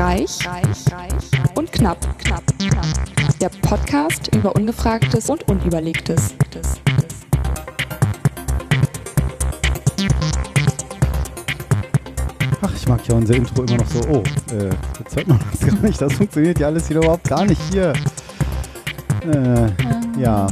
Reich, 0.00 0.38
reich, 0.46 0.90
reich 0.90 1.56
und 1.56 1.70
knapp, 1.70 1.98
knapp, 2.18 2.42
knapp. 2.58 2.86
Der 3.38 3.50
Podcast 3.60 4.34
über 4.34 4.56
Ungefragtes 4.56 5.28
und 5.28 5.46
Unüberlegtes. 5.46 6.34
Ach, 12.62 12.72
ich 12.74 12.88
mag 12.88 13.06
ja 13.06 13.14
unser 13.14 13.34
Intro 13.34 13.62
immer 13.64 13.76
noch 13.76 13.86
so. 13.88 14.00
Oh, 14.08 14.22
äh, 14.54 14.70
jetzt 15.00 15.16
hört 15.16 15.28
man 15.28 15.38
das 15.52 15.60
gar 15.66 15.82
nicht. 15.82 16.00
Das 16.00 16.14
funktioniert 16.14 16.58
ja 16.58 16.68
alles 16.68 16.88
wieder 16.88 17.00
überhaupt 17.00 17.28
gar 17.28 17.44
nicht 17.44 17.60
hier. 17.70 17.92
Äh, 19.30 20.18
ja, 20.18 20.46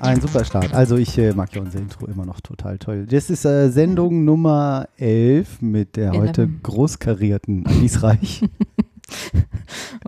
ein 0.00 0.20
super 0.20 0.44
Start. 0.44 0.74
Also 0.74 0.96
ich 0.96 1.16
äh, 1.18 1.32
mag 1.34 1.54
ja 1.54 1.62
unser 1.62 1.78
Intro 1.78 2.06
immer 2.06 2.26
noch 2.26 2.40
total 2.40 2.78
toll. 2.78 3.06
Das 3.06 3.30
ist 3.30 3.44
äh, 3.44 3.70
Sendung 3.70 4.24
Nummer 4.24 4.88
11 4.96 5.62
mit 5.62 5.94
der 5.94 6.14
heute 6.14 6.48
großkarierten 6.48 7.64
Alice 7.64 8.02
Reich. 8.02 8.42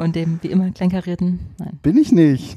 Und 0.00 0.16
dem 0.16 0.38
wie 0.42 0.48
immer 0.48 0.70
kleinkarierten, 0.70 1.40
nein, 1.58 1.78
Bin 1.82 1.98
ich 1.98 2.10
nicht. 2.10 2.56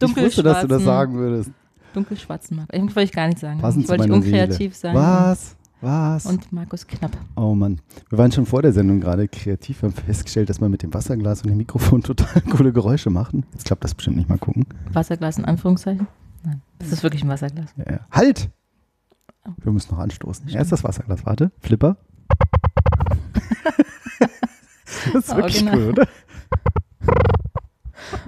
Ich 0.00 0.16
wusste, 0.16 0.44
dass 0.44 0.60
du 0.60 0.68
das 0.68 0.84
sagen 0.84 1.14
würdest. 1.14 1.50
dunkelschwarzen 1.92 2.56
Markus. 2.56 2.74
Eigentlich 2.74 2.94
wollte 2.94 3.08
ich 3.08 3.12
gar 3.12 3.26
nicht 3.26 3.40
sagen. 3.40 3.60
Passend 3.60 3.84
ich 3.84 3.90
wollte 3.90 4.12
unkreativ 4.12 4.76
Seele. 4.76 4.94
sein. 4.94 4.94
Was? 4.94 5.56
Was? 5.80 6.26
Und 6.26 6.52
Markus 6.52 6.86
Knapp. 6.86 7.16
oh 7.36 7.54
Mann. 7.54 7.80
Wir 8.10 8.18
waren 8.18 8.30
schon 8.30 8.46
vor 8.46 8.62
der 8.62 8.72
Sendung 8.72 9.00
gerade 9.00 9.26
kreativ. 9.28 9.82
Wir 9.82 9.88
haben 9.88 9.94
festgestellt, 9.96 10.48
dass 10.50 10.60
wir 10.60 10.68
mit 10.68 10.82
dem 10.82 10.94
Wasserglas 10.94 11.42
und 11.42 11.50
dem 11.50 11.56
Mikrofon 11.56 12.02
total 12.04 12.42
coole 12.42 12.72
Geräusche 12.72 13.10
machen. 13.10 13.44
Jetzt 13.52 13.64
klappt 13.64 13.82
das 13.82 13.94
bestimmt 13.94 14.16
nicht. 14.16 14.28
Mal 14.28 14.38
gucken. 14.38 14.64
Wasserglas 14.92 15.38
in 15.38 15.44
Anführungszeichen? 15.44 16.06
Nein, 16.44 16.62
das 16.78 16.92
ist 16.92 17.02
wirklich 17.02 17.22
ein 17.24 17.28
Wasserglas. 17.28 17.74
Ja, 17.76 17.92
ja. 17.92 18.00
Halt! 18.12 18.50
Oh. 19.44 19.50
Wir 19.62 19.72
müssen 19.72 19.92
noch 19.92 19.98
anstoßen. 20.00 20.48
Erst 20.48 20.70
das 20.70 20.84
Wasserglas. 20.84 21.26
Warte. 21.26 21.50
Flipper. 21.60 21.96
das 24.18 25.24
ist 25.24 25.36
wirklich 25.36 25.62
Original. 25.62 25.76
cool, 25.76 25.88
oder? 25.90 26.08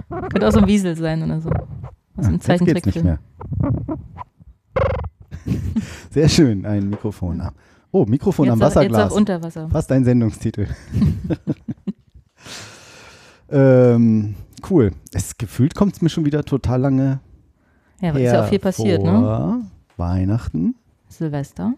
Könnte 0.09 0.47
auch 0.47 0.51
so 0.51 0.59
ein 0.59 0.67
Wiesel 0.67 0.95
sein 0.95 1.23
oder 1.23 1.41
so. 1.41 1.49
Aus 1.49 2.27
Ah, 2.27 2.31
jetzt 2.31 2.45
geht's 2.45 2.47
nicht 2.47 2.53
Zeichentrickfilm. 2.93 3.05
mehr. 3.05 3.19
Sehr 6.11 6.29
schön. 6.29 6.65
Ein 6.65 6.89
Mikrofon. 6.89 7.41
am- 7.41 7.53
Oh, 7.93 8.05
Mikrofon 8.05 8.49
am 8.49 8.59
Jetzt, 8.59 8.67
jetzt 8.69 8.75
Wasserglas. 8.77 9.11
auch 9.11 9.15
unter 9.15 9.43
Wasser. 9.43 9.69
Fast 9.69 9.91
ein 9.91 10.03
Sendungstitel. 10.05 10.67
ähm, 13.49 14.35
cool. 14.69 14.91
Es 15.13 15.37
gefühlt 15.37 15.75
kommt 15.75 15.93
es 15.95 16.01
mir 16.01 16.09
schon 16.09 16.25
wieder 16.25 16.43
total 16.43 16.81
lange 16.81 17.19
Ja, 18.01 18.09
aber 18.11 18.19
ist 18.19 18.31
ja 18.31 18.43
auch 18.43 18.47
viel 18.49 18.59
passiert, 18.59 19.03
ne? 19.03 19.61
Weihnachten. 19.97 20.75
Silvester. 21.09 21.73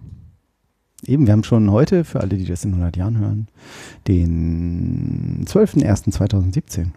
Eben, 1.06 1.26
wir 1.26 1.34
haben 1.34 1.44
schon 1.44 1.70
heute, 1.72 2.04
für 2.04 2.22
alle, 2.22 2.38
die 2.38 2.46
das 2.46 2.64
in 2.64 2.72
100 2.72 2.96
Jahren 2.98 3.18
hören, 3.18 3.48
den 4.08 5.46
12.01.2017. 5.46 6.92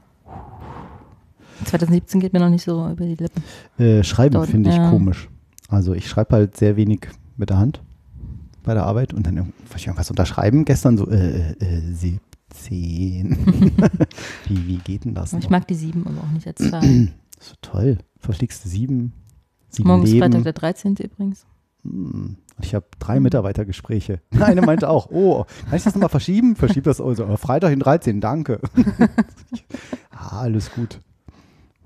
2017 1.65 2.21
geht 2.21 2.33
mir 2.33 2.41
noch 2.41 2.51
nicht 2.51 2.65
so 2.65 2.89
über 2.89 3.05
die 3.05 3.15
Lippen. 3.15 3.43
Äh, 3.79 4.05
schreiben 4.05 4.45
finde 4.47 4.71
ich 4.71 4.77
ja. 4.77 4.91
komisch. 4.91 5.29
Also 5.69 5.95
ich 5.95 6.09
schreibe 6.09 6.37
halt 6.37 6.57
sehr 6.57 6.77
wenig 6.77 7.09
mit 7.37 7.51
der 7.51 7.59
Hand 7.59 7.83
bei 8.62 8.75
der 8.75 8.84
Arbeit 8.84 9.15
und 9.15 9.27
dann 9.27 9.37
irgendwas 9.37 10.11
unterschreiben. 10.11 10.65
Gestern 10.65 10.99
so, 10.99 11.09
äh, 11.09 11.53
äh, 11.53 11.81
17. 11.93 12.19
wie, 14.49 14.67
wie 14.67 14.77
geht 14.79 15.05
denn 15.05 15.15
das? 15.15 15.33
Ich 15.33 15.45
noch? 15.45 15.51
mag 15.51 15.67
die 15.67 15.75
sieben 15.75 16.07
aber 16.07 16.21
auch 16.21 16.33
nicht 16.33 16.47
als 16.47 16.59
Zahl. 16.71 17.09
So 17.41 17.55
toll. 17.62 17.99
Verfliegst 18.19 18.65
du 18.65 18.69
sieben? 18.69 19.12
Sieben 19.69 19.89
Morgen 19.89 20.05
ist. 20.05 20.17
Freitag 20.17 20.43
der 20.43 20.53
13. 20.53 20.97
übrigens. 20.97 21.47
Hm. 21.83 22.37
Und 22.57 22.65
ich 22.65 22.75
habe 22.75 22.87
drei 22.99 23.21
Mitarbeitergespräche. 23.21 24.21
Eine 24.41 24.62
meinte 24.62 24.89
auch, 24.89 25.11
oh, 25.11 25.45
kann 25.69 25.77
ich 25.77 25.85
das 25.85 25.95
nochmal 25.95 26.09
verschieben? 26.09 26.57
Verschieb 26.57 26.85
das 26.85 27.01
also. 27.01 27.37
Freitag 27.37 27.73
in 27.73 27.81
13, 27.81 28.21
danke. 28.21 28.61
ah, 30.11 30.41
alles 30.41 30.72
gut. 30.72 31.00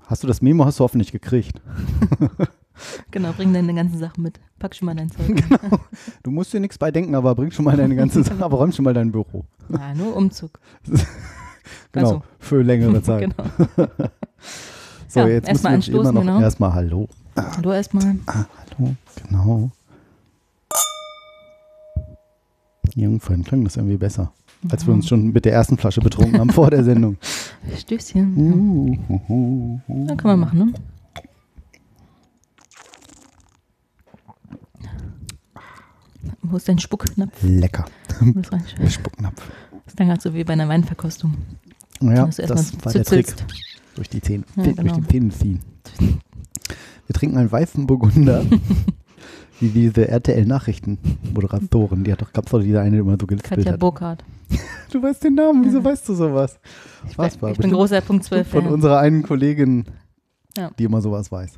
Hast 0.07 0.23
du 0.23 0.27
das 0.27 0.41
Memo, 0.41 0.65
hast 0.65 0.79
du 0.79 0.83
hoffentlich 0.83 1.11
gekriegt. 1.11 1.61
Genau, 3.11 3.31
bring 3.33 3.53
deine 3.53 3.75
ganzen 3.75 3.99
Sachen 3.99 4.23
mit. 4.23 4.39
Pack 4.57 4.73
schon 4.73 4.87
mal 4.87 4.95
dein 4.95 5.11
Zeug. 5.11 5.27
Genau. 5.27 5.77
Du 6.23 6.31
musst 6.31 6.51
dir 6.51 6.59
nichts 6.59 6.79
bei 6.79 6.89
denken, 6.89 7.13
aber 7.13 7.35
bring 7.35 7.51
schon 7.51 7.65
mal 7.65 7.77
deine 7.77 7.95
ganze 7.95 8.23
Sache, 8.23 8.43
aber 8.43 8.57
räum 8.57 8.71
schon 8.71 8.85
mal 8.85 8.93
dein 8.93 9.11
Büro. 9.11 9.45
Ja, 9.69 9.93
nur 9.93 10.15
Umzug. 10.15 10.59
Genau, 11.91 12.07
Also. 12.07 12.23
für 12.39 12.63
längere 12.63 13.03
Zeit. 13.03 13.35
Genau. 13.37 13.87
So, 15.07 15.19
Ja, 15.19 15.27
jetzt 15.27 15.47
müssen 15.51 15.93
wir 15.93 15.99
immer 15.99 16.11
noch 16.11 16.21
genau. 16.21 16.39
erstmal 16.39 16.73
Hallo. 16.73 17.07
Hallo 17.35 17.71
erstmal. 17.73 18.15
Ah, 18.25 18.45
hallo, 18.57 18.95
genau. 19.27 19.71
Irgendwann 22.95 23.43
klang 23.43 23.63
das 23.63 23.77
irgendwie 23.77 23.97
besser, 23.97 24.31
als 24.69 24.85
wir 24.85 24.93
uns 24.93 25.07
schon 25.07 25.31
mit 25.31 25.45
der 25.45 25.53
ersten 25.53 25.77
Flasche 25.77 26.01
betrunken 26.01 26.39
haben 26.39 26.49
vor 26.49 26.69
der 26.69 26.83
Sendung. 26.83 27.17
Stößchen. 27.77 28.35
Uh, 28.37 28.97
uh, 29.09 29.21
uh, 29.29 29.79
uh. 29.87 30.07
Ja, 30.07 30.15
kann 30.15 30.31
man 30.31 30.39
machen, 30.41 30.59
ne? 30.59 30.73
Wo 36.41 36.57
ist 36.57 36.67
dein 36.67 36.79
Spucknapf? 36.79 37.31
Lecker. 37.41 37.85
Reinschreiben. 38.19 38.89
Spucknapf. 38.89 39.41
Das 39.71 39.93
ist 39.93 39.99
dann 39.99 40.07
gerade 40.07 40.21
so 40.21 40.33
wie 40.33 40.43
bei 40.43 40.53
einer 40.53 40.67
Weinverkostung. 40.67 41.33
Ja, 42.01 42.25
das 42.25 42.39
war 42.83 42.91
der 42.93 43.05
Trick. 43.05 43.33
Durch 43.95 44.09
die 44.09 44.21
Zähne, 44.21 44.43
Ja, 44.55 44.63
durch 44.63 44.75
genau. 44.75 44.95
die 44.95 45.07
Zähne 45.07 45.29
ziehen. 45.29 45.59
Wir 47.07 47.13
trinken 47.13 47.37
einen 47.37 47.51
weißen 47.51 47.85
Burgunder. 47.87 48.45
Wie 49.61 49.69
diese 49.69 50.07
RTL-Nachrichten-Moderatorin. 50.07 52.03
Die 52.03 52.11
hat 52.11 52.21
doch, 52.21 52.33
gab's 52.33 52.51
doch 52.51 52.61
diese 52.61 52.81
eine, 52.81 52.91
die 52.91 52.97
immer 52.97 53.15
so 53.19 53.27
gelispelt 53.27 53.59
Katja 53.59 53.73
hat. 53.73 53.79
Burkhardt. 53.79 54.23
Du 54.91 55.01
weißt 55.01 55.23
den 55.23 55.35
Namen, 55.35 55.63
wieso 55.63 55.77
Ja. 55.77 55.85
weißt 55.85 56.09
du 56.09 56.13
sowas? 56.15 56.59
Ich, 57.07 57.17
war 57.17 57.27
ich 57.27 57.37
bin 57.57 57.71
großer 57.71 58.01
Punkt 58.01 58.25
12 58.25 58.45
Von 58.45 58.63
Fan. 58.63 58.73
unserer 58.73 58.99
einen 58.99 59.23
Kollegin, 59.23 59.85
Ja. 60.57 60.69
die 60.77 60.83
immer 60.83 60.99
sowas 61.01 61.31
weiß. 61.31 61.53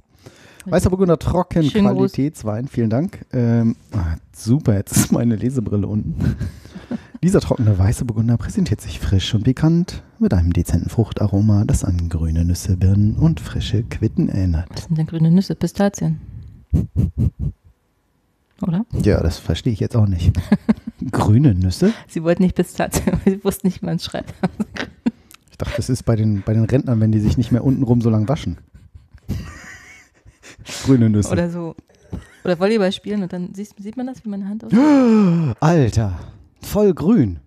Weißer 0.66 0.92
Burgunder 0.92 1.18
trocken, 1.18 1.64
Schönen. 1.64 1.88
Qualitätswein, 1.96 2.68
vielen 2.68 2.92
Dank. 2.92 3.26
Ähm, 3.34 3.76
ah, 3.92 4.18
super, 4.36 4.76
jetzt 4.76 4.96
ist 4.96 5.12
meine 5.12 5.36
Lesebrille 5.36 5.88
unten. 5.88 6.14
Dieser 7.24 7.40
trockene 7.40 7.76
weiße 7.80 8.06
Burgunder 8.06 8.38
präsentiert 8.38 8.82
sich 8.82 9.00
frisch 9.00 9.34
und 9.34 9.46
pikant 9.46 10.04
mit 10.20 10.32
einem 10.34 10.54
dezenten 10.54 10.90
Fruchtaroma, 10.90 11.66
das 11.66 11.84
an 11.84 12.10
grüne 12.10 12.46
Nüsse, 12.46 12.78
Birnen 12.78 13.16
und 13.16 13.40
frische 13.40 13.82
Quitten 13.82 14.30
erinnert. 14.30 14.68
Was 14.72 14.84
sind 14.84 14.98
denn 15.00 15.08
grüne 15.08 15.32
Nüsse? 15.32 15.56
Pistazien. 15.56 16.22
Oder? 18.62 18.86
Ja, 19.04 19.22
das 19.22 19.38
verstehe 19.38 19.74
ich 19.74 19.80
jetzt 19.80 19.96
auch 19.96 20.08
nicht. 20.08 20.32
grüne 21.12 21.54
Nüsse? 21.54 21.94
Sie 22.08 22.24
wollten 22.24 22.44
nicht 22.44 22.58
aber 22.60 22.90
sie 23.26 23.44
wussten 23.44 23.68
nicht, 23.68 23.82
wie 23.82 23.86
man 23.86 24.00
schreibt. 24.00 24.34
Ich 25.52 25.58
dachte, 25.58 25.74
das 25.78 25.90
ist 25.90 26.04
bei 26.04 26.16
den, 26.16 26.44
bei 26.44 26.54
den 26.54 26.66
Rentnern, 26.66 27.00
wenn 27.00 27.12
die 27.12 27.20
sich 27.20 27.38
nicht 27.38 27.52
mehr 27.52 27.64
untenrum 27.64 28.02
so 28.02 28.10
lang 28.10 28.28
waschen. 28.28 28.58
grüne 30.86 31.10
Nüsse. 31.10 31.32
Oder 31.32 31.50
so. 31.50 31.76
Oder 32.44 32.60
Volleyball 32.60 32.92
spielen 32.92 33.24
und 33.24 33.32
dann 33.34 33.54
siehst, 33.54 33.76
sieht 33.82 33.98
man 33.98 34.08
das, 34.08 34.24
wie 34.26 34.30
meine 34.30 34.48
Hand 34.48 34.64
aussieht? 34.64 34.80
Alter, 35.60 36.20
voll 36.62 36.94
grün. 36.94 37.40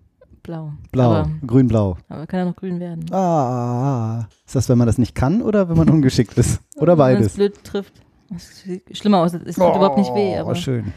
Blau. 0.43 0.71
Blau, 0.93 1.27
grün-blau. 1.45 1.97
aber 2.07 2.25
kann 2.25 2.39
ja 2.39 2.45
noch 2.45 2.55
grün 2.55 2.79
werden. 2.79 3.11
Ah, 3.13 4.29
ist 4.45 4.55
das, 4.55 4.69
wenn 4.69 4.77
man 4.77 4.87
das 4.87 4.97
nicht 4.97 5.13
kann 5.13 5.41
oder 5.41 5.67
wenn 5.67 5.75
man 5.75 5.89
ungeschickt 5.89 6.37
ist? 6.37 6.61
Oder 6.77 6.93
Wenn 6.93 6.97
man 6.97 7.11
es 7.15 7.17
beides? 7.17 7.33
blöd 7.33 7.63
trifft. 7.65 7.93
Es 8.35 8.61
sieht 8.61 8.97
schlimmer 8.97 9.19
aus. 9.19 9.33
Es 9.33 9.55
tut 9.55 9.75
überhaupt 9.75 9.97
nicht 9.97 10.13
weh. 10.13 10.37
Aber, 10.37 10.51
Oh, 10.51 10.55
schön. 10.55 10.93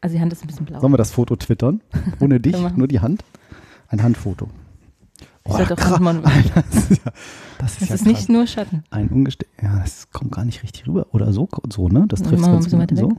also 0.00 0.14
die 0.16 0.20
Hand 0.20 0.32
ist 0.32 0.42
ein 0.42 0.46
bisschen 0.48 0.66
blau. 0.66 0.80
Sollen 0.80 0.92
wir 0.92 0.96
das 0.98 1.10
Foto 1.12 1.36
twittern? 1.36 1.80
Ohne 2.20 2.40
dich, 2.40 2.56
nur 2.76 2.88
die 2.88 3.00
Hand? 3.00 3.24
Ein 3.88 4.02
Handfoto. 4.02 4.48
Halt 5.48 5.72
auch 5.72 5.76
krass. 5.76 5.98
manchmal- 6.00 6.32
das 6.54 6.90
ist 6.90 7.04
ja, 7.04 7.12
das 7.58 7.72
ist 7.72 7.82
Es 7.82 7.88
ja 7.88 7.94
ist 7.96 8.06
nicht 8.06 8.28
nur 8.28 8.46
Schatten. 8.46 8.84
ein 8.90 9.08
ungeste 9.08 9.46
Ja, 9.60 9.80
das 9.80 10.10
kommt 10.12 10.32
gar 10.32 10.44
nicht 10.44 10.62
richtig 10.62 10.86
rüber. 10.86 11.06
Oder 11.12 11.32
so, 11.32 11.48
so 11.68 11.88
ne? 11.88 12.04
Das 12.08 12.22
trifft 12.22 12.42
ganz 12.44 12.70
gut. 12.70 12.96
So. 12.96 13.12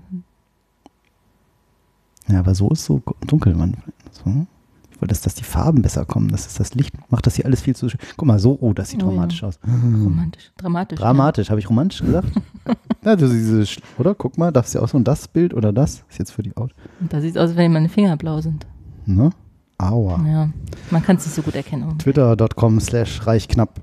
Ja, 2.29 2.40
aber 2.40 2.55
so 2.55 2.70
ist 2.70 2.85
so 2.85 3.02
dunkel. 3.28 3.53
Man, 3.55 3.75
so. 4.11 4.46
Ich 4.93 5.01
wollte, 5.01 5.13
dass, 5.13 5.22
dass 5.22 5.35
die 5.35 5.43
Farben 5.43 5.81
besser 5.81 6.05
kommen. 6.05 6.29
Das 6.29 6.45
ist 6.45 6.59
das 6.59 6.75
Licht. 6.75 6.93
Macht 7.11 7.25
das 7.25 7.35
hier 7.35 7.45
alles 7.45 7.61
viel 7.61 7.75
zu 7.75 7.90
schön. 7.90 7.99
Guck 8.16 8.28
mal, 8.28 8.40
so, 8.40 8.57
oh, 8.61 8.73
das 8.73 8.90
sieht 8.90 9.01
Oh, 9.03 9.07
ja. 9.07 9.11
dramatisch 9.11 9.43
aus. 9.43 9.59
Romantisch. 9.66 10.51
Dramatisch. 10.57 10.99
Dramatisch, 10.99 11.49
habe 11.49 11.59
ich 11.59 11.69
romantisch 11.69 12.01
gesagt? 12.01 12.28
ja, 13.05 13.16
du, 13.16 13.28
diese, 13.28 13.66
oder? 13.97 14.13
Guck 14.16 14.37
mal, 14.37 14.51
das 14.51 14.67
ist 14.67 14.73
ja 14.75 14.81
auch 14.81 14.87
so 14.87 14.97
ein 14.97 15.03
das 15.03 15.28
Bild 15.28 15.53
oder 15.53 15.73
das. 15.73 16.03
Ist 16.09 16.19
jetzt 16.19 16.31
für 16.31 16.43
die 16.43 16.55
Out. 16.55 16.72
Ja. 16.78 16.84
Und 17.01 17.13
da 17.13 17.22
sieht 17.22 17.31
es 17.31 17.37
aus, 17.37 17.49
als 17.49 17.57
wenn 17.57 17.73
meine 17.73 17.90
Finger 17.90 18.16
blau 18.17 18.40
sind. 18.41 18.66
Ne? 19.05 19.31
Aua. 19.78 20.23
Ja. 20.25 20.49
Man 20.91 21.03
kann 21.03 21.17
es 21.17 21.25
nicht 21.25 21.35
so 21.35 21.41
gut 21.41 21.55
erkennen. 21.55 21.97
Twitter.com 21.97 22.79
slash 22.79 23.25
reichknapp. 23.28 23.81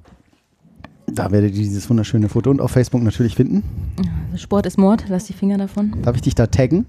Da 1.12 1.32
werdet 1.32 1.54
ihr 1.54 1.62
dieses 1.62 1.90
wunderschöne 1.90 2.28
Foto 2.28 2.50
und 2.50 2.60
auf 2.60 2.70
Facebook 2.70 3.02
natürlich 3.02 3.34
finden. 3.34 3.64
Also 4.30 4.38
Sport 4.38 4.66
ist 4.66 4.78
Mord. 4.78 5.04
Lass 5.08 5.24
die 5.24 5.32
Finger 5.32 5.58
davon. 5.58 6.00
Darf 6.02 6.14
ich 6.14 6.22
dich 6.22 6.36
da 6.36 6.46
taggen? 6.46 6.86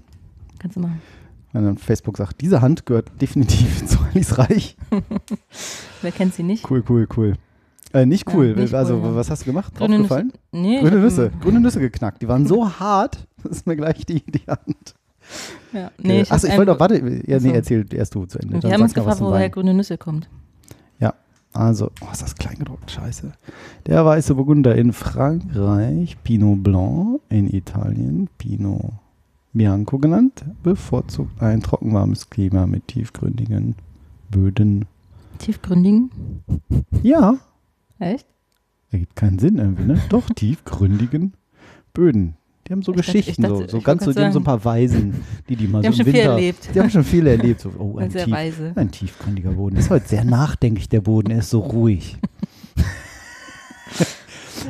Kannst 0.60 0.76
du 0.76 0.80
machen. 0.80 1.02
Wenn 1.52 1.64
dann 1.64 1.78
Facebook 1.78 2.16
sagt, 2.16 2.40
diese 2.40 2.62
Hand 2.62 2.86
gehört 2.86 3.10
definitiv 3.20 3.84
zu 3.86 3.98
Alice 4.12 4.38
Reich. 4.38 4.76
Wer 6.02 6.12
kennt 6.12 6.34
sie 6.34 6.42
nicht? 6.42 6.68
Cool, 6.70 6.82
cool, 6.88 7.06
cool. 7.16 7.34
Äh, 7.92 8.06
nicht 8.06 8.26
Ja, 8.26 8.34
cool. 8.34 8.54
nicht 8.56 8.74
also, 8.74 8.96
cool, 8.96 9.10
ja. 9.10 9.16
was 9.16 9.30
hast 9.30 9.42
du 9.42 9.46
gemacht? 9.46 9.74
Grüne? 9.74 9.98
Nüsse. 9.98 10.24
Nee, 10.50 10.80
Grüne 10.80 10.96
Nüsse. 10.96 11.30
Grüne 11.40 11.60
Nüsse 11.60 11.80
geknackt. 11.80 12.22
Die 12.22 12.28
waren 12.28 12.46
so 12.46 12.68
hart, 12.80 13.26
das 13.42 13.58
ist 13.58 13.66
mir 13.66 13.76
gleich 13.76 14.06
die, 14.06 14.24
die 14.24 14.46
Hand. 14.48 14.94
Ja. 15.72 15.90
Nee, 15.98 16.24
Achso, 16.28 16.46
ich 16.46 16.56
wollte 16.56 16.72
doch, 16.72 16.80
warte, 16.80 16.96
ja, 17.26 17.38
nee, 17.38 17.52
erzähl 17.52 17.86
erst 17.94 18.14
du 18.14 18.24
zu 18.24 18.38
Ende. 18.38 18.62
Wir 18.62 18.72
haben 18.72 18.82
uns 18.82 18.94
gefragt, 18.94 19.20
woher 19.20 19.48
grüne 19.50 19.74
Nüsse 19.74 19.98
kommt. 19.98 20.28
Ja. 20.98 21.14
Also, 21.52 21.90
oh, 22.00 22.10
ist 22.10 22.22
das 22.22 22.34
klein 22.34 22.56
gedruckt, 22.58 22.90
scheiße. 22.90 23.32
Der 23.86 24.04
weiße 24.04 24.34
Burgunder 24.34 24.74
in 24.74 24.92
Frankreich, 24.92 26.16
Pinot 26.24 26.62
Blanc, 26.62 27.20
in 27.28 27.52
Italien, 27.52 28.28
Pinot 28.38 28.92
Bianco 29.52 29.98
genannt, 29.98 30.44
bevorzugt 30.62 31.40
ein 31.42 31.60
trockenwarmes 31.62 32.30
Klima 32.30 32.66
mit 32.66 32.88
tiefgründigen 32.88 33.74
Böden. 34.30 34.86
Tiefgründigen? 35.38 36.10
Ja, 37.02 37.36
Echt? 37.98 38.26
ergibt 38.90 39.14
keinen 39.16 39.38
Sinn 39.38 39.58
irgendwie, 39.58 39.84
ne? 39.84 40.00
Doch, 40.08 40.26
tiefgründigen 40.34 41.34
Böden. 41.92 42.34
Die 42.66 42.72
haben 42.72 42.82
so 42.82 42.92
Ich 42.92 42.98
dachte- 42.98 43.12
Geschichten, 43.12 43.42
ich 43.42 43.48
dachte- 43.48 43.62
so, 43.68 43.78
so 43.78 43.80
ganz 43.82 44.04
so, 44.04 44.12
die 44.12 44.20
haben 44.20 44.32
so 44.32 44.38
ein 44.40 44.44
paar 44.44 44.64
Weisen, 44.64 45.14
die 45.48 45.56
die 45.56 45.66
mal 45.68 45.82
Die 45.82 45.88
haben 45.88 45.94
so 45.94 46.02
im 46.02 46.06
schon 46.06 46.12
viel 46.14 46.22
Winter, 46.22 46.30
erlebt. 46.32 46.68
Die 46.74 46.80
haben 46.80 46.90
schon 46.90 47.04
viel 47.04 47.26
erlebt. 47.26 47.60
So, 47.60 47.72
oh, 47.78 47.96
ein, 47.98 48.10
Sehr 48.10 48.24
tief, 48.24 48.34
weise. 48.34 48.72
ein 48.76 48.90
tiefgründiger 48.90 49.50
Boden. 49.50 49.76
Ist 49.76 49.90
heute 49.90 50.08
sehr 50.08 50.24
nachdenklich, 50.24 50.88
der 50.88 51.00
Boden. 51.02 51.30
Er 51.30 51.38
ist 51.40 51.50
so 51.50 51.58
ruhig. 51.60 52.16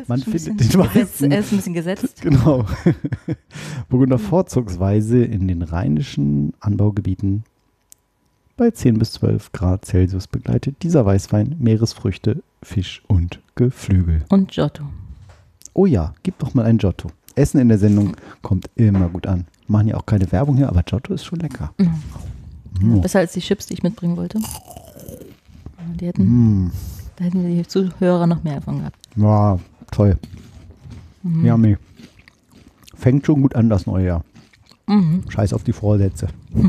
Man 0.07 0.21
findet 0.21 0.61
den 0.61 0.81
weißen- 0.81 1.31
Er 1.33 1.39
ist 1.41 1.53
ein 1.53 1.57
bisschen 1.57 1.75
gesetzt. 1.75 2.21
Genau. 2.23 2.65
Burgunder 3.89 4.19
vorzugsweise 4.19 5.23
in 5.25 5.49
den 5.49 5.63
rheinischen 5.63 6.53
Anbaugebieten 6.61 7.45
bei 8.57 8.71
10 8.71 8.99
bis 8.99 9.13
12 9.13 9.53
Grad 9.53 9.85
Celsius 9.87 10.27
begleitet 10.27 10.77
dieser 10.83 11.05
Weißwein 11.07 11.57
Meeresfrüchte, 11.59 12.43
Fisch 12.63 13.03
und 13.09 13.41
Geflügel. 13.55 14.25
Und 14.29 14.51
Giotto. 14.53 14.85
Oh 15.75 15.87
ja, 15.87 16.15
gib 16.23 16.39
doch 16.39 16.53
mal 16.55 16.67
ein 16.67 16.79
Giotto. 16.79 17.09
Essen 17.35 17.61
in 17.61 17.69
der 17.71 17.79
Sendung 17.79 18.15
kommt 18.43 18.69
immer 18.77 19.09
gut 19.09 19.27
an. 19.27 19.47
Machen 19.69 19.89
ja 19.89 19.97
auch 19.97 20.05
keine 20.05 20.31
Werbung 20.31 20.57
hier, 20.59 20.69
aber 20.69 20.83
Giotto 20.83 21.15
ist 21.15 21.25
schon 21.25 21.39
lecker. 21.41 21.73
Mm. 22.79 23.01
besser 23.01 23.21
als 23.21 23.33
die 23.33 23.41
Chips, 23.41 23.67
die 23.67 23.75
ich 23.75 23.83
mitbringen 23.83 24.17
wollte. 24.19 24.39
Die 25.99 26.07
hätten, 26.07 26.23
Mm. 26.67 26.73
Da 27.17 27.25
hätten 27.25 27.47
die 27.47 27.67
Zuhörer 27.67 28.27
noch 28.27 28.43
mehr 28.45 28.57
davon 28.57 28.79
gehabt. 28.79 28.97
Ja, 29.17 29.59
toll. 29.93 30.19
Mhm. 31.23 31.47
Yummy. 31.47 31.77
Fängt 32.95 33.25
schon 33.27 33.43
gut 33.43 33.55
an, 33.55 33.69
das 33.69 33.87
neue 33.87 34.07
Jahr. 34.07 34.25
Mhm. 34.87 35.23
Scheiß 35.29 35.53
auf 35.53 35.63
die 35.65 35.73
Vorsätze. 35.73 36.29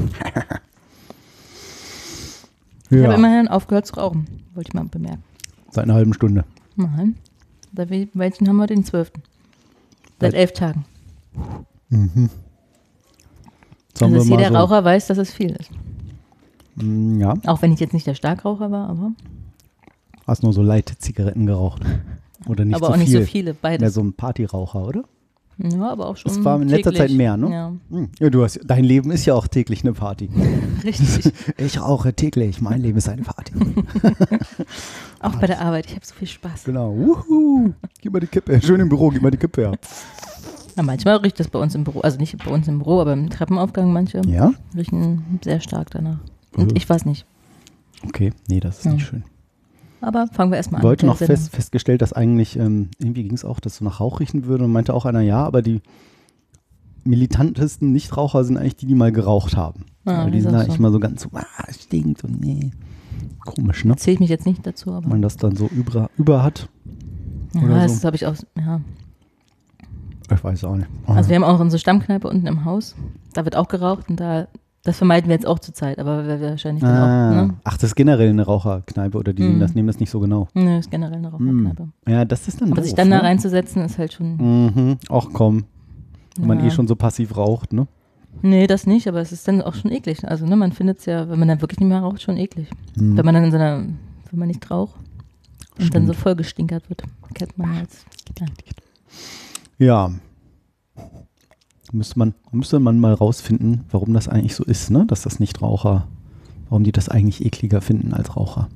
Ich 2.89 3.03
habe 3.03 3.15
immerhin 3.15 3.47
aufgehört 3.47 3.87
zu 3.87 3.95
rauchen, 3.95 4.27
wollte 4.53 4.67
ich 4.69 4.73
mal 4.75 4.85
bemerken. 4.85 5.23
seit 5.71 5.85
einer 5.85 5.95
halben 5.95 6.13
Stunde. 6.13 6.45
Nein. 6.75 7.15
Seit 7.75 7.89
wel- 7.89 8.09
welchen 8.13 8.47
haben 8.47 8.57
wir 8.57 8.67
den 8.67 8.83
12.? 8.85 9.11
Seit 10.19 10.31
Seit- 10.31 10.33
elf 10.35 10.53
Tagen. 10.53 10.85
Mhm. 11.89 12.29
Also 13.99 14.15
dass 14.15 14.27
jeder 14.27 14.49
so- 14.49 14.55
Raucher 14.55 14.83
weiß, 14.83 15.07
dass 15.07 15.17
es 15.17 15.33
viel 15.33 15.51
ist. 15.55 15.71
Mm, 16.75 17.19
Ja, 17.19 17.33
Auch 17.47 17.61
wenn 17.63 17.71
ich 17.71 17.79
jetzt 17.79 17.93
nicht 17.93 18.05
der 18.05 18.13
Starkraucher 18.15 18.69
war, 18.69 18.89
aber, 18.89 19.11
hast 20.27 20.43
nur 20.43 20.53
so 20.53 20.61
leite 20.61 20.97
Zigaretten 20.97 21.45
geraucht. 21.47 21.81
Oder 22.47 22.65
nicht 22.65 22.75
aber 22.75 22.87
so 22.87 22.93
auch 22.93 22.97
nicht 22.97 23.09
viel. 23.09 23.21
so 23.21 23.25
viele, 23.27 23.51
Mehr 23.51 23.57
beides. 23.61 23.93
so 23.93 24.01
ein 24.01 24.13
Partyraucher, 24.13 24.85
oder? 24.87 25.03
Ja, 25.59 25.91
aber 25.91 26.07
auch 26.07 26.17
schon. 26.17 26.33
Das 26.33 26.43
war 26.43 26.59
in 26.59 26.67
letzter 26.67 26.91
täglich. 26.91 27.09
Zeit 27.09 27.17
mehr, 27.17 27.37
ne? 27.37 27.51
Ja, 27.51 27.73
Hm. 27.91 28.09
Ja, 28.19 28.29
du 28.31 28.43
hast, 28.43 28.59
dein 28.65 28.83
Leben 28.83 29.11
ist 29.11 29.25
ja 29.25 29.35
auch 29.35 29.47
täglich 29.47 29.83
eine 29.83 29.93
Party. 29.93 30.29
richtig. 30.83 31.31
Ich 31.57 31.79
rauche 31.79 32.13
täglich, 32.13 32.59
mein 32.59 32.81
Leben 32.81 32.97
ist 32.97 33.07
eine 33.07 33.21
Party. 33.21 33.53
auch 35.19 35.35
bei 35.35 35.47
der 35.47 35.61
Arbeit. 35.61 35.85
Ich 35.85 35.93
habe 35.95 36.05
so 36.05 36.15
viel 36.15 36.27
Spaß. 36.27 36.63
genau. 36.63 36.95
Wuhu. 36.95 37.73
Gib 38.01 38.13
mal 38.13 38.19
die 38.19 38.27
Kippe. 38.27 38.59
Schön 38.61 38.79
im 38.79 38.89
Büro, 38.89 39.09
gib 39.09 39.21
mal 39.21 39.31
die 39.31 39.37
Kippe 39.37 39.61
her. 39.61 39.71
Ja, 40.75 40.81
manchmal 40.83 41.17
riecht 41.17 41.39
das 41.39 41.47
bei 41.49 41.59
uns 41.59 41.75
im 41.75 41.83
Büro, 41.83 41.99
also 42.01 42.17
nicht 42.17 42.35
bei 42.43 42.49
uns 42.51 42.67
im 42.67 42.79
Büro, 42.79 42.99
aber 43.01 43.13
im 43.13 43.29
Treppenaufgang 43.29 43.93
manche 43.93 44.21
Ja? 44.25 44.53
riechen 44.75 45.39
sehr 45.43 45.59
stark 45.59 45.91
danach. 45.91 46.17
Und 46.57 46.75
ich 46.75 46.89
weiß 46.89 47.05
nicht. 47.05 47.25
Okay, 48.07 48.33
nee, 48.49 48.59
das 48.59 48.79
ist 48.79 48.85
Ja. 48.85 48.93
nicht 48.93 49.05
schön. 49.05 49.23
Aber 50.03 50.27
fangen 50.27 50.51
wir 50.51 50.57
erstmal 50.57 50.81
Ich 50.81 50.85
an. 50.85 50.91
heute 50.91 51.05
mit 51.05 51.13
noch 51.13 51.17
fest, 51.25 51.49
festgestellt, 51.55 52.01
dass 52.01 52.11
eigentlich, 52.11 52.59
ähm, 52.59 52.89
irgendwie 52.99 53.23
ging 53.23 53.33
es 53.33 53.45
auch, 53.45 53.61
dass 53.61 53.77
so 53.77 53.85
nach 53.85 54.01
Rauch 54.01 54.19
riechen 54.19 54.45
würde 54.45 54.65
und 54.65 54.71
meinte 54.71 54.93
auch 54.93 55.05
einer, 55.05 55.21
ja, 55.21 55.45
aber 55.45 55.61
die 55.61 55.81
militantesten 57.05 57.93
Nichtraucher 57.93 58.43
sind 58.43 58.57
eigentlich 58.57 58.75
die, 58.75 58.85
die 58.85 58.95
mal 58.95 59.13
geraucht 59.13 59.55
haben. 59.55 59.85
Ah, 60.03 60.25
Weil 60.25 60.31
die 60.31 60.41
sind 60.41 60.55
eigentlich 60.55 60.73
so. 60.73 60.79
immer 60.79 60.91
so 60.91 60.99
ganz 60.99 61.21
so, 61.21 61.29
ah, 61.31 61.45
es 61.67 61.83
stinkt 61.83 62.25
und 62.25 62.41
nee. 62.41 62.71
Komisch, 63.45 63.85
ne? 63.85 63.95
Zähle 63.95 64.15
ich 64.15 64.19
mich 64.19 64.29
jetzt 64.29 64.45
nicht 64.45 64.65
dazu, 64.67 64.91
aber. 64.91 65.03
Wenn 65.03 65.09
man 65.09 65.21
das 65.21 65.37
dann 65.37 65.55
so 65.55 65.67
über, 65.67 66.09
über 66.17 66.43
hat. 66.43 66.67
ja, 67.53 67.83
das 67.83 68.01
so. 68.01 68.07
habe 68.07 68.17
ich 68.17 68.25
auch. 68.25 68.35
Ja. 68.57 68.81
Ich 70.33 70.43
weiß 70.43 70.65
auch 70.65 70.75
nicht. 70.75 70.87
Also 71.05 71.29
wir 71.29 71.37
haben 71.37 71.43
auch 71.43 71.59
unsere 71.59 71.79
Stammkneipe 71.79 72.27
unten 72.27 72.47
im 72.47 72.65
Haus. 72.65 72.95
Da 73.33 73.45
wird 73.45 73.55
auch 73.55 73.69
geraucht 73.69 74.09
und 74.09 74.19
da, 74.19 74.47
das 74.83 74.97
vermeiden 74.97 75.29
wir 75.29 75.35
jetzt 75.35 75.47
auch 75.47 75.59
zur 75.59 75.73
Zeit, 75.73 75.97
aber 75.97 76.27
wir 76.27 76.41
wahrscheinlich 76.41 76.83
dann 76.83 76.95
ah, 76.95 77.29
auch, 77.29 77.47
ne? 77.47 77.53
Ach, 77.63 77.77
das 77.77 77.91
ist 77.91 77.95
generell 77.95 78.29
eine 78.29 78.43
Raucherkneipe 78.45 79.17
oder 79.17 79.31
die 79.33 79.41
nehmen 79.43 79.55
Mhm. 79.55 79.59
das, 79.61 79.75
nehmen 79.75 79.87
das 79.87 79.99
nicht 79.99 80.09
so 80.09 80.19
genau. 80.19 80.47
Nö, 80.53 80.77
ist 80.77 80.91
generell 80.91 81.17
eine 81.17 81.29
Raucherkneipe. 81.29 81.87
Ja, 82.07 82.25
das 82.25 82.47
ist 82.47 82.59
dann 82.61 82.67
Aber 82.67 82.77
doof, 82.77 82.85
sich 82.85 82.93
dann 82.93 83.09
da 83.09 83.17
ne? 83.17 83.23
reinzusetzen, 83.23 83.83
ist 83.83 83.97
halt 83.97 84.11
schon. 84.13 84.35
Mhm. 84.35 84.97
Ach 85.09 85.27
komm, 85.31 85.63
wenn 86.37 86.47
man 86.47 86.59
ja. 86.59 86.65
eh 86.65 86.71
schon 86.71 86.87
so 86.87 86.95
passiv 86.95 87.37
raucht, 87.37 87.71
ne? 87.71 87.87
Nee, 88.41 88.67
das 88.67 88.85
nicht, 88.85 89.07
aber 89.07 89.21
es 89.21 89.31
ist 89.31 89.47
dann 89.47 89.61
auch 89.61 89.75
schon 89.75 89.91
eklig. 89.91 90.27
Also, 90.27 90.45
ne, 90.45 90.55
man 90.57 90.73
findet 90.73 90.99
es 90.99 91.05
ja, 91.05 91.29
wenn 91.29 91.39
man 91.39 91.47
dann 91.47 91.61
wirklich 91.61 91.79
nicht 91.79 91.87
mehr 91.87 92.01
raucht, 92.01 92.21
schon 92.21 92.35
eklig. 92.35 92.67
Mhm. 92.97 93.15
Wenn 93.15 93.25
man 93.25 93.35
dann 93.35 93.43
in 93.45 93.51
seiner, 93.51 93.77
wenn 94.31 94.39
man 94.39 94.47
nicht 94.49 94.69
raucht 94.69 94.95
und 95.79 95.95
dann 95.95 96.05
so 96.07 96.13
Stimmt. 96.13 96.23
voll 96.23 96.35
gestinkert 96.35 96.89
wird, 96.89 97.03
kennt 97.33 97.57
man 97.57 97.75
jetzt. 97.79 98.05
Ja. 98.39 98.47
Ja. 99.77 100.11
Müsste 101.93 102.17
man, 102.17 102.33
müsste 102.51 102.79
man 102.79 102.99
mal 102.99 103.13
rausfinden, 103.13 103.85
warum 103.91 104.13
das 104.13 104.27
eigentlich 104.27 104.55
so 104.55 104.63
ist, 104.63 104.89
ne? 104.89 105.05
Dass 105.05 105.21
das 105.21 105.39
Nichtraucher, 105.39 106.07
warum 106.69 106.83
die 106.83 106.91
das 106.91 107.07
eigentlich 107.07 107.45
ekliger 107.45 107.81
finden 107.81 108.13
als 108.13 108.35
Raucher. 108.35 108.67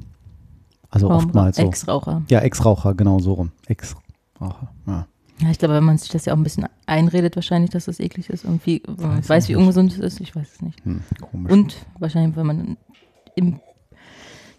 Also 0.90 1.10
Warum 1.10 1.26
oftmals 1.26 1.58
so. 1.58 1.64
Ex-Raucher. 1.64 2.22
Ja, 2.30 2.40
Ex-Raucher, 2.40 2.94
genau 2.94 3.20
so 3.20 3.34
rum. 3.34 3.52
Ex-Raucher, 3.66 4.70
ja. 4.86 5.08
Ja, 5.40 5.52
ich 5.52 5.60
glaube, 5.60 5.76
wenn 5.76 5.84
man 5.84 5.98
sich 5.98 6.10
das 6.10 6.26
ja 6.26 6.34
auch 6.34 6.38
ein 6.38 6.44
bisschen 6.44 6.66
einredet, 6.86 7.36
wahrscheinlich, 7.36 7.70
dass 7.72 7.86
das 7.86 8.00
eklig 8.00 8.30
ist 8.30 8.46
und 8.46 8.66
wie, 8.66 8.82
wenn 8.88 9.08
man 9.08 9.18
Weiß 9.18 9.30
weiß, 9.30 9.48
wie 9.50 9.54
nicht. 9.54 9.60
ungesund 9.60 9.92
es 9.94 10.00
ist, 10.00 10.20
ich 10.22 10.36
weiß 10.36 10.48
es 10.56 10.62
nicht. 10.62 10.84
Hm, 10.86 11.02
komisch. 11.22 11.52
Und 11.52 11.76
wahrscheinlich, 12.00 12.36
wenn 12.36 12.46
man 12.46 12.78
im 13.36 13.60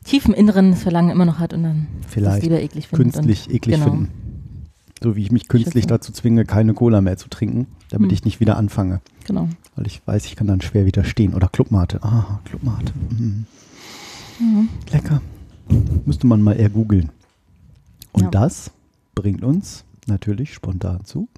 tiefen 0.04 0.34
Inneren 0.34 0.70
das 0.72 0.82
Verlangen 0.82 1.10
immer 1.10 1.24
noch 1.24 1.38
hat 1.38 1.52
und 1.52 1.64
dann 1.64 1.88
das 2.02 2.12
Vielleicht 2.12 2.42
lieber 2.42 2.60
eklig 2.60 2.88
findet. 2.88 3.14
künstlich 3.14 3.46
und, 3.48 3.54
eklig 3.54 3.76
genau. 3.76 3.90
finden. 3.90 4.27
So 5.02 5.14
wie 5.14 5.22
ich 5.22 5.30
mich 5.30 5.46
künstlich 5.48 5.82
Schätze. 5.84 5.94
dazu 5.94 6.12
zwinge, 6.12 6.44
keine 6.44 6.74
Cola 6.74 7.00
mehr 7.00 7.16
zu 7.16 7.28
trinken, 7.28 7.66
damit 7.90 8.10
Hm. 8.10 8.14
ich 8.14 8.24
nicht 8.24 8.40
wieder 8.40 8.56
anfange. 8.56 9.00
Genau. 9.26 9.48
Weil 9.76 9.86
ich 9.86 10.00
weiß, 10.04 10.26
ich 10.26 10.34
kann 10.36 10.46
dann 10.48 10.60
schwer 10.60 10.86
widerstehen. 10.86 11.34
Oder 11.34 11.48
Clubmate. 11.48 12.02
Ah, 12.02 12.40
Clubmate. 12.44 12.92
Mhm. 13.10 13.46
Mhm. 14.40 14.68
Lecker. 14.90 15.20
Müsste 16.04 16.26
man 16.26 16.42
mal 16.42 16.54
eher 16.58 16.70
googeln. 16.70 17.10
Und 18.12 18.24
Ja. 18.24 18.30
das 18.30 18.70
bringt 19.14 19.44
uns 19.44 19.84
natürlich 20.06 20.52
spontan 20.54 21.04
zu. 21.04 21.28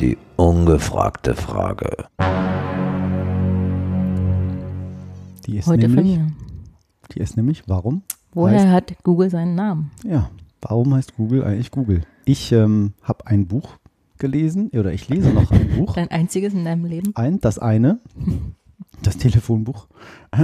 Die 0.00 0.16
ungefragte 0.36 1.34
Frage. 1.34 1.90
Die 5.46 5.58
ist, 5.58 5.66
Heute 5.66 5.88
von 5.88 5.94
nämlich, 5.96 6.18
mir. 6.18 6.32
Die 7.14 7.20
ist 7.20 7.36
nämlich, 7.36 7.64
warum? 7.66 8.02
Woher 8.34 8.60
heißt- 8.60 8.70
hat 8.72 8.94
Google 9.02 9.30
seinen 9.30 9.54
Namen? 9.54 9.90
Ja, 10.04 10.30
warum 10.60 10.94
heißt 10.94 11.16
Google 11.16 11.44
eigentlich 11.44 11.70
Google? 11.70 12.02
Ich 12.24 12.52
ähm, 12.52 12.92
habe 13.02 13.26
ein 13.26 13.46
Buch 13.46 13.76
gelesen, 14.18 14.68
oder 14.70 14.92
ich 14.92 15.08
lese 15.08 15.30
noch 15.30 15.50
ein 15.50 15.68
Buch. 15.76 15.94
Dein 15.94 16.10
einziges 16.10 16.54
in 16.54 16.64
deinem 16.64 16.84
Leben? 16.84 17.12
Ein, 17.16 17.40
das 17.40 17.58
eine, 17.58 17.98
das 19.02 19.16
Telefonbuch. 19.18 19.86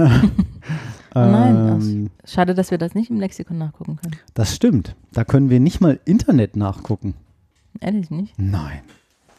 Oh 1.15 1.19
nein, 1.21 1.81
ähm, 1.81 2.09
Schade, 2.23 2.53
dass 2.53 2.69
wir 2.69 2.77
das 2.77 2.93
nicht 2.93 3.09
im 3.09 3.19
Lexikon 3.19 3.57
nachgucken 3.57 3.95
können. 3.95 4.15
das 4.35 4.55
stimmt. 4.55 4.95
Da 5.11 5.23
können 5.25 5.49
wir 5.49 5.59
nicht 5.59 5.81
mal 5.81 5.99
Internet 6.05 6.55
nachgucken. 6.55 7.15
Ehrlich 7.79 8.11
nicht? 8.11 8.35
Nein. 8.37 8.81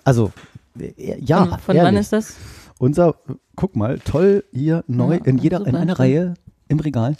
Also, 0.03 0.33
äh, 0.77 1.21
ja, 1.25 1.47
von 1.47 1.59
von 1.61 1.77
wann 1.77 1.97
ist 1.97 2.13
das? 2.13 2.35
Unser, 2.81 3.15
guck 3.55 3.77
mal, 3.77 4.01
toll, 4.01 4.43
hier 4.53 4.83
neu, 4.89 5.15
Ja, 5.19 5.25
in 5.27 5.39
jeder, 5.39 5.65
in 5.65 5.77
einer. 5.77 5.97
Reihe 5.97 6.35
im 6.71 6.81
Regal. 6.81 7.17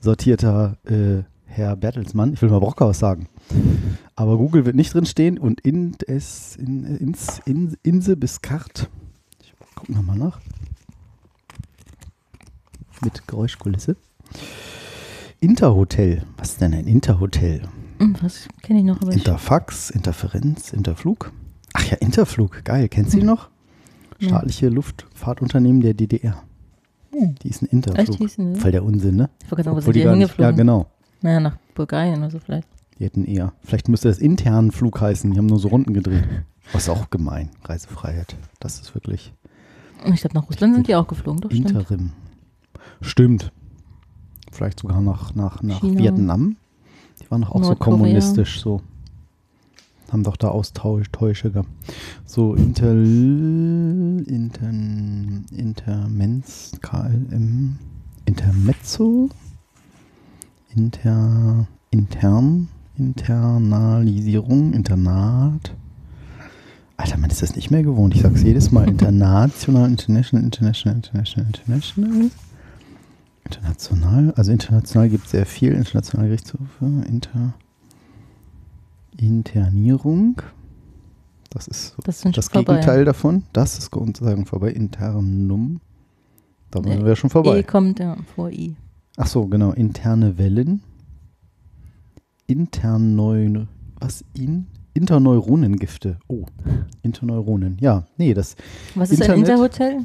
Sortierter 0.00 0.78
äh, 0.84 1.24
Herr 1.46 1.76
Bertelsmann, 1.76 2.34
ich 2.34 2.42
will 2.42 2.50
mal 2.50 2.60
Brockhaus 2.60 2.98
sagen. 2.98 3.28
Aber 4.14 4.38
Google 4.38 4.64
wird 4.64 4.76
nicht 4.76 4.94
drin 4.94 5.06
stehen 5.06 5.38
und 5.38 5.60
in 5.60 5.96
es, 6.06 6.56
in, 6.56 6.84
ins, 6.84 7.40
in, 7.44 7.76
Inse 7.82 8.16
bis 8.16 8.40
Kart. 8.42 8.88
Ich 9.42 9.52
guck 9.74 9.88
nochmal 9.88 10.16
nach. 10.16 10.40
Mit 13.02 13.26
Geräuschkulisse. 13.26 13.96
Interhotel. 15.40 16.22
Was 16.36 16.50
ist 16.50 16.60
denn 16.60 16.74
ein 16.74 16.86
Interhotel? 16.86 17.62
Hm, 17.98 18.16
Was 18.22 18.48
kenne 18.62 18.80
ich 18.80 18.84
noch? 18.84 19.00
Interfax, 19.02 19.90
Interferenz, 19.90 20.72
Interflug. 20.72 21.32
Ach 21.74 21.84
ja, 21.84 21.96
Interflug, 21.96 22.64
geil. 22.64 22.88
Kennst 22.88 23.14
du 23.14 23.18
die 23.18 23.26
noch? 23.26 23.48
Ja. 24.18 24.28
Staatliche 24.28 24.68
Luftfahrtunternehmen 24.68 25.80
der 25.80 25.94
DDR. 25.94 26.42
Die 27.12 27.48
ist 27.48 27.62
ein 27.62 27.66
Echt 27.66 27.72
Interflug. 27.72 28.16
hießen 28.18 28.54
die? 28.54 28.60
Voll 28.60 28.72
der 28.72 28.84
Unsinn, 28.84 29.16
ne? 29.16 29.30
Ich 29.44 29.50
wollte 29.50 29.64
gerade 29.64 29.64
sagen, 29.64 29.76
wo 29.76 29.80
sind 29.80 29.94
die 29.94 29.98
nicht, 30.00 30.04
ja, 30.06 30.12
hingeflogen? 30.12 30.56
genau. 30.56 30.86
Naja, 31.22 31.40
nach 31.40 31.56
Bulgarien 31.74 32.18
oder 32.18 32.30
so 32.30 32.38
vielleicht. 32.38 32.68
Die 32.98 33.04
hätten 33.04 33.24
eher. 33.24 33.52
Vielleicht 33.62 33.88
müsste 33.88 34.08
das 34.08 34.18
internen 34.18 34.72
Flug 34.72 35.00
heißen. 35.00 35.30
Die 35.32 35.38
haben 35.38 35.46
nur 35.46 35.58
so 35.58 35.68
Runden 35.68 35.94
gedreht. 35.94 36.24
Was 36.72 36.88
auch 36.88 37.10
gemein. 37.10 37.50
Reisefreiheit. 37.64 38.36
Das 38.60 38.80
ist 38.80 38.94
wirklich. 38.94 39.32
Ich 40.04 40.20
glaube, 40.20 40.34
nach 40.34 40.48
Russland 40.48 40.74
sind 40.74 40.88
die 40.88 40.94
auch 40.94 41.08
geflogen, 41.08 41.40
doch 41.40 41.50
stimmt. 41.50 41.70
Interim. 41.70 42.12
Stimmt. 43.00 43.52
Vielleicht 44.52 44.80
sogar 44.80 45.00
nach, 45.00 45.34
nach, 45.34 45.62
nach 45.62 45.80
China. 45.80 46.00
Vietnam. 46.00 46.56
Die 47.20 47.30
waren 47.30 47.42
doch 47.42 47.52
auch 47.52 47.64
so 47.64 47.74
kommunistisch, 47.74 48.60
so. 48.60 48.80
Haben 50.10 50.22
doch 50.22 50.36
da 50.36 50.48
Austauschtäusche 50.48 51.50
gehabt. 51.50 51.68
So, 52.24 52.54
Inter, 52.54 52.92
Inter, 52.92 54.70
Intermens, 55.52 56.72
KLM, 56.80 57.78
Intermezzo, 58.24 59.28
Inter, 60.74 61.66
intern, 61.90 62.68
Internalisierung, 62.96 64.72
Internat. 64.72 65.74
Alter, 66.96 67.18
man 67.18 67.30
ist 67.30 67.42
das 67.42 67.54
nicht 67.54 67.70
mehr 67.70 67.82
gewohnt. 67.82 68.14
Ich 68.14 68.22
sag's 68.22 68.42
jedes 68.42 68.72
Mal. 68.72 68.88
International, 68.88 69.88
international, 69.88 70.44
international, 70.44 70.96
international, 70.96 71.46
international. 71.46 72.30
International, 73.44 74.32
also 74.36 74.52
international 74.52 75.08
gibt 75.08 75.26
es 75.26 75.30
sehr 75.30 75.46
viel. 75.46 75.72
Internationale 75.72 76.28
Gerichtshöfe, 76.28 77.04
Inter, 77.08 77.54
Internierung. 79.18 80.40
Das 81.50 81.66
ist 81.68 81.94
Das 82.04 82.20
das. 82.22 82.50
Gegenteil 82.50 83.04
davon. 83.04 83.42
Das 83.52 83.78
ist 83.78 83.90
sozusagen 83.92 84.46
vorbei. 84.46 84.70
Internum. 84.70 85.80
Da 86.70 86.80
Nee, 86.80 87.02
wir 87.04 87.16
schon 87.16 87.30
vorbei. 87.30 87.58
E 87.58 87.62
kommt 87.62 87.98
ja 87.98 88.16
vor 88.34 88.50
I. 88.50 88.76
Ach 89.16 89.26
so, 89.26 89.46
genau. 89.46 89.72
Interne 89.72 90.36
Wellen. 90.38 90.82
Interneu... 92.46 93.64
Was? 94.00 94.24
In? 94.34 94.66
Interneuronengifte. 94.94 96.18
Oh, 96.28 96.44
Interneuronen. 97.02 97.76
Ja, 97.80 98.04
nee, 98.16 98.34
das... 98.34 98.56
Was 98.94 99.10
ist 99.10 99.20
Internet? 99.20 99.36
ein 99.48 99.50
Interhotel? 99.50 99.98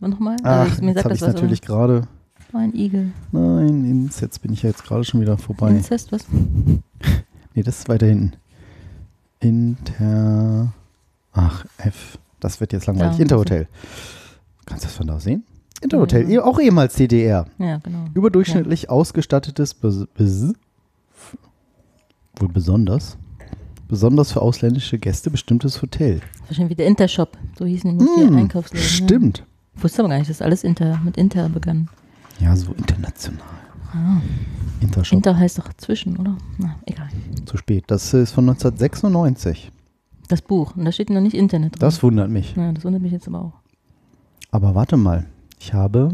Nochmal? 0.00 0.36
Ach, 0.42 0.68
Also, 0.70 0.82
mir 0.82 0.92
jetzt 0.92 1.04
habe 1.04 1.14
ich 1.14 1.20
natürlich 1.20 1.62
gerade... 1.62 2.06
aber- 2.52 2.58
Ein 2.58 2.74
Igel. 2.74 3.12
Nein, 3.32 3.84
Ins, 3.84 4.20
jetzt 4.20 4.42
bin 4.42 4.52
ich 4.52 4.62
ja 4.62 4.70
jetzt 4.70 4.84
gerade 4.84 5.04
schon 5.04 5.20
wieder 5.20 5.38
vorbei. 5.38 5.70
Inzest, 5.70 6.12
was? 6.12 6.26
Nee, 7.56 7.62
das 7.62 7.78
ist 7.78 7.88
weiter 7.88 8.06
hinten. 8.06 8.32
Inter... 9.44 10.72
Ach, 11.32 11.64
F. 11.78 12.18
Das 12.40 12.60
wird 12.60 12.72
jetzt 12.72 12.86
langweilig. 12.86 13.16
Ja, 13.16 13.22
Interhotel. 13.22 13.68
Kannst 14.66 14.84
du 14.84 14.88
das 14.88 14.96
von 14.96 15.06
da 15.06 15.20
sehen? 15.20 15.44
Interhotel, 15.82 16.30
Ja. 16.30 16.44
auch 16.44 16.58
ehemals 16.60 16.94
DDR. 16.94 17.46
Ja, 17.58 17.78
genau. 17.78 18.06
Überdurchschnittlich 18.14 18.88
ausgestattetes, 18.88 19.74
bes 19.74 20.06
bes 20.16 20.52
wohl 22.36 22.48
besonders, 22.48 23.16
besonders 23.88 24.32
für 24.32 24.40
ausländische 24.42 24.98
Gäste 24.98 25.30
bestimmtes 25.30 25.82
Hotel. 25.82 26.20
Wahrscheinlich 26.46 26.70
wie 26.70 26.76
der 26.76 26.86
Intershop. 26.86 27.36
So 27.58 27.64
hießen 27.64 27.98
die 27.98 28.04
Hm, 28.04 28.36
Einkaufsläden. 28.36 28.86
Stimmt. 28.88 29.38
Ja. 29.38 29.44
Ich 29.76 29.84
wusste 29.84 30.00
aber 30.02 30.08
gar 30.10 30.18
nicht, 30.18 30.30
dass 30.30 30.40
alles 30.42 30.64
Inter, 30.64 31.00
mit 31.04 31.16
Inter 31.16 31.48
begann. 31.48 31.88
Ja, 32.40 32.56
so 32.56 32.72
international. 32.72 33.40
Ah, 33.94 34.20
Intershop. 34.80 35.12
Inter 35.16 35.38
heißt 35.38 35.58
doch 35.58 35.72
zwischen, 35.74 36.16
oder? 36.16 36.36
Na, 36.58 36.76
egal. 36.86 37.08
Zu 37.46 37.56
spät. 37.56 37.84
Das 37.86 38.12
ist 38.12 38.32
von 38.32 38.48
1996. 38.48 39.70
Das 40.28 40.42
Buch. 40.42 40.76
Und 40.76 40.84
da 40.84 40.92
steht 40.92 41.10
noch 41.10 41.20
nicht 41.20 41.34
Internet 41.34 41.74
drin. 41.74 41.80
Das 41.80 42.02
wundert 42.02 42.30
mich. 42.30 42.54
Ja, 42.56 42.72
das 42.72 42.84
wundert 42.84 43.02
mich 43.02 43.12
jetzt 43.12 43.28
aber 43.28 43.40
auch. 43.42 43.52
Aber 44.50 44.74
warte 44.74 44.96
mal. 44.96 45.26
Ich 45.60 45.72
habe 45.74 46.10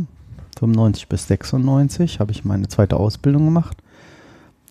95 0.59 1.09
bis 1.09 1.27
96 1.29 2.21
habe 2.21 2.33
ich 2.33 2.45
meine 2.45 2.69
zweite 2.69 2.97
Ausbildung 2.97 3.45
gemacht. 3.47 3.79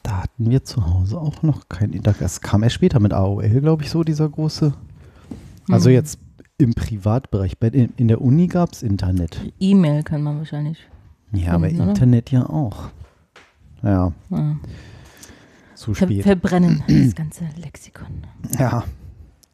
Da 0.04 0.24
hatten 0.24 0.50
wir 0.50 0.64
zu 0.64 0.86
Hause 0.86 1.20
auch 1.20 1.42
noch 1.44 1.68
kein 1.70 1.92
Internet. 1.94 2.22
Das 2.22 2.42
kam 2.42 2.64
erst 2.64 2.76
später 2.76 3.00
mit 3.00 3.14
AOL, 3.14 3.48
glaube 3.62 3.84
ich, 3.84 3.90
so 3.90 4.04
dieser 4.04 4.30
große. 4.30 4.74
Also 5.70 5.90
Hm. 5.90 5.94
jetzt 5.96 6.20
im 6.58 6.74
Privatbereich. 6.74 7.58
Bei, 7.58 7.68
in, 7.68 7.90
in 7.98 8.08
der 8.08 8.22
Uni 8.22 8.48
gab 8.48 8.72
es 8.74 8.84
Internet. 8.84 9.40
E-Mail 9.60 10.04
kann 10.04 10.22
man 10.22 10.38
wahrscheinlich. 10.38 10.78
Ja, 11.32 11.54
aber 11.54 11.68
Finden, 11.68 11.82
oder? 11.82 11.90
Internet 11.92 12.32
ja 12.32 12.50
auch. 12.50 12.90
Ja, 13.84 14.12
Ja. 14.30 14.56
zu 15.76 15.94
Ver 15.94 16.08
spät. 16.08 16.24
verbrennen, 16.24 16.84
das 16.88 17.16
ganze 17.16 17.46
Lexikon. 17.62 18.08
Ja. 18.58 18.84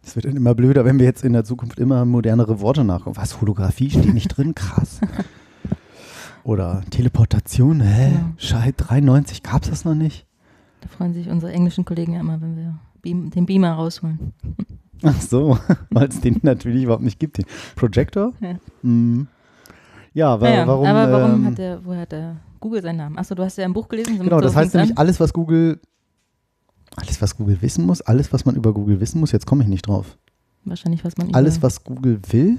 Es 0.04 0.16
wird 0.16 0.26
dann 0.26 0.36
immer 0.36 0.54
blöder, 0.54 0.86
wenn 0.86 1.00
wir 1.00 1.06
jetzt 1.06 1.24
in 1.24 1.34
der 1.34 1.44
Zukunft 1.44 1.80
immer 1.80 2.06
modernere 2.06 2.60
Worte 2.62 2.84
nachgucken. 2.84 3.18
Was, 3.18 3.42
Holographie 3.42 3.90
steht 3.90 4.14
nicht 4.14 4.28
drin? 4.28 4.54
Krass. 4.54 5.02
Oder 6.44 6.84
Teleportation, 6.92 7.82
hä? 7.82 8.12
Ja. 8.14 8.32
Scheiße, 8.38 8.74
93 8.74 9.42
gab 9.42 9.64
es 9.64 9.70
das 9.72 9.84
noch 9.86 9.96
nicht? 9.96 10.28
Da 10.82 10.90
freuen 10.90 11.14
sich 11.14 11.28
unsere 11.30 11.52
englischen 11.52 11.86
Kollegen 11.86 12.14
ja 12.14 12.20
immer, 12.20 12.40
wenn 12.40 12.56
wir 12.56 12.76
Beam, 13.02 13.32
den 13.32 13.48
Beamer 13.48 13.72
rausholen. 13.74 14.34
Ach 15.04 15.20
so, 15.22 15.58
weil 15.90 16.08
es 16.08 16.22
den 16.22 16.40
natürlich 16.44 16.84
überhaupt 16.84 17.04
nicht 17.04 17.20
gibt. 17.20 17.40
Den 17.40 17.46
Projector? 17.76 18.34
Ja. 18.42 18.56
Mhm. 18.84 19.28
Ja, 20.14 20.40
wa 20.40 20.46
Naja, 20.50 20.68
warum? 20.68 20.86
aber 20.86 21.12
warum 21.12 21.32
ähm, 21.36 21.46
hat 21.48 21.58
der, 21.58 21.84
woher 21.84 22.02
hat 22.02 22.12
der 22.12 22.36
Google 22.66 22.82
seinen 22.82 22.98
Namen? 22.98 23.18
Achso, 23.20 23.36
du 23.36 23.44
hast 23.44 23.60
ja 23.60 23.66
ein 23.66 23.74
Buch 23.74 23.88
gelesen. 23.88 24.18
Genau, 24.18 24.42
das 24.42 24.56
heißt 24.56 24.74
nämlich 24.74 24.92
an. 24.94 24.98
alles, 24.98 25.20
was 25.20 25.34
Google, 25.34 25.80
alles, 26.96 27.22
was 27.22 27.38
Google 27.38 27.62
wissen 27.62 27.86
muss, 27.86 28.02
alles, 28.02 28.34
was 28.34 28.44
man 28.44 28.56
über 28.56 28.74
Google 28.74 29.00
wissen 29.00 29.20
muss, 29.20 29.32
jetzt 29.32 29.46
komme 29.46 29.62
ich 29.62 29.70
nicht 29.70 29.88
drauf. 29.88 30.18
Wahrscheinlich, 30.64 31.06
was 31.06 31.16
man 31.16 31.32
Alles, 31.36 31.62
was 31.62 31.84
Google 31.84 32.20
will. 32.32 32.58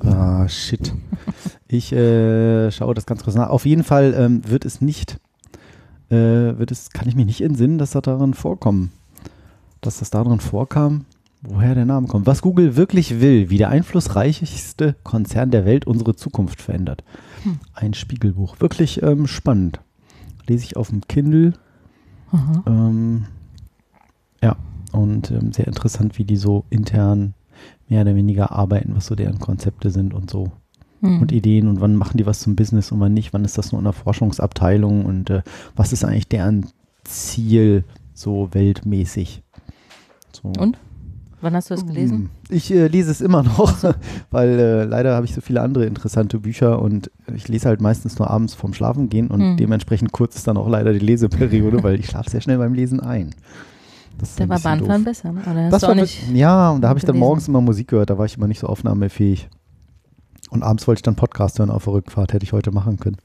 Ah, 0.00 0.48
shit. 0.48 0.92
Ich 1.70 1.92
äh, 1.92 2.72
schaue 2.72 2.94
das 2.94 3.04
ganz 3.04 3.22
kurz 3.22 3.36
nach. 3.36 3.50
Auf 3.50 3.66
jeden 3.66 3.84
Fall 3.84 4.14
ähm, 4.16 4.40
wird 4.48 4.64
es 4.64 4.80
nicht, 4.80 5.20
äh, 6.08 6.16
wird 6.16 6.72
es, 6.72 6.90
kann 6.90 7.06
ich 7.06 7.14
mich 7.14 7.26
nicht 7.26 7.42
entsinnen, 7.42 7.76
dass 7.78 7.90
das 7.90 8.02
darin 8.02 8.32
vorkommen, 8.32 8.90
dass 9.82 9.98
das 9.98 10.08
darin 10.08 10.40
vorkam, 10.40 11.04
woher 11.42 11.74
der 11.74 11.84
Name 11.84 12.06
kommt. 12.06 12.26
Was 12.26 12.42
Google 12.42 12.76
wirklich 12.76 13.20
will, 13.20 13.50
wie 13.50 13.58
der 13.58 13.70
einflussreichste 13.70 14.96
Konzern 15.04 15.50
der 15.50 15.64
Welt 15.64 15.86
unsere 15.86 16.16
Zukunft 16.16 16.60
verändert. 16.60 17.04
Hm. 17.44 17.58
Ein 17.74 17.94
Spiegelbuch. 17.94 18.60
Wirklich 18.60 19.02
ähm, 19.02 19.26
spannend. 19.26 19.80
Lese 20.46 20.64
ich 20.64 20.76
auf 20.76 20.88
dem 20.88 21.02
Kindle. 21.06 21.52
Ähm, 22.66 23.26
ja, 24.42 24.56
und 24.92 25.30
ähm, 25.30 25.52
sehr 25.52 25.66
interessant, 25.66 26.18
wie 26.18 26.24
die 26.24 26.36
so 26.36 26.64
intern 26.70 27.34
mehr 27.88 28.02
oder 28.02 28.14
weniger 28.14 28.52
arbeiten, 28.52 28.94
was 28.94 29.06
so 29.06 29.14
deren 29.14 29.38
Konzepte 29.38 29.90
sind 29.90 30.14
und 30.14 30.30
so. 30.30 30.52
Hm. 31.00 31.22
Und 31.22 31.32
Ideen 31.32 31.68
und 31.68 31.80
wann 31.80 31.94
machen 31.94 32.18
die 32.18 32.26
was 32.26 32.40
zum 32.40 32.56
Business 32.56 32.90
und 32.90 33.00
wann 33.00 33.14
nicht, 33.14 33.32
wann 33.32 33.44
ist 33.44 33.56
das 33.56 33.72
nur 33.72 33.78
in 33.80 33.84
der 33.84 33.92
Forschungsabteilung 33.92 35.04
und 35.04 35.30
äh, 35.30 35.42
was 35.76 35.92
ist 35.92 36.04
eigentlich 36.04 36.28
deren 36.28 36.66
Ziel 37.04 37.84
so 38.14 38.48
weltmäßig. 38.52 39.42
So. 40.32 40.48
Und? 40.58 40.76
Wann 41.40 41.54
hast 41.54 41.70
du 41.70 41.74
das 41.74 41.86
gelesen? 41.86 42.30
Mm, 42.50 42.52
Ich 42.54 42.70
äh, 42.72 42.86
lese 42.88 43.10
es 43.10 43.20
immer 43.20 43.42
noch, 43.42 43.72
weil 44.30 44.48
äh, 44.58 44.84
leider 44.84 45.14
habe 45.14 45.24
ich 45.26 45.34
so 45.34 45.40
viele 45.40 45.60
andere 45.62 45.86
interessante 45.86 46.38
Bücher 46.40 46.80
und 46.82 47.10
ich 47.34 47.46
lese 47.48 47.68
halt 47.68 47.80
meistens 47.80 48.18
nur 48.18 48.28
abends 48.28 48.54
vorm 48.54 48.74
Schlafen 48.74 49.08
gehen 49.08 49.28
und 49.28 49.40
Hm. 49.40 49.56
dementsprechend 49.56 50.12
kurz 50.12 50.36
ist 50.36 50.46
dann 50.48 50.56
auch 50.56 50.68
leider 50.68 50.92
die 50.92 50.98
Leseperiode, 50.98 51.82
weil 51.82 52.00
ich 52.00 52.06
schlafe 52.06 52.30
sehr 52.30 52.40
schnell 52.40 52.58
beim 52.58 52.74
Lesen 52.74 53.00
ein. 53.00 53.34
Das 54.18 54.30
ist 54.30 54.40
Da 54.40 54.44
ein 54.44 54.50
war 54.50 54.58
Bahnfahren 54.58 55.04
doof. 55.04 55.04
besser, 55.04 55.32
ne? 55.32 55.42
Oder 55.48 55.70
Das 55.70 55.82
war 55.82 55.94
nicht. 55.94 56.28
nicht, 56.28 56.38
ja, 56.40 56.70
und 56.70 56.80
da 56.80 56.88
habe 56.88 56.98
ich 56.98 57.04
dann 57.04 57.12
gelesen. 57.14 57.20
morgens 57.28 57.46
immer 57.48 57.60
Musik 57.60 57.88
gehört, 57.88 58.10
da 58.10 58.18
war 58.18 58.26
ich 58.26 58.36
immer 58.36 58.48
nicht 58.48 58.58
so 58.58 58.66
aufnahmefähig. 58.66 59.48
Und 60.50 60.62
abends 60.64 60.86
wollte 60.88 60.98
ich 60.98 61.02
dann 61.02 61.14
Podcast 61.14 61.58
hören 61.60 61.70
auf 61.70 61.84
der 61.84 61.92
Rückfahrt, 61.92 62.32
hätte 62.32 62.42
ich 62.42 62.52
heute 62.52 62.72
machen 62.72 62.98
können. 62.98 63.18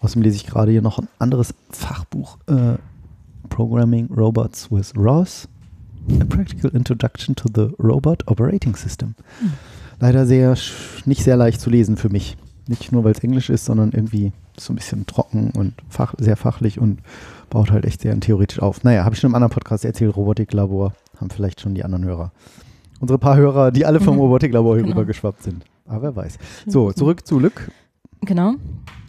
Außerdem 0.00 0.22
lese 0.24 0.36
ich 0.36 0.46
gerade 0.46 0.72
hier 0.72 0.82
noch 0.82 0.98
ein 0.98 1.08
anderes 1.18 1.54
Fachbuch, 1.70 2.36
äh, 2.48 2.74
Programming 3.48 4.08
Robots 4.12 4.70
with 4.70 4.92
Ross. 4.96 5.48
A 6.20 6.24
Practical 6.24 6.70
Introduction 6.74 7.34
to 7.36 7.48
the 7.54 7.74
Robot 7.82 8.26
Operating 8.28 8.76
System. 8.76 9.14
Hm. 9.40 9.52
Leider 10.00 10.26
sehr, 10.26 10.56
nicht 11.06 11.22
sehr 11.24 11.36
leicht 11.36 11.60
zu 11.60 11.70
lesen 11.70 11.96
für 11.96 12.08
mich. 12.10 12.36
Nicht 12.66 12.92
nur, 12.92 13.04
weil 13.04 13.12
es 13.12 13.22
Englisch 13.22 13.50
ist, 13.50 13.64
sondern 13.66 13.92
irgendwie 13.92 14.32
so 14.58 14.72
ein 14.72 14.76
bisschen 14.76 15.06
trocken 15.06 15.50
und 15.50 15.74
fach, 15.88 16.14
sehr 16.18 16.36
fachlich 16.36 16.78
und 16.78 17.00
baut 17.50 17.70
halt 17.70 17.84
echt 17.84 18.00
sehr 18.00 18.18
theoretisch 18.20 18.60
auf. 18.60 18.84
Naja, 18.84 19.04
habe 19.04 19.14
ich 19.14 19.20
schon 19.20 19.30
im 19.30 19.34
anderen 19.34 19.52
Podcast 19.52 19.84
erzählt, 19.84 20.16
Robotiklabor, 20.16 20.94
haben 21.20 21.30
vielleicht 21.30 21.60
schon 21.60 21.74
die 21.74 21.84
anderen 21.84 22.04
Hörer. 22.04 22.32
Unsere 23.00 23.18
paar 23.18 23.36
Hörer, 23.36 23.70
die 23.70 23.84
alle 23.84 24.00
vom 24.00 24.14
Mhm. 24.14 24.20
Robotiklabor 24.22 24.74
hier 24.76 24.84
Genau. 24.84 24.94
rübergeschwappt 24.96 25.42
sind. 25.42 25.64
Aber 25.86 26.02
wer 26.02 26.16
weiß. 26.16 26.38
So, 26.66 26.90
zurück 26.92 27.26
zu 27.26 27.38
Lück. 27.38 27.70
Genau. 28.22 28.54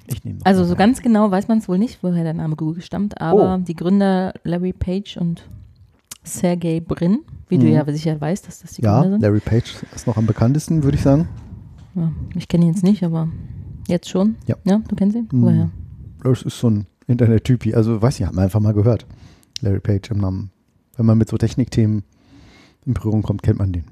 Ich 0.07 0.23
nehme 0.25 0.39
Also 0.43 0.65
so 0.65 0.73
rein. 0.73 0.77
ganz 0.79 1.01
genau 1.01 1.31
weiß 1.31 1.47
man 1.47 1.59
es 1.59 1.69
wohl 1.69 1.77
nicht, 1.77 1.99
woher 2.03 2.23
der 2.23 2.33
Name 2.33 2.55
Google 2.57 2.81
stammt, 2.83 3.21
aber 3.21 3.55
Oh. 3.55 3.63
die 3.65 3.75
Gründer 3.75 4.33
Larry 4.43 4.73
Page 4.73 5.17
und 5.17 5.47
Sergey 6.25 6.79
Brin, 6.81 7.19
wie 7.47 7.57
du 7.57 7.65
Mhm. 7.65 7.71
ja 7.73 7.85
sicher 7.93 8.19
weißt, 8.19 8.47
dass 8.47 8.59
das 8.59 8.73
die 8.73 8.81
Ja, 8.81 8.99
Gründer 9.01 9.15
sind. 9.17 9.21
Larry 9.21 9.39
Page 9.39 9.75
ist 9.95 10.07
noch 10.07 10.17
am 10.17 10.25
bekanntesten, 10.25 10.83
würde 10.83 10.97
ich 10.97 11.03
sagen. 11.03 11.27
Ja, 11.95 12.11
ich 12.35 12.47
kenne 12.47 12.65
ihn 12.65 12.73
jetzt 12.73 12.83
nicht, 12.83 13.03
aber 13.03 13.29
jetzt 13.87 14.09
schon. 14.09 14.35
Ja. 14.47 14.55
Ja, 14.65 14.81
du 14.87 14.95
kennst 14.95 15.15
ihn? 15.15 15.29
Mhm. 15.31 15.41
Woher? 15.41 15.69
Das 16.23 16.41
ist 16.41 16.59
so 16.59 16.69
ein 16.69 16.87
Internet-Typi. 17.07 17.73
Also, 17.75 18.01
weiß 18.01 18.19
ich, 18.19 18.25
hat 18.25 18.33
man 18.33 18.45
einfach 18.45 18.59
mal 18.59 18.73
gehört. 18.73 19.05
Larry 19.61 19.79
Page 19.79 20.11
im 20.11 20.17
Namen. 20.17 20.51
Wenn 20.97 21.05
man 21.05 21.17
mit 21.17 21.29
so 21.29 21.37
Technikthemen 21.37 22.03
in 22.85 22.93
Berührung 22.93 23.21
kommt, 23.21 23.43
kennt 23.43 23.59
man 23.59 23.71
den. 23.71 23.83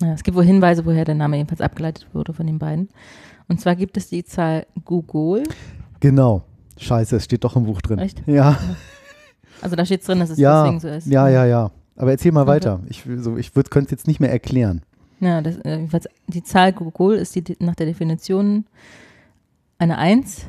Ja, 0.00 0.12
es 0.14 0.22
gibt 0.24 0.36
wohl 0.36 0.44
Hinweise, 0.44 0.84
woher 0.86 1.04
der 1.04 1.14
Name 1.14 1.36
jedenfalls 1.36 1.60
abgeleitet 1.60 2.08
wurde 2.12 2.32
von 2.32 2.46
den 2.46 2.58
beiden. 2.58 2.88
Und 3.48 3.60
zwar 3.60 3.76
gibt 3.76 3.96
es 3.96 4.08
die 4.08 4.24
Zahl 4.24 4.66
Google. 4.84 5.42
Genau. 6.00 6.42
Scheiße, 6.78 7.16
es 7.16 7.24
steht 7.24 7.44
doch 7.44 7.54
im 7.56 7.64
Buch 7.64 7.80
drin. 7.82 7.98
Echt? 7.98 8.22
Ja, 8.26 8.58
Also 9.60 9.76
da 9.76 9.84
steht 9.84 10.06
drin, 10.08 10.18
dass 10.18 10.30
es 10.30 10.38
ja, 10.38 10.62
deswegen 10.64 10.80
so 10.80 10.88
ist. 10.88 11.06
ja, 11.06 11.28
ja, 11.28 11.44
ja. 11.44 11.70
Aber 11.96 12.10
erzähl 12.10 12.32
mal 12.32 12.42
Okay. 12.42 12.50
weiter. 12.50 12.80
Ich, 12.88 13.04
so, 13.18 13.36
ich 13.36 13.52
könnte 13.52 13.80
es 13.86 13.90
jetzt 13.90 14.06
nicht 14.06 14.20
mehr 14.20 14.30
erklären. 14.30 14.82
Ja, 15.20 15.40
das, 15.40 15.56
äh, 15.58 15.86
die 16.26 16.42
Zahl 16.42 16.72
Google 16.72 17.18
ist 17.18 17.34
die, 17.36 17.44
nach 17.60 17.74
der 17.76 17.86
Definition 17.86 18.64
eine 19.78 19.98
1, 19.98 20.46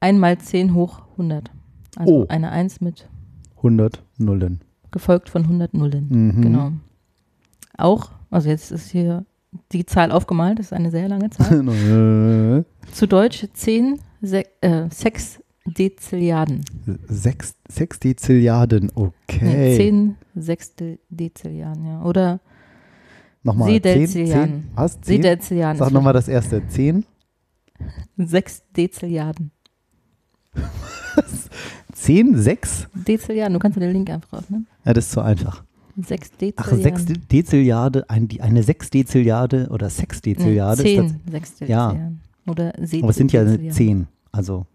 1 0.00 0.18
mal 0.18 0.38
10 0.38 0.74
hoch 0.74 1.02
100. 1.12 1.50
Also 1.96 2.12
Oh. 2.22 2.26
eine 2.28 2.50
1 2.52 2.80
mit 2.80 3.08
100 3.56 4.02
Nullen. 4.18 4.60
gefolgt 4.92 5.28
von 5.28 5.42
100 5.44 5.74
Nullen. 5.74 6.06
Mhm. 6.10 6.40
Genau. 6.42 6.72
Auch, 7.76 8.10
also 8.30 8.48
jetzt 8.48 8.70
ist 8.72 8.90
hier 8.90 9.24
die 9.72 9.84
Zahl 9.86 10.10
aufgemalt, 10.12 10.58
das 10.58 10.66
ist 10.66 10.72
eine 10.72 10.90
sehr 10.90 11.08
lange 11.08 11.30
Zahl. 11.30 12.64
Zu 12.92 13.06
Deutsch 13.08 13.46
10 13.52 13.98
Se 14.22 14.44
äh, 14.62 14.88
Sechsdezilliarden. 15.66 16.64
Sechs, 17.08 17.54
sechs 17.68 17.98
Dezilliarden, 18.00 18.90
Nee, 18.94 19.02
okay. 19.28 19.76
10 19.76 20.16
Sechsdezilliarden, 20.34 21.84
ja. 21.86 22.02
Oder 22.02 22.40
Nochmal. 23.42 23.70
Seedezilliarden. 23.70 24.54
Zehn, 24.54 24.62
zehn, 24.64 24.70
was? 24.74 25.00
Zehn? 25.00 25.22
Seedezilliarden. 25.22 25.78
Sag 25.78 25.92
nochmal 25.92 26.12
das 26.12 26.28
erste. 26.28 26.66
Zehn? 26.68 27.04
6 28.16 28.62
Dezilliarden. 28.76 29.50
Zehn? 31.92 32.36
Sechs? 32.36 32.88
Dezilliarden, 32.94 33.54
du 33.54 33.58
kannst 33.58 33.78
den 33.80 33.92
Link 33.92 34.10
einfach 34.10 34.32
aufnehmen. 34.38 34.66
Ja, 34.84 34.92
das 34.92 35.06
ist 35.06 35.12
zu 35.12 35.20
einfach. 35.20 35.64
6 35.96 36.30
Ach, 36.32 36.38
Dezilliarden. 36.38 36.82
sechs 36.82 37.04
De- 37.06 37.16
Dezilliarde, 37.18 38.10
ein, 38.10 38.28
die, 38.28 38.42
eine 38.42 38.62
Sechsdezilliarde 38.62 39.68
oder 39.70 39.88
Sexdezilliarde. 39.88 40.82
nee, 40.82 40.94
ist 40.96 41.02
das, 41.04 41.12
10 41.12 41.30
Sechsdezilliarden. 41.32 42.20
Oder 42.46 42.72
Seedezilliarden. 42.78 43.02
aber 43.02 43.10
es 43.10 43.16
sind 43.16 43.32
ja 43.32 43.70
zehn. 43.72 44.06
Also. 44.30 44.66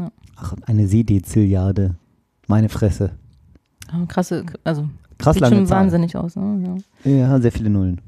Ja. 0.00 0.10
Ach, 0.36 0.54
eine 0.66 0.86
Seedezilliarde. 0.88 1.94
Meine 2.46 2.68
Fresse. 2.68 3.10
Ah, 3.92 4.04
krasse, 4.06 4.44
also 4.64 4.88
Krass 5.18 5.34
sieht 5.34 5.42
lange 5.42 5.56
schon 5.56 5.66
Zahl. 5.66 5.80
wahnsinnig 5.80 6.16
aus. 6.16 6.36
Ne? 6.36 6.80
Ja. 7.04 7.10
Ja, 7.10 7.40
sehr 7.40 7.52
viele 7.52 7.70
Nullen. 7.70 8.00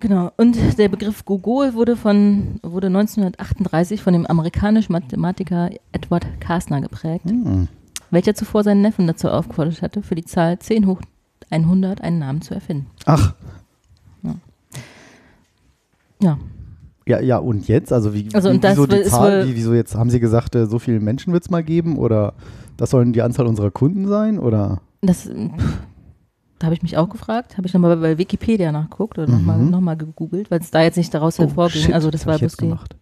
Genau. 0.00 0.30
Und 0.36 0.56
der 0.78 0.88
Begriff 0.88 1.24
Gogol 1.24 1.72
wurde, 1.74 1.96
von, 1.96 2.58
wurde 2.62 2.88
1938 2.88 4.02
von 4.02 4.12
dem 4.12 4.26
amerikanischen 4.26 4.92
Mathematiker 4.92 5.70
Edward 5.92 6.26
Kastner 6.40 6.80
geprägt, 6.82 7.24
Hm. 7.30 7.68
welcher 8.10 8.34
zuvor 8.34 8.64
seinen 8.64 8.82
Neffen 8.82 9.06
dazu 9.06 9.28
aufgefordert 9.30 9.80
hatte, 9.80 10.02
für 10.02 10.14
die 10.14 10.24
Zahl 10.24 10.58
10 10.58 10.86
hoch 10.86 11.00
100 11.50 12.02
einen 12.02 12.18
Namen 12.18 12.42
zu 12.42 12.52
erfinden. 12.54 12.86
Ach, 13.06 13.34
Ja, 14.22 14.34
ja, 16.20 16.38
ja, 17.06 17.38
und 17.38 17.68
jetzt? 17.68 17.92
Also, 17.92 18.14
wie, 18.14 18.28
Also, 18.32 18.52
wie, 18.52 18.58
das 18.58 18.72
wieso 18.76 18.86
die 18.86 19.02
Zahl? 19.02 19.46
Wie, 19.48 19.54
wieso 19.56 19.74
jetzt? 19.74 19.94
Haben 19.94 20.10
Sie 20.10 20.20
gesagt, 20.20 20.54
äh, 20.54 20.66
so 20.66 20.78
viele 20.78 21.00
Menschen 21.00 21.32
wird 21.32 21.44
es 21.44 21.50
mal 21.50 21.62
geben? 21.62 21.98
Oder 21.98 22.34
das 22.76 22.90
sollen 22.90 23.12
die 23.12 23.22
Anzahl 23.22 23.46
unserer 23.46 23.70
Kunden 23.70 24.08
sein? 24.08 24.38
Oder? 24.38 24.80
das, 25.02 25.24
pff, 25.24 25.78
da 26.58 26.66
habe 26.66 26.74
ich 26.74 26.82
mich 26.82 26.96
auch 26.96 27.10
gefragt, 27.10 27.58
habe 27.58 27.66
ich 27.66 27.74
nochmal 27.74 27.96
bei 27.98 28.16
Wikipedia 28.16 28.72
nachgeguckt 28.72 29.18
oder 29.18 29.30
nochmal 29.30 29.58
Mhm. 29.58 29.70
noch 29.70 29.80
mal 29.82 29.96
gegoogelt, 29.96 30.50
weil 30.50 30.60
es 30.60 30.70
da 30.70 30.82
jetzt 30.82 30.96
nicht 30.96 31.12
daraus 31.12 31.38
hervorging. 31.38 31.82
shit, 31.82 31.92
also 31.92 32.10
das 32.10 32.22
was 32.26 32.32
war 32.32 32.38
bloß 32.38 32.56
gemacht. 32.56 32.96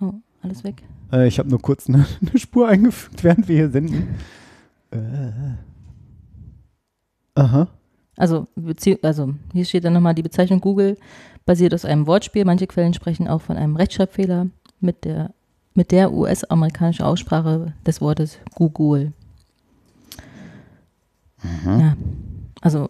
oh, 0.00 0.14
alles 0.42 0.64
weg. 0.64 0.82
Äh, 1.12 1.26
ich 1.28 1.38
habe 1.38 1.50
nur 1.50 1.60
kurz 1.60 1.88
eine, 1.90 2.06
eine 2.26 2.38
Spur 2.38 2.68
eingefügt, 2.68 3.22
während 3.22 3.48
wir 3.48 3.56
hier 3.56 3.70
senden. 3.70 4.08
Äh. 4.92 4.98
Aha. 7.34 7.68
Also, 8.16 8.46
also 9.02 9.34
hier 9.52 9.64
steht 9.64 9.84
dann 9.84 9.92
nochmal 9.94 10.14
die 10.14 10.22
Bezeichnung 10.22 10.60
Google 10.60 10.96
basiert 11.50 11.74
aus 11.74 11.84
einem 11.84 12.06
Wortspiel. 12.06 12.44
Manche 12.44 12.68
Quellen 12.68 12.94
sprechen 12.94 13.26
auch 13.26 13.40
von 13.40 13.56
einem 13.56 13.74
Rechtschreibfehler 13.74 14.46
mit 14.78 15.04
der, 15.04 15.34
mit 15.74 15.90
der 15.90 16.12
US-amerikanischen 16.12 17.02
Aussprache 17.02 17.72
des 17.84 18.00
Wortes 18.00 18.38
Google. 18.54 19.12
Ja. 21.66 21.96
Also 22.60 22.86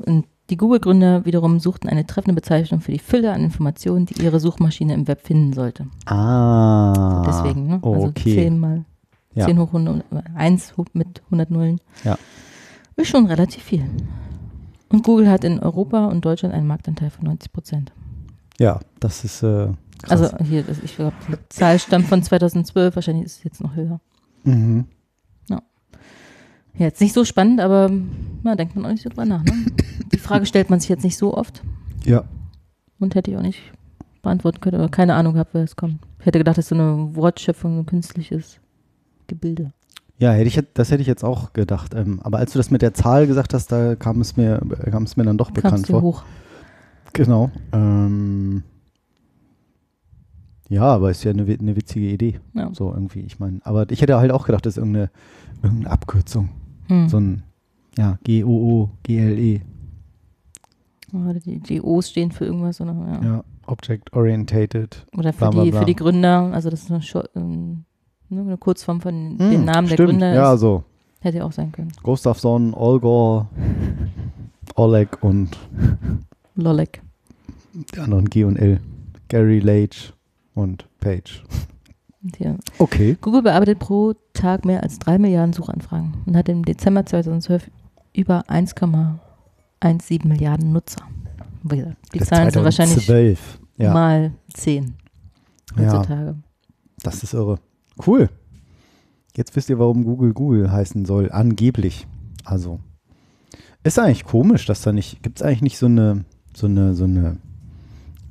die 0.50 0.58
Google-Gründer 0.58 1.24
wiederum 1.24 1.58
suchten 1.58 1.88
eine 1.88 2.04
treffende 2.06 2.34
Bezeichnung 2.34 2.82
für 2.82 2.92
die 2.92 2.98
Fülle 2.98 3.32
an 3.32 3.42
Informationen, 3.42 4.04
die 4.04 4.22
ihre 4.22 4.40
Suchmaschine 4.40 4.92
im 4.92 5.08
Web 5.08 5.22
finden 5.22 5.54
sollte. 5.54 5.86
Ah. 6.04 7.22
Deswegen, 7.26 7.66
ne? 7.66 7.80
Also 7.82 8.08
Okay. 8.08 8.34
10 8.34 8.58
mal 8.58 8.84
Ja. 9.32 9.46
10 9.46 9.58
hoch 9.58 9.68
100, 9.68 10.04
1 10.34 10.76
hoch 10.76 10.84
mit 10.92 11.22
100 11.30 11.50
Nullen. 11.50 11.80
Ja. 12.04 12.18
Ist 12.96 13.08
schon 13.08 13.24
relativ 13.24 13.62
viel. 13.62 13.86
Und 14.90 15.02
Google 15.02 15.30
hat 15.30 15.44
in 15.44 15.60
Europa 15.60 16.08
und 16.08 16.26
Deutschland 16.26 16.54
einen 16.54 16.66
Marktanteil 16.66 17.08
von 17.08 17.24
90 17.24 17.52
Prozent. 17.54 17.92
Ja, 18.60 18.78
das 19.00 19.24
ist 19.24 19.42
äh, 19.42 19.68
krass. 20.02 20.32
Also 20.32 20.36
hier, 20.44 20.62
das, 20.62 20.78
ich 20.84 20.94
glaube, 20.96 21.14
die 21.28 21.34
Zahl 21.48 21.78
stammt 21.78 22.06
von 22.06 22.22
2012, 22.22 22.94
wahrscheinlich 22.94 23.24
ist 23.24 23.38
es 23.38 23.44
jetzt 23.44 23.60
noch 23.62 23.74
höher. 23.74 24.00
mhm. 24.44 24.84
Ja, 26.78 26.86
jetzt 26.86 27.00
nicht 27.00 27.12
so 27.14 27.24
spannend, 27.24 27.60
aber 27.60 27.90
na, 28.42 28.54
denkt 28.54 28.76
man 28.76 28.86
auch 28.86 28.90
nicht 28.90 29.02
so 29.02 29.08
drüber 29.08 29.24
nach. 29.26 29.42
Ne? 29.44 29.52
Die 30.12 30.18
Frage 30.18 30.46
stellt 30.46 30.70
man 30.70 30.78
sich 30.80 30.88
jetzt 30.88 31.02
nicht 31.04 31.16
so 31.16 31.34
oft 31.36 31.62
Ja. 32.04 32.24
und 33.00 33.14
hätte 33.16 33.30
ich 33.30 33.36
auch 33.36 33.42
nicht 33.42 33.60
beantworten 34.22 34.60
können 34.60 34.76
oder 34.80 34.88
keine 34.88 35.14
Ahnung 35.14 35.34
gehabt, 35.34 35.50
wer 35.52 35.64
es 35.64 35.74
kommt. 35.76 35.98
Ich 36.20 36.26
hätte 36.26 36.38
gedacht, 36.38 36.56
das 36.58 36.66
ist 36.66 36.68
so 36.68 36.74
eine 36.76 37.14
Wortschöpfung, 37.16 37.80
ein 37.80 37.86
künstliches 37.86 38.60
Gebilde. 39.26 39.72
Ja, 40.18 40.32
hätte 40.32 40.48
ich, 40.48 40.60
das 40.74 40.90
hätte 40.90 41.00
ich 41.02 41.08
jetzt 41.08 41.24
auch 41.24 41.52
gedacht. 41.54 41.92
Ähm, 41.94 42.20
aber 42.22 42.38
als 42.38 42.52
du 42.52 42.58
das 42.58 42.70
mit 42.70 42.82
der 42.82 42.94
Zahl 42.94 43.26
gesagt 43.26 43.52
hast, 43.52 43.72
da 43.72 43.96
kam 43.96 44.20
es 44.20 44.36
mir, 44.36 44.60
kam 44.90 45.02
es 45.02 45.16
mir 45.16 45.24
dann 45.24 45.38
doch 45.38 45.50
bekannt 45.50 45.74
Kamst 45.74 45.88
du 45.88 45.92
vor. 45.94 46.02
hoch. 46.02 46.22
Genau. 47.12 47.50
Ähm, 47.72 48.62
ja, 50.68 50.82
aber 50.84 51.10
ist 51.10 51.24
ja 51.24 51.32
eine, 51.32 51.42
eine 51.42 51.76
witzige 51.76 52.06
Idee. 52.08 52.38
Ja. 52.54 52.70
So 52.72 52.92
irgendwie, 52.92 53.20
ich 53.20 53.38
meine, 53.40 53.60
aber 53.64 53.90
ich 53.90 54.00
hätte 54.02 54.16
halt 54.18 54.30
auch 54.30 54.46
gedacht, 54.46 54.64
das 54.66 54.74
ist 54.74 54.78
irgendeine, 54.78 55.10
irgendeine 55.62 55.90
Abkürzung. 55.90 56.48
Hm. 56.86 57.08
So 57.08 57.18
ein, 57.18 57.42
ja, 57.98 58.18
G-O-O, 58.24 58.90
G-L-E. 59.02 59.60
Die, 61.44 61.58
die 61.58 61.82
O's 61.82 62.10
stehen 62.10 62.30
für 62.30 62.44
irgendwas 62.44 62.80
oder, 62.80 62.92
ja. 62.92 63.24
Ja, 63.24 63.44
Object 63.66 64.12
Orientated. 64.12 65.04
oder 65.16 65.32
für, 65.32 65.38
Bla, 65.38 65.50
bla, 65.50 65.64
die, 65.64 65.70
bla. 65.72 65.80
für 65.80 65.86
die 65.86 65.96
Gründer. 65.96 66.50
Also 66.52 66.70
das 66.70 66.82
ist 66.82 66.90
eine, 66.92 67.02
Short, 67.02 67.30
ähm, 67.34 67.84
ne, 68.28 68.42
eine 68.42 68.56
Kurzform 68.56 69.00
von 69.00 69.36
dem 69.36 69.64
Namen 69.64 69.66
der 69.66 69.76
Hm, 69.80 69.86
stimmt. 69.88 70.08
Gründer. 70.10 70.34
Ja, 70.34 70.54
ist, 70.54 70.60
so. 70.60 70.84
hätte 71.20 71.38
ja 71.38 71.44
auch 71.44 71.50
sein 71.52 71.72
können. 71.72 71.90
Gustafsson, 72.04 72.74
Olgor, 72.74 73.48
Oleg 74.76 75.18
und 75.22 75.58
Lolek. 76.60 77.02
die 77.94 77.98
anderen 77.98 78.28
G 78.30 78.44
und 78.44 78.56
L. 78.56 78.80
Gary 79.28 79.60
Lage 79.60 80.12
und 80.54 80.86
Page. 81.00 81.42
Hier. 82.36 82.58
Okay. 82.78 83.16
Google 83.20 83.42
bearbeitet 83.42 83.78
pro 83.78 84.14
Tag 84.34 84.64
mehr 84.64 84.82
als 84.82 84.98
drei 84.98 85.18
Milliarden 85.18 85.52
Suchanfragen 85.54 86.14
und 86.26 86.36
hat 86.36 86.48
im 86.48 86.64
Dezember 86.64 87.06
2012 87.06 87.70
über 88.14 88.44
1,17 88.48 90.26
Milliarden 90.26 90.72
Nutzer. 90.72 91.02
Die 91.62 92.18
Das 92.18 92.28
Zahlen 92.28 92.50
sind 92.50 92.64
wahrscheinlich 92.64 93.06
2012. 93.06 93.60
Ja, 93.78 93.92
mal 93.94 94.32
10 94.54 94.94
Ja. 95.76 95.92
heutzutage. 95.94 96.36
das 97.02 97.22
ist 97.22 97.32
irre. 97.34 97.58
Cool. 98.06 98.28
Jetzt 99.36 99.54
wisst 99.56 99.70
ihr, 99.70 99.78
warum 99.78 100.04
Google 100.04 100.32
Google 100.34 100.70
heißen 100.72 101.04
soll. 101.06 101.30
Angeblich. 101.30 102.06
Also. 102.44 102.80
Ist 103.84 103.98
eigentlich 103.98 104.24
komisch, 104.24 104.66
dass 104.66 104.82
da 104.82 104.92
nicht. 104.92 105.22
Gibt 105.22 105.38
es 105.40 105.42
eigentlich 105.46 105.62
nicht 105.62 105.78
so 105.78 105.86
eine, 105.86 106.24
so 106.54 106.66
eine, 106.66 106.94
so 106.94 107.04
eine 107.04 107.36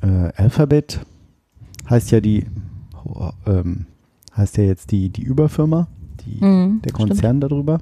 äh, 0.02 0.32
Alphabet? 0.36 1.00
Heißt 1.90 2.12
ja 2.12 2.22
die, 2.22 2.46
oh, 3.04 3.32
ähm, 3.46 3.86
heißt 4.36 4.58
ja 4.58 4.64
jetzt 4.64 4.92
die, 4.92 5.10
die 5.10 5.24
Überfirma, 5.24 5.88
die, 6.26 6.44
Mhm, 6.44 6.82
der 6.84 6.90
stimmt. 6.92 7.10
Konzern 7.10 7.42
darüber. 7.42 7.80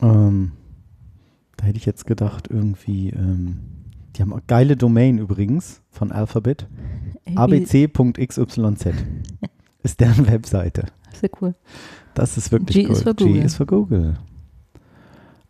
Ähm, 0.00 0.52
da 1.56 1.66
hätte 1.66 1.78
ich 1.78 1.86
jetzt 1.86 2.06
gedacht, 2.06 2.48
irgendwie, 2.50 3.10
ähm, 3.10 3.58
die 4.14 4.22
haben 4.22 4.32
auch 4.32 4.40
geile 4.46 4.76
Domain 4.76 5.18
übrigens 5.18 5.80
von 5.90 6.12
Alphabet. 6.12 6.66
abc.xyz 7.34 8.58
ist 9.82 10.00
deren 10.00 10.26
Webseite. 10.28 10.86
Sehr 11.12 11.30
cool. 11.40 11.54
Das 12.14 12.36
ist 12.38 12.52
wirklich 12.52 12.76
G 12.76 12.86
cool. 12.86 12.92
ist 12.92 13.16
G 13.16 13.40
ist 13.40 13.56
für 13.56 13.66
Google. 13.66 14.18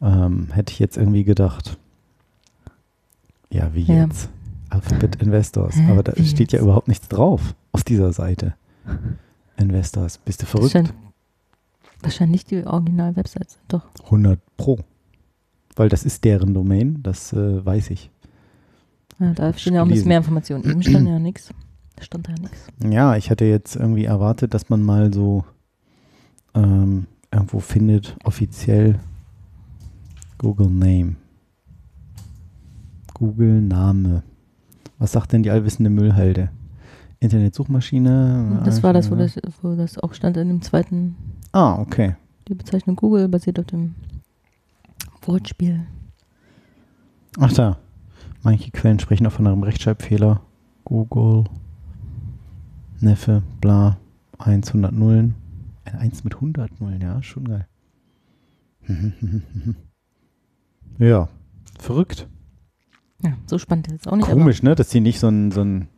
Ähm, 0.00 0.48
hätte 0.52 0.72
ich 0.72 0.78
jetzt 0.78 0.96
irgendwie 0.96 1.24
gedacht. 1.24 1.78
Ja, 3.56 3.74
wie 3.74 3.82
Ja. 3.82 4.04
jetzt? 4.06 4.28
Alphabet 4.68 5.16
Investors. 5.22 5.76
Aber 5.88 6.02
da 6.02 6.12
wie 6.16 6.26
steht 6.26 6.52
ja 6.52 6.58
jetzt? 6.58 6.64
überhaupt 6.64 6.88
nichts 6.88 7.08
drauf 7.08 7.54
auf 7.72 7.84
dieser 7.84 8.12
Seite. 8.12 8.54
Investors. 9.56 10.18
Bist 10.18 10.40
du 10.42 10.44
Das 10.44 10.50
verrückt? 10.50 10.72
scheint 10.72 10.94
wahrscheinlich 12.02 12.32
nicht 12.32 12.50
die 12.50 12.66
Original-Website. 12.66 13.56
Doch. 13.68 13.82
100 14.04 14.38
Pro. 14.56 14.78
Weil 15.76 15.88
das 15.88 16.04
ist 16.04 16.24
deren 16.24 16.52
Domain, 16.54 17.02
das 17.02 17.32
äh, 17.32 17.64
weiß 17.64 17.90
ich. 17.90 18.10
Ja, 19.18 19.32
da 19.32 19.52
stehen 19.54 19.74
ja 19.74 19.80
auch 19.82 19.86
ein 19.86 19.90
bisschen 19.90 20.08
mehr 20.08 20.18
Informationen. 20.18 20.64
Eben 20.64 20.82
stand 20.82 21.08
ja 21.08 21.18
nichts. 21.18 21.50
Da 21.96 22.02
stand 22.02 22.28
da 22.28 22.32
nichts. 22.32 22.66
Ja, 22.84 23.16
ich 23.16 23.30
hätte 23.30 23.44
jetzt 23.46 23.76
irgendwie 23.76 24.04
erwartet, 24.04 24.52
dass 24.52 24.68
man 24.68 24.82
mal 24.82 25.12
so 25.14 25.44
ähm, 26.54 27.06
irgendwo 27.32 27.60
findet, 27.60 28.16
offiziell 28.24 28.98
Google 30.38 30.68
Name. 30.70 31.16
Google 33.16 33.62
Name. 33.62 34.22
Was 34.98 35.12
sagt 35.12 35.32
denn 35.32 35.42
die 35.42 35.50
allwissende 35.50 35.88
Müllhalde? 35.88 36.50
Internetsuchmaschine? 37.18 38.60
Das 38.62 38.82
war 38.82 38.92
das 38.92 39.10
wo, 39.10 39.14
das, 39.14 39.38
wo 39.62 39.74
das 39.74 39.96
auch 39.96 40.12
stand 40.12 40.36
in 40.36 40.48
dem 40.48 40.60
zweiten, 40.60 41.16
Ah, 41.52 41.78
okay. 41.80 42.14
die 42.46 42.54
Bezeichnung 42.54 42.94
Google 42.94 43.28
basiert 43.28 43.58
auf 43.58 43.64
dem 43.64 43.94
Wortspiel. 45.22 45.86
Ach 47.40 47.50
da. 47.54 47.78
Manche 48.42 48.70
Quellen 48.70 48.98
sprechen 48.98 49.26
auch 49.26 49.32
von 49.32 49.46
einem 49.46 49.62
Rechtschreibfehler. 49.62 50.42
Google. 50.84 51.44
Neffe, 53.00 53.42
bla. 53.62 53.96
1, 54.38 54.68
100 54.68 54.92
Nullen. 54.92 55.36
Ein 55.86 55.94
1 55.94 56.22
mit 56.24 56.34
100 56.34 56.82
Nullen, 56.82 57.00
ja, 57.00 57.22
schon 57.22 57.48
geil. 57.48 57.66
ja, 60.98 61.30
verrückt. 61.78 62.28
Ja, 63.26 63.32
so 63.46 63.58
spannend 63.58 63.88
ist 63.88 64.00
es 64.02 64.06
auch 64.06 64.16
nicht. 64.16 64.28
Komisch, 64.28 64.62
ne? 64.62 64.74
Dass 64.74 64.90
sie 64.90 65.00
nicht 65.00 65.18
so 65.20 65.28
ein, 65.28 65.50
so 65.50 65.62
ein 65.62 65.88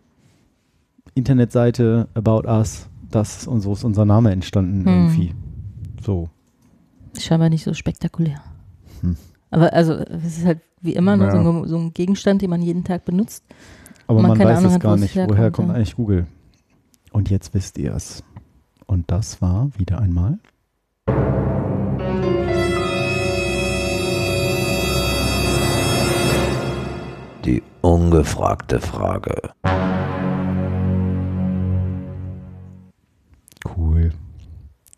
Internetseite 1.15 2.09
about 2.15 2.49
us, 2.49 2.89
das 3.11 3.47
und 3.47 3.61
so 3.61 3.73
ist 3.73 3.85
unser 3.85 4.05
Name 4.05 4.31
entstanden 4.31 4.85
Hm. 4.85 4.87
irgendwie. 4.89 5.35
So. 6.05 6.29
Scheinbar 7.19 7.49
nicht 7.51 7.65
so 7.65 7.75
spektakulär. 7.75 8.41
Hm. 9.01 9.17
Aber 9.51 9.73
also, 9.73 9.95
es 9.95 10.39
ist 10.39 10.45
halt 10.47 10.61
wie 10.81 10.93
immer 10.95 11.17
nur 11.17 11.31
so, 11.31 11.39
Ja. 11.39 11.51
ein, 11.51 11.67
so 11.69 11.77
ein 11.79 11.93
Gegenstand, 11.95 12.43
den 12.43 12.51
man 12.51 12.63
jeden 12.63 12.85
Tag 12.85 13.05
benutzt. 13.05 13.45
Aber 14.07 14.23
Man 14.23 14.39
man, 14.39 14.47
weiß 14.47 14.59
Ahnung 14.59 14.69
es 14.69 14.75
hat, 14.75 14.83
gar 14.83 14.97
nicht. 14.97 15.17
Woher 15.17 15.51
kommt 15.51 15.69
ja. 15.69 15.75
eigentlich 15.75 15.97
Google? 15.97 16.27
Und 17.13 17.31
jetzt 17.31 17.53
wisst 17.55 17.79
ihr 17.79 17.95
es. 17.95 18.23
Und 18.87 19.11
das 19.11 19.43
war 19.43 19.71
wieder 19.77 20.01
einmal. 20.01 20.39
Die 27.49 27.63
ungefragte 27.81 28.79
Frage. 28.79 29.35
Cool. 33.75 34.11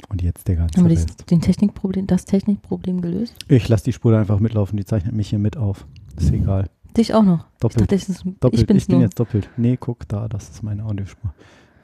Und 0.08 0.20
jetzt 0.20 0.48
der 0.48 0.56
ganze 0.56 0.76
Haben 0.76 0.88
wir 0.88 0.96
Rest. 0.96 1.10
das, 1.10 1.26
den 1.26 1.42
Technikproblem, 1.42 2.08
das 2.08 2.24
Technikproblem 2.24 3.02
gelöst? 3.02 3.36
Ich 3.46 3.68
lasse 3.68 3.84
die 3.84 3.92
Spur 3.92 4.18
einfach 4.18 4.40
mitlaufen. 4.40 4.76
Die 4.76 4.84
zeichnet 4.84 5.14
mich 5.14 5.28
hier 5.28 5.38
mit 5.38 5.56
auf. 5.56 5.86
Ist 6.16 6.32
egal. 6.32 6.68
Dich 6.96 7.14
auch 7.14 7.22
noch. 7.22 7.46
Doppelt. 7.60 7.92
Ich 7.92 8.00
dachte, 8.00 8.12
ist, 8.12 8.24
Doppelt. 8.40 8.60
ich 8.60 8.66
bin's 8.66 8.86
bin 8.86 8.96
nur. 8.96 9.04
jetzt 9.04 9.20
doppelt. 9.20 9.48
Nee, 9.56 9.76
guck 9.78 10.08
da. 10.08 10.26
Das 10.26 10.50
ist 10.50 10.64
meine 10.64 10.84
Audiospur. 10.84 11.32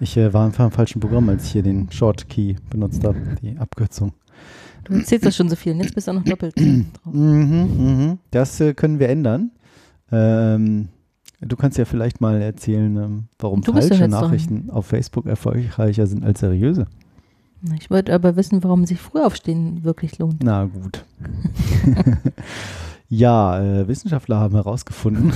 Ich 0.01 0.17
äh, 0.17 0.35
war 0.35 0.47
einfach 0.47 0.65
im 0.65 0.73
falschen 0.73 0.99
Programm, 0.99 1.29
als 1.29 1.45
ich 1.45 1.53
hier 1.53 1.63
den 1.63 1.93
Short 1.93 2.29
Key 2.29 2.57
benutzt 2.71 3.05
habe. 3.05 3.21
Die 3.41 3.57
Abkürzung. 3.57 4.15
Du 4.83 4.95
erzählst 4.95 5.27
das 5.27 5.37
schon 5.37 5.49
so 5.49 5.55
viel. 5.55 5.75
Und 5.75 5.81
jetzt 5.83 5.95
bist 5.95 6.09
du 6.09 6.11
auch 6.11 6.17
noch 6.17 6.25
doppelt 6.25 6.57
drauf. 6.59 7.15
Mhm, 7.15 7.71
mhm. 7.79 8.19
Das 8.33 8.61
äh, 8.61 8.75
können 8.75 8.99
wir 8.99 9.09
ändern. 9.09 9.53
Ähm, 10.13 10.89
du 11.41 11.57
kannst 11.57 11.79
ja 11.79 11.85
vielleicht 11.85 12.21
mal 12.21 12.41
erzählen, 12.41 12.97
ähm, 12.97 13.25
warum 13.39 13.63
Du 13.63 13.73
falsche. 13.73 14.09
Nachrichten 14.09 14.71
auf 14.71 14.87
Facebook 14.87 15.27
erfolgreicher 15.27 16.07
sind 16.07 16.25
als 16.25 16.41
seriöse. 16.41 16.87
Ich 17.79 17.91
wollte 17.91 18.15
aber 18.15 18.37
wissen, 18.37 18.63
warum 18.63 18.85
sich 18.87 19.01
Frühaufstehen 19.01 19.83
wirklich 19.83 20.19
lohnt. 20.19 20.43
Na 20.43 20.65
gut. 20.67 21.05
ja, 23.09 23.61
äh, 23.61 23.89
Wissenschaftler 23.89 24.39
haben 24.39 24.55
herausgefunden, 24.55 25.33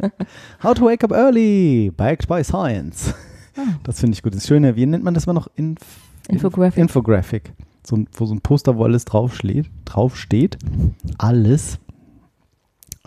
how 0.62 0.74
to 0.74 0.84
wake 0.84 1.04
up 1.04 1.12
early, 1.12 1.90
backed 1.96 2.28
by 2.28 2.42
science. 2.44 3.14
Ah. 3.56 3.62
Das 3.84 4.00
finde 4.00 4.14
ich 4.14 4.22
gut. 4.22 4.34
Das 4.34 4.46
Schöne, 4.46 4.76
wie 4.76 4.86
nennt 4.86 5.04
man 5.04 5.14
das 5.14 5.26
mal 5.26 5.32
noch? 5.32 5.48
Inf 5.56 5.78
Infographic. 6.28 6.78
Infographic. 6.78 7.52
So, 7.86 7.96
ein- 7.96 8.08
wo 8.14 8.24
so 8.26 8.34
ein 8.34 8.40
Poster, 8.40 8.76
wo 8.76 8.84
alles 8.84 9.04
draufsteht. 9.04 9.70
draufsteht. 9.84 10.58
Alles. 11.18 11.78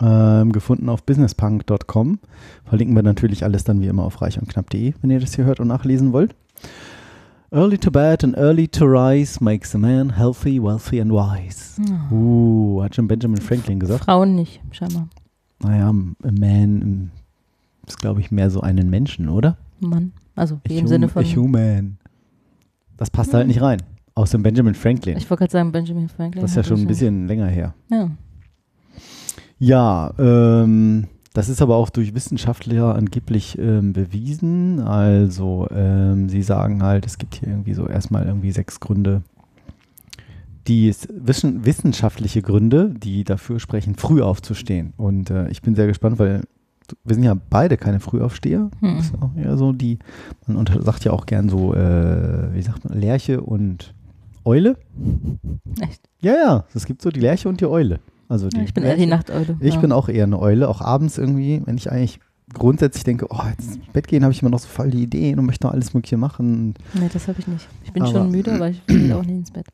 Ähm, 0.00 0.52
gefunden 0.52 0.88
auf 0.88 1.02
businesspunk.com. 1.02 2.20
Verlinken 2.64 2.94
wir 2.94 3.02
natürlich 3.02 3.42
alles 3.44 3.64
dann 3.64 3.80
wie 3.80 3.88
immer 3.88 4.04
auf 4.04 4.22
reich 4.22 4.38
und 4.38 4.48
knapp.de, 4.48 4.94
wenn 5.00 5.10
ihr 5.10 5.18
das 5.18 5.34
hier 5.34 5.44
hört 5.44 5.58
und 5.58 5.66
nachlesen 5.66 6.12
wollt. 6.12 6.36
Early 7.50 7.78
to 7.78 7.90
bed 7.90 8.22
and 8.22 8.36
early 8.36 8.68
to 8.68 8.84
rise 8.84 9.42
makes 9.42 9.74
a 9.74 9.78
man 9.78 10.14
healthy, 10.16 10.62
wealthy 10.62 11.00
and 11.00 11.10
wise. 11.10 11.80
Ah. 11.90 12.12
Uh, 12.14 12.82
hat 12.82 12.94
schon 12.94 13.08
Benjamin 13.08 13.40
Franklin 13.40 13.80
gesagt. 13.80 14.04
Frauen 14.04 14.34
nicht, 14.34 14.60
scheinbar. 14.70 15.08
Naja, 15.60 15.88
a 15.88 16.30
man 16.30 17.10
ist, 17.86 17.98
glaube 17.98 18.20
ich, 18.20 18.30
mehr 18.30 18.50
so 18.50 18.60
einen 18.60 18.90
Menschen, 18.90 19.28
oder? 19.28 19.56
Mann. 19.80 20.12
Also 20.36 20.56
A 20.56 20.60
im 20.68 20.80
hum- 20.80 20.86
Sinne 20.86 21.08
von. 21.08 21.24
human. 21.24 21.96
Das 22.96 23.10
passt 23.10 23.32
halt 23.32 23.46
nicht 23.46 23.62
rein. 23.62 23.82
Aus 24.14 24.30
dem 24.30 24.42
Benjamin 24.42 24.74
Franklin. 24.74 25.16
Ich 25.16 25.28
wollte 25.30 25.42
gerade 25.42 25.52
sagen, 25.52 25.72
Benjamin 25.72 26.08
Franklin. 26.08 26.42
Das 26.42 26.50
ist 26.50 26.56
ja 26.56 26.64
schon 26.64 26.80
ein 26.80 26.86
bisschen 26.86 27.26
länger 27.26 27.46
her. 27.46 27.74
Ja. 27.90 28.10
Ja, 29.58 30.12
ähm, 30.18 31.08
das 31.34 31.48
ist 31.48 31.62
aber 31.62 31.76
auch 31.76 31.90
durch 31.90 32.14
Wissenschaftler 32.14 32.94
angeblich 32.94 33.58
ähm, 33.58 33.92
bewiesen. 33.92 34.80
Also 34.80 35.68
ähm, 35.70 36.28
sie 36.28 36.42
sagen 36.42 36.82
halt, 36.82 37.06
es 37.06 37.18
gibt 37.18 37.36
hier 37.36 37.48
irgendwie 37.48 37.74
so 37.74 37.86
erstmal 37.86 38.26
irgendwie 38.26 38.52
sechs 38.52 38.80
Gründe, 38.80 39.22
die 40.66 40.94
wissenschaftliche 41.10 42.42
Gründe, 42.42 42.94
die 42.96 43.24
dafür 43.24 43.58
sprechen, 43.58 43.94
früh 43.94 44.22
aufzustehen. 44.22 44.92
Und 44.96 45.30
äh, 45.30 45.48
ich 45.48 45.62
bin 45.62 45.74
sehr 45.74 45.86
gespannt, 45.86 46.18
weil 46.18 46.42
wir 47.04 47.14
sind 47.14 47.24
ja 47.24 47.36
beide 47.50 47.76
keine 47.76 48.00
Frühaufsteher. 48.00 48.70
Hm. 48.80 48.96
Das 48.96 49.06
ist 49.06 49.22
auch 49.22 49.36
eher 49.36 49.56
so 49.56 49.72
die, 49.72 49.98
man 50.46 50.66
sagt 50.82 51.04
ja 51.04 51.12
auch 51.12 51.26
gern 51.26 51.48
so, 51.48 51.74
äh, 51.74 52.54
wie 52.54 52.62
sagt 52.62 52.88
man, 52.88 52.98
Lerche 52.98 53.40
und 53.40 53.94
Eule. 54.44 54.76
Echt? 55.80 56.08
Ja, 56.20 56.34
ja, 56.34 56.64
es 56.74 56.86
gibt 56.86 57.02
so 57.02 57.10
die 57.10 57.20
Lerche 57.20 57.48
und 57.48 57.60
die 57.60 57.66
Eule. 57.66 58.00
Also 58.28 58.48
die 58.48 58.58
Ja, 58.58 58.62
ich 58.64 58.74
bin 58.74 58.84
eher 58.84 58.96
die 58.96 59.06
Nachteule. 59.06 59.56
ich 59.60 59.74
ja. 59.74 59.80
bin 59.80 59.92
auch 59.92 60.08
eher 60.08 60.24
eine 60.24 60.38
Eule, 60.38 60.68
auch 60.68 60.80
abends 60.80 61.16
irgendwie, 61.18 61.62
wenn 61.64 61.76
ich 61.76 61.90
eigentlich 61.90 62.20
grundsätzlich 62.54 63.04
denke, 63.04 63.26
oh, 63.30 63.42
jetzt 63.50 63.76
ins 63.76 63.86
Bett 63.92 64.08
gehen, 64.08 64.22
habe 64.22 64.32
ich 64.32 64.40
immer 64.42 64.50
noch 64.50 64.58
so 64.58 64.68
voll 64.68 64.90
die 64.90 65.02
Ideen 65.02 65.38
und 65.38 65.46
möchte 65.46 65.66
noch 65.66 65.72
alles 65.74 65.92
Mögliche 65.94 66.16
machen. 66.16 66.74
Nee, 66.94 67.08
das 67.12 67.28
habe 67.28 67.38
ich 67.40 67.46
nicht. 67.46 67.66
Ich 67.84 67.92
bin 67.92 68.02
Aber- 68.02 68.12
schon 68.12 68.30
müde, 68.30 68.52
aber 68.54 68.68
ich 68.70 68.82
will 68.86 69.12
auch 69.12 69.22
nicht 69.22 69.30
ins 69.36 69.50
Bett. 69.50 69.66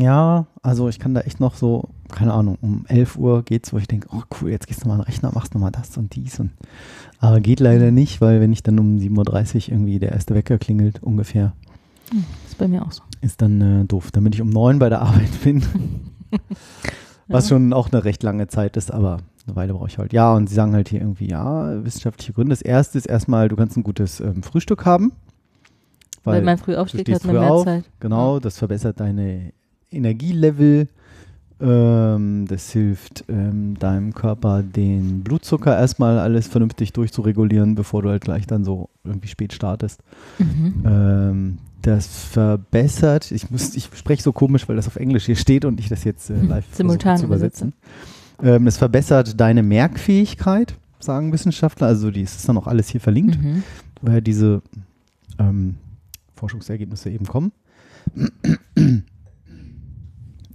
Ja, 0.00 0.46
also 0.62 0.88
ich 0.88 0.98
kann 0.98 1.12
da 1.14 1.20
echt 1.20 1.38
noch 1.38 1.54
so, 1.54 1.90
keine 2.10 2.32
Ahnung, 2.32 2.56
um 2.62 2.84
11 2.88 3.16
Uhr 3.18 3.42
geht's, 3.42 3.72
wo 3.72 3.78
ich 3.78 3.86
denke, 3.86 4.08
oh 4.10 4.22
cool, 4.40 4.50
jetzt 4.50 4.66
gehst 4.66 4.82
du 4.82 4.88
mal 4.88 4.94
an 4.94 5.00
den 5.00 5.04
Rechner, 5.06 5.30
machst 5.34 5.52
nochmal 5.54 5.70
das 5.70 5.96
und 5.98 6.16
dies. 6.16 6.40
Und, 6.40 6.50
aber 7.20 7.40
geht 7.40 7.60
leider 7.60 7.90
nicht, 7.90 8.22
weil 8.22 8.40
wenn 8.40 8.52
ich 8.52 8.62
dann 8.62 8.78
um 8.78 8.96
7.30 8.96 9.54
Uhr 9.66 9.68
irgendwie 9.74 9.98
der 9.98 10.12
erste 10.12 10.34
Wecker 10.34 10.56
klingelt, 10.58 11.02
ungefähr, 11.02 11.52
Hm, 12.10 12.24
ist 12.46 12.56
bei 12.58 12.66
mir 12.66 12.82
auch 12.82 12.92
so. 12.92 13.02
ist 13.20 13.42
dann 13.42 13.60
äh, 13.60 13.84
doof, 13.84 14.10
damit 14.10 14.34
ich 14.34 14.40
um 14.40 14.48
9 14.50 14.78
bei 14.78 14.88
der 14.88 15.02
Arbeit 15.02 15.30
bin. 15.44 15.62
Was 17.32 17.48
schon 17.48 17.72
auch 17.72 17.90
eine 17.90 18.04
recht 18.04 18.22
lange 18.22 18.48
Zeit 18.48 18.76
ist, 18.76 18.92
aber 18.92 19.18
eine 19.46 19.56
Weile 19.56 19.72
brauche 19.74 19.88
ich 19.88 19.98
halt. 19.98 20.12
Ja, 20.12 20.34
und 20.34 20.48
sie 20.48 20.54
sagen 20.54 20.74
halt 20.74 20.88
hier 20.88 21.00
irgendwie, 21.00 21.28
ja, 21.28 21.84
wissenschaftliche 21.84 22.32
Gründe. 22.32 22.50
Das 22.50 22.62
erste 22.62 22.98
ist 22.98 23.06
erstmal, 23.06 23.48
du 23.48 23.56
kannst 23.56 23.76
ein 23.76 23.82
gutes 23.82 24.20
ähm, 24.20 24.42
Frühstück 24.42 24.84
haben. 24.84 25.12
Weil, 26.24 26.42
man 26.42 26.58
früh 26.58 26.76
aufsteht, 26.76 27.12
hat 27.12 27.24
man 27.24 27.36
mehr. 27.36 27.64
Zeit. 27.64 27.84
Genau, 27.98 28.38
das 28.38 28.58
verbessert 28.58 29.00
deine 29.00 29.52
Energielevel. 29.90 30.88
Ähm, 31.62 32.46
das 32.48 32.70
hilft 32.72 33.24
ähm, 33.28 33.78
deinem 33.78 34.12
Körper, 34.14 34.62
den 34.64 35.22
Blutzucker 35.22 35.78
erstmal 35.78 36.18
alles 36.18 36.48
vernünftig 36.48 36.92
durchzuregulieren, 36.92 37.76
bevor 37.76 38.02
du 38.02 38.08
halt 38.08 38.24
gleich 38.24 38.46
dann 38.48 38.64
so 38.64 38.88
irgendwie 39.04 39.28
spät 39.28 39.52
startest. 39.52 40.00
Mhm. 40.38 40.82
Ähm, 40.84 41.58
das 41.82 42.06
verbessert, 42.06 43.30
ich, 43.30 43.50
muss, 43.50 43.76
ich 43.76 43.88
spreche 43.94 44.22
so 44.22 44.32
komisch, 44.32 44.68
weil 44.68 44.76
das 44.76 44.86
auf 44.88 44.96
Englisch 44.96 45.26
hier 45.26 45.36
steht 45.36 45.64
und 45.64 45.78
ich 45.78 45.88
das 45.88 46.02
jetzt 46.04 46.30
äh, 46.30 46.40
Hm, 46.40 46.48
live 46.48 46.64
simultan 46.72 47.18
zu 47.18 47.26
übersetzen. 47.26 47.72
Ähm, 48.42 48.66
es 48.66 48.76
verbessert 48.76 49.40
deine 49.40 49.62
Merkfähigkeit, 49.62 50.74
sagen 50.98 51.32
Wissenschaftler. 51.32 51.86
Also 51.86 52.10
die, 52.10 52.22
ist 52.22 52.48
dann 52.48 52.58
auch 52.58 52.66
alles 52.66 52.88
hier 52.88 53.00
verlinkt, 53.00 53.40
Mhm. 53.40 53.62
woher 54.00 54.20
diese 54.20 54.62
ähm, 55.38 55.76
Forschungsergebnisse 56.34 57.10
eben 57.10 57.26
kommen. 57.26 57.52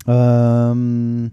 Ähm, 0.08 1.32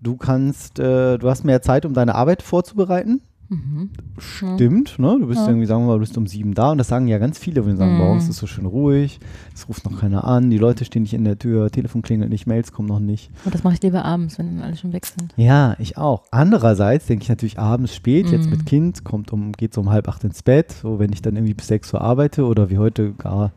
du 0.00 0.16
kannst, 0.16 0.78
äh, 0.78 1.18
du 1.18 1.28
hast 1.28 1.44
mehr 1.44 1.62
Zeit, 1.62 1.84
um 1.84 1.94
deine 1.94 2.14
Arbeit 2.14 2.42
vorzubereiten. 2.42 3.20
Mhm. 3.52 3.90
Stimmt, 4.18 5.00
ne? 5.00 5.16
Du 5.18 5.26
bist 5.26 5.40
Ja. 5.40 5.48
irgendwie, 5.48 5.66
sagen 5.66 5.82
wir 5.82 5.88
mal, 5.88 5.94
du 5.94 6.00
bist 6.00 6.16
um 6.16 6.28
sieben 6.28 6.54
da 6.54 6.70
und 6.70 6.78
das 6.78 6.86
sagen 6.86 7.08
ja 7.08 7.18
ganz 7.18 7.36
viele, 7.36 7.66
wenn 7.66 7.72
sie 7.72 7.78
sagen, 7.78 7.96
Mhm. 7.98 8.16
ist 8.16 8.28
es 8.28 8.36
so 8.36 8.46
schön 8.46 8.64
ruhig, 8.64 9.18
es 9.52 9.68
ruft 9.68 9.84
noch 9.90 9.98
keiner 9.98 10.22
an, 10.22 10.50
die 10.50 10.58
Leute 10.58 10.84
stehen 10.84 11.02
nicht 11.02 11.14
in 11.14 11.24
der 11.24 11.36
Tür, 11.36 11.68
Telefon 11.68 12.02
klingelt 12.02 12.30
nicht, 12.30 12.46
Mails 12.46 12.70
kommen 12.70 12.86
noch 12.86 13.00
nicht. 13.00 13.32
Und 13.44 13.52
das 13.52 13.64
mache 13.64 13.74
ich 13.74 13.82
lieber 13.82 14.04
abends, 14.04 14.38
wenn 14.38 14.56
dann 14.58 14.64
alle 14.64 14.76
schon 14.76 14.92
weg 14.92 15.04
sind. 15.04 15.34
Ja, 15.36 15.74
ich 15.80 15.98
auch. 15.98 16.22
Andererseits 16.30 17.06
denke 17.06 17.24
ich 17.24 17.28
natürlich 17.28 17.58
abends 17.58 17.92
spät, 17.92 18.30
jetzt 18.30 18.44
Mhm. 18.44 18.50
mit 18.52 18.66
Kind, 18.66 19.02
kommt 19.04 19.32
um, 19.32 19.50
geht 19.50 19.74
so 19.74 19.80
um 19.80 19.90
halb 19.90 20.08
acht 20.08 20.22
ins 20.22 20.44
Bett, 20.44 20.70
so 20.70 21.00
wenn 21.00 21.12
ich 21.12 21.20
dann 21.20 21.34
irgendwie 21.34 21.54
bis 21.54 21.66
sechs 21.66 21.92
Uhr 21.92 22.00
arbeite 22.02 22.44
oder 22.46 22.70
wie 22.70 22.78
heute 22.78 23.14
gar, 23.14 23.50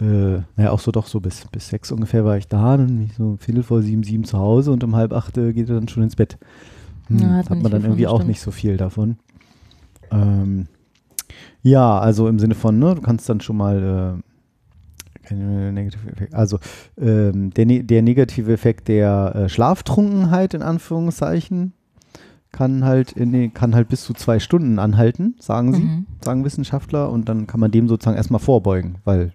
äh, 0.00 0.40
naja, 0.56 0.70
auch 0.70 0.80
so 0.80 0.90
doch 0.92 1.06
so 1.06 1.20
bis, 1.20 1.44
bis 1.52 1.68
sechs 1.68 1.90
ungefähr 1.92 2.24
war 2.24 2.36
ich 2.36 2.48
da, 2.48 2.76
dann 2.76 2.86
bin 2.88 3.02
ich 3.02 3.14
so 3.14 3.24
um 3.24 3.38
Viertel 3.38 3.62
vor 3.62 3.82
sieben, 3.82 4.02
sieben 4.02 4.24
zu 4.24 4.38
Hause 4.38 4.70
und 4.72 4.84
um 4.84 4.94
halb 4.96 5.12
acht 5.12 5.36
äh, 5.38 5.52
geht 5.52 5.68
er 5.68 5.76
dann 5.76 5.88
schon 5.88 6.02
ins 6.02 6.16
Bett. 6.16 6.38
Hm, 7.08 7.18
Ja, 7.20 7.28
hat 7.36 7.50
hat 7.50 7.62
man 7.62 7.72
dann 7.72 7.82
irgendwie 7.84 8.06
auch 8.06 8.16
stimmt. 8.18 8.28
nicht 8.28 8.40
so 8.40 8.50
viel 8.50 8.76
davon. 8.76 9.16
Ähm, 10.10 10.66
ja, 11.62 11.98
also 11.98 12.28
im 12.28 12.38
Sinne 12.38 12.54
von, 12.54 12.78
ne, 12.78 12.94
du 12.94 13.00
kannst 13.02 13.28
dann 13.28 13.40
schon 13.40 13.56
mal 13.56 14.20
äh, 15.30 15.34
negative 15.72 16.10
Effekt. 16.10 16.34
Also 16.34 16.58
ähm, 17.00 17.50
der, 17.50 17.66
ne- 17.66 17.82
der 17.84 18.02
negative 18.02 18.52
Effekt 18.52 18.88
der 18.88 19.32
äh, 19.34 19.48
Schlaftrunkenheit 19.48 20.54
in 20.54 20.62
Anführungszeichen 20.62 21.72
kann 22.52 22.84
halt 22.84 23.12
in 23.12 23.32
den, 23.32 23.52
kann 23.52 23.74
halt 23.74 23.88
bis 23.88 24.04
zu 24.04 24.14
zwei 24.14 24.38
Stunden 24.38 24.78
anhalten, 24.78 25.34
sagen 25.40 25.72
sie, 25.74 25.82
Mhm. 25.82 26.06
sagen 26.24 26.44
Wissenschaftler, 26.44 27.10
und 27.10 27.28
dann 27.28 27.46
kann 27.46 27.60
man 27.60 27.70
dem 27.70 27.88
sozusagen 27.88 28.16
erstmal 28.16 28.40
vorbeugen, 28.40 28.98
weil 29.04 29.32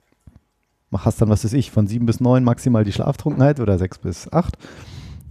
hast 0.98 1.22
dann, 1.22 1.30
was 1.30 1.44
weiß 1.46 1.54
ich, 1.54 1.72
von 1.72 1.88
sieben 1.88 2.06
bis 2.06 2.20
neun 2.20 2.44
maximal 2.44 2.84
die 2.84 2.92
Schlaftrunkenheit 2.92 3.60
oder 3.60 3.78
sechs 3.78 3.98
bis 3.98 4.32
acht. 4.32 4.58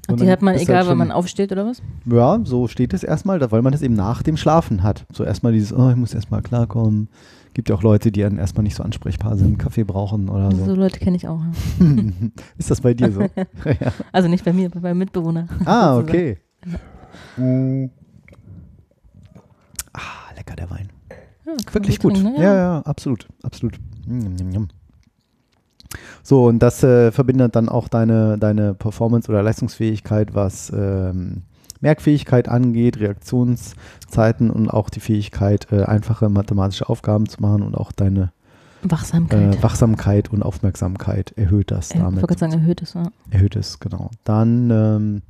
Und 0.08 0.20
die 0.20 0.30
hat 0.30 0.42
man 0.42 0.56
egal, 0.56 0.78
halt 0.78 0.88
wenn 0.88 0.98
man 0.98 1.08
schon- 1.08 1.16
aufsteht 1.16 1.52
oder 1.52 1.66
was? 1.66 1.82
Ja, 2.04 2.40
so 2.42 2.66
steht 2.66 2.92
es 2.94 3.04
erstmal, 3.04 3.40
weil 3.52 3.62
man 3.62 3.70
das 3.72 3.82
eben 3.82 3.94
nach 3.94 4.22
dem 4.22 4.36
Schlafen 4.36 4.82
hat. 4.82 5.06
So 5.12 5.22
erstmal 5.22 5.52
dieses, 5.52 5.72
oh, 5.72 5.88
ich 5.90 5.96
muss 5.96 6.14
erstmal 6.14 6.42
klarkommen. 6.42 7.08
Gibt 7.54 7.68
ja 7.68 7.74
auch 7.76 7.82
Leute, 7.82 8.10
die 8.10 8.20
dann 8.22 8.38
erstmal 8.38 8.62
nicht 8.64 8.76
so 8.76 8.82
ansprechbar 8.82 9.36
sind, 9.36 9.58
Kaffee 9.58 9.84
brauchen 9.84 10.28
oder 10.28 10.50
So 10.52 10.64
so. 10.66 10.74
Leute 10.74 10.98
kenne 10.98 11.16
ich 11.16 11.28
auch. 11.28 11.40
Ist 12.58 12.70
das 12.70 12.80
bei 12.80 12.94
dir 12.94 13.12
so? 13.12 13.20
ja. 13.64 13.92
Also 14.12 14.28
nicht 14.28 14.44
bei 14.44 14.52
mir, 14.52 14.66
aber 14.66 14.80
beim 14.80 14.98
Mitbewohner. 14.98 15.46
Ah, 15.64 15.96
okay. 15.98 16.38
Mm. 17.36 17.86
Ah, 19.92 20.32
lecker 20.36 20.56
der 20.56 20.70
Wein. 20.70 20.88
Ja, 21.46 21.52
man 21.52 21.74
Wirklich 21.74 21.98
gut. 21.98 22.14
trinken, 22.14 22.32
ne? 22.34 22.42
Ja, 22.42 22.54
ja, 22.54 22.78
absolut, 22.82 23.28
absolut. 23.42 23.78
Mm, 24.06 24.36
yum, 24.38 24.50
yum. 24.52 24.68
So, 26.22 26.46
und 26.46 26.60
das 26.60 26.82
äh, 26.82 27.10
verbindet 27.12 27.56
dann 27.56 27.68
auch 27.68 27.88
deine, 27.88 28.38
deine 28.38 28.74
Performance 28.74 29.28
oder 29.28 29.42
Leistungsfähigkeit, 29.42 30.34
was 30.34 30.70
ähm, 30.74 31.42
Merkfähigkeit 31.80 32.48
angeht, 32.48 32.98
Reaktionszeiten 33.00 34.50
und 34.50 34.68
auch 34.68 34.90
die 34.90 35.00
Fähigkeit, 35.00 35.66
äh, 35.72 35.84
einfache 35.84 36.28
mathematische 36.28 36.88
Aufgaben 36.88 37.28
zu 37.28 37.40
machen 37.40 37.62
und 37.62 37.74
auch 37.74 37.92
deine 37.92 38.32
Wachsamkeit. 38.82 39.56
äh, 39.56 39.62
Wachsamkeit 39.62 40.32
und 40.32 40.42
Aufmerksamkeit 40.42 41.32
erhöht 41.36 41.70
das 41.70 41.90
Ja, 41.90 41.96
ich 41.96 42.02
wollte 42.02 42.14
damit. 42.16 42.28
gerade 42.28 42.38
sagen, 42.40 42.52
erhöht 42.62 42.82
es. 42.82 42.94
Ja. 42.94 43.10
Erhöht 43.30 43.56
es, 43.56 43.78
genau. 43.80 44.10
Dann 44.24 44.70
ähm, 44.70 45.22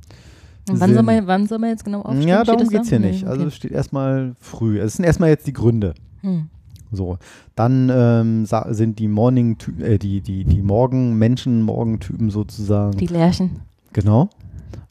Und 0.69 0.79
wann, 0.79 0.93
soll 0.93 1.03
man, 1.03 1.27
wann 1.27 1.47
soll 1.47 1.59
man 1.59 1.69
jetzt 1.69 1.83
genau 1.83 2.01
aufstehen? 2.01 2.27
ja, 2.27 2.43
darum 2.43 2.67
geht 2.69 2.81
es 2.83 2.89
hier 2.89 2.99
Nee, 2.99 3.11
nicht. 3.11 3.25
Also 3.25 3.41
okay. 3.41 3.47
es 3.47 3.55
steht 3.55 3.71
erstmal 3.71 4.35
früh. 4.39 4.79
Es 4.79 4.93
sind 4.93 5.05
erstmal 5.05 5.29
jetzt 5.29 5.47
die 5.47 5.53
Gründe. 5.53 5.95
Hm. 6.21 6.49
So, 6.91 7.17
dann 7.55 7.89
ähm, 7.93 8.45
sind 8.71 8.99
die 8.99 9.07
Morning, 9.07 9.57
äh, 9.79 9.97
die 9.97 10.21
die 10.21 10.43
die 10.43 10.61
Morgen-Menschen, 10.61 11.61
Morgentypen 11.63 12.29
sozusagen. 12.29 12.97
Die 12.97 13.07
Lärchen. 13.07 13.61
genau. 13.93 14.29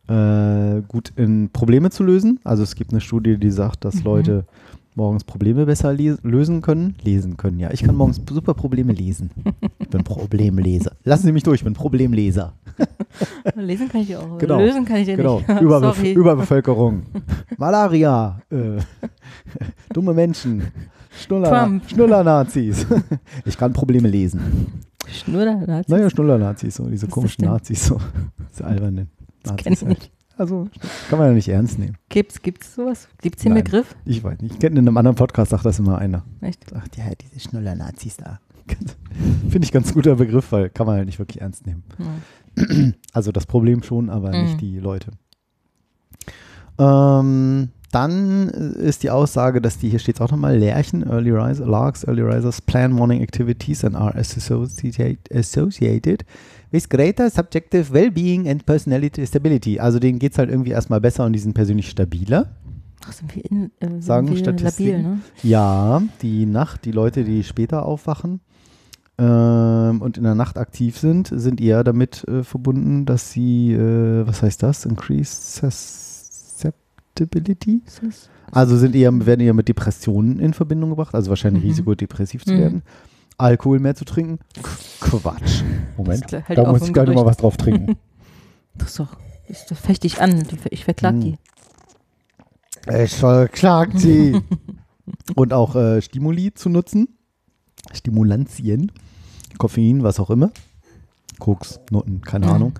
Äh, 0.09 0.83
gut 0.89 1.13
in 1.17 1.51
Probleme 1.53 1.91
zu 1.91 2.03
lösen. 2.03 2.41
Also 2.43 2.63
es 2.65 2.75
gibt 2.75 2.91
eine 2.91 3.01
Studie, 3.01 3.37
die 3.39 3.51
sagt, 3.51 3.85
dass 3.85 3.97
Mhm. 3.97 4.05
Leute 4.05 4.45
morgens 4.97 5.23
Probleme 5.23 5.67
besser 5.67 5.93
lösen 5.95 6.63
können. 6.63 6.97
Lesen 7.05 7.37
können, 7.37 7.61
ja. 7.61 7.71
Ich 7.71 7.85
kann 7.85 7.95
morgens 7.95 8.21
super 8.29 8.55
Probleme 8.55 8.93
lesen. 8.93 9.31
Ich 9.79 9.89
bin 9.89 10.03
Problemleser. 10.03 10.93
Lassen 11.05 11.27
Sie 11.27 11.33
mich 11.33 11.45
durch, 11.45 11.61
ich 11.61 11.65
bin 11.65 11.75
Problemleser. 11.75 12.55
Lesen 13.55 13.89
kann 13.89 14.01
ich 14.01 14.17
auch. 14.17 14.37
Genau. 14.39 14.59
Lösen 14.59 14.85
kann 14.85 14.97
ich 14.97 15.07
ja 15.09 15.15
Genau. 15.17 15.39
nicht. 15.47 15.49
Überbef 15.61 15.97
Sorry. 15.97 16.13
Überbevölkerung. 16.13 17.03
Malaria. 17.57 18.41
Äh, 18.51 18.79
dumme 19.93 20.13
Menschen. 20.13 20.63
Schnuller. 21.23 21.81
Schnuller-Nazis. 21.87 22.87
Ich 23.45 23.57
kann 23.59 23.73
Probleme 23.73 24.09
lesen. 24.09 24.41
Schnurrer. 25.09 25.57
Nazis. 25.67 25.89
Naja, 25.89 26.11
Schnuller-Nazis, 26.11 26.75
so 26.77 26.87
diese 26.89 27.07
Was 27.07 27.13
komischen? 27.15 27.45
Nazis, 27.45 27.87
so 27.87 28.01
diese 28.51 28.65
albernen 28.65 29.09
Das 29.43 29.53
Nazis. 29.53 29.65
kenn 29.65 29.73
ich 29.73 29.81
halt. 29.83 29.89
nicht. 29.91 30.13
Also 30.37 30.69
kann 31.11 31.19
man 31.19 31.29
ja 31.29 31.35
nicht 31.35 31.49
ernst 31.49 31.79
nehmen. 31.79 31.97
Gibt's, 32.09 32.41
gibt's 32.41 32.75
sowas? 32.75 33.09
Gibt's 33.21 33.43
den 33.43 33.53
Nein. 33.53 33.63
Begriff? 33.65 33.95
Ich 34.07 34.25
weiß 34.25 34.41
nicht. 34.41 34.55
Ich 34.55 34.59
kenne 34.59 34.79
in 34.79 34.87
einem 34.89 34.97
anderen 34.97 35.17
Podcast, 35.17 35.51
sagt 35.51 35.67
das 35.67 35.79
immer 35.79 35.99
einer. 35.99 36.25
Echt? 36.41 36.71
Sagt, 36.71 36.97
ja, 36.97 37.05
diese 37.21 37.41
Schnuller-Nazis 37.41 38.17
da. 38.17 38.41
Finde 39.51 39.65
ich 39.65 39.73
ganz 39.73 39.93
guter 39.93 40.15
Begriff, 40.17 40.51
weil 40.53 40.71
kann 40.71 40.87
man 40.87 40.97
halt 40.97 41.07
nicht 41.07 41.19
wirklich 41.19 41.41
ernst 41.43 41.67
nehmen. 41.67 41.83
Ja. 41.99 42.65
Also 43.13 43.33
das 43.33 43.45
Problem 43.47 43.83
schon, 43.83 44.09
aber 44.11 44.29
Mhm. 44.33 44.43
nicht 44.45 44.61
die 44.61 44.79
Leute. 44.79 45.11
Ähm, 46.79 47.69
dann 47.93 48.49
ist 48.49 49.03
die 49.03 49.11
Aussage, 49.11 49.61
dass 49.61 49.79
die, 49.79 49.89
hier 49.89 49.99
steht 49.99 50.17
es 50.17 50.21
auch 50.21 50.31
nochmal, 50.31 50.57
Lerchen, 50.57 51.03
Early 51.03 51.31
Riser, 51.31 51.67
Larks, 51.67 52.07
Early 52.07 52.23
Risers 52.23 52.61
plan 52.61 52.93
morning 52.93 53.23
activities 53.23 53.85
and 53.85 53.97
are 53.97 54.15
associated, 54.17 56.25
with 56.71 56.89
greater 56.89 57.31
subjective 57.31 57.93
well-being 57.93 58.49
and 58.49 58.65
personality 58.65 59.27
stability. 59.27 59.81
Also 59.81 59.99
denen 59.99 60.19
geht 60.19 60.33
es 60.33 60.39
halt 60.39 60.51
irgendwie 60.51 60.71
erstmal 60.71 61.01
besser 61.01 61.25
und 61.25 61.33
die 61.33 61.41
sind 61.41 61.55
persönlich 61.55 61.91
stabiler. 61.91 62.51
Ach, 63.07 63.13
sind 63.13 63.35
wir, 63.35 63.45
in, 63.51 63.71
äh, 63.81 64.01
Sagen 64.01 64.29
wir 64.29 64.37
Statistiken. 64.37 64.91
labil, 64.91 65.03
ne? 65.03 65.19
Ja, 65.43 66.03
die 66.23 66.47
Nacht, 66.47 66.85
die 66.85 66.93
Leute, 66.93 67.25
die 67.25 67.43
später 67.43 67.87
aufwachen 67.87 68.41
ähm, 69.19 70.01
und 70.01 70.17
in 70.17 70.25
der 70.25 70.35
Nacht 70.35 70.59
aktiv 70.59 70.99
sind, 70.99 71.33
sind 71.35 71.61
eher 71.61 71.83
damit 71.83 72.25
äh, 72.29 72.45
verbunden, 72.45 73.07
dass 73.07 73.33
sie, 73.33 73.73
äh, 73.73 74.27
was 74.27 74.43
heißt 74.43 74.63
das? 74.63 74.85
Increased 74.85 75.57
Ist 77.25 78.03
das- 78.03 78.29
Also 78.53 78.77
sind 78.77 78.95
eher, 78.97 79.13
werden 79.27 79.41
eher 79.41 79.55
mit 79.55 79.69
Depressionen 79.69 80.39
in 80.41 80.55
Verbindung 80.55 80.91
gebracht, 80.91 81.15
also 81.15 81.29
wahrscheinlich 81.31 81.63
Mhm. 81.63 81.69
Risiko, 81.71 81.95
depressiv 81.95 82.45
zu 82.45 82.53
Mhm. 82.55 82.59
werden. 82.59 82.83
Alkohol 83.39 83.79
mehr 83.79 83.95
zu 83.95 84.05
trinken? 84.05 84.39
Quatsch. 85.01 85.63
Moment, 85.97 86.25
halt 86.33 86.59
da 86.59 86.71
muss 86.71 86.83
ich 86.87 86.93
gleich 86.93 87.07
nochmal 87.07 87.27
was 87.27 87.37
drauf 87.39 87.57
trinken. 87.57 87.97
Das 88.75 88.91
ist 88.91 89.01
doch, 89.01 89.17
das, 89.49 89.79
fechte 89.81 90.07
ich 90.07 90.21
an. 90.23 90.43
Die- 90.45 90.57
Ich 90.71 90.85
verklag 90.85 91.21
die. 91.21 91.37
Ich 93.03 93.15
verklagt 93.15 93.99
sie. 93.99 94.41
Und 95.35 95.53
auch 95.53 95.75
äh, 95.75 96.01
Stimuli 96.01 96.55
zu 96.55 96.69
nutzen. 96.71 97.09
Stimulantien. 97.93 98.93
Koffein, 99.59 100.03
was 100.03 100.21
auch 100.21 100.31
immer. 100.31 100.51
Koks, 101.39 101.81
Nutten, 101.91 102.21
keine. 102.21 102.47
Ahnung. 102.49 102.79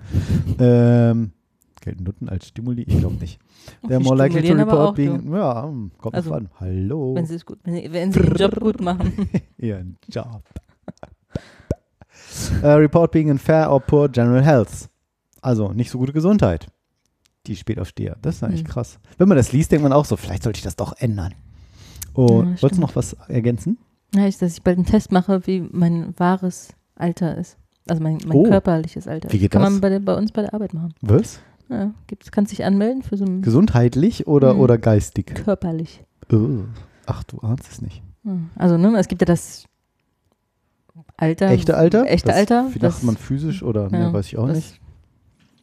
Ähm, 0.59 1.31
gelten 1.81 2.03
Nutten 2.03 2.29
als 2.29 2.47
Stimuli? 2.47 2.83
Ich 2.83 2.97
glaube 2.99 3.15
nicht. 3.15 3.39
They're 3.83 3.97
Die 3.99 4.03
more 4.03 4.15
likely 4.15 4.41
to 4.47 4.53
report 4.53 4.95
being. 4.95 5.33
Ja, 5.33 5.63
hm, 5.63 5.91
kommt 5.97 6.15
Also, 6.15 6.33
an. 6.33 6.49
Hallo. 6.59 7.15
Wenn 7.15 7.25
sie 7.25 7.35
es 7.35 7.45
gut, 7.45 7.59
wenn 7.63 7.73
sie, 7.75 7.91
wenn 7.91 8.11
sie 8.11 8.21
den 8.21 8.35
Job 8.35 8.59
gut 8.59 8.79
machen. 8.81 9.29
Ihren 9.57 9.97
Job. 10.09 10.43
äh, 12.63 12.67
report 12.67 13.11
being 13.11 13.29
in 13.29 13.37
fair 13.37 13.71
or 13.71 13.79
poor 13.79 14.09
general 14.09 14.43
health. 14.43 14.89
Also 15.41 15.71
nicht 15.73 15.89
so 15.91 15.97
gute 15.97 16.13
Gesundheit. 16.13 16.67
Die 17.47 17.55
Spätaufsteher. 17.55 18.17
Das 18.21 18.35
ist 18.35 18.43
eigentlich 18.43 18.61
Hm. 18.61 18.67
krass. 18.67 18.99
Wenn 19.17 19.27
man 19.27 19.37
das 19.37 19.51
liest, 19.51 19.71
denkt 19.71 19.83
man 19.83 19.93
auch 19.93 20.05
so, 20.05 20.15
vielleicht 20.15 20.43
sollte 20.43 20.57
ich 20.57 20.63
das 20.63 20.75
doch 20.75 20.93
ändern. 20.99 21.33
Oh, 22.13 22.43
Ja, 22.43 22.61
wolltest 22.61 22.77
du 22.77 22.81
noch 22.81 22.95
was 22.95 23.13
ergänzen? 23.27 23.77
Ja, 24.13 24.27
ich, 24.27 24.37
dass 24.37 24.53
ich 24.53 24.61
bald 24.61 24.77
einen 24.77 24.85
Test 24.85 25.11
mache, 25.11 25.47
wie 25.47 25.61
mein 25.71 26.13
wahres 26.19 26.69
Alter 26.95 27.37
ist. 27.37 27.57
Also 27.87 28.03
mein, 28.03 28.17
mein 28.27 28.37
Oh. 28.37 28.43
körperliches 28.43 29.07
Alter. 29.07 29.31
Wie 29.31 29.39
geht 29.39 29.49
Kann 29.51 29.63
das? 29.63 29.71
man 29.71 29.81
bei, 29.81 29.89
der, 29.89 29.99
bei 30.01 30.13
uns 30.15 30.31
bei 30.31 30.41
der 30.43 30.53
Arbeit 30.53 30.73
machen. 30.75 30.93
Was? 31.01 31.39
Ja, 31.71 31.91
gibt's, 32.07 32.31
kannst 32.31 32.51
dich 32.51 32.65
anmelden 32.65 33.01
für 33.01 33.15
so 33.17 33.23
ein 33.25 33.41
Gesundheitlich 33.41 34.27
oder, 34.27 34.51
Hm. 34.53 34.59
oder 34.59 34.77
geistig? 34.77 35.33
körperlich. 35.33 36.03
Oh. 36.31 36.65
Ach, 37.05 37.23
du 37.23 37.39
ahnst 37.39 37.71
es 37.71 37.81
nicht. 37.81 38.03
Ja. 38.23 38.37
Also, 38.55 38.77
ne, 38.77 38.95
es 38.99 39.07
gibt 39.07 39.21
ja 39.21 39.25
das 39.25 39.65
Alter. 41.17 41.49
Echte 41.49 41.77
Alter? 41.77 42.05
Echte 42.07 42.27
das, 42.27 42.37
Alter. 42.37 42.65
Wie 42.73 42.79
das- 42.79 42.95
dachte 42.95 43.05
man 43.05 43.15
physisch 43.17 43.63
oder? 43.63 43.83
ja, 43.83 43.89
ne, 44.07 44.13
weiß 44.13 44.27
ich 44.27 44.37
auch 44.37 44.47
das 44.47 44.57
nicht. 44.57 44.81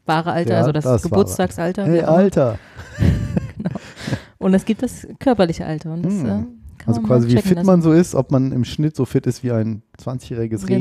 Wahre 0.06 0.32
Alter, 0.32 0.52
Ja, 0.52 0.58
also 0.60 0.72
das, 0.72 0.84
das. 0.84 1.02
Geburtstagsalter. 1.02 1.84
Hey. 1.84 2.00
Alter. 2.02 2.58
Und 4.38 4.54
es 4.54 4.64
gibt 4.64 4.82
das 4.82 5.06
körperliche 5.18 5.66
Alter. 5.66 5.92
Und 5.92 6.02
das 6.04 6.14
Hm. 6.14 6.26
äh, 6.26 6.44
Also 6.86 7.02
quasi 7.02 7.28
wie 7.28 7.36
fit 7.42 7.56
lassen. 7.56 7.66
man 7.66 7.82
so 7.82 7.92
ist, 7.92 8.14
ob 8.14 8.30
man 8.30 8.52
im 8.52 8.64
Schnitt 8.64 8.96
so 8.96 9.04
fit 9.04 9.26
ist 9.26 9.42
wie 9.42 9.52
ein 9.52 9.82
20-jähriges 9.98 10.68
Reh. 10.68 10.78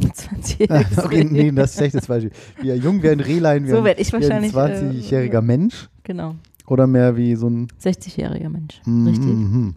Genau. 0.00 0.12
20-jähriges 0.40 1.04
okay, 1.04 1.24
nee, 1.24 1.50
das 1.52 1.70
ist 1.70 1.76
schlechtes 1.76 2.06
Beispiel. 2.06 2.32
Wie 2.60 2.72
ein 2.72 2.80
jung 2.82 3.02
wie 3.02 3.08
ein 3.10 3.20
Rehlein, 3.20 3.66
wie 3.66 3.70
So 3.70 3.78
ein, 3.78 3.84
werde 3.84 4.00
ich 4.00 4.12
wie 4.12 4.16
ein 4.16 4.22
wahrscheinlich. 4.22 4.52
20-jähriger 4.52 5.38
äh, 5.38 5.42
Mensch 5.42 5.88
Genau. 6.02 6.34
oder 6.66 6.86
mehr 6.86 7.16
wie 7.16 7.34
so 7.36 7.48
ein 7.48 7.68
60-jähriger 7.82 8.48
Mensch. 8.48 8.80
Mhm, 8.86 9.06
Richtig. 9.06 9.26
mhm. 9.26 9.74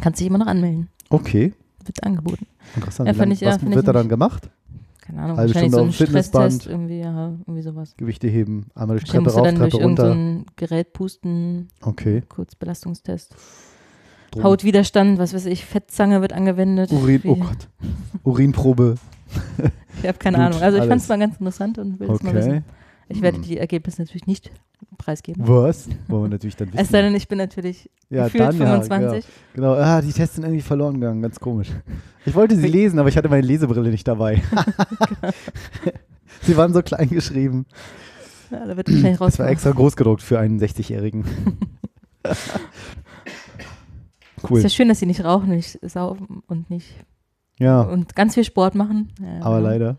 Kannst 0.00 0.20
dich 0.20 0.26
immer 0.26 0.38
noch 0.38 0.46
anmelden. 0.46 0.88
Okay, 1.10 1.52
Wird 1.84 2.02
angeboten. 2.04 2.46
interessant. 2.74 3.06
Ja, 3.08 3.14
lang- 3.14 3.30
ich- 3.30 3.40
ja, 3.40 3.48
was 3.50 3.58
find 3.58 3.74
wird 3.74 3.86
da 3.88 3.92
dann 3.92 4.08
gemacht? 4.08 4.50
Keine 5.00 5.20
Ahnung, 5.22 5.36
Halbe 5.36 5.54
wahrscheinlich 5.54 5.72
so 5.72 5.78
Stunde 5.78 5.88
ein 5.88 5.92
dem 5.92 6.06
Fitnessband. 6.06 6.52
Stresstest 6.54 6.66
irgendwie, 6.72 6.98
ja, 6.98 7.28
irgendwie 7.46 7.62
sowas. 7.62 7.94
Gewichte 7.96 8.26
heben, 8.26 8.66
einmal 8.74 8.96
durch 8.98 9.08
Wahrscheinlich 9.08 9.32
Treppe 9.32 9.38
rauf, 9.38 9.46
dann 9.46 9.54
durch 9.60 9.70
Treppe 9.70 9.82
so 9.82 9.86
runter. 9.88 10.10
ein 10.12 10.46
Gerät 10.56 10.92
pusten, 10.92 11.68
Okay. 11.82 12.22
kurz 12.28 12.56
Belastungstest. 12.56 13.34
Hautwiderstand, 14.42 15.18
was 15.18 15.32
weiß 15.32 15.46
ich, 15.46 15.64
Fettzange 15.64 16.20
wird 16.20 16.32
angewendet. 16.32 16.90
Urin, 16.92 17.20
oh 17.24 17.36
Gott. 17.36 17.68
Urinprobe. 18.24 18.96
Ich 20.02 20.06
habe 20.06 20.18
keine 20.18 20.36
Blut, 20.36 20.46
Ahnung. 20.48 20.62
Also 20.62 20.78
ich 20.78 20.84
fand 20.84 21.00
es 21.00 21.08
mal 21.08 21.18
ganz 21.18 21.34
interessant 21.36 21.78
und 21.78 21.98
will 21.98 22.10
es 22.10 22.22
mal 22.22 22.28
Okay. 22.30 22.38
wissen. 22.38 22.64
Ich 23.08 23.22
werde 23.22 23.38
Hm. 23.38 23.44
die 23.44 23.56
Ergebnisse 23.56 24.02
natürlich 24.02 24.26
nicht 24.26 24.50
preisgeben. 24.98 25.46
Was? 25.48 25.88
Wollen 26.08 26.24
wir 26.24 26.28
natürlich 26.28 26.54
dann 26.56 26.68
wissen. 26.68 26.78
Es 26.82 26.88
sei 26.90 27.00
denn, 27.02 27.14
ich 27.14 27.28
bin 27.28 27.38
natürlich 27.38 27.88
ja, 28.10 28.24
gefühlt 28.24 28.44
dann, 28.44 28.58
ja, 28.58 28.80
25. 28.82 29.24
Genau, 29.54 29.72
ah, 29.74 30.02
die 30.02 30.12
Tests 30.12 30.34
sind 30.36 30.44
irgendwie 30.44 30.60
verloren 30.62 31.00
gegangen, 31.00 31.22
ganz 31.22 31.40
komisch. 31.40 31.68
Ich 32.26 32.34
wollte 32.34 32.56
sie 32.56 32.66
lesen, 32.68 32.98
aber 32.98 33.08
ich 33.08 33.16
hatte 33.16 33.28
meine 33.30 33.46
Lesebrille 33.46 33.90
nicht 33.90 34.06
dabei. 34.06 34.42
sie 36.42 36.56
waren 36.56 36.72
so 36.74 36.82
klein 36.82 37.08
geschrieben. 37.08 37.64
Ja, 38.50 38.66
da 38.66 38.76
wird 38.76 38.88
wahrscheinlich 38.88 39.18
Das 39.18 39.38
war 39.38 39.48
extra 39.48 39.70
groß 39.70 39.96
gedruckt 39.96 40.22
für 40.22 40.38
einen 40.38 40.60
60-Jährigen. 40.60 41.24
cool. 44.50 44.58
Ist 44.58 44.64
ja 44.64 44.68
schön, 44.70 44.88
dass 44.88 45.00
sie 45.00 45.06
nicht 45.06 45.24
rauchen, 45.24 45.48
nicht 45.50 45.78
saufen 45.82 46.42
und 46.46 46.70
nicht 46.70 46.86
Ja, 47.58 47.80
und 47.82 48.14
ganz 48.14 48.34
viel 48.34 48.44
Sport 48.44 48.74
machen. 48.74 49.08
Ja, 49.20 49.44
aber 49.44 49.56
genau. 49.58 49.68
leider. 49.68 49.96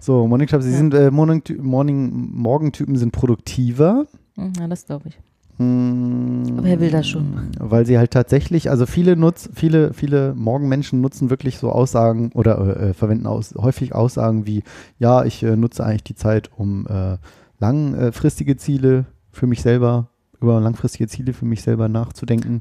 So, 0.00 0.26
Morning 0.26 0.48
Club, 0.48 0.62
sie 0.62 0.70
Ja. 0.70 0.76
sind 0.78 0.94
äh, 0.94 1.10
Morning, 1.10 1.42
Morning, 1.60 2.30
Morgentypen 2.34 2.96
sind 2.96 3.12
produktiver. 3.12 4.06
Hm, 4.36 4.52
Ja, 4.58 4.66
das 4.68 4.86
glaube 4.86 5.08
ich. 5.08 5.18
Hm, 5.58 6.54
Aber 6.56 6.66
er 6.68 6.80
will 6.80 6.90
das 6.90 7.06
schon. 7.06 7.50
Weil 7.58 7.84
sie 7.84 7.98
halt 7.98 8.12
tatsächlich, 8.12 8.70
also 8.70 8.86
viele 8.86 9.14
nutz, 9.16 9.50
viele, 9.52 9.92
viele 9.92 10.34
Morgenmenschen 10.34 11.02
nutzen 11.02 11.28
wirklich 11.28 11.58
so 11.58 11.70
Aussagen 11.70 12.30
oder 12.32 12.78
äh, 12.80 12.88
äh, 12.90 12.94
verwenden 12.94 13.26
aus, 13.26 13.54
häufig 13.54 13.94
Aussagen 13.94 14.46
wie, 14.46 14.62
ja, 14.98 15.24
ich 15.24 15.42
äh, 15.42 15.56
nutze 15.56 15.84
eigentlich 15.84 16.04
die 16.04 16.14
Zeit, 16.14 16.48
um 16.56 16.86
äh, 16.86 17.18
langfristige 17.58 18.56
Ziele 18.56 19.04
für 19.30 19.46
mich 19.46 19.60
selber, 19.60 20.08
über 20.40 20.58
langfristige 20.60 21.06
Ziele 21.08 21.34
für 21.34 21.44
mich 21.44 21.60
selber 21.62 21.88
nachzudenken. 21.88 22.60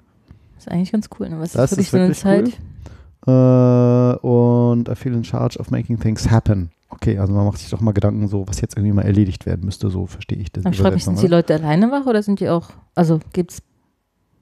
Das 0.55 0.65
ist 0.67 0.71
eigentlich 0.73 0.91
ganz 0.91 1.09
cool. 1.17 1.29
Ne? 1.29 1.39
Was 1.39 1.53
Das 1.53 1.71
ist 1.71 1.77
wirklich 1.93 2.09
ist 2.09 2.21
so 2.21 2.27
eine 2.27 2.37
wirklich 2.37 2.55
Zeit? 2.55 2.61
Äh, 3.29 4.17
und 4.25 4.89
I 4.89 4.95
feel 4.95 5.13
in 5.13 5.23
charge 5.23 5.57
of 5.59 5.71
making 5.71 5.99
things 5.99 6.29
happen. 6.29 6.71
Okay, 6.89 7.17
also 7.19 7.33
man 7.33 7.45
macht 7.45 7.59
sich 7.59 7.69
doch 7.69 7.81
mal 7.81 7.91
Gedanken, 7.91 8.27
so 8.27 8.47
was 8.47 8.61
jetzt 8.61 8.75
irgendwie 8.75 8.93
mal 8.93 9.03
erledigt 9.03 9.45
werden 9.45 9.63
müsste, 9.65 9.89
so 9.89 10.07
verstehe 10.07 10.39
ich 10.39 10.51
das. 10.51 10.65
Aber 10.65 10.73
ich 10.73 10.79
frage 10.81 10.95
mich, 10.95 11.03
Übersetzung, 11.03 11.17
sind 11.17 11.27
die? 11.27 11.31
Leute 11.31 11.53
alleine 11.55 11.91
wach 11.91 12.05
oder 12.07 12.23
sind 12.23 12.39
die 12.39 12.49
auch, 12.49 12.69
also 12.95 13.19
gibt 13.31 13.51
es 13.51 13.61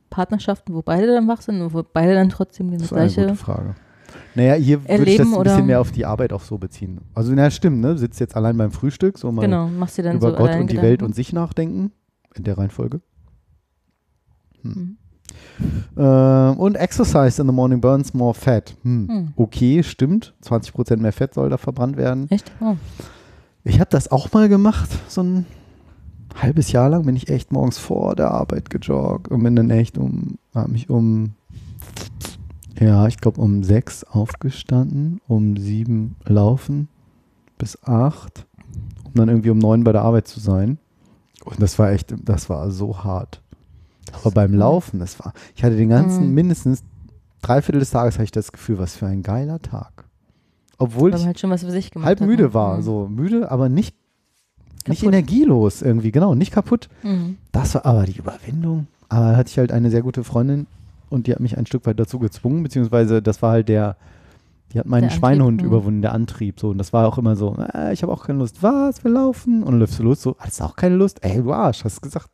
Partnerschaften, 0.10 0.73
wo 0.73 0.82
beide 0.82 1.08
dann 1.08 1.28
wach 1.28 1.41
sind 1.41 1.62
und 1.62 1.73
wo 1.73 1.84
beide 1.84 2.13
dann 2.13 2.30
trotzdem 2.30 2.71
die 2.71 2.78
Das 2.78 2.86
ist 2.88 2.93
eine 2.93 3.02
gleiche. 3.08 3.21
gute 3.23 3.36
Frage. 3.36 3.76
Naja, 4.36 4.54
hier 4.54 4.82
würde 4.84 4.93
ich 5.12 5.17
das 5.17 5.26
Erleben 5.28 5.36
ein 5.36 5.43
bisschen 5.43 5.65
mehr 5.65 5.82
auf 5.82 5.91
die 5.91 6.06
Arbeit 6.06 6.32
auch 6.32 6.41
so 6.41 6.58
beziehen. 6.58 7.02
Also, 7.13 7.34
na 7.34 7.52
stimmt, 7.52 7.82
ne? 7.82 7.97
Sitzt 7.97 8.19
jetzt 8.19 8.36
allein 8.36 8.56
beim 8.58 8.71
Frühstück, 8.71 9.17
so 9.17 9.32
mal 9.32 9.41
Genau, 9.41 9.67
machst 9.67 9.97
du 9.97 10.04
dann 10.04 10.15
über 10.15 10.32
so 10.32 10.38
Gott 10.38 10.52
und 10.52 10.62
die 10.62 10.76
Gedanken? 10.76 10.82
Welt 10.84 11.04
und 11.04 11.15
sich 11.15 11.34
nachdenken. 11.34 11.91
In 12.36 12.43
der 12.43 12.58
Reihenfolge. 12.58 13.02
Hm. 14.62 14.71
Ähm, 14.71 14.97
und 15.95 16.76
Exercise 16.76 17.41
in 17.41 17.47
the 17.47 17.54
morning 17.54 17.82
burns 17.82 18.13
more 18.13 18.34
fat. 18.34 18.76
Hm. 18.84 19.08
Hm. 19.08 19.34
Okay, 19.36 19.82
stimmt. 19.84 20.34
20% 20.43 20.97
mehr 20.97 21.13
Fett 21.13 21.34
soll 21.34 21.50
da 21.50 21.58
verbrannt 21.58 21.97
werden. 21.97 22.30
Echt? 22.30 22.52
Oh. 22.60 22.76
Ich 23.63 23.80
habe 23.80 23.89
das 23.89 24.12
auch 24.12 24.32
mal 24.32 24.47
gemacht, 24.47 24.89
so 25.10 25.21
ein 25.21 25.45
halbes 26.41 26.71
Jahr 26.71 26.89
lang 26.89 27.06
bin 27.06 27.15
ich 27.15 27.30
echt 27.30 27.52
morgens 27.52 27.78
vor 27.78 28.15
der 28.15 28.32
Arbeit 28.32 28.69
gejoggt 28.69 29.28
und 29.28 29.43
bin 29.43 29.56
dann 29.56 29.69
echt 29.69 29.97
um, 29.97 30.38
habe 30.54 30.71
mich 30.71 30.89
um, 30.89 31.34
ja, 32.80 33.08
ich 33.08 33.17
glaube 33.17 33.41
um 33.41 33.63
sechs 33.63 34.04
aufgestanden, 34.04 35.19
um 35.28 35.58
sieben 35.58 36.15
laufen 36.26 36.88
bis 37.58 37.84
acht, 37.84 38.45
um 39.04 39.13
dann 39.15 39.30
irgendwie 39.30 39.50
um 39.50 39.58
neun 39.58 39.84
bei 39.84 39.91
der 39.91 40.04
Arbeit 40.04 40.28
zu 40.28 40.39
sein. 40.39 40.78
Und 41.43 41.62
das 41.62 41.80
war 41.80 41.91
echt, 41.91 42.13
das 42.23 42.50
war 42.50 42.71
so 42.71 43.04
hart. 43.04 43.41
Aber 44.13 44.32
beim 44.32 44.54
Laufen, 44.54 45.00
das 45.00 45.20
war, 45.20 45.34
ich 45.56 45.63
hatte 45.63 45.76
den 45.76 45.89
ganzen, 45.89 46.28
Mhm. 46.30 46.34
mindestens 46.34 46.84
drei 47.41 47.62
Viertel 47.62 47.80
des 47.80 47.91
Tages 47.91 48.15
hatte 48.15 48.24
ich 48.26 48.32
das 48.32 48.52
Gefühl, 48.52 48.78
was 48.80 48.96
für 48.96 49.06
ein 49.08 49.24
geiler 49.24 49.62
Tag. 49.62 50.06
Obwohl 50.78 51.12
Weil 51.12 51.20
ich 51.20 51.26
halt 51.26 51.39
schon 51.39 51.50
was 51.50 51.63
für 51.63 51.72
sich 51.72 51.91
gemacht 51.91 52.08
halb 52.08 52.20
hat. 52.22 52.28
müde 52.28 52.43
ne? 52.43 52.54
war. 52.54 52.78
Mhm. 52.78 52.82
So 52.84 53.08
müde, 53.08 53.50
aber 53.52 53.67
nicht, 53.70 53.96
nicht 54.88 55.04
energielos 55.04 55.82
irgendwie, 55.82 56.12
genau, 56.12 56.36
nicht 56.36 56.52
kaputt. 56.52 56.88
Mhm. 57.04 57.38
Das 57.52 57.76
war 57.76 57.86
aber 57.86 58.04
die 58.06 58.17
Überwindung. 58.17 58.88
Aber 59.10 59.32
da 59.32 59.38
hatte 59.38 59.50
ich 59.50 59.58
halt 59.58 59.72
eine 59.72 59.89
sehr 59.89 60.02
gute 60.02 60.24
Freundin 60.24 60.67
und 61.10 61.28
die 61.28 61.32
hat 61.34 61.39
mich 61.39 61.58
ein 61.58 61.65
Stück 61.65 61.86
weit 61.86 62.00
dazu 62.00 62.20
gezwungen, 62.20 62.63
beziehungsweise 62.63 63.22
das 63.22 63.41
war 63.41 63.52
halt 63.52 63.70
der, 63.70 63.96
die 64.74 64.80
hat 64.80 64.86
meinen 64.86 65.02
Der 65.04 65.10
Antrieb, 65.12 65.20
Schweinehund 65.20 65.62
mhm. 65.62 65.68
überwunden, 65.68 66.02
der 66.02 66.14
Antrieb. 66.14 66.60
So, 66.60 66.70
und 66.70 66.78
das 66.78 66.92
war 66.94 67.08
auch 67.08 67.18
immer 67.18 67.36
so, 67.36 67.56
äh, 67.74 67.94
ich 67.94 68.04
habe 68.04 68.12
auch 68.12 68.26
keine 68.26 68.40
Lust. 68.40 68.62
Was, 68.62 69.04
wir 69.04 69.12
laufen? 69.12 69.64
Und 69.64 69.72
dann 69.72 69.80
läufst 69.80 70.00
du 70.00 70.04
los, 70.04 70.22
so, 70.22 70.36
hast 70.40 70.60
du 70.60 70.66
auch 70.66 70.76
keine 70.76 70.96
Lust? 70.96 71.24
Ey, 71.24 71.42
du 71.42 71.54
Arsch, 71.54 71.84
hast 71.86 72.02
gesagt. 72.02 72.30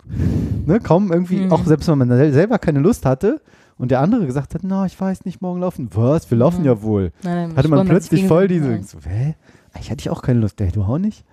Ne, 0.66 0.80
kaum 0.80 1.12
irgendwie, 1.12 1.42
Mhm. 1.46 1.52
auch 1.52 1.64
selbst 1.66 1.88
wenn 1.88 1.98
man 2.00 2.08
sel- 2.10 2.34
selber 2.34 2.58
keine 2.60 2.80
Lust 2.80 3.06
hatte 3.06 3.40
und 3.78 3.92
der 3.92 4.02
andere 4.02 4.26
gesagt 4.26 4.56
hat, 4.56 4.62
na, 4.64 4.86
ich 4.86 5.00
weiß 5.00 5.26
nicht, 5.26 5.42
morgen 5.42 5.60
laufen. 5.60 5.90
Was, 5.94 6.30
wir 6.32 6.38
laufen 6.38 6.62
Mhm. 6.62 6.66
ja 6.66 6.82
wohl. 6.82 7.12
Nein, 7.24 7.50
nein, 7.50 7.58
Hatte 7.58 7.68
man 7.68 7.88
plötzlich 7.88 8.26
voll 8.28 8.48
diese, 8.48 8.82
so, 8.84 8.98
hä? 9.08 9.36
Ich 9.80 9.90
hatte 9.92 10.02
ich 10.02 10.10
auch 10.10 10.22
keine 10.22 10.40
Lust, 10.40 10.60
ey, 10.62 10.72
du 10.72 10.84
auch 10.84 10.98
nicht? 11.00 11.24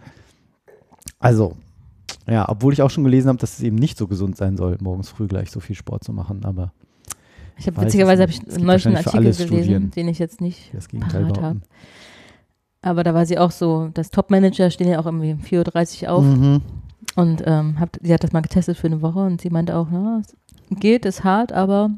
Also, 1.18 1.56
ja, 2.26 2.48
obwohl 2.48 2.72
ich 2.72 2.82
auch 2.82 2.90
schon 2.90 3.04
gelesen 3.04 3.28
habe, 3.28 3.38
dass 3.38 3.54
es 3.54 3.60
eben 3.60 3.76
nicht 3.76 3.96
so 3.98 4.06
gesund 4.06 4.36
sein 4.36 4.56
soll, 4.56 4.76
morgens 4.80 5.08
früh 5.08 5.26
gleich 5.26 5.50
so 5.50 5.60
viel 5.60 5.76
Sport 5.76 6.04
zu 6.04 6.12
machen, 6.12 6.44
aber. 6.44 6.72
Ich 7.60 7.66
habe 7.66 7.80
witzigerweise 7.82 8.22
habe 8.22 8.32
nicht. 8.32 8.42
ich 8.48 8.58
neulich 8.62 8.86
einen 8.86 8.96
für 8.96 9.06
Artikel 9.06 9.20
gelesen, 9.24 9.46
Studien. 9.48 9.90
den 9.90 10.08
ich 10.08 10.18
jetzt 10.18 10.40
nicht 10.40 10.72
parat 10.98 11.32
behaupten. 11.32 11.62
Aber 12.82 13.04
da 13.04 13.12
war 13.12 13.26
sie 13.26 13.38
auch 13.38 13.50
so, 13.50 13.90
das 13.92 14.10
Top-Manager 14.10 14.70
stehen 14.70 14.88
ja 14.88 14.98
auch 14.98 15.04
irgendwie 15.06 15.32
um 15.32 15.40
4.30 15.40 16.04
Uhr 16.04 16.12
auf 16.12 16.24
Mhm. 16.24 16.62
und 17.16 17.42
ähm, 17.46 17.78
hab, 17.78 17.96
sie 18.00 18.12
hat 18.14 18.24
das 18.24 18.32
mal 18.32 18.40
getestet 18.40 18.78
für 18.78 18.86
eine 18.86 19.02
Woche 19.02 19.18
und 19.20 19.40
sie 19.42 19.50
meinte 19.50 19.76
auch, 19.76 19.88
na, 19.90 20.22
es 20.22 20.34
geht, 20.80 21.04
ist 21.04 21.22
hart, 21.22 21.52
aber 21.52 21.90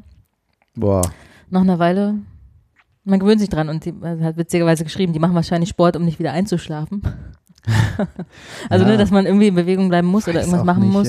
Boah, 0.75 1.01
nach 1.49 1.61
einer 1.61 1.79
Weile, 1.79 2.15
man 3.05 3.19
gewöhnt 3.19 3.39
sich 3.39 3.49
dran 3.49 3.69
und 3.69 3.83
sie 3.85 3.93
hat 4.03 4.35
witzigerweise 4.37 4.83
geschrieben, 4.83 5.13
die 5.13 5.19
machen 5.19 5.35
wahrscheinlich 5.35 5.69
Sport, 5.69 5.95
um 5.95 6.03
nicht 6.03 6.19
wieder 6.19 6.33
einzuschlafen. 6.33 7.01
also, 8.69 8.83
Ja. 8.85 8.91
ne, 8.91 8.97
dass 8.97 9.11
man 9.11 9.25
irgendwie 9.25 9.47
in 9.47 9.55
Bewegung 9.55 9.87
bleiben 9.87 10.07
muss 10.09 10.27
oder 10.27 10.39
weiß 10.39 10.47
irgendwas 10.47 10.61
auch 10.61 10.65
machen 10.65 10.89
muss. 10.89 11.07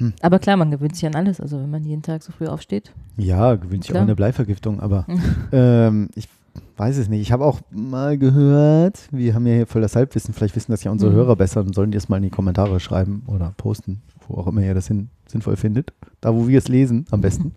Also. 0.00 0.12
Aber 0.22 0.38
klar, 0.38 0.56
man 0.56 0.70
gewöhnt 0.70 0.94
sich 0.94 1.06
an 1.06 1.14
alles. 1.14 1.40
Also, 1.40 1.58
wenn 1.60 1.70
man 1.70 1.84
jeden 1.84 2.02
Tag 2.02 2.22
so 2.22 2.32
früh 2.32 2.46
aufsteht. 2.46 2.92
Ja, 3.16 3.54
gewöhnt 3.54 3.82
sich 3.84 3.90
auch 3.90 3.94
Klar. 3.94 4.02
an 4.02 4.08
eine 4.08 4.16
Bleivergiftung, 4.16 4.80
aber 4.80 5.06
ähm, 5.52 6.08
ich 6.14 6.28
weiß 6.76 6.96
es 6.98 7.08
nicht. 7.08 7.20
Ich 7.22 7.32
habe 7.32 7.44
auch 7.44 7.60
mal 7.70 8.18
gehört, 8.18 9.08
wir 9.10 9.34
haben 9.34 9.46
ja 9.46 9.54
hier 9.54 9.66
voll 9.66 9.82
das 9.82 9.96
Halbwissen, 9.96 10.34
vielleicht 10.34 10.56
wissen 10.56 10.72
das 10.72 10.84
ja 10.84 10.90
unsere 10.90 11.10
Mhm. 11.12 11.16
Hörer 11.16 11.36
besser, 11.36 11.62
dann 11.64 11.72
sollen 11.72 11.90
die 11.90 11.96
es 11.98 12.08
mal 12.08 12.18
in 12.18 12.24
die 12.24 12.30
Kommentare 12.30 12.80
schreiben 12.80 13.22
oder 13.26 13.52
posten, 13.56 14.02
wo 14.28 14.34
auch 14.36 14.46
immer 14.46 14.60
ihr 14.62 14.74
das 14.74 14.86
hin, 14.88 15.08
sinnvoll 15.26 15.56
findet. 15.56 15.92
Da, 16.20 16.34
wo 16.34 16.46
wir 16.48 16.58
es 16.58 16.68
lesen, 16.68 17.06
am 17.10 17.20
besten. 17.20 17.52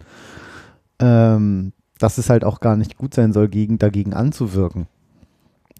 ähm, 0.99 1.73
dass 1.97 2.17
es 2.17 2.29
halt 2.29 2.43
auch 2.45 2.59
gar 2.61 2.75
nicht 2.77 2.97
gut 2.97 3.13
sein 3.13 3.33
soll, 3.33 3.49
gegen, 3.49 3.77
dagegen 3.77 4.13
anzuwirken. 4.13 4.87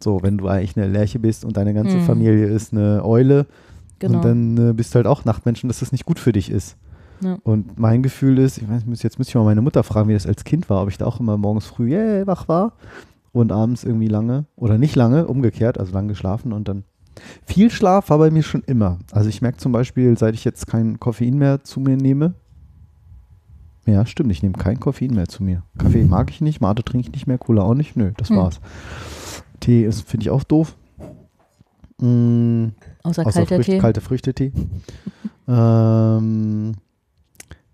So, 0.01 0.21
wenn 0.23 0.37
du 0.37 0.47
eigentlich 0.47 0.77
eine 0.77 0.87
Lerche 0.87 1.19
bist 1.19 1.43
und 1.45 1.57
deine 1.57 1.73
ganze 1.73 1.97
Mhm. 1.97 2.01
Familie 2.01 2.45
ist 2.47 2.73
eine 2.73 3.03
Eule 3.05 3.45
Genau. 3.99 4.17
und 4.17 4.25
dann 4.25 4.69
äh, 4.69 4.73
bist 4.73 4.93
du 4.93 4.97
halt 4.97 5.07
auch 5.07 5.25
Nachtmenschen, 5.25 5.67
dass 5.67 5.79
das 5.79 5.91
nicht 5.91 6.05
gut 6.05 6.19
für 6.19 6.31
dich 6.31 6.49
ist. 6.49 6.77
Ja. 7.21 7.37
Und 7.43 7.77
mein 7.77 8.01
Gefühl 8.01 8.37
ist, 8.39 8.57
ich 8.57 8.69
weiß, 8.69 8.85
muss- 8.85 9.03
jetzt 9.03 9.19
müsste 9.19 9.31
ich 9.31 9.35
mal 9.35 9.43
meine 9.43 9.61
Mutter 9.61 9.83
fragen, 9.83 10.07
wie 10.09 10.13
das 10.13 10.25
als 10.25 10.43
Kind 10.45 10.69
war, 10.69 10.81
ob 10.83 10.89
ich 10.89 10.97
da 10.97 11.05
auch 11.05 11.19
immer 11.19 11.37
morgens 11.37 11.65
früh 11.65 11.89
yeah, 11.91 12.25
wach 12.25 12.47
war 12.47 12.73
und 13.33 13.51
abends 13.51 13.83
irgendwie 13.83 14.07
lange 14.07 14.45
oder 14.55 14.77
nicht 14.77 14.95
lange, 14.95 15.27
umgekehrt, 15.27 15.77
also 15.77 15.91
lang 15.93 16.07
geschlafen 16.07 16.53
und 16.53 16.67
dann 16.69 16.83
viel 17.45 17.69
Schlaf 17.69 18.09
war 18.09 18.17
bei 18.19 18.31
mir 18.31 18.43
schon 18.43 18.61
immer. 18.63 18.99
Also 19.11 19.27
ich 19.27 19.41
merke 19.41 19.57
zum 19.57 19.73
Beispiel, 19.73 20.17
seit 20.17 20.33
ich 20.33 20.45
jetzt 20.45 20.67
kein 20.67 20.97
Koffein 21.01 21.37
mehr 21.37 21.61
zu 21.65 21.81
mir 21.81 21.97
nehme, 21.97 22.35
ja, 23.85 24.05
stimmt, 24.05 24.31
ich 24.31 24.41
nehme 24.43 24.53
kein 24.53 24.79
Koffein 24.79 25.11
mehr 25.13 25.27
zu 25.27 25.43
mir. 25.43 25.63
Kaffee 25.77 26.03
mag 26.05 26.29
ich 26.29 26.39
nicht, 26.41 26.61
Mate 26.61 26.83
trinke 26.83 27.07
ich 27.07 27.11
nicht 27.13 27.27
mehr, 27.27 27.37
Cola 27.39 27.63
auch 27.63 27.73
nicht, 27.73 27.97
nö, 27.97 28.11
das 28.17 28.29
Hm. 28.29 28.37
war's. 28.37 28.61
Tee 29.59 29.83
ist, 29.83 30.07
finde 30.07 30.23
ich 30.25 30.29
auch 30.29 30.43
doof. 30.43 30.77
Mm, 31.99 32.67
Außer 33.09 33.25
Außer 33.25 33.39
kalter 33.39 33.55
Früchte, 33.55 33.71
Tee. 33.71 33.77
kalte 33.79 34.01
Früchtetee. 34.01 34.51
ähm, 35.47 36.73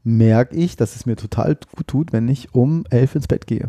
merke 0.03 0.55
ich, 0.55 0.75
dass 0.77 0.95
es 0.95 1.05
mir 1.05 1.15
total 1.15 1.57
gut 1.75 1.87
tut, 1.87 2.13
wenn 2.13 2.29
ich 2.29 2.53
um 2.53 2.85
elf 2.89 3.15
ins 3.15 3.27
Bett 3.27 3.47
gehe. 3.47 3.67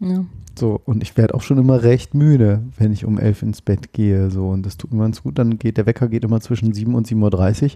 Ja. 0.00 0.24
So, 0.58 0.80
und 0.84 1.02
ich 1.02 1.16
werde 1.16 1.34
auch 1.34 1.42
schon 1.42 1.58
immer 1.58 1.82
recht 1.82 2.14
müde, 2.14 2.62
wenn 2.78 2.92
ich 2.92 3.04
um 3.04 3.18
elf 3.18 3.42
ins 3.42 3.60
Bett 3.60 3.92
gehe. 3.92 4.30
So, 4.30 4.48
und 4.48 4.64
das 4.64 4.76
tut 4.76 4.92
mir 4.92 5.02
ganz 5.02 5.22
gut. 5.22 5.38
Dann 5.38 5.58
geht 5.58 5.76
der 5.76 5.86
Wecker 5.86 6.08
geht 6.08 6.24
immer 6.24 6.40
zwischen 6.40 6.72
7 6.72 6.94
und 6.94 7.06
7.30 7.06 7.64
Uhr. 7.64 7.70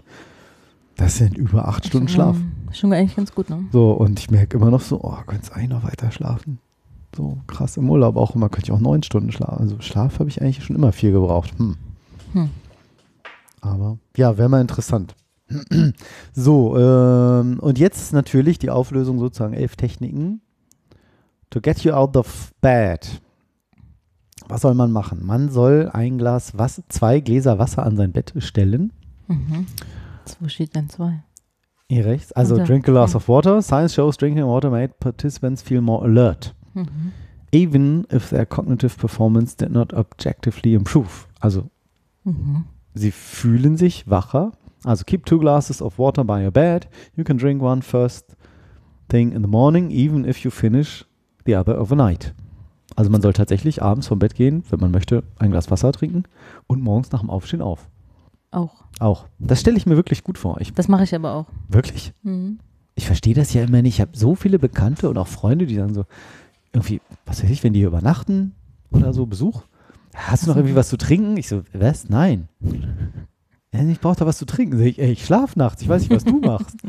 Das 0.97 1.17
sind 1.17 1.37
über 1.37 1.67
acht 1.67 1.85
Stunden 1.85 2.07
Schlaf. 2.07 2.37
Schon 2.71 2.93
eigentlich 2.93 3.15
ganz 3.15 3.33
gut, 3.33 3.49
ne? 3.49 3.65
So, 3.71 3.91
und 3.91 4.19
ich 4.19 4.31
merke 4.31 4.57
immer 4.57 4.71
noch 4.71 4.81
so, 4.81 5.01
oh, 5.01 5.17
könnte 5.27 5.53
eigentlich 5.53 5.69
noch 5.69 5.83
weiter 5.83 6.11
schlafen. 6.11 6.59
So 7.15 7.37
krass 7.47 7.77
im 7.77 7.89
Urlaub 7.89 8.15
auch 8.17 8.35
immer, 8.35 8.49
könnte 8.49 8.67
ich 8.67 8.71
auch 8.71 8.79
neun 8.79 9.03
Stunden 9.03 9.31
schlafen. 9.31 9.59
Also 9.59 9.79
Schlaf 9.79 10.19
habe 10.19 10.29
ich 10.29 10.41
eigentlich 10.41 10.63
schon 10.63 10.75
immer 10.75 10.91
viel 10.91 11.11
gebraucht. 11.11 11.53
Hm. 11.57 11.75
Hm. 12.33 12.49
Aber 13.65 13.97
ja, 14.15 14.37
wäre 14.37 14.49
mal 14.49 14.61
interessant. 14.61 15.15
so, 16.33 16.77
ähm, 16.77 17.59
und 17.59 17.77
jetzt 17.79 18.13
natürlich 18.13 18.59
die 18.59 18.69
Auflösung 18.69 19.19
sozusagen 19.19 19.53
elf 19.53 19.75
Techniken. 19.75 20.41
To 21.51 21.61
get 21.61 21.79
you 21.83 21.93
out 21.93 22.17
of 22.17 22.51
bed. 22.61 23.21
Was 24.47 24.61
soll 24.61 24.73
man 24.75 24.91
machen? 24.91 25.25
Man 25.25 25.49
soll 25.49 25.89
ein 25.93 26.17
Glas 26.17 26.57
Wasser, 26.57 26.83
zwei 26.89 27.19
Gläser 27.19 27.57
Wasser 27.59 27.83
an 27.83 27.95
sein 27.97 28.11
Bett 28.11 28.33
stellen. 28.39 28.91
Mhm. 29.27 29.65
Wo 30.39 30.47
steht 30.47 30.75
denn 30.75 30.89
zwei? 30.89 31.23
Hier 31.89 32.05
rechts. 32.05 32.31
Also 32.33 32.55
Okay. 32.55 32.65
drink 32.65 32.89
a 32.89 32.91
glass 32.91 33.11
Hm. 33.11 33.17
of 33.17 33.27
water. 33.29 33.61
Science 33.61 33.93
shows 33.93 34.17
drinking 34.17 34.45
water 34.45 34.69
made 34.69 34.93
participants 34.99 35.61
feel 35.61 35.81
more 35.81 36.03
alert. 36.05 36.53
Mhm. 36.73 37.11
Even 37.51 38.05
if 38.11 38.29
their 38.29 38.45
cognitive 38.45 38.97
performance 38.97 39.55
did 39.55 39.71
not 39.71 39.93
objectively 39.93 40.73
improve. 40.73 41.27
Also 41.39 41.69
Mhm. 42.23 42.65
Sie 42.95 43.11
fühlen 43.11 43.77
sich 43.77 44.09
wacher. 44.09 44.53
Also 44.83 45.03
keep 45.05 45.25
two 45.25 45.39
glasses 45.39 45.81
of 45.81 45.97
water 45.99 46.23
by 46.23 46.43
your 46.43 46.51
bed. 46.51 46.87
You 47.15 47.23
can 47.23 47.37
drink 47.37 47.61
one 47.61 47.81
first 47.81 48.35
thing 49.09 49.31
in 49.31 49.41
the 49.43 49.47
morning, 49.49 49.89
even 49.91 50.25
if 50.25 50.39
you 50.43 50.49
finish 50.51 51.05
the 51.45 51.55
other 51.55 51.79
overnight. 51.79 52.33
Also 52.95 53.11
man 53.11 53.21
soll 53.21 53.33
tatsächlich 53.33 53.81
abends 53.83 54.07
vom 54.07 54.19
Bett 54.19 54.35
gehen, 54.35 54.63
wenn 54.69 54.79
man 54.79 54.91
möchte, 54.91 55.23
ein 55.37 55.51
Glas 55.51 55.69
Wasser 55.69 55.91
trinken 55.91 56.23
und 56.67 56.81
morgens 56.81 57.11
nach 57.11 57.19
dem 57.21 57.29
Aufstehen 57.29 57.61
auf. 57.61 57.89
Auch. 58.51 58.83
Auch. 58.99 59.25
Das 59.37 59.59
stelle 59.59 59.75
ich 59.77 59.85
mir 59.85 59.97
wirklich 59.97 60.23
gut 60.23 60.37
vor. 60.37 60.61
Ich, 60.61 60.73
Das 60.73 60.87
mache 60.87 61.03
ich 61.03 61.13
aber 61.13 61.33
auch. 61.33 61.45
wirklich. 61.67 62.13
Mhm. 62.23 62.59
Ich 62.97 63.05
verstehe 63.05 63.33
das 63.33 63.53
ja 63.53 63.63
immer 63.63 63.81
nicht. 63.81 63.95
Ich 63.95 64.01
habe 64.01 64.11
so 64.17 64.35
viele 64.35 64.57
Bekannte 64.59 65.09
und 65.09 65.17
auch 65.17 65.27
Freunde, 65.27 65.65
die 65.65 65.75
dann 65.75 65.93
so 65.93 66.05
irgendwie, 66.71 67.01
was 67.25 67.43
weiß 67.43 67.49
ich, 67.49 67.63
wenn 67.63 67.73
die 67.73 67.79
hier 67.79 67.89
übernachten 67.89 68.53
oder 68.91 69.11
so 69.11 69.25
Besuch, 69.25 69.63
hast 70.15 70.43
du 70.43 70.49
noch 70.49 70.57
irgendwie 70.57 70.75
was 70.75 70.89
zu 70.89 70.97
trinken? 70.97 71.37
Ich 71.37 71.47
so, 71.47 71.63
was? 71.73 72.09
Nein. 72.09 72.47
Ich 73.71 73.99
brauche 73.99 74.15
da 74.15 74.25
was 74.25 74.37
zu 74.37 74.45
trinken. 74.45 74.77
Sag 74.77 74.85
ich, 74.85 74.99
ey, 74.99 75.11
ich 75.11 75.25
schlaf 75.25 75.55
nachts, 75.57 75.81
ich 75.81 75.89
weiß 75.89 76.01
nicht, 76.03 76.11
was 76.11 76.23
du 76.23 76.39
machst. 76.39 76.77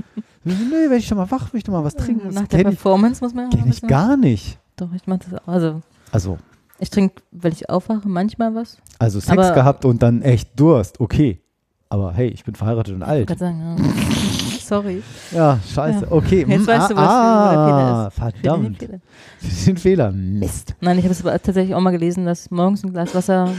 So, 0.48 0.52
nee, 0.52 0.88
wenn 0.88 0.98
ich 0.98 1.08
schon 1.08 1.18
mal 1.18 1.28
wach, 1.32 1.52
will 1.52 1.58
ich 1.58 1.64
doch 1.64 1.72
mal 1.72 1.82
was 1.82 1.96
trinken. 1.96 2.28
Nach 2.28 2.46
der 2.46 2.60
kenne 2.60 2.70
ich, 2.70 2.76
Performance 2.80 3.20
muss 3.24 3.34
man 3.34 3.50
ja 3.50 3.58
kenn 3.58 3.68
ich 3.68 3.82
gar 3.82 4.16
nicht. 4.16 4.60
Doch, 4.76 4.92
ich 4.94 5.04
mache 5.08 5.18
das 5.28 5.40
auch. 5.42 5.48
Also, 5.48 5.82
Also, 6.12 6.38
ich 6.78 6.88
trinke, 6.88 7.20
wenn 7.32 7.50
ich 7.52 7.68
aufwache, 7.68 8.08
manchmal 8.08 8.54
was. 8.54 8.78
also 9.00 9.18
Sex 9.18 9.34
gehabt 9.54 9.84
und 9.84 10.04
dann 10.04 10.22
echt 10.22 10.50
Durst, 10.60 11.00
okay. 11.00 11.40
Aber 11.88 12.12
hey, 12.12 12.28
ich 12.28 12.44
bin 12.44 12.54
verheiratet 12.54 12.94
und 12.94 13.00
Ich 13.02 13.06
alt. 13.08 13.26
kann 13.26 13.38
sagen, 13.38 13.60
ja. 13.60 13.76
sorry. 14.68 15.02
Ja, 15.32 15.58
scheiße. 15.66 16.06
Ja. 16.06 16.12
Okay. 16.12 16.44
Jetzt 16.48 16.58
hm, 16.58 16.66
weißt 16.66 16.90
du, 16.90 16.96
was 16.96 17.08
ah, 17.08 17.50
der 17.52 17.66
Fehler 17.66 18.06
ist. 18.08 18.14
Verdammt. 18.14 18.78
Fehler. 18.78 19.00
Das 19.42 19.52
ist 19.52 19.68
ein 19.68 19.76
Fehler. 19.76 20.12
Mist. 20.12 20.74
Nein, 20.80 20.98
ich 20.98 21.04
habe 21.04 21.12
es 21.12 21.20
aber 21.20 21.32
tatsächlich 21.40 21.74
auch 21.74 21.80
mal 21.80 21.90
gelesen, 21.90 22.24
dass 22.24 22.50
morgens 22.50 22.84
ein 22.84 22.92
Glas 22.92 23.14
Wasser 23.14 23.52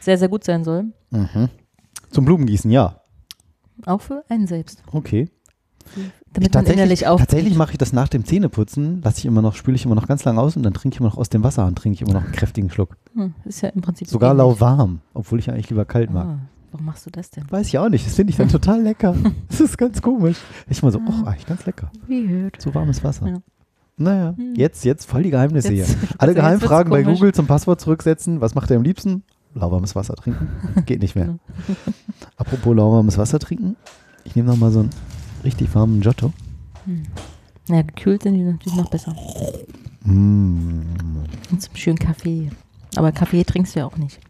sehr, 0.00 0.18
sehr 0.18 0.28
gut 0.28 0.44
sein 0.44 0.64
soll. 0.64 0.84
Mhm. 1.10 1.48
Zum 2.10 2.24
Blumengießen, 2.24 2.70
ja. 2.70 3.00
Auch 3.84 4.00
für 4.00 4.24
einen 4.28 4.46
selbst. 4.46 4.82
Okay. 4.92 5.28
Damit 6.32 6.54
man 6.54 6.66
innerlich 6.66 7.06
auch. 7.06 7.18
tatsächlich 7.18 7.54
mache 7.54 7.72
ich 7.72 7.78
das 7.78 7.92
nach 7.92 8.08
dem 8.08 8.24
Zähneputzen, 8.24 9.00
lasse 9.02 9.20
ich 9.20 9.26
immer 9.26 9.40
noch, 9.40 9.54
spüle 9.54 9.76
ich 9.76 9.84
immer 9.84 9.94
noch 9.94 10.06
ganz 10.06 10.24
lang 10.24 10.36
aus 10.36 10.56
und 10.56 10.62
dann 10.62 10.74
trinke 10.74 10.94
ich 10.94 11.00
immer 11.00 11.08
noch 11.08 11.16
aus 11.16 11.30
dem 11.30 11.42
Wasser 11.42 11.66
und 11.66 11.76
trinke 11.76 11.94
ich 11.94 12.02
immer 12.02 12.12
noch 12.12 12.24
einen 12.24 12.32
kräftigen 12.32 12.68
Schluck. 12.70 12.96
Hm, 13.14 13.34
ist 13.44 13.62
ja 13.62 13.70
im 13.70 13.80
Prinzip 13.80 14.08
Sogar 14.08 14.32
ähnlich. 14.32 14.60
lauwarm, 14.60 15.00
obwohl 15.14 15.38
ich 15.38 15.50
eigentlich 15.50 15.70
lieber 15.70 15.84
kalt 15.84 16.10
mag. 16.10 16.26
Ah, 16.26 16.38
warum 16.76 16.86
machst 16.86 17.06
du 17.06 17.10
das 17.10 17.30
denn? 17.30 17.44
Weiß 17.50 17.66
ich 17.68 17.78
auch 17.78 17.88
nicht, 17.88 18.06
das 18.06 18.14
finde 18.14 18.30
ich 18.30 18.36
dann 18.36 18.48
total 18.48 18.82
lecker. 18.82 19.14
Das 19.48 19.60
ist 19.60 19.78
ganz 19.78 20.02
komisch. 20.02 20.36
Ich 20.68 20.82
mal 20.82 20.92
so, 20.92 20.98
oh, 21.00 21.24
eigentlich 21.26 21.46
ganz 21.46 21.64
lecker. 21.66 21.90
Weird. 22.06 22.60
So 22.60 22.74
warmes 22.74 23.02
Wasser. 23.02 23.26
Ja. 23.28 23.38
Naja, 23.96 24.34
Hm. 24.36 24.54
jetzt, 24.56 24.84
jetzt 24.84 25.06
voll 25.08 25.22
die 25.22 25.30
Geheimnisse 25.30 25.72
Jetzt- 25.72 25.88
hier. 25.88 25.96
also 26.02 26.14
Alle 26.18 26.32
jetzt 26.32 26.40
Geheimfragen 26.40 26.90
bei. 26.90 27.02
Google 27.02 27.32
zum 27.32 27.46
Passwort 27.46 27.80
zurücksetzen. 27.80 28.40
Was 28.42 28.54
macht 28.54 28.70
er 28.70 28.76
am 28.76 28.82
liebsten? 28.82 29.22
Lauwarmes 29.54 29.96
Wasser 29.96 30.14
trinken. 30.16 30.48
Geht 30.84 31.00
nicht 31.00 31.14
mehr. 31.16 31.38
Apropos 32.36 32.76
lauwarmes 32.76 33.16
Wasser 33.16 33.38
trinken. 33.38 33.76
Ich 34.24 34.36
nehme 34.36 34.48
noch 34.50 34.58
mal 34.58 34.70
so 34.70 34.80
einen 34.80 34.90
richtig 35.44 35.74
warmen 35.74 36.00
Giotto. 36.02 36.32
Hm. 36.84 37.04
Ja, 37.68 37.80
gekühlt 37.82 38.22
sind 38.24 38.34
die 38.34 38.42
natürlich 38.42 38.76
noch 38.76 38.90
besser. 38.90 39.16
Mm, 40.04 40.80
Und 41.50 41.62
zum 41.62 41.74
schönen 41.74 41.98
Kaffee. 41.98 42.50
Aber 42.96 43.12
Kaffee 43.12 43.44
trinkst 43.44 43.74
du 43.74 43.80
ja 43.80 43.86
auch 43.86 43.96
nicht. 43.96 44.20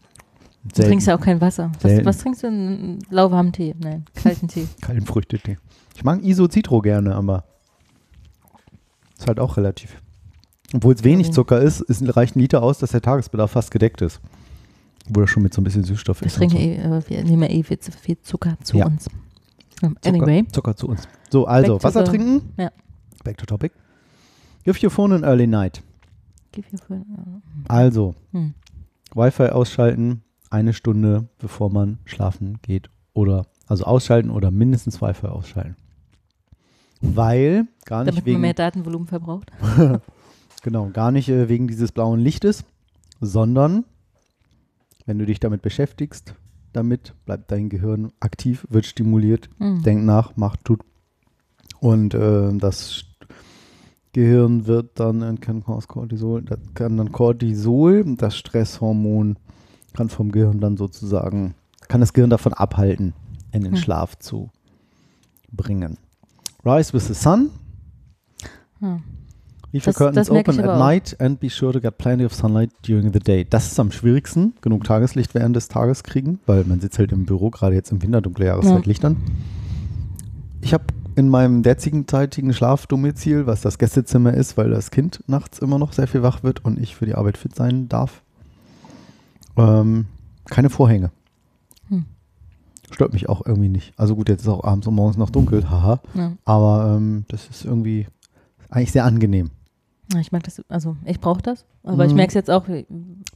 Du 0.69 0.75
selten. 0.75 0.89
trinkst 0.91 1.07
ja 1.07 1.15
auch 1.17 1.21
kein 1.21 1.39
Wasser. 1.41 1.71
Was, 1.81 2.05
was 2.05 2.17
trinkst 2.19 2.43
du? 2.43 2.47
Einen 2.47 2.99
lauwarmen 3.09 3.53
Tee? 3.53 3.73
Nein, 3.79 4.05
kalten 4.15 4.47
Tee. 4.47 4.67
Kalten 4.81 5.05
Früchtetee. 5.05 5.57
Ich 5.95 6.03
mag 6.03 6.23
Iso-Citro 6.23 6.81
gerne, 6.81 7.15
aber 7.15 7.43
ist 9.17 9.27
halt 9.27 9.39
auch 9.39 9.57
relativ. 9.57 10.01
Obwohl 10.73 10.93
es 10.93 11.03
wenig 11.03 11.31
Zucker 11.31 11.61
ist, 11.61 11.81
ist 11.81 12.03
reicht 12.15 12.35
ein 12.35 12.39
Liter 12.39 12.61
aus, 12.61 12.77
dass 12.79 12.91
der 12.91 13.01
Tagesbedarf 13.01 13.51
fast 13.51 13.71
gedeckt 13.71 14.01
ist. 14.01 14.19
Obwohl 15.09 15.23
er 15.23 15.27
schon 15.27 15.43
mit 15.43 15.53
so 15.53 15.61
ein 15.61 15.63
bisschen 15.63 15.83
Süßstoff 15.83 16.21
ist. 16.21 16.33
und 16.39 16.49
trinken 16.51 16.91
so. 16.91 16.97
eh, 16.97 17.09
wir 17.09 17.23
nehmen 17.23 17.43
ja 17.43 17.49
eh 17.49 17.63
viel, 17.63 17.79
zu 17.79 17.91
viel 17.91 18.19
Zucker 18.21 18.57
zu 18.63 18.77
Ja. 18.77 18.85
uns. 18.87 19.07
Um, 19.81 19.95
Zucker, 20.01 20.09
Anyway, 20.09 20.45
Zucker 20.51 20.75
zu 20.75 20.87
uns. 20.87 21.07
So, 21.29 21.45
also 21.45 21.75
Back 21.75 21.83
Wasser 21.83 22.03
trinken. 22.03 22.41
ja. 22.57 22.71
Back 23.23 23.37
to 23.37 23.45
topic. 23.45 23.71
Give 24.65 24.77
your 24.83 24.89
phone 24.91 25.13
an 25.13 25.23
early 25.23 25.47
night. 25.47 25.81
gib 26.51 26.65
hier 26.69 26.79
für, 26.79 27.01
Also, 27.69 28.15
hm. 28.31 28.53
Wi-Fi 29.15 29.49
ausschalten, 29.49 30.21
eine 30.49 30.73
Stunde 30.73 31.27
bevor 31.39 31.71
man 31.71 31.99
schlafen 32.05 32.59
geht. 32.61 32.89
Oder, 33.13 33.45
also 33.65 33.85
ausschalten 33.85 34.29
oder 34.29 34.51
mindestens 34.51 35.01
Wi-Fi 35.01 35.27
ausschalten. 35.27 35.75
Weil, 37.01 37.67
gar 37.85 38.03
nicht 38.03 38.13
damit 38.13 38.25
man 38.25 38.25
wegen, 38.25 38.41
mehr 38.41 38.53
Datenvolumen 38.53 39.07
verbraucht. 39.07 39.51
genau, 40.63 40.89
gar 40.89 41.11
nicht 41.11 41.29
äh, 41.29 41.49
wegen 41.49 41.67
dieses 41.67 41.91
blauen 41.91 42.19
Lichtes, 42.19 42.63
sondern 43.21 43.85
wenn 45.05 45.19
du 45.19 45.25
dich 45.25 45.39
damit 45.39 45.61
beschäftigst, 45.61 46.35
damit 46.73 47.13
bleibt 47.25 47.51
dein 47.51 47.69
Gehirn 47.69 48.11
aktiv, 48.19 48.67
wird 48.69 48.85
stimuliert, 48.85 49.49
Hm. 49.57 49.81
denkt 49.83 50.05
nach, 50.05 50.35
macht, 50.35 50.65
tut. 50.65 50.81
Und 51.79 52.13
äh, 52.13 52.53
das 52.57 53.05
Gehirn 54.13 54.65
wird 54.67 54.99
dann, 54.99 55.21
äh, 55.21 55.35
kann 55.39 55.63
aus 55.65 55.87
Cortisol, 55.87 56.41
das 56.41 56.59
kann 56.73 56.97
dann 56.97 57.11
Cortisol, 57.11 58.03
das 58.17 58.35
Stresshormon, 58.35 59.37
kann 59.93 60.09
vom 60.09 60.31
Gehirn 60.31 60.59
dann 60.59 60.77
sozusagen, 60.77 61.55
kann 61.87 62.01
das 62.01 62.13
Gehirn 62.13 62.29
davon 62.29 62.53
abhalten, 62.53 63.13
in 63.51 63.63
den 63.63 63.73
Hm. 63.73 63.77
Schlaf 63.79 64.17
zu 64.19 64.49
bringen. 65.51 65.97
Rise 66.65 66.93
with 66.93 67.07
the 67.07 67.13
sun. 67.13 67.49
Ja. 68.81 68.99
Leave 69.73 69.85
your 69.87 69.93
Das- 69.93 69.95
curtains 69.95 70.15
das 70.27 70.31
merke 70.31 70.51
open 70.51 70.59
at 70.61 70.65
aber 70.69 70.75
auch. 70.75 70.79
night 70.87 71.15
and 71.19 71.39
be 71.39 71.49
sure 71.49 71.73
to 71.73 71.81
get 71.81 71.97
plenty 71.97 72.23
of 72.25 72.33
sunlight 72.33 72.71
during 72.85 73.11
the 73.11 73.19
day. 73.19 73.45
Das 73.49 73.67
ist 73.71 73.79
am 73.79 73.91
schwierigsten, 73.91 74.53
genug 74.61 74.83
Tageslicht 74.85 75.33
während 75.35 75.55
des 75.55 75.67
Tages 75.67 76.03
kriegen, 76.03 76.39
weil 76.45 76.63
man 76.63 76.79
sitzt 76.79 76.99
halt 76.99 77.11
im 77.11 77.25
Büro, 77.25 77.49
gerade 77.49 77.75
jetzt 77.75 77.91
im 77.91 78.01
Winter, 78.01 78.21
dunkle 78.21 78.45
Jahreszeit, 78.45 78.79
Ja. 78.85 78.85
Licht 78.85 79.03
an. 79.03 79.17
Ich 80.61 80.73
habe 80.73 80.85
in 81.15 81.29
meinem 81.29 81.63
derzeitigen 81.63 82.53
Schlafdomizil, 82.53 83.45
was 83.47 83.61
das 83.61 83.77
Gästezimmer 83.77 84.33
ist, 84.33 84.55
weil 84.57 84.69
das 84.69 84.91
Kind 84.91 85.23
nachts 85.27 85.59
immer 85.59 85.79
noch 85.79 85.91
sehr 85.93 86.07
viel 86.07 86.21
wach 86.23 86.43
wird 86.43 86.63
und 86.63 86.79
ich 86.79 86.95
für 86.95 87.05
die 87.05 87.15
Arbeit 87.15 87.37
fit 87.37 87.55
sein 87.55 87.89
darf, 87.89 88.21
ähm, 89.57 90.05
keine 90.45 90.69
Vorhänge. 90.69 91.11
Hm. 91.89 92.05
Stört 92.91 93.13
mich 93.13 93.27
auch 93.29 93.45
irgendwie 93.45 93.69
nicht. 93.69 93.93
Also 93.97 94.15
gut, 94.15 94.29
jetzt 94.29 94.41
ist 94.41 94.47
auch 94.47 94.63
abends 94.63 94.87
und 94.87 94.95
morgens 94.95 95.17
noch 95.17 95.29
dunkel, 95.29 95.69
haha. 95.69 95.99
Ja. 96.13 96.33
Aber 96.45 96.95
ähm, 96.97 97.25
das 97.27 97.47
ist 97.47 97.65
irgendwie 97.65 98.07
eigentlich 98.69 98.91
sehr 98.91 99.05
angenehm. 99.05 99.49
Ich 100.19 100.31
mag 100.31 100.43
das, 100.43 100.61
also 100.69 100.95
ich 101.03 101.19
brauche 101.19 101.41
das, 101.41 101.65
aber 101.83 102.05
ich 102.05 102.11
Mhm. 102.11 102.15
merke 102.17 102.29
es 102.29 102.33
jetzt 102.35 102.49
auch, 102.49 102.65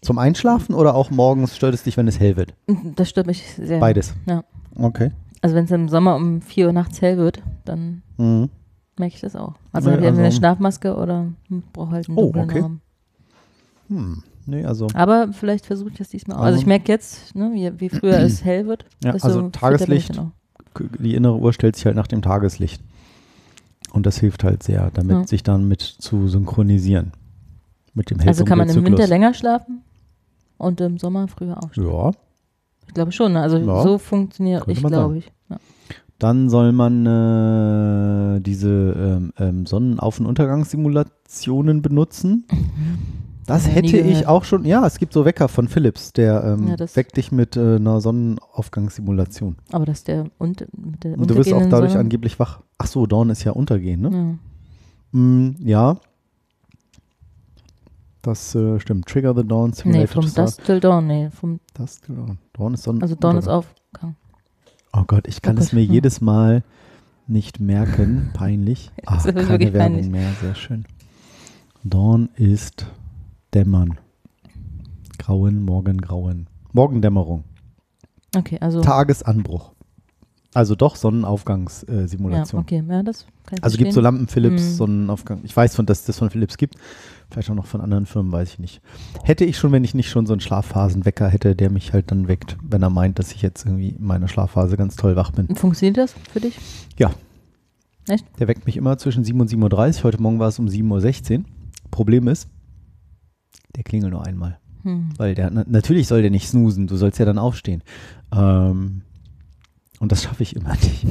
Zum 0.01 0.17
Einschlafen 0.19 0.73
oder 0.73 0.95
auch 0.95 1.11
morgens 1.11 1.53
stört 1.55 1.73
es 1.73 1.83
dich, 1.83 1.97
wenn 1.97 2.07
es 2.07 2.17
hell 2.19 2.37
wird? 2.37 2.53
das 2.95 3.09
stört 3.09 3.27
mich 3.27 3.43
sehr. 3.57 3.79
Beides. 3.81 4.13
Ja. 4.25 4.43
Okay. 4.75 5.11
Also 5.41 5.55
wenn 5.55 5.65
es 5.65 5.71
im 5.71 5.89
Sommer 5.89 6.15
um 6.15 6.41
4 6.41 6.67
Uhr 6.67 6.73
nachts 6.73 7.01
hell 7.01 7.17
wird, 7.17 7.41
dann 7.65 8.03
Mhm. 8.17 8.49
merke 8.97 9.15
ich 9.15 9.21
das 9.21 9.35
auch. 9.35 9.55
Also 9.73 9.89
Nee, 9.89 9.95
ich 9.97 10.01
entweder 10.03 10.17
eine 10.19 10.25
also- 10.27 10.37
Schlafmaske 10.37 10.95
oder 10.95 11.27
brauche 11.73 11.91
halt 11.91 12.07
einen 12.07 12.17
Oh, 12.17 12.31
okay. 12.33 12.59
Raum. 12.61 12.79
Hm. 13.89 14.23
Nee, 14.45 14.65
also, 14.65 14.87
Aber 14.93 15.29
vielleicht 15.33 15.65
versuche 15.65 15.89
ich 15.91 15.97
das 15.97 16.09
diesmal 16.09 16.37
auch. 16.37 16.41
Also- 16.41 16.47
Also 16.53 16.59
ich 16.61 16.65
merke 16.67 16.91
jetzt, 16.91 17.35
ne, 17.35 17.51
wie, 17.53 17.71
wie 17.79 17.89
früher 17.89 18.19
es 18.19 18.43
hell 18.45 18.67
wird, 18.67 18.85
ja, 19.03 19.11
also 19.13 19.49
Tageslicht, 19.49 20.17
auch. 20.19 20.27
die 20.99 21.15
innere 21.15 21.37
Uhr 21.37 21.53
stellt 21.53 21.75
sich 21.75 21.85
halt 21.85 21.95
nach 21.95 22.07
dem 22.07 22.21
Tageslicht. 22.21 22.81
Und 23.93 24.05
das 24.05 24.17
hilft 24.19 24.43
halt 24.43 24.63
sehr, 24.63 24.89
damit 24.93 25.17
Ja. 25.17 25.27
sich 25.27 25.43
dann 25.43 25.67
mit 25.67 25.81
zu 25.81 26.27
synchronisieren. 26.29 27.11
Mit 27.93 28.09
dem 28.09 28.19
Also 28.25 28.45
kann 28.45 28.57
man 28.57 28.69
im 28.69 28.85
Winter 28.85 29.05
länger 29.05 29.33
schlafen 29.33 29.81
und 30.57 30.79
im 30.79 30.97
Sommer 30.97 31.27
früher 31.27 31.61
aufstehen. 31.61 31.87
Ja. 31.91 32.11
Ich 32.87 32.93
glaube 32.93 33.11
schon. 33.11 33.33
ne? 33.33 33.41
Also 33.41 33.57
Ja. 33.57 33.83
so 33.83 33.97
funktioniert 33.97 34.63
Könnte 34.65 34.79
ich, 34.79 34.87
glaube 34.87 35.17
ich. 35.17 35.31
Ja. 35.49 35.57
Dann 36.19 36.49
soll 36.49 36.71
man 36.71 37.05
äh, 37.05 38.39
diese 38.41 38.69
ähm, 38.69 39.33
ähm, 39.37 39.65
Sonnenauf- 39.65 40.19
und 40.19 40.25
Untergangssimulationen 40.25 41.81
benutzen. 41.81 42.45
Das 43.53 43.67
hätte 43.67 43.97
ich 43.97 44.27
auch 44.27 44.43
schon. 44.43 44.65
Ja, 44.65 44.85
es 44.85 44.97
gibt 44.99 45.13
so 45.13 45.25
Wecker 45.25 45.47
von 45.47 45.67
Philips, 45.67 46.13
der 46.13 46.43
ähm, 46.43 46.67
Ja, 46.69 46.75
weckt 46.95 47.17
dich 47.17 47.31
mit 47.31 47.57
äh, 47.57 47.75
einer 47.75 47.99
Sonnenaufgangssimulation. 48.01 49.57
Aber 49.71 49.85
dass 49.85 50.03
der 50.03 50.25
und 50.37 50.65
mit 50.77 51.03
der 51.03 51.17
Und 51.17 51.29
du 51.29 51.35
wirst 51.35 51.51
auch 51.53 51.65
dadurch 51.69 51.91
Sonne- 51.91 52.01
angeblich 52.03 52.39
wach. 52.39 52.61
Ach 52.77 52.87
so, 52.87 53.05
Dawn 53.05 53.29
ist 53.29 53.43
ja 53.43 53.51
untergehen, 53.51 54.01
ne? 54.01 54.39
Ja. 55.13 55.19
Mm, 55.19 55.55
ja. 55.59 55.97
Das 58.21 58.53
äh, 58.55 58.79
stimmt. 58.79 59.07
Trigger 59.07 59.33
the 59.35 59.45
Dawn 59.47 59.69
Nee, 59.71 59.75
Simulated 59.75 60.09
vom 60.09 60.23
to 60.23 60.29
start. 60.29 60.47
Dusk 60.49 60.63
till 60.63 60.79
Dawn, 60.79 61.07
nee, 61.07 61.29
vom, 61.31 61.59
Dusk 61.73 62.05
till 62.05 62.15
Dawn. 62.15 62.37
Dawn 62.53 62.73
ist 62.75 62.83
Sonnen 62.83 63.01
also 63.01 63.15
Dawn 63.15 63.37
ist. 63.37 63.47
Aufgang. 63.47 64.15
Oh 64.93 65.03
Gott, 65.07 65.27
ich 65.27 65.41
kann 65.41 65.57
Oh 65.57 65.61
es 65.61 65.67
Gott, 65.67 65.73
mir 65.73 65.85
hm. 65.85 65.91
jedes 65.93 66.21
Mal 66.21 66.63
nicht 67.27 67.59
merken. 67.59 68.29
Peinlich. 68.33 68.91
Ist 69.17 69.23
keine 69.25 69.47
Werbung 69.47 69.71
peinlich. 69.71 70.09
mehr. 70.09 70.31
Sehr 70.41 70.53
schön. 70.55 70.85
Dawn 71.83 72.29
ist 72.35 72.85
Dämmern. 73.53 73.97
Grauen, 75.17 75.63
Morgengrauen. 75.63 76.47
Morgendämmerung. 76.73 77.43
Okay, 78.35 78.57
also 78.61 78.81
Tagesanbruch. 78.81 79.71
Also 80.53 80.75
doch 80.75 80.95
ja, 80.95 80.99
Sonnenaufgangssimulation. 80.99 82.61
okay, 82.61 82.83
ja, 82.87 83.03
das 83.03 83.25
kann 83.45 83.57
ich 83.59 83.63
Also 83.63 83.77
gibt 83.77 83.93
so 83.93 84.01
verstehen. 84.01 84.03
Lampen 84.03 84.27
Philips, 84.27 84.61
Hm. 84.63 84.73
Sonnenaufgang. 84.73 85.39
Ich 85.43 85.55
weiß, 85.55 85.75
von, 85.75 85.85
dass 85.85 86.01
es 86.01 86.05
das 86.07 86.17
von 86.19 86.29
Philips 86.29 86.57
gibt. 86.57 86.75
Vielleicht 87.29 87.49
auch 87.49 87.55
noch 87.55 87.65
von 87.67 87.79
anderen 87.79 88.05
Firmen, 88.05 88.31
weiß 88.33 88.49
ich 88.53 88.59
nicht. 88.59 88.81
Hätte 89.23 89.45
ich 89.45 89.57
schon, 89.57 89.71
wenn 89.71 89.85
ich 89.85 89.93
nicht 89.93 90.09
schon 90.09 90.25
so 90.25 90.33
einen 90.33 90.41
Schlafphasenwecker 90.41 91.29
hätte, 91.29 91.55
der 91.55 91.69
mich 91.69 91.93
halt 91.93 92.11
dann 92.11 92.27
weckt, 92.27 92.57
wenn 92.63 92.81
er 92.83 92.89
meint, 92.89 93.17
dass 93.17 93.31
ich 93.31 93.41
jetzt 93.41 93.65
irgendwie 93.65 93.89
in 93.89 94.03
meiner 94.05 94.27
Schlafphase 94.27 94.75
ganz 94.75 94.97
toll 94.97 95.15
wach 95.15 95.31
bin. 95.31 95.55
Funktioniert 95.55 95.97
das 95.97 96.13
für 96.33 96.41
dich? 96.41 96.57
Der 98.39 98.47
weckt 98.49 98.65
mich 98.65 98.75
immer 98.75 98.97
zwischen 98.97 99.23
7 99.23 99.39
und 99.39 99.49
7.30 99.49 99.99
Uhr. 99.99 100.03
Heute 100.03 100.21
Morgen 100.21 100.39
war 100.39 100.49
es 100.49 100.59
um 100.59 100.65
7.16 100.67 101.37
Uhr. 101.39 101.45
Problem 101.91 102.27
ist, 102.27 102.49
der 103.75 103.83
klingelt 103.83 104.11
nur 104.11 104.25
einmal. 104.25 104.57
Hm. 104.83 105.09
Weil 105.17 105.35
der, 105.35 105.51
na, 105.51 105.63
natürlich 105.67 106.07
soll 106.07 106.21
der 106.21 106.31
nicht 106.31 106.47
snoosen, 106.47 106.87
du 106.87 106.97
sollst 106.97 107.19
ja 107.19 107.25
dann 107.25 107.37
aufstehen. 107.37 107.83
Ähm, 108.33 109.01
und 110.01 110.11
das 110.11 110.23
schaffe 110.23 110.41
ich 110.41 110.55
immer 110.55 110.71
nicht. 110.81 111.05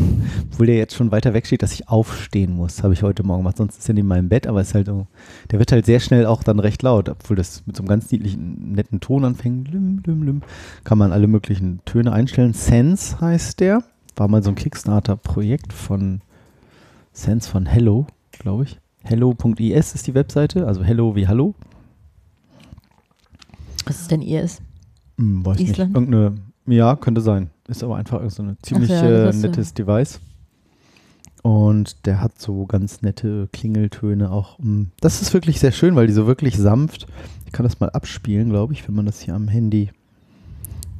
Obwohl 0.51 0.67
der 0.67 0.77
jetzt 0.77 0.97
schon 0.97 1.13
weiter 1.13 1.33
weg 1.33 1.47
steht, 1.47 1.63
dass 1.63 1.73
ich 1.73 1.89
aufstehen 1.89 2.57
muss, 2.57 2.83
habe 2.83 2.93
ich 2.93 3.05
heute 3.05 3.23
Morgen 3.23 3.43
gemacht. 3.43 3.57
Sonst 3.57 3.79
ist 3.79 3.89
er 3.89 3.95
neben 3.95 4.09
meinem 4.09 4.29
Bett, 4.29 4.49
aber 4.49 4.61
ist 4.61 4.75
halt 4.75 4.89
so, 4.89 5.07
der 5.53 5.61
wird 5.61 5.71
halt 5.71 5.87
sehr 5.87 6.01
schnell 6.01 6.27
auch 6.27 6.43
dann 6.43 6.59
recht 6.59 6.83
laut, 6.83 7.09
obwohl 7.09 7.37
das 7.37 7.65
mit 7.67 7.77
so 7.77 7.83
einem 7.83 7.89
ganz 7.89 8.11
niedlichen, 8.11 8.73
netten 8.73 8.99
Ton 8.99 9.25
anfängt. 9.25 9.71
Lüm, 9.71 10.03
lüm, 10.05 10.23
lüm. 10.25 10.43
Kann 10.83 10.99
man 10.99 11.13
alle 11.13 11.29
möglichen 11.29 11.81
Töne 11.85 12.13
einstellen. 12.13 12.53
Sense 12.53 13.21
heißt 13.21 13.61
der. 13.61 13.85
War 14.17 14.27
mal 14.27 14.43
so 14.43 14.51
ein 14.51 14.57
Kickstarter-Projekt 14.57 15.73
von 15.73 16.21
Sense 17.13 17.49
von 17.49 17.67
Hello, 17.67 18.09
glaube 18.33 18.65
ich. 18.65 18.81
Hello.is 19.05 19.95
ist 19.95 20.07
die 20.09 20.15
Webseite, 20.15 20.67
also 20.67 20.83
Hello 20.83 21.15
wie 21.15 21.29
Hallo. 21.29 21.55
Was 23.91 24.03
ist 24.03 24.11
denn 24.13 24.23
IS? 24.23 24.63
Hm, 25.19 25.45
weiß 25.45 25.59
Island? 25.59 25.91
nicht. 25.91 25.97
Irgendeine, 25.97 26.41
ja, 26.69 26.95
könnte 26.95 27.21
sein. 27.21 27.51
ist 27.67 27.83
aber 27.83 27.97
einfach 27.97 28.31
so 28.31 28.45
ein 28.45 28.57
ziemlich 28.63 28.89
ja, 28.89 29.03
äh, 29.03 29.31
ist, 29.31 29.43
nettes 29.43 29.75
Device. 29.75 30.21
Und 31.43 32.07
der 32.07 32.21
hat 32.21 32.41
so 32.41 32.67
ganz 32.67 33.03
nette 33.03 33.49
Klingeltöne 33.53 34.31
auch. 34.31 34.61
mm. 34.61 34.93
Das 35.01 35.21
ist 35.21 35.35
wirklich 35.35 35.59
sehr 35.59 35.73
schön, 35.73 35.97
weil 35.97 36.07
die 36.07 36.13
so 36.13 36.29
wirklich 36.29 36.57
sanft. 36.57 37.09
Ich 37.47 37.53
kann 37.53 37.65
das 37.65 37.81
mal 37.81 37.91
abspielen, 37.91 38.51
glaube 38.51 38.75
ich, 38.75 38.87
wenn 38.87 38.95
man 38.95 39.07
das 39.07 39.21
hier 39.21 39.35
am 39.35 39.49
Handy. 39.49 39.91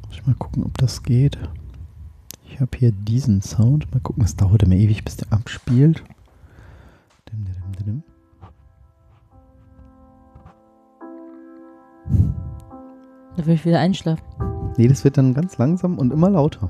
Muss 0.05 0.17
ich 0.17 0.27
mal 0.27 0.35
gucken, 0.35 0.65
ob 0.65 0.77
das 0.77 1.03
geht. 1.03 1.37
Ich 2.49 2.59
habe 2.59 2.77
hier 2.77 2.91
diesen 2.91 3.41
Sound. 3.41 3.89
Mal 3.93 4.01
gucken, 4.01 4.25
es 4.25 4.35
dauert 4.35 4.63
immer 4.63 4.75
ewig, 4.75 5.05
bis 5.05 5.15
der 5.15 5.31
abspielt. 5.31 6.03
Dim, 7.31 7.45
dim, 7.45 7.55
dim, 7.77 8.03
dim. 12.19 12.40
Da 13.37 13.45
will 13.45 13.55
ich 13.55 13.65
wieder 13.65 13.79
einschlafen. 13.79 14.23
Nee, 14.77 14.87
das 14.87 15.03
wird 15.03 15.17
dann 15.17 15.33
ganz 15.33 15.57
langsam 15.57 15.97
und 15.97 16.11
immer 16.11 16.29
lauter. 16.29 16.69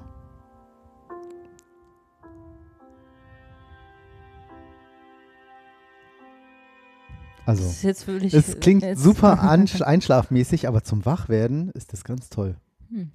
Also, 7.45 7.64
Das 7.64 7.72
ist 7.74 7.84
jetzt 7.84 8.07
wirklich, 8.07 8.34
es 8.34 8.59
klingt 8.59 8.84
jetzt- 8.84 9.01
super 9.01 9.41
einschlafmäßig, 9.84 10.68
aber 10.68 10.84
zum 10.84 11.05
Wachwerden 11.05 11.72
ist 11.72 11.91
das 11.91 12.03
ganz 12.03 12.30
toll. 12.30 12.55
Hm. 12.89 13.12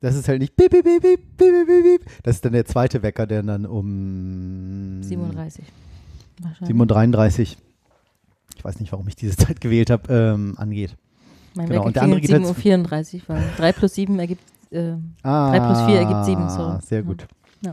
Das 0.00 0.14
ist 0.14 0.28
halt 0.28 0.40
nicht 0.40 0.56
piep, 0.56 0.70
piep, 0.70 0.84
piep, 0.84 1.02
piep, 1.02 1.36
piep, 1.36 1.66
piep. 1.66 2.10
Das 2.22 2.36
ist 2.36 2.44
dann 2.44 2.52
der 2.52 2.64
zweite 2.64 3.02
Wecker, 3.02 3.26
der 3.26 3.42
dann 3.42 3.66
um 3.66 5.02
37. 5.02 5.64
Wahrscheinlich. 6.40 6.76
7.33 6.76 7.56
ich 8.56 8.64
weiß 8.64 8.78
nicht, 8.80 8.92
warum 8.92 9.08
ich 9.08 9.16
diese 9.16 9.36
Zeit 9.38 9.60
gewählt 9.60 9.90
habe, 9.90 10.12
ähm, 10.12 10.54
angeht. 10.58 10.96
Mein 11.54 11.66
genau, 11.66 11.80
Wecker 11.80 11.86
und 11.86 11.96
der 11.96 12.02
andere 12.04 12.20
geht 12.20 12.30
7.34 12.30 13.14
Uhr, 13.14 13.20
weil 13.28 13.42
3 13.56 13.72
plus 13.72 13.94
7 13.94 14.18
ergibt, 14.18 14.42
äh, 14.70 14.92
Ah, 15.22 15.50
3 15.50 15.60
plus 15.60 15.80
4 15.82 15.98
ergibt 15.98 16.24
7, 16.24 16.48
so. 16.50 16.78
Sehr 16.86 17.02
gut. 17.02 17.26
Ja. 17.62 17.72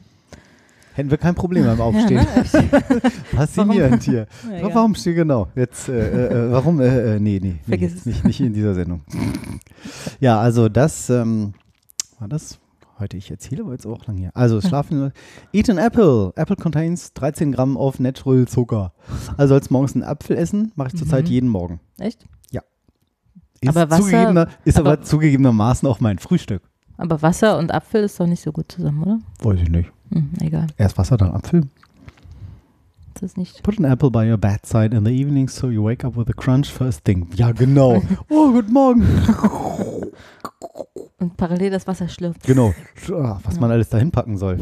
Hätten 0.96 1.12
wir 1.12 1.18
kein 1.18 1.36
Problem 1.36 1.66
beim 1.66 1.80
Aufstehen. 1.88 2.26
Ja, 2.26 2.60
ne? 2.62 3.02
Faszinierend 3.36 4.04
hier. 4.04 4.26
Ja, 4.52 4.74
warum 4.74 4.96
steht 4.96 5.16
genau? 5.16 5.48
Jetzt, 5.56 5.90
äh, 5.90 6.48
äh, 6.48 6.52
warum? 6.52 6.80
Äh, 6.82 7.16
äh, 7.16 7.20
nee, 7.20 7.40
nee, 7.42 7.58
Vergiss 7.68 7.94
es. 7.96 8.06
nicht, 8.08 8.24
nicht 8.24 8.40
in 8.42 8.54
dieser 8.54 8.74
Sendung. 8.74 9.02
ja, 10.20 10.40
also 10.40 10.70
das 10.70 11.10
ähm, 11.10 11.54
war 12.20 12.28
das. 12.28 12.60
Heute, 13.00 13.16
ich 13.16 13.30
erzähle 13.30 13.62
aber 13.62 13.74
jetzt 13.74 13.86
auch 13.86 14.08
lang 14.08 14.18
hier. 14.18 14.32
Also, 14.34 14.60
schlafen. 14.60 15.12
Eat 15.54 15.70
an 15.70 15.78
apple. 15.78 16.34
Apple 16.36 16.56
contains 16.56 17.14
13 17.14 17.52
Gramm 17.52 17.78
of 17.78 18.00
natural 18.00 18.48
Zucker. 18.48 18.92
Also, 19.38 19.54
als 19.54 19.70
morgens 19.70 19.94
einen 19.94 20.04
Apfel 20.04 20.36
essen, 20.36 20.72
mache 20.76 20.88
ich 20.88 20.96
zurzeit 20.96 21.26
Mhm. 21.26 21.30
jeden 21.32 21.50
Morgen. 21.50 21.80
Echt? 22.00 22.26
Ist, 23.62 23.70
Aber 23.76 23.90
Wasser- 23.90 24.04
zugegebener, 24.04 24.48
ist 24.66 24.78
aber, 24.80 24.94
aber- 24.94 25.02
zugegebenermaßen 25.02 25.88
auch 25.88 26.00
mein 26.00 26.20
Frühstück. 26.20 26.62
Aber 26.98 27.22
Wasser 27.22 27.58
und 27.58 27.72
Apfel 27.74 28.04
ist 28.04 28.20
doch 28.20 28.28
nicht 28.28 28.42
so 28.42 28.52
gut 28.52 28.72
zusammen, 28.72 29.04
oder? 29.04 29.20
Weiß 29.42 29.62
ich 29.62 29.70
nicht. 29.70 29.92
Hm, 30.12 30.30
egal. 30.42 30.68
Erst 30.78 30.98
Wasser, 30.98 31.18
dann 31.18 31.32
Apfel. 31.32 31.62
Das 33.14 33.24
ist 33.24 33.38
nicht. 33.38 33.64
Put 33.64 33.80
an 33.80 33.86
apple 33.86 34.12
by 34.12 34.30
your 34.30 34.38
bedside 34.38 34.96
in 34.96 35.04
the 35.06 35.12
evening 35.12 35.48
so 35.50 35.70
you 35.70 35.84
wake 35.84 36.06
up 36.06 36.16
with 36.16 36.28
a 36.30 36.34
crunch 36.34 36.72
first 36.72 37.04
thing. 37.04 37.28
Ja, 37.36 37.52
genau. 37.52 38.02
oh, 38.30 38.52
guten 38.52 38.72
Morgen. 38.74 39.04
Und 41.20 41.36
parallel 41.36 41.72
das 41.72 41.88
Wasser 41.88 42.08
schlürft. 42.08 42.44
Genau. 42.44 42.74
Ah, 43.12 43.40
Was 43.44 43.60
man 43.60 43.72
alles 43.72 43.90
dahin 43.90 44.12
packen 44.12 44.38
soll. 44.38 44.60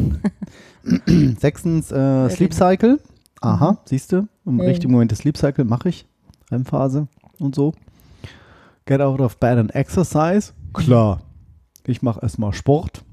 Sechstens, 1.39 1.91
äh, 1.91 2.29
Sleep 2.29 2.53
Cycle. 2.53 3.01
Aha, 3.41 3.77
siehst 3.85 4.13
du? 4.13 4.27
Im 4.45 4.55
Mhm. 4.55 4.61
richtigen 4.61 4.93
Moment 4.93 5.11
das 5.11 5.19
Sleep 5.19 5.35
Cycle 5.37 5.65
mache 5.65 5.89
ich. 5.89 6.05
Phase 6.63 7.07
und 7.39 7.55
so. 7.55 7.73
Get 8.88 9.01
out 9.01 9.19
of 9.19 9.38
bed 9.39 9.57
and 9.57 9.73
exercise. 9.73 10.53
Klar. 10.73 11.21
Ich 11.88 12.01
mache 12.01 12.21
erstmal 12.21 12.53
Sport. 12.53 13.03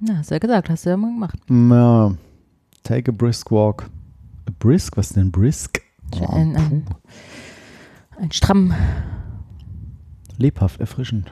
Na, 0.00 0.18
hast 0.18 0.30
du 0.30 0.34
ja 0.34 0.38
gesagt, 0.38 0.70
hast 0.70 0.86
du 0.86 0.90
ja 0.90 0.96
mal 0.96 1.12
gemacht. 1.12 1.38
Ja. 1.50 2.14
Take 2.84 3.10
a 3.10 3.14
brisk 3.14 3.50
walk. 3.50 3.90
A 4.48 4.52
brisk? 4.60 4.96
Was 4.96 5.08
ist 5.08 5.16
denn 5.16 5.32
brisk? 5.32 5.80
Oh, 6.20 6.24
Ein, 6.26 6.56
ein, 6.56 6.84
ein 8.18 8.30
stramm, 8.32 8.72
lebhaft, 10.38 10.80
erfrischend. 10.80 11.30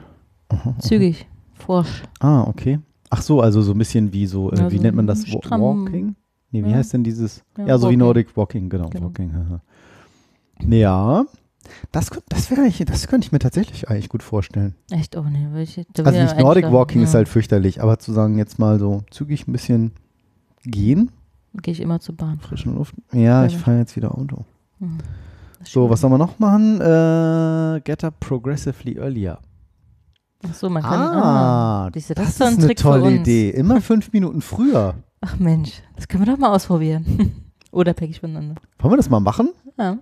Aha, 0.49 0.69
aha. 0.71 0.79
zügig, 0.79 1.25
forsch. 1.53 2.03
Ah, 2.19 2.43
okay. 2.43 2.79
Ach 3.09 3.21
so, 3.21 3.41
also 3.41 3.61
so 3.61 3.71
ein 3.71 3.77
bisschen 3.77 4.11
wie 4.13 4.27
so, 4.27 4.51
äh, 4.51 4.57
Ja, 4.59 4.71
wie 4.71 4.77
so 4.77 4.83
nennt 4.83 4.95
man 4.97 5.07
das? 5.07 5.25
Stramm. 5.27 5.61
Walking? 5.61 6.15
Nee, 6.51 6.63
wie 6.63 6.69
Ja. 6.69 6.75
heißt 6.75 6.93
denn 6.93 7.03
dieses? 7.03 7.43
Ja, 7.57 7.65
Ja, 7.67 7.77
so 7.77 7.83
wie 7.83 7.85
Walking. 7.87 7.99
Nordic 7.99 8.37
Walking, 8.37 8.69
genau. 8.69 8.89
Genau. 8.89 9.05
Walking. 9.05 9.31
Ja, 10.67 11.25
das, 11.91 12.09
das, 12.29 12.49
wäre 12.51 12.65
ich, 12.67 12.77
das 12.85 13.07
könnte 13.07 13.25
ich 13.25 13.31
mir 13.31 13.39
tatsächlich 13.39 13.89
eigentlich 13.89 14.09
gut 14.09 14.23
vorstellen. 14.23 14.75
Echt, 14.91 15.15
oh 15.15 15.23
nee. 15.23 15.47
will 15.51 15.61
ich- 15.63 15.77
Also 15.97 16.11
ich 16.11 16.23
nicht 16.23 16.37
Nordic. 16.39 16.71
Walking 16.71 17.01
ist 17.03 17.13
Ja. 17.13 17.17
halt 17.17 17.27
fürchterlich, 17.29 17.81
aber 17.81 17.99
zu 17.99 18.11
sagen, 18.13 18.37
jetzt 18.37 18.59
mal 18.59 18.79
so 18.79 19.03
zügig 19.11 19.47
ein 19.47 19.51
bisschen 19.51 19.91
gehen, 20.63 21.11
Gehe 21.61 21.71
ich 21.73 21.79
immer 21.81 21.99
zur 21.99 22.15
Bahn. 22.15 22.39
frische 22.39 22.69
Luft. 22.69 22.93
Ja, 23.13 23.45
ich 23.45 23.57
fahre 23.57 23.79
jetzt 23.79 23.95
wieder 23.95 24.15
Auto. 24.17 24.45
Mhm. 24.79 24.97
Ist 25.61 25.71
So, 25.71 25.89
was 25.89 26.01
soll 26.01 26.09
man 26.11 26.19
noch 26.19 26.37
machen? 26.37 26.79
Äh, 26.81 27.81
get 27.83 28.03
up 28.03 28.19
progressively 28.19 28.97
earlier. 28.99 29.39
Ach 30.47 30.53
so, 30.53 30.69
man 30.69 30.83
kann. 30.83 30.99
Ah, 30.99 31.89
siehst 31.93 32.11
du, 32.11 32.13
das, 32.13 32.25
das 32.25 32.29
ist 32.35 32.35
ist 32.35 32.41
ein 32.47 32.57
eine 32.59 32.65
Trick 32.67 32.77
tolle. 32.77 33.11
Idee. 33.15 33.49
Immer 33.49 33.81
fünf 33.81 34.13
Minuten 34.13 34.41
früher. 34.41 34.93
Ach 35.21 35.39
Mensch, 35.39 35.81
das 35.95 36.07
können 36.07 36.25
wir 36.27 36.31
doch 36.33 36.39
mal 36.39 36.53
ausprobieren. 36.53 37.31
Oder 37.71 37.93
päckig 37.93 38.19
voneinander. 38.19 38.55
Wollen 38.79 38.93
wir 38.93 38.97
das 38.97 39.09
mal 39.09 39.19
machen? 39.19 39.49
Ja. 39.79 39.97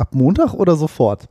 Ab 0.00 0.14
Montag 0.14 0.54
oder 0.54 0.76
sofort? 0.76 1.28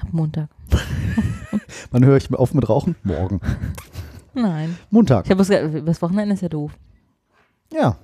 Ab 0.00 0.08
Montag. 0.10 0.48
Wann 1.90 2.02
höre 2.02 2.16
ich 2.16 2.30
mir 2.30 2.38
auf 2.38 2.54
mit 2.54 2.66
Rauchen? 2.66 2.96
Morgen. 3.02 3.42
Nein. 4.32 4.78
Montag. 4.88 5.26
Ich 5.26 5.30
habe 5.30 5.82
das 5.84 6.00
Wochenende 6.00 6.32
ist 6.32 6.40
ja 6.40 6.48
doof. 6.48 6.72
Ja. 7.70 7.98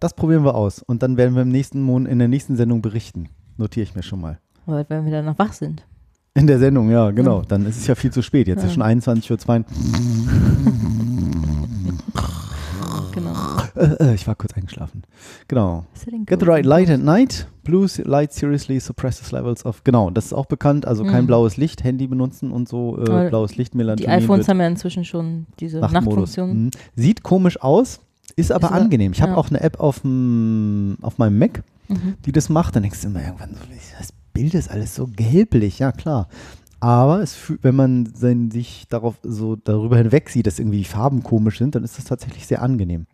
Das 0.00 0.14
probieren 0.14 0.42
wir 0.42 0.54
aus. 0.54 0.82
Und 0.82 1.02
dann 1.02 1.18
werden 1.18 1.34
wir 1.34 1.42
im 1.42 1.50
nächsten 1.50 1.82
Mon 1.82 2.06
in 2.06 2.18
der 2.18 2.28
nächsten 2.28 2.56
Sendung 2.56 2.80
berichten. 2.80 3.28
Notiere 3.58 3.84
ich 3.84 3.94
mir 3.94 4.02
schon 4.02 4.22
mal. 4.22 4.38
Weil 4.64 4.86
wenn 4.88 5.04
wir 5.04 5.12
dann 5.12 5.26
noch 5.26 5.38
wach 5.38 5.52
sind. 5.52 5.84
In 6.32 6.46
der 6.46 6.58
Sendung, 6.58 6.88
ja, 6.90 7.10
genau. 7.10 7.40
Ja. 7.40 7.46
Dann 7.46 7.66
ist 7.66 7.76
es 7.76 7.86
ja 7.86 7.94
viel 7.94 8.10
zu 8.10 8.22
spät. 8.22 8.48
Jetzt 8.48 8.64
ist 8.64 8.70
Ja. 8.76 8.86
schon 8.86 9.00
21.02 9.00 9.58
Uhr. 9.58 9.64
Äh, 13.76 13.84
äh, 14.10 14.14
ich 14.14 14.26
war 14.26 14.34
kurz 14.34 14.54
eingeschlafen. 14.54 15.02
Genau. 15.48 15.84
Get 16.26 16.40
the 16.40 16.46
right 16.46 16.64
light 16.64 16.90
at 16.90 17.00
night. 17.00 17.46
Blue 17.64 17.88
light 18.04 18.32
seriously 18.32 18.78
suppresses 18.78 19.32
levels 19.32 19.64
of. 19.64 19.82
Genau, 19.84 20.10
das 20.10 20.26
ist 20.26 20.32
auch 20.32 20.46
bekannt. 20.46 20.86
Also 20.86 21.04
kein 21.04 21.24
Mhm. 21.24 21.28
blaues 21.28 21.56
Licht, 21.56 21.82
Handy 21.82 22.06
benutzen 22.06 22.50
und 22.52 22.68
so. 22.68 22.98
Äh, 22.98 23.28
blaues 23.30 23.56
Licht, 23.56 23.74
Melatonin. 23.74 24.06
Die 24.06 24.24
iPhones 24.24 24.48
haben 24.48 24.60
ja 24.60 24.66
inzwischen 24.66 25.04
schon 25.04 25.46
diese. 25.60 25.80
Nachtfunktion. 25.80 26.64
Mhm. 26.64 26.70
Sieht 26.94 27.22
komisch 27.22 27.60
aus, 27.62 28.00
ist 28.36 28.52
aber 28.52 28.68
Ist 28.68 28.72
angenehm. 28.74 29.12
Ich 29.12 29.22
habe 29.22 29.32
ja. 29.32 29.38
auch 29.38 29.48
eine 29.50 29.60
App 29.60 29.80
auf, 29.80 29.98
auf 29.98 31.18
meinem 31.18 31.38
Mac, 31.38 31.62
Mhm. 31.88 32.14
die 32.24 32.32
das 32.32 32.48
macht. 32.48 32.76
Dann 32.76 32.82
denkst 32.82 33.00
du 33.02 33.08
immer 33.08 33.22
irgendwann, 33.24 33.50
so, 33.54 33.60
das 33.98 34.12
Bild 34.32 34.54
ist 34.54 34.70
alles 34.70 34.94
so 34.94 35.06
gelblich. 35.14 35.78
Ja, 35.78 35.92
klar. 35.92 36.28
Aber 36.80 37.22
es, 37.22 37.36
wenn 37.62 37.74
man 37.76 38.06
sein, 38.14 38.50
sich 38.50 38.86
darauf 38.90 39.14
so 39.22 39.56
darüber 39.56 39.96
hinweg 39.96 40.28
sieht, 40.28 40.46
dass 40.46 40.58
irgendwie 40.58 40.78
die 40.78 40.84
Farben 40.84 41.22
komisch 41.22 41.58
sind, 41.58 41.74
dann 41.74 41.82
ist 41.82 41.96
das 41.96 42.04
tatsächlich 42.04 42.46
sehr 42.46 42.60
angenehm. 42.60 43.06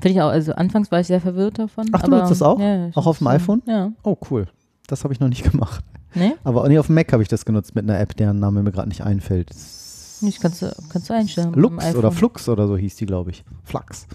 Finde 0.00 0.16
ich 0.16 0.22
auch. 0.22 0.28
Also 0.30 0.52
anfangs 0.54 0.90
war 0.90 1.00
ich 1.00 1.06
sehr 1.06 1.20
verwirrt 1.20 1.58
davon. 1.58 1.86
Ach, 1.92 2.02
du 2.02 2.10
nutzt 2.10 2.30
das 2.30 2.42
auch? 2.42 2.58
Ja, 2.58 2.90
Auch 2.94 3.06
auf 3.06 3.18
dem 3.18 3.26
iPhone? 3.28 3.62
Ja. 3.66 3.92
Oh, 4.02 4.16
cool. 4.30 4.46
Das 4.86 5.04
habe 5.04 5.12
ich 5.14 5.20
noch 5.20 5.28
nicht 5.28 5.42
gemacht. 5.50 5.84
Nee? 6.14 6.32
Aber 6.42 6.68
nee, 6.68 6.78
auf 6.78 6.86
dem 6.86 6.94
Mac 6.96 7.12
habe 7.12 7.22
ich 7.22 7.28
das 7.28 7.44
genutzt 7.44 7.74
mit 7.74 7.84
einer 7.84 7.98
App, 8.00 8.16
deren 8.16 8.38
Name 8.40 8.62
mir 8.62 8.72
gerade 8.72 8.88
nicht 8.88 9.02
einfällt. 9.02 9.50
Nicht, 10.22 10.40
kannst 10.40 10.60
du, 10.62 10.74
kannst 10.90 11.08
du 11.08 11.14
einstellen. 11.14 11.52
Lux 11.54 11.94
oder. 11.94 12.10
Flux 12.12 12.48
oder 12.48 12.66
so 12.66 12.76
hieß 12.76 12.96
die, 12.96 13.06
glaube 13.06 13.30
ich. 13.30 13.44
Flux. 13.64 14.06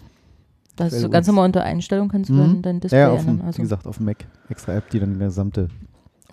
Das 0.76 0.92
ist 0.92 1.02
so 1.02 1.10
ganz 1.10 1.26
normal 1.28 1.46
unter 1.46 1.64
Einstellung 1.64 2.10
kannst 2.10 2.30
du 2.30 2.34
Mhm. 2.34 2.38
dann 2.40 2.62
dein 2.62 2.80
Display 2.82 3.00
Ja, 3.00 3.16
dem, 3.16 3.20
ändern. 3.30 3.42
Also, 3.48 3.58
wie 3.60 3.62
gesagt, 3.62 3.88
auf 3.88 3.98
dem 3.98 4.06
Mac. 4.08 4.18
Extra 4.50 4.74
App, 4.74 4.90
die 4.90 5.00
dann 5.00 5.14
die 5.14 5.20
gesamte. 5.20 5.70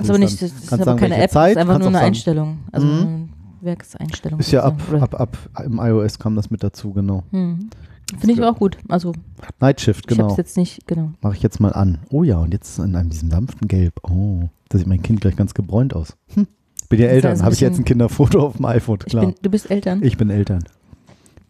ist 0.01 0.11
aber 0.11 0.19
nicht, 0.19 0.43
das 0.43 0.51
ist 0.51 0.73
aber 0.73 0.85
sagen, 0.85 0.99
keine 0.99 1.17
App, 1.23 1.31
Zeit, 1.31 1.55
das 1.57 1.63
ist 1.63 1.69
einfach 1.69 1.79
nur 1.79 1.89
eine 1.89 1.97
sagen- 1.99 2.07
Einstellung. 2.07 2.59
Also 2.73 2.87
Mhm. 2.89 3.01
eine 3.03 3.29
Werkseinstellung. 3.61 4.41
Ist 4.41 4.51
ja 4.51 4.65
ab, 4.65 4.81
ab, 5.01 5.15
ab 5.21 5.37
im 5.65 5.79
iOS 5.79 6.19
kam 6.19 6.35
das 6.35 6.51
mit 6.51 6.65
dazu, 6.65 6.93
genau. 6.93 7.23
Mhm. 7.31 7.71
Finde 8.19 8.33
ich 8.35 8.43
auch 8.43 8.57
gut. 8.59 8.79
Also 8.89 9.13
Night 9.61 9.81
Shift, 9.81 10.05
ich 10.11 10.19
habe 10.19 10.29
genau. 10.29 10.37
jetzt 10.39 10.57
nicht, 10.57 10.87
genau. 10.87 11.13
Mache 11.21 11.35
ich 11.37 11.43
jetzt 11.43 11.61
mal 11.61 11.73
an. 11.73 11.99
Oh 12.11 12.23
ja, 12.23 12.39
und 12.39 12.53
jetzt 12.53 12.79
in 12.79 12.95
einem 12.97 13.11
diesem 13.11 13.31
sanften 13.31 13.69
Gelb. 13.69 13.95
Oh, 14.09 14.49
da 14.69 14.79
sieht 14.79 14.87
mein 14.87 15.03
Kind 15.03 15.21
gleich 15.21 15.37
ganz 15.37 15.55
gebräunt 15.55 15.95
aus. 15.95 16.17
Hm. 16.35 16.47
Bin 16.89 17.01
ja 17.01 17.07
Das 17.07 17.13
ist 17.13 17.15
Eltern, 17.17 17.31
also 17.33 17.45
habe 17.45 17.55
ich 17.55 17.61
jetzt 17.61 17.79
ein 17.79 17.85
Kinderfoto 17.85 18.47
auf 18.47 18.57
dem 18.57 18.65
iPhone, 18.67 18.99
klar. 18.99 19.27
bin, 19.27 19.35
du 19.41 19.51
bist 19.51 19.71
Eltern? 19.71 20.03
Ich 20.03 20.17
bin 20.19 20.29
Eltern. 20.31 20.65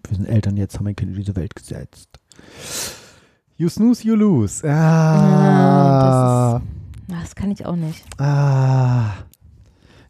Wir 0.08 0.16
sind 0.16 0.26
Eltern, 0.26 0.56
jetzt 0.56 0.76
haben 0.78 0.84
wir 0.86 0.90
ein 0.90 0.96
Kind 0.96 1.10
in 1.12 1.16
diese 1.16 1.34
Welt 1.36 1.54
gesetzt. 1.56 2.08
You 3.56 3.68
snooze, 3.68 4.06
you 4.06 4.14
lose. 4.14 4.62
Ah, 4.68 4.68
Ja, 6.58 6.62
Na, 7.08 7.20
das 7.20 7.34
kann 7.34 7.50
ich 7.50 7.66
auch 7.66 7.76
nicht. 7.76 8.04
ah. 8.18 9.10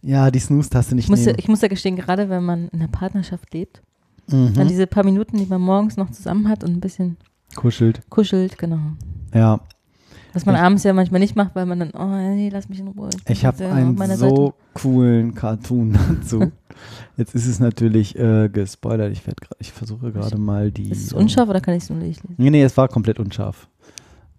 Ja, 0.05 0.33
die 0.33 0.41
Snooze-Taste 0.41 0.97
nicht 0.97 1.05
Ich 1.05 1.11
muss, 1.11 1.21
ja, 1.21 1.27
nehmen. 1.27 1.39
ich 1.39 1.47
muss 1.47 1.61
ja 1.61 1.69
gestehen, 1.69 1.95
gerade 1.95 2.29
wenn 2.29 2.43
man 2.45 2.67
in 2.71 2.81
einer 2.81 2.89
Partnerschaft 2.89 3.55
lebt, 3.55 3.83
Mhm. 4.31 4.55
dann 4.55 4.69
diese 4.69 4.87
paar 4.87 5.05
Minuten, 5.05 5.37
die 5.39 5.47
man 5.47 5.61
morgens 5.61 5.97
noch 5.97 6.11
zusammen 6.11 6.49
hat 6.49 6.63
und 6.65 6.71
ein 6.73 6.81
bisschen 6.81 7.17
Kuschelt. 7.55 8.01
kuschelt, 8.11 8.59
genau. 8.59 8.79
Ja. 9.35 9.61
Was 10.33 10.47
man 10.47 10.55
Ich- 10.55 10.61
abends 10.63 10.83
ja 10.85 10.95
manchmal 10.95 11.21
nicht 11.21 11.37
macht, 11.37 11.55
weil 11.55 11.67
man 11.67 11.79
dann, 11.81 11.91
oh 11.91 12.07
nee, 12.07 12.49
lass 12.51 12.69
mich 12.71 12.79
in 12.81 12.89
Ruhe. 12.89 13.11
bin 13.11 13.21
Ich 13.29 13.45
habe 13.45 13.63
äh, 13.65 13.69
einen 13.69 14.17
so 14.17 14.55
coolen 14.75 15.35
Cartoon 15.35 15.93
dazu. 16.21 16.51
Jetzt 17.19 17.35
ist 17.35 17.47
es 17.47 17.61
natürlich 17.61 18.19
äh, 18.19 18.49
gespoilert. 18.49 19.13
Ich, 19.13 19.23
grad- 19.25 19.37
ich 19.59 19.73
versuche 19.73 20.11
gerade 20.11 20.39
mal 20.39 20.71
die. 20.71 20.85
Seite. 20.85 20.97
Ist 20.97 21.07
es 21.09 21.13
unscharf 21.13 21.49
oder 21.51 21.61
kann 21.61 21.75
ich 21.75 21.83
es 21.83 21.91
nur 21.91 21.99
nicht 21.99 22.23
lesen? 22.23 22.35
Nee, 22.39 22.49
nee, 22.51 22.63
es 22.63 22.75
war 22.79 22.89
komplett 22.89 23.19
unscharf. 23.21 23.69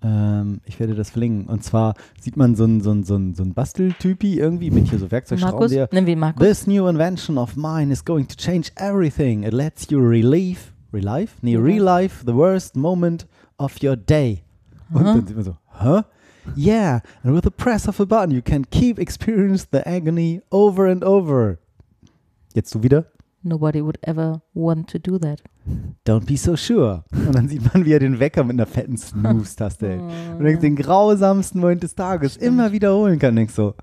Ähm, 0.04 0.60
ich 0.66 0.80
werde 0.80 0.95
das 0.95 1.12
verlinken. 1.12 1.47
Und 1.47 1.64
zwar 1.64 1.93
sieht 2.20 2.36
man 2.36 2.56
so 2.56 2.66
einen 2.66 2.82
so 2.82 2.91
ein, 2.91 3.04
so 3.04 3.16
ein, 3.16 3.34
so 3.34 3.43
ein 3.43 3.54
Basteltypi 3.54 4.38
irgendwie 4.38 4.70
mit 4.70 4.89
hier 4.89 4.99
so 4.99 5.10
Werkzeugschrauben, 5.10 5.60
Markus? 5.60 5.72
wir 6.06 6.14
ihn 6.14 6.20
Markus. 6.20 6.45
This 6.45 6.68
new 6.68 6.88
invention 6.88 7.38
of 7.38 7.56
mine 7.56 7.91
is 7.91 8.04
going 8.04 8.28
to 8.28 8.36
change 8.36 8.72
everything. 8.76 9.43
It 9.43 9.54
lets 9.54 9.89
you 9.89 9.99
relieve, 9.99 10.74
relive? 10.91 11.32
Nee, 11.41 11.56
relive 11.56 12.26
the 12.26 12.36
worst 12.36 12.76
moment 12.76 13.26
of 13.58 13.82
your 13.82 13.95
day. 13.95 14.43
Und 14.91 15.06
Aha. 15.06 15.14
dann 15.14 15.28
sieht 15.28 15.36
man 15.36 15.45
so, 15.45 15.58
huh? 15.82 16.04
Yeah, 16.58 16.99
and 17.24 17.34
with 17.34 17.43
the 17.43 17.51
press 17.51 17.88
of 17.88 18.01
a 18.01 18.06
button 18.06 18.32
you 18.32 18.41
can 18.41 18.66
keep 18.70 18.99
experience 18.99 19.66
the 19.72 19.88
agony 19.88 20.41
over 20.51 20.88
and 20.88 21.04
over. 21.04 21.60
Jetzt 22.54 22.76
du 22.76 22.84
wieder? 22.84 23.06
Nobody 23.43 23.82
would 23.82 23.97
ever 24.04 24.41
want 24.54 24.89
to 24.89 24.99
do 24.99 25.18
that. 25.20 25.41
Don't 26.05 26.26
be 26.26 26.38
so 26.38 26.55
sure. 26.55 27.03
Und 27.11 27.34
dann 27.34 27.47
sieht 27.47 27.74
man, 27.74 27.86
wie 27.86 27.93
er 27.93 27.99
den 27.99 28.20
Wecker 28.20 28.43
mit 28.43 28.55
einer 28.55 28.66
fetten 28.66 28.97
Snooze-Taste 28.97 29.88
hält. 29.88 30.01
Oh, 30.01 30.05
Und 30.39 30.43
dann 30.45 30.59
den 30.59 30.76
grausamsten 30.76 31.61
Moment 31.61 31.84
des 31.84 31.95
Tages 31.95 32.38
immer 32.38 32.72
wiederholen 32.72 33.20
kann. 33.20 33.36
Denkst 33.36 33.53
so, 33.53 33.74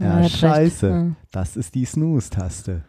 Ja, 0.00 0.20
ja, 0.22 0.28
scheiße. 0.28 0.88
Ja. 0.88 1.06
Das 1.30 1.56
ist 1.56 1.74
die 1.74 1.84
Snooze-Taste. 1.84 2.82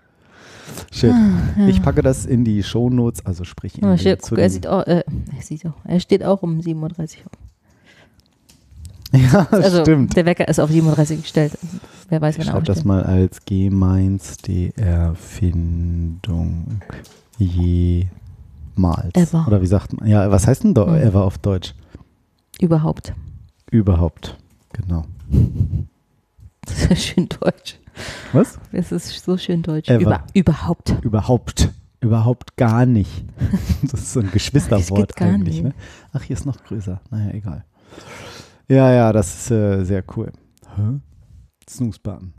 Shit. 0.91 1.11
Ja. 1.57 1.67
Ich 1.67 1.81
packe 1.81 2.01
das 2.01 2.25
in 2.25 2.43
die 2.43 2.63
Shownotes, 2.63 3.23
also 3.25 3.43
sprich 3.43 3.77
in 3.77 3.87
Oh, 3.87 3.95
zu 3.95 4.17
guck, 4.29 4.37
er 4.39 4.49
sieht 4.49 4.65
auch, 4.65 4.81
äh, 4.87 5.03
er 5.35 5.41
sieht 5.41 5.65
auch, 5.65 5.73
er 5.83 5.99
steht 5.99 6.23
auch 6.23 6.41
um 6.41 6.59
7.30 6.59 6.77
Uhr. 6.77 6.91
Ja, 9.31 9.47
Also 9.51 9.81
stimmt. 9.81 10.15
der 10.17 10.25
Wecker 10.25 10.47
ist 10.47 10.59
auf 10.59 10.69
7.30 10.71 11.11
Uhr 11.11 11.17
gestellt. 11.21 11.57
Wer 12.09 12.19
weiß, 12.21 12.37
wann 12.37 12.47
er 12.47 12.51
schreibe 12.51 12.65
das 12.65 12.83
mal 12.83 13.03
als 13.03 13.45
gemeinste 13.45 14.75
Erfindung 14.75 16.81
jemals. 17.37 18.09
Ever. 19.13 19.45
Oder 19.47 19.61
wie 19.61 19.67
sagt 19.67 19.93
man? 19.99 20.07
Ja, 20.07 20.29
was 20.31 20.47
heißt 20.47 20.63
denn 20.63 20.73
do 20.73 20.85
Hm. 20.87 20.95
ever 20.95 21.23
auf 21.23 21.37
Deutsch? 21.37 21.73
Überhaupt. 22.59 23.13
Überhaupt. 23.71 24.37
Genau. 24.73 25.03
Das 26.67 26.83
ist 26.87 27.03
schön 27.03 27.29
deutsch. 27.29 27.79
Was? 28.33 28.57
Es 28.71 28.91
ist 28.91 29.23
so 29.23 29.37
schön 29.37 29.61
deutsch. 29.61 29.87
Über, 29.87 30.23
überhaupt. 30.33 30.95
Überhaupt. 31.03 31.69
Überhaupt 32.01 32.57
gar 32.57 32.87
nicht. 32.87 33.23
Das 33.83 33.93
ist 34.01 34.13
so 34.13 34.19
ein 34.21 34.31
Geschwisterwort 34.31 35.21
eigentlich. 35.21 35.61
Ne? 35.61 35.73
Ach, 36.11 36.23
hier 36.23 36.35
ist 36.35 36.47
noch 36.47 36.57
größer. 36.63 36.99
Naja, 37.11 37.31
egal. 37.35 37.65
Ja, 38.67 38.91
ja, 38.91 39.13
das 39.13 39.35
ist 39.35 39.51
äh, 39.51 39.83
sehr 39.83 40.03
cool. 40.17 40.31
Hä? 40.75 40.99
Snooze-Button. 41.69 42.33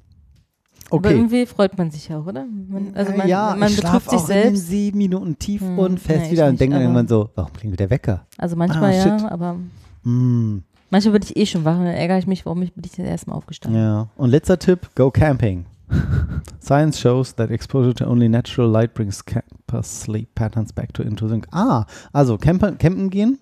Aber 0.91 1.09
Okay. 1.09 1.17
irgendwie 1.17 1.47
freut 1.47 1.77
man 1.77 1.91
sich 1.91 2.13
auch, 2.15 2.27
oder? 2.27 2.45
Man, 2.45 2.93
also 2.95 3.13
man, 3.13 3.27
ja, 3.29 3.57
man 3.59 3.71
schlaf 3.71 4.05
sich 4.09 4.19
auch 4.21 4.27
selbst. 4.27 4.69
sieben 4.69 4.99
Minuten 4.99 5.37
tief 5.39 5.61
Hm, 5.61 5.79
und 5.79 5.99
fest 6.01 6.27
nee, 6.27 6.31
wieder 6.33 6.45
und 6.47 6.53
nicht, 6.53 6.61
denke 6.61 6.75
dann 6.75 6.83
aber- 6.87 6.91
irgendwann 7.01 7.09
so, 7.09 7.31
warum 7.35 7.53
klingelt 7.53 7.81
der 7.81 7.91
Wecker? 7.91 8.25
Also 8.39 8.55
manchmal 8.57 8.93
Ah, 8.93 8.95
ja, 9.19 9.31
aber 9.31 9.57
Hm, 10.05 10.63
manchmal 10.91 11.13
bin 11.15 11.23
ich 11.25 11.37
eh 11.37 11.45
schon 11.47 11.65
wach 11.65 11.77
und 11.79 11.85
dann 11.87 11.95
ärgere 11.95 12.19
ich 12.19 12.27
mich, 12.29 12.47
warum 12.47 12.63
ich, 12.63 12.73
bin 12.73 12.85
ich 12.85 12.93
das 12.93 13.05
erste 13.07 13.31
Mal 13.31 13.37
aufgestanden. 13.37 13.81
ja. 13.83 14.09
Und 14.17 14.31
letzter 14.31 14.59
Tipp, 14.59 14.91
go 14.95 15.11
camping. 15.11 15.67
Science 16.61 16.99
shows 17.01 17.35
that 17.37 17.51
exposure 17.51 17.95
to 17.95 18.05
only 18.07 18.29
natural 18.29 18.69
light 18.71 18.93
brings 18.95 19.25
campers 19.25 20.03
sleep 20.03 20.35
patterns 20.35 20.73
back 20.73 20.93
to 20.95 21.03
into 21.03 21.29
sync. 21.29 21.47
Ah, 21.53 21.85
also 22.13 22.37
campen, 22.39 22.77
campen 22.79 23.09
gehen, 23.11 23.39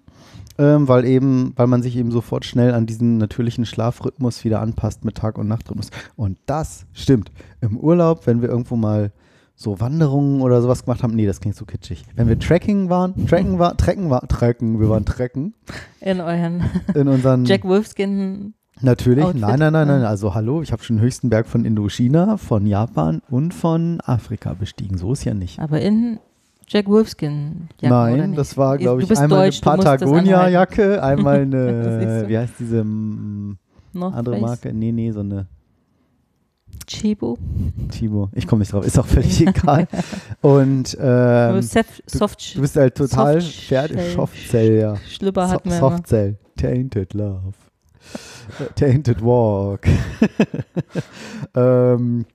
ähm, 0.58 0.88
weil 0.88 1.04
eben, 1.04 1.52
weil 1.56 1.66
man 1.66 1.82
sich 1.82 1.96
eben 1.96 2.10
sofort 2.10 2.44
schnell 2.44 2.74
an 2.74 2.86
diesen 2.86 3.18
natürlichen 3.18 3.66
Schlafrhythmus 3.66 4.44
wieder 4.44 4.60
anpasst 4.60 5.04
mit 5.04 5.16
Tag- 5.16 5.38
und 5.38 5.48
Nachtrhythmus. 5.48 5.90
Und 6.16 6.38
das 6.46 6.86
stimmt. 6.92 7.32
Im 7.60 7.78
Urlaub, 7.78 8.26
wenn 8.26 8.42
wir 8.42 8.48
irgendwo 8.48 8.76
mal 8.76 9.12
so 9.56 9.80
Wanderungen 9.80 10.42
oder 10.42 10.60
sowas 10.62 10.84
gemacht 10.84 11.02
haben, 11.02 11.14
nee, 11.14 11.26
das 11.26 11.40
klingt 11.40 11.56
so 11.56 11.64
kitschig. 11.64 12.04
Wenn 12.16 12.28
wir 12.28 12.38
Trekking 12.38 12.88
waren, 12.90 13.26
Trecken 13.26 13.58
war, 13.58 13.76
Trecken 13.76 14.10
war, 14.10 14.26
Trecken, 14.26 14.80
wir 14.80 14.88
waren 14.88 15.04
Trecken 15.04 15.54
In 16.00 16.20
euren 16.20 16.64
in 16.94 17.08
unseren 17.08 17.44
Jack 17.46 17.64
Wolfskin. 17.64 18.54
Natürlich, 18.80 19.24
Outfit? 19.24 19.40
nein, 19.40 19.60
nein, 19.60 19.72
nein, 19.72 19.86
nein. 19.86 20.02
Also 20.02 20.34
hallo, 20.34 20.60
ich 20.60 20.72
habe 20.72 20.82
schon 20.82 20.96
den 20.96 21.02
höchsten 21.02 21.30
Berg 21.30 21.46
von 21.46 21.64
Indochina, 21.64 22.36
von 22.36 22.66
Japan 22.66 23.22
und 23.30 23.54
von 23.54 24.00
Afrika 24.04 24.54
bestiegen. 24.54 24.98
So 24.98 25.12
ist 25.12 25.24
ja 25.24 25.32
nicht. 25.32 25.60
Aber 25.60 25.80
in 25.80 26.18
Jack 26.68 26.86
Wolfskin. 26.88 27.68
Jacke, 27.80 27.94
oder 27.94 28.16
nein, 28.16 28.34
das 28.34 28.56
war, 28.56 28.78
glaube 28.78 29.02
Du 29.02 29.12
ich, 29.12 29.18
einmal 29.18 29.46
deutsch, 29.46 29.60
du 29.60 29.70
eine 29.70 29.82
Patagonia-Jacke, 29.82 31.02
einmal 31.02 31.40
eine, 31.42 32.22
du? 32.22 32.28
wie 32.28 32.38
heißt 32.38 32.54
diese 32.58 32.82
mm, 32.82 33.56
North 33.92 34.14
andere 34.14 34.38
Marke? 34.38 34.72
Nee, 34.72 34.92
nee, 34.92 35.10
so 35.10 35.20
eine 35.20 35.46
Chibo. 36.86 37.38
Timo. 37.90 38.28
Ich 38.32 38.46
komme 38.46 38.60
nicht 38.60 38.72
drauf, 38.72 38.84
ist 38.86 38.98
auch 38.98 39.06
völlig 39.06 39.40
egal. 39.46 39.86
Und 40.42 40.96
ähm, 41.00 41.60
Sef- 41.60 42.02
Soft 42.06 42.56
du 42.56 42.60
bist 42.60 42.76
halt 42.76 42.94
total 42.96 43.40
fertig. 43.40 43.96
Shell. 44.00 44.14
Softzell, 44.14 44.78
ja. 44.78 44.96
Schlüpper 45.08 45.46
So 45.46 45.52
hatten 45.54 45.70
wir 45.70 45.78
immer. 45.78 45.90
Softzell. 45.90 46.38
Tainted 46.56 47.14
Love. 47.14 47.52
Tainted 48.74 49.22
Walk. 49.22 49.86
ähm, 51.54 52.26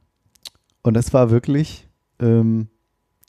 und 0.82 0.94
das 0.94 1.14
war 1.14 1.30
wirklich, 1.30 1.88
ähm, 2.20 2.68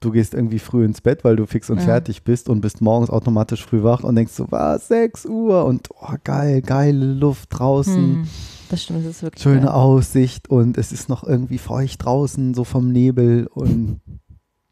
du 0.00 0.10
gehst 0.10 0.34
irgendwie 0.34 0.58
früh 0.58 0.84
ins 0.84 1.00
Bett, 1.00 1.24
weil 1.24 1.36
du 1.36 1.46
fix 1.46 1.70
und 1.70 1.78
Ja. 1.78 1.84
fertig 1.84 2.24
bist 2.24 2.48
und 2.48 2.60
bist 2.62 2.80
morgens 2.80 3.10
automatisch 3.10 3.64
früh 3.64 3.82
wach 3.82 4.02
und 4.02 4.16
denkst 4.16 4.32
so, 4.32 4.46
was, 4.50 4.88
6 4.88 5.26
Uhr 5.26 5.64
und 5.66 5.88
oh, 6.00 6.14
geil, 6.24 6.62
geile 6.62 7.12
Luft 7.12 7.48
draußen. 7.50 7.94
Hm, 7.94 8.22
das 8.70 8.82
stimmt, 8.82 9.00
das 9.00 9.16
ist 9.16 9.22
wirklich 9.22 9.42
Schöne 9.42 9.60
geil. 9.66 9.68
Aussicht 9.68 10.48
und 10.48 10.78
es 10.78 10.92
ist 10.92 11.08
noch 11.08 11.24
irgendwie 11.24 11.58
feucht 11.58 12.04
draußen, 12.04 12.54
so 12.54 12.64
vom 12.64 12.90
Nebel 12.92 13.46
und 13.46 14.00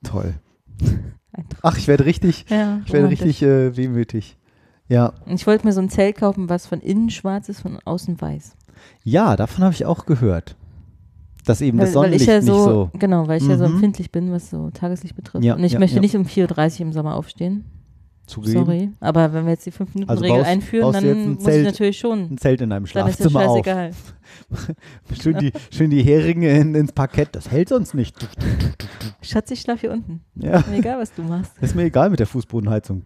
toll. 0.03 0.35
Ach, 1.63 1.77
ich 1.77 1.89
werde 1.89 2.05
richtig, 2.05 2.47
Ja, 2.49 2.81
ich 2.85 2.93
werde 2.93 3.09
richtig 3.11 3.43
äh, 3.43 3.77
wehmütig. 3.77 4.37
Ja, 4.89 5.13
Ich 5.27 5.47
wollte 5.47 5.67
mir 5.67 5.73
so 5.75 5.81
ein 5.83 5.91
Zelt 5.91 6.17
kaufen, 6.17 6.49
was 6.49 6.67
von 6.67 6.81
innen 6.81 7.11
schwarz 7.11 7.51
ist, 7.51 7.61
von 7.61 7.79
außen 7.85 8.19
weiß. 8.21 8.57
Ja, 9.05 9.37
davon 9.37 9.65
habe 9.65 9.75
ich 9.75 9.85
auch 9.85 10.07
gehört. 10.07 10.57
Dass 11.49 11.63
eben 11.63 11.79
das 11.79 11.87
Weil, 11.95 12.13
ich 12.15 12.25
Sonnenlicht 12.25 12.27
ja 12.27 12.35
nicht 12.41 12.47
so, 12.47 12.65
so. 12.65 12.91
genau, 12.99 13.27
weil 13.27 13.41
ich 13.41 13.49
ja 13.49 13.57
so 13.57 13.67
Mhm. 13.67 13.75
empfindlich 13.75 14.13
bin, 14.13 14.31
was 14.31 14.51
so 14.51 14.69
Tageslicht 14.71 15.17
betrifft. 15.17 15.45
Ja, 15.45 15.55
und 15.55 15.65
ich 15.65 15.73
ja, 15.73 15.79
möchte 15.79 15.97
ja. 15.97 16.03
nicht 16.03 16.15
um 16.15 16.25
4.30 16.27 16.81
Uhr 16.81 16.87
im 16.87 16.93
Sommer 16.93 17.15
aufstehen. 17.15 17.65
zugegeben. 18.27 18.67
Sorry. 18.67 18.91
Aber 19.01 19.33
wenn 19.33 19.47
wir 19.47 19.53
jetzt 19.53 19.65
die 19.65 19.73
5-Minuten-Regel 19.73 20.31
Also 20.37 20.45
einführen, 20.51 20.93
dann 20.93 21.35
muss 21.37 21.47
ich 21.49 21.65
natürlich 21.65 21.99
schon. 21.99 22.33
Ein 22.33 22.37
Zelt 22.37 22.61
in 22.61 22.71
einem 22.71 22.85
Dann 22.93 23.09
ist 23.09 23.19
das 23.25 23.33
Schlafzimmer 23.33 23.49
auf. 23.49 23.57
scheißegal. 23.65 23.91
Schön 25.23 25.39
die, 25.39 25.53
schön 25.75 25.89
die 25.91 26.03
Heringe 26.03 26.51
in, 26.59 26.75
ins 26.75 26.93
Parkett. 26.93 27.31
Das 27.33 27.51
hält 27.51 27.71
sonst 27.71 27.95
nicht. 27.95 28.15
Schatz, 29.23 29.51
ich 29.51 29.63
schlaf 29.63 29.81
hier 29.81 29.91
unten. 29.93 30.21
Ja, 30.35 30.63
Mir 30.71 30.77
egal, 30.81 30.99
was 30.99 31.15
du 31.15 31.23
machst. 31.23 31.53
ist 31.63 31.75
mir 31.75 31.85
egal 31.85 32.11
mit 32.11 32.21
der 32.21 32.27
Fußbodenheizung. 32.27 33.05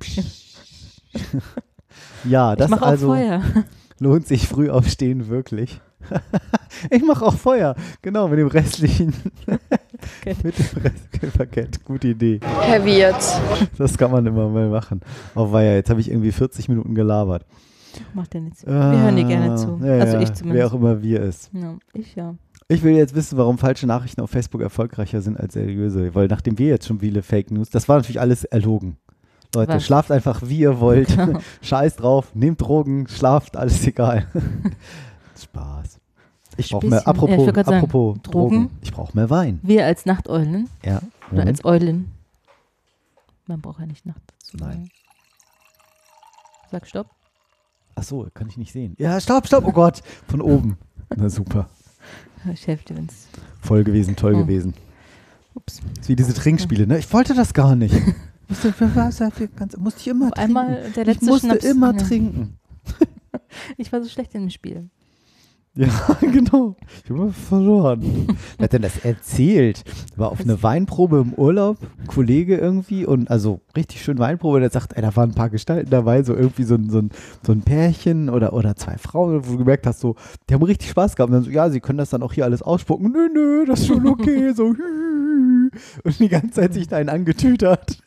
ja, 2.25 2.57
das 2.57 2.73
also 2.73 3.15
lohnt 4.01 4.27
sich 4.27 4.49
früh 4.49 4.71
aufstehen 4.71 5.29
wirklich. 5.29 5.81
ich 6.91 7.03
mache 7.05 7.25
auch 7.25 7.35
Feuer. 7.35 7.75
Genau, 8.03 8.29
mit 8.29 8.39
dem 8.39 8.49
restlichen. 8.49 9.15
mit 10.25 10.43
dem 10.45 10.83
restlichen 10.83 11.31
Parkett. 11.37 11.85
Gute 11.85 12.09
Idee. 12.09 12.41
Verwirrt. 12.69 13.23
Das 13.79 13.97
kann 13.97 14.11
man 14.11 14.27
immer 14.27 14.49
mal 14.49 14.69
machen. 14.69 15.01
Oh 15.35 15.53
weia, 15.53 15.75
jetzt 15.75 15.91
habe 15.91 16.01
ich 16.01 16.11
irgendwie 16.11 16.33
40 16.33 16.69
Minuten 16.69 16.95
gelabert. 16.95 17.45
Macht 18.15 18.35
ja 18.35 18.41
nichts. 18.41 18.65
Wir 18.67 18.73
hören 18.75 19.17
dir 19.17 19.25
gerne 19.25 19.55
zu. 19.57 19.79
Ah, 19.83 19.87
Ja, 19.87 19.93
also 20.01 20.17
ja, 20.17 20.23
ich 20.23 20.29
Wer 20.29 20.35
zumindest. 20.35 20.71
auch 20.71 20.75
immer 20.75 21.03
wir 21.03 21.21
ist. 21.21 21.51
Ja, 21.53 21.75
ich 21.93 22.15
ja. 22.15 22.35
Ich 22.69 22.83
will 22.83 22.95
jetzt 22.95 23.15
wissen, 23.15 23.37
warum 23.37 23.59
falsche 23.59 23.87
Nachrichten 23.87 24.23
auf 24.23 24.31
Facebook 24.31 24.63
erfolgreicher 24.63 25.21
sind 25.21 25.39
als 25.39 25.53
seriöse. 25.53 26.15
Weil 26.15 26.29
nachdem 26.29 26.59
wir 26.59 26.69
jetzt 26.69 26.87
schon 26.87 27.01
viele 27.01 27.23
Fake 27.23 27.51
News, 27.51 27.69
das 27.69 27.89
war 27.89 27.97
natürlich 27.97 28.21
alles 28.21 28.45
erlogen. 28.45 28.97
Leute, 29.55 29.75
Was? 29.75 29.85
schlaft 29.85 30.11
einfach 30.11 30.41
wie 30.47 30.61
ihr 30.61 30.81
wollt. 30.81 31.09
Genau. 31.15 31.41
Scheiß 31.61 31.97
drauf, 31.97 32.35
nehmt 32.35 32.63
Drogen, 32.63 33.07
schlaft, 33.09 33.59
alles 33.59 33.87
egal. 33.87 34.27
Spaß. 35.43 35.99
Ich 36.59 36.71
brauche 36.71 36.87
mehr, 36.87 37.01
Späßchen. 37.01 37.27
Ja, 37.29 37.35
ich 37.35 37.49
apropos, 37.49 37.65
sagen, 37.65 37.77
apropos 37.85 38.19
Drogen. 38.23 38.31
Drogen? 38.65 38.71
Ich 38.83 38.93
brauche 38.93 39.17
mehr 39.17 39.31
Wein. 39.31 39.61
Wir 39.63 39.87
als 39.87 40.05
Nachteulen 40.07 40.69
Ja. 40.85 41.01
oder 41.31 41.43
Mhm. 41.43 41.49
als 41.49 41.65
Eulin. 41.65 42.11
Man 43.47 43.61
braucht 43.61 43.81
ja 43.81 43.87
nicht 43.87 44.05
Nacht 44.07 44.23
zu 44.39 44.57
Nein. 44.59 44.91
Sag 46.71 46.87
Stopp. 46.87 47.09
Ach 47.95 48.03
so, 48.03 48.27
kann 48.33 48.49
ich 48.49 48.57
nicht 48.57 48.73
sehen. 48.73 48.95
Ja, 48.99 49.21
stopp, 49.21 49.47
stopp, 49.47 49.65
oh 49.67 49.73
Gott. 49.73 50.03
Von 50.29 50.41
oben. 50.41 50.79
Na 51.15 51.29
super. 51.29 51.69
Ich 52.53 52.67
helfe 52.67 52.85
dir, 52.87 52.97
wenn 52.97 53.07
es. 53.07 53.29
Voll 53.61 53.85
gewesen, 53.85 54.17
toll 54.17 54.35
Oh. 54.35 54.39
gewesen. 54.39 54.75
Ups. 55.55 55.81
ist 56.01 56.09
wie 56.09 56.17
diese 56.17 56.33
Trinkspiele, 56.33 56.87
ne? 56.87 56.99
Ich 56.99 57.13
wollte 57.13 57.35
das 57.35 57.53
gar 57.53 57.77
nicht. 57.77 57.95
musste, 58.49 58.69
ich 60.01 60.07
immer 60.09 60.27
Auf 60.29 60.33
trinken. 60.33 60.57
einmal 60.57 60.91
der 60.97 61.03
ich 61.03 61.07
letzte 61.07 61.25
musste 61.27 61.47
Schnaps. 61.49 61.65
immer 61.65 61.93
Ja. 61.95 61.99
trinken. 62.07 62.59
Ich 63.77 63.93
war 63.93 64.03
so 64.03 64.09
schlecht 64.09 64.35
in 64.35 64.43
dem 64.43 64.51
Spiel. 64.51 64.89
Ja, 65.75 65.89
genau. 66.21 66.77
Ich 67.03 67.11
habe 67.11 67.33
verloren. 67.33 68.03
Wer 68.59 68.65
hat 68.65 68.75
denn 68.75 68.83
das 68.83 69.05
erzählt? 69.05 69.85
War 70.17 70.31
auf 70.31 70.41
eine 70.41 70.63
Weinprobe 70.63 71.21
im 71.21 71.33
Urlaub, 71.33 71.79
Kollege 72.07 72.59
irgendwie 72.59 73.07
und 73.07 73.31
also 73.31 73.63
richtig 73.75 74.03
schön 74.03 74.19
Weinprobe. 74.19 74.59
Und 74.59 74.63
er 74.63 74.71
sagt, 74.71 74.95
ey, 74.95 75.03
da 75.03 75.17
waren 75.17 75.31
ein 75.31 75.35
paar 75.35 75.49
Gestalten 75.49 75.89
dabei, 75.89 76.25
so 76.25 76.35
irgendwie 76.35 76.65
so 76.65 76.75
ein, 76.75 76.91
so 76.91 76.99
ein, 76.99 77.11
so 77.43 77.53
ein 77.53 77.63
Pärchen 77.63 78.29
oder, 78.29 78.53
oder 78.53 78.77
zwei 78.77 78.99
Frauen, 78.99 79.47
wo 79.47 79.53
du 79.53 79.59
gemerkt 79.59 79.87
hast, 79.87 80.01
so, 80.01 80.17
die 80.49 80.55
haben 80.55 80.63
richtig 80.63 80.91
Spaß 80.91 81.17
gehabt. 81.17 81.31
Und 81.31 81.37
dann 81.37 81.45
so, 81.45 81.51
ja, 81.51 81.71
sie 81.71 81.81
können 81.81 81.99
das 81.99 82.11
dann 82.11 82.23
auch 82.23 82.35
hier 82.35 82.45
alles 82.45 82.61
ausspucken. 82.61 83.11
Nö, 83.11 83.29
nö, 83.33 83.65
das 83.65 83.81
ist 83.81 83.87
schon 83.87 84.07
okay. 84.07 84.53
so, 84.55 84.75
und 86.05 86.19
die 86.19 86.29
ganze 86.29 86.51
Zeit 86.51 86.75
sich 86.75 86.87
da 86.87 86.97
einen 86.97 87.09
angetütert. 87.09 87.99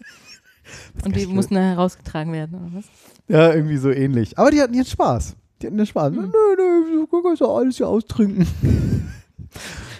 Und 1.03 1.15
die 1.15 1.25
mussten 1.25 1.55
da 1.55 1.61
herausgetragen 1.61 2.31
werden, 2.31 2.59
oder 2.59 2.77
was? 2.77 2.85
Ja, 3.27 3.53
irgendwie 3.53 3.77
so 3.77 3.89
ähnlich. 3.89 4.37
Aber 4.37 4.51
die 4.51 4.61
hatten 4.61 4.73
jetzt 4.75 4.91
Spaß. 4.91 5.35
Die 5.61 5.67
hatten 5.67 5.79
jetzt 5.79 5.89
Spaß. 5.89 6.13
Hm. 6.13 6.21
Nö, 6.21 6.29
nö, 6.57 7.07
so 7.11 7.21
kannst 7.21 7.41
du 7.41 7.47
alles 7.47 7.77
hier 7.77 7.87
austrinken. 7.87 8.45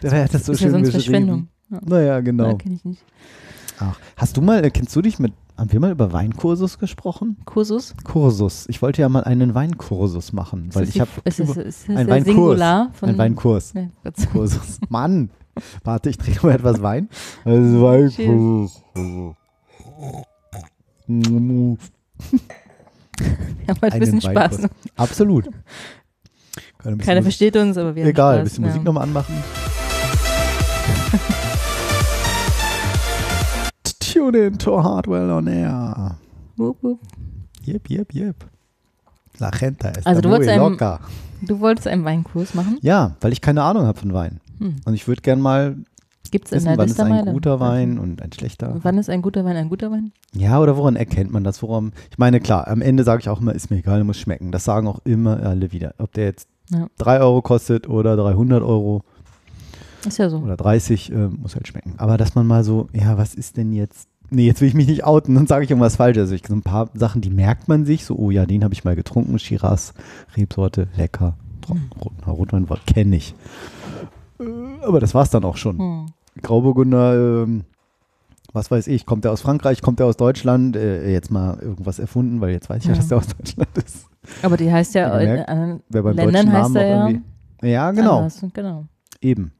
Der 0.01 0.23
hat 0.23 0.33
das 0.33 0.45
so 0.45 0.51
ist 0.51 0.59
ja 0.59 0.65
schön 0.67 0.71
sonst 0.71 0.93
beschrieben. 0.93 1.03
Verschwendung. 1.03 1.47
Ja. 1.69 1.79
Naja, 1.83 2.19
genau. 2.21 2.49
Ja, 2.49 2.53
kenne 2.55 2.75
ich 2.75 2.85
nicht. 2.85 3.03
Ach, 3.79 3.97
hast 4.15 4.37
du 4.37 4.41
mal, 4.41 4.63
äh, 4.63 4.69
kennst 4.69 4.95
du 4.95 5.01
dich 5.01 5.19
mit, 5.19 5.33
haben 5.57 5.71
wir 5.71 5.79
mal 5.79 5.91
über 5.91 6.13
Weinkursus 6.13 6.79
gesprochen? 6.79 7.37
Kursus? 7.45 7.95
Kursus. 8.03 8.65
Ich 8.69 8.81
wollte 8.81 9.01
ja 9.01 9.09
mal 9.09 9.23
einen 9.23 9.53
Weinkursus 9.55 10.33
machen, 10.33 10.69
weil 10.73 10.83
Ist 10.83 10.95
ich 10.95 11.01
habe 11.01 11.09
ein 11.25 12.07
Weinkurs. 12.07 12.61
Einen 13.01 13.17
Weinkurs. 13.17 13.73
Nee. 13.73 13.89
Kursus. 14.31 14.79
Mann, 14.89 15.29
warte, 15.83 16.09
ich 16.09 16.17
trinke 16.17 16.45
mal 16.45 16.55
etwas 16.55 16.81
Wein. 16.81 17.09
Also 17.43 17.81
Weinkurs. 17.81 18.81
Wir 23.17 23.27
haben 23.69 23.75
heute 23.81 23.83
ein 23.83 23.91
einen 23.93 23.99
bisschen 23.99 24.21
Spaß. 24.21 24.51
Weinkurs. 24.61 24.71
Absolut. 24.95 25.49
Keiner 26.83 26.95
Musik- 26.97 27.23
versteht 27.23 27.55
uns, 27.57 27.77
aber 27.77 27.95
wir 27.95 28.03
haben 28.03 28.09
Egal, 28.09 28.37
ein 28.39 28.43
bisschen 28.43 28.63
ja. 28.63 28.69
Musik 28.69 28.83
nochmal 28.83 29.03
anmachen. 29.03 29.35
Tune 33.99 34.37
in 34.47 34.57
to 34.57 34.81
Hardwell 34.83 35.29
on 35.31 35.47
Air. 35.47 36.17
Wup, 36.57 36.77
wup. 36.81 36.99
Yep, 37.65 37.89
yep, 37.89 38.13
yep. 38.13 38.35
La 39.39 39.49
gente 39.51 39.87
está 39.87 40.09
Also 40.09 40.21
du 40.21 40.29
muy 40.29 40.37
wolltest 40.37 40.51
einen- 40.51 40.71
loca. 40.71 40.99
Du 41.41 41.59
wolltest 41.59 41.87
einen 41.87 42.05
Weinkurs 42.05 42.53
machen? 42.53 42.77
Ja, 42.81 43.15
weil 43.19 43.33
ich 43.33 43.41
keine 43.41 43.61
Ahnung 43.63 43.85
habe 43.85 43.99
von 43.99 44.13
Wein. 44.13 44.39
Hm. 44.59 44.77
Und 44.85 44.93
ich 44.93 45.07
würde 45.07 45.21
gern 45.21 45.41
mal 45.41 45.75
Gibt 46.31 46.51
es 46.51 46.63
in 46.63 46.67
der 46.69 46.77
wann 46.77 46.87
ist 46.87 46.99
ein 46.99 47.25
guter 47.25 47.59
Wein 47.59 47.97
und 47.99 48.21
ein 48.21 48.31
schlechter. 48.33 48.77
Wann 48.81 48.97
ist 48.97 49.09
ein 49.09 49.21
guter 49.21 49.45
Wein 49.45 49.55
ein 49.55 49.69
guter 49.69 49.91
Wein? 49.91 50.11
Ja, 50.33 50.59
oder 50.59 50.77
woran 50.77 50.95
erkennt 50.95 51.31
man 51.31 51.43
das? 51.43 51.61
Woran? 51.61 51.93
Ich 52.11 52.17
meine, 52.17 52.39
klar, 52.39 52.67
am 52.67 52.81
Ende 52.81 53.03
sage 53.03 53.21
ich 53.21 53.29
auch 53.29 53.41
immer, 53.41 53.53
ist 53.53 53.69
mir 53.69 53.77
egal, 53.77 54.03
muss 54.03 54.17
schmecken. 54.17 54.51
Das 54.51 54.63
sagen 54.65 54.87
auch 54.87 54.99
immer 55.05 55.41
alle 55.43 55.71
wieder. 55.71 55.93
Ob 55.97 56.13
der 56.13 56.25
jetzt 56.25 56.47
Ja. 56.69 56.87
3 56.97 57.19
Euro 57.19 57.41
kostet 57.41 57.87
oder 57.87 58.15
300 58.17 58.63
Euro 58.63 59.03
Ist 60.07 60.17
ja 60.17 60.29
so. 60.29 60.37
oder 60.39 60.57
30, 60.57 61.11
äh, 61.11 61.27
muss 61.27 61.55
halt 61.55 61.67
schmecken. 61.67 61.93
Aber 61.97 62.17
dass 62.17 62.35
man 62.35 62.47
mal 62.47 62.63
so, 62.63 62.87
ja, 62.93 63.17
was 63.17 63.35
ist 63.35 63.57
denn 63.57 63.71
jetzt? 63.71 64.07
Nee, 64.31 64.47
jetzt 64.47 64.59
will 64.61 64.67
ich 64.67 64.73
mich 64.73 64.87
nicht 64.87 65.03
outen, 65.03 65.35
dann 65.35 65.45
sage 65.45 65.63
ich 65.65 65.69
irgendwas 65.69 65.97
Falsches. 65.97 66.21
Also 66.23 66.35
ich, 66.35 66.47
so 66.47 66.55
ein 66.55 66.63
paar 66.63 66.89
Sachen, 66.95 67.21
die 67.21 67.29
merkt 67.29 67.67
man 67.67 67.85
sich, 67.85 68.05
so, 68.05 68.15
oh 68.15 68.31
ja, 68.31 68.47
den 68.47 68.63
habe 68.63 68.73
ich 68.73 68.83
mal 68.83 68.95
getrunken, 68.95 69.37
Shiraz, 69.37 69.93
Rebsorte, 70.35 70.87
lecker. 70.97 71.35
Trocken, 71.61 71.89
roten 71.99 72.29
Rotwein 72.29 72.67
kenne 72.87 73.15
ich. 73.15 73.35
Äh, 74.39 74.45
aber 74.83 74.99
das 74.99 75.13
war's 75.13 75.29
dann 75.29 75.43
auch 75.43 75.57
schon. 75.57 75.77
Hm. 75.77 76.05
Grauburgunder, 76.41 77.43
ähm, 77.43 77.63
was 78.53 78.71
weiß 78.71 78.87
ich, 78.87 79.05
kommt 79.05 79.25
der 79.25 79.31
aus 79.31 79.41
Frankreich, 79.41 79.81
kommt 79.81 79.99
der 79.99 80.05
aus 80.05 80.17
Deutschland, 80.17 80.75
äh, 80.75 81.11
jetzt 81.11 81.31
mal 81.31 81.59
irgendwas 81.59 81.99
erfunden, 81.99 82.41
weil 82.41 82.51
jetzt 82.51 82.69
weiß 82.69 82.83
ich 82.83 82.89
ja, 82.89 82.95
dass 82.95 83.07
der 83.09 83.17
aus 83.17 83.27
Deutschland 83.27 83.77
ist. 83.77 84.07
Aber 84.41 84.57
die 84.57 84.71
heißt 84.71 84.95
ja 84.95 85.17
in 85.19 85.39
anderen 85.43 85.81
Wer 85.89 86.03
beim 86.03 86.15
Ländern 86.15 86.51
heißt 86.51 86.75
er 86.75 86.87
ja 86.87 87.07
irgendwie. 87.07 87.67
Ja, 87.69 87.91
genau, 87.91 88.17
anders. 88.19 88.45
Genau. 88.53 88.85
eben. 89.21 89.51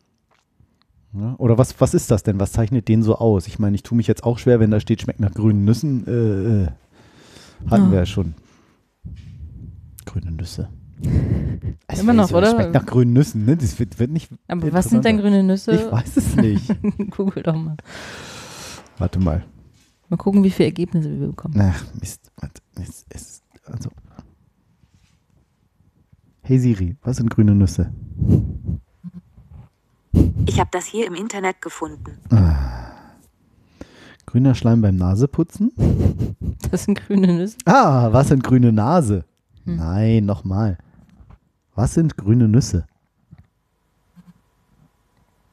Ja, 1.14 1.36
oder 1.38 1.58
was, 1.58 1.80
was 1.80 1.94
ist 1.94 2.12
das 2.12 2.24
denn? 2.24 2.40
Was 2.42 2.52
zeichnet 2.52 2.90
den 2.90 3.02
so 3.02 3.16
aus? 3.16 3.48
Ich 3.48 3.58
meine, 3.58 3.76
ich 3.76 3.84
tue 3.84 3.96
mich 3.96 4.08
jetzt 4.08 4.24
auch 4.24 4.38
schwer, 4.38 4.60
wenn 4.60 4.70
da 4.72 4.82
steht, 4.82 5.02
schmeckt 5.02 5.22
nach 5.22 5.32
grünen 5.34 5.64
Nüssen. 5.64 6.06
Äh, 6.08 6.12
äh, 6.12 6.68
hatten 7.72 7.86
Ja. 7.86 7.92
wir 7.92 8.00
ja 8.00 8.06
schon. 8.06 8.34
Grüne 10.06 10.32
Nüsse. 10.32 10.68
Also, 11.88 12.02
Immer 12.02 12.14
noch, 12.14 12.30
so, 12.30 12.38
oder? 12.38 12.52
Schmeckt 12.52 12.74
nach 12.74 12.86
grünen 12.86 13.14
Nüssen, 13.14 13.46
ne? 13.46 13.58
Das 13.58 13.78
wird, 13.80 14.00
wird 14.00 14.12
nicht. 14.12 14.32
Aber 14.48 14.74
was 14.74 14.90
sind 14.90 15.06
denn 15.06 15.18
grüne 15.18 15.44
Nüsse? 15.44 15.74
Ich 15.74 15.92
weiß 15.92 16.18
es 16.18 16.36
nicht. 16.36 16.76
Google 17.12 17.44
doch 17.44 17.56
mal. 17.56 17.76
Warte 18.98 19.20
mal. 19.20 19.46
Mal 20.10 20.18
gucken, 20.18 20.44
wie 20.44 20.52
viele 20.52 20.68
Ergebnisse 20.68 21.10
wir 21.20 21.28
bekommen. 21.28 21.56
Ach, 21.60 21.84
Mist. 22.00 22.32
Warte, 22.38 22.62
es 22.82 23.06
ist, 23.14 23.44
also. 23.66 23.90
Hey 26.42 26.60
Siri, 26.60 26.96
was 27.02 27.18
sind 27.18 27.30
grüne 27.30 27.56
Nüsse? 27.56 27.92
Ich 30.46 30.60
habe 30.60 30.70
das 30.72 30.86
hier 30.86 31.08
im 31.08 31.16
Internet 31.16 31.62
gefunden. 31.62 32.20
Grüner 34.26 34.56
Schleim 34.56 34.82
beim 34.82 34.96
Naseputzen? 34.96 35.72
Das 36.72 36.86
sind 36.86 36.96
grüne 36.96 37.28
Nüsse. 37.28 37.58
Ah, 37.66 38.12
was 38.12 38.30
sind 38.30 38.44
grüne 38.44 38.72
Nase? 38.72 39.24
Hm. 39.66 39.78
Nein, 39.78 40.26
nochmal. 40.26 40.78
Was 41.76 41.94
sind 41.94 42.18
grüne 42.18 42.48
Nüsse? 42.48 42.88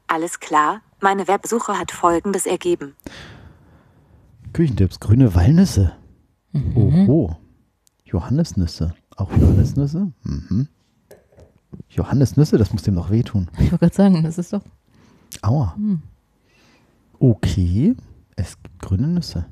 Alles 0.06 0.40
klar, 0.40 0.82
meine 1.00 1.26
Websuche 1.26 1.78
hat 1.78 1.90
folgendes 1.90 2.46
ergeben. 2.46 2.94
Küchentipps, 4.52 5.00
grüne 5.00 5.34
Walnüsse. 5.34 5.92
Mhm. 6.52 6.76
Oho. 6.76 7.36
Johannisnüsse. 8.04 8.94
Auch 9.16 9.30
Johannisnüsse? 9.32 10.12
Mhm. 10.22 10.68
Johannisnüsse, 11.88 12.58
das 12.58 12.72
muss 12.72 12.82
dem 12.82 12.94
doch 12.94 13.10
wehtun. 13.10 13.50
Ich 13.54 13.72
wollte 13.72 13.78
gerade 13.78 13.94
sagen, 13.94 14.22
das 14.22 14.38
ist 14.38 14.52
doch. 14.52 14.62
Aua. 15.40 15.74
Hm. 15.76 16.02
Okay, 17.18 17.96
es 18.36 18.62
gibt 18.62 18.78
grüne 18.80 19.08
Nüsse. 19.08 19.46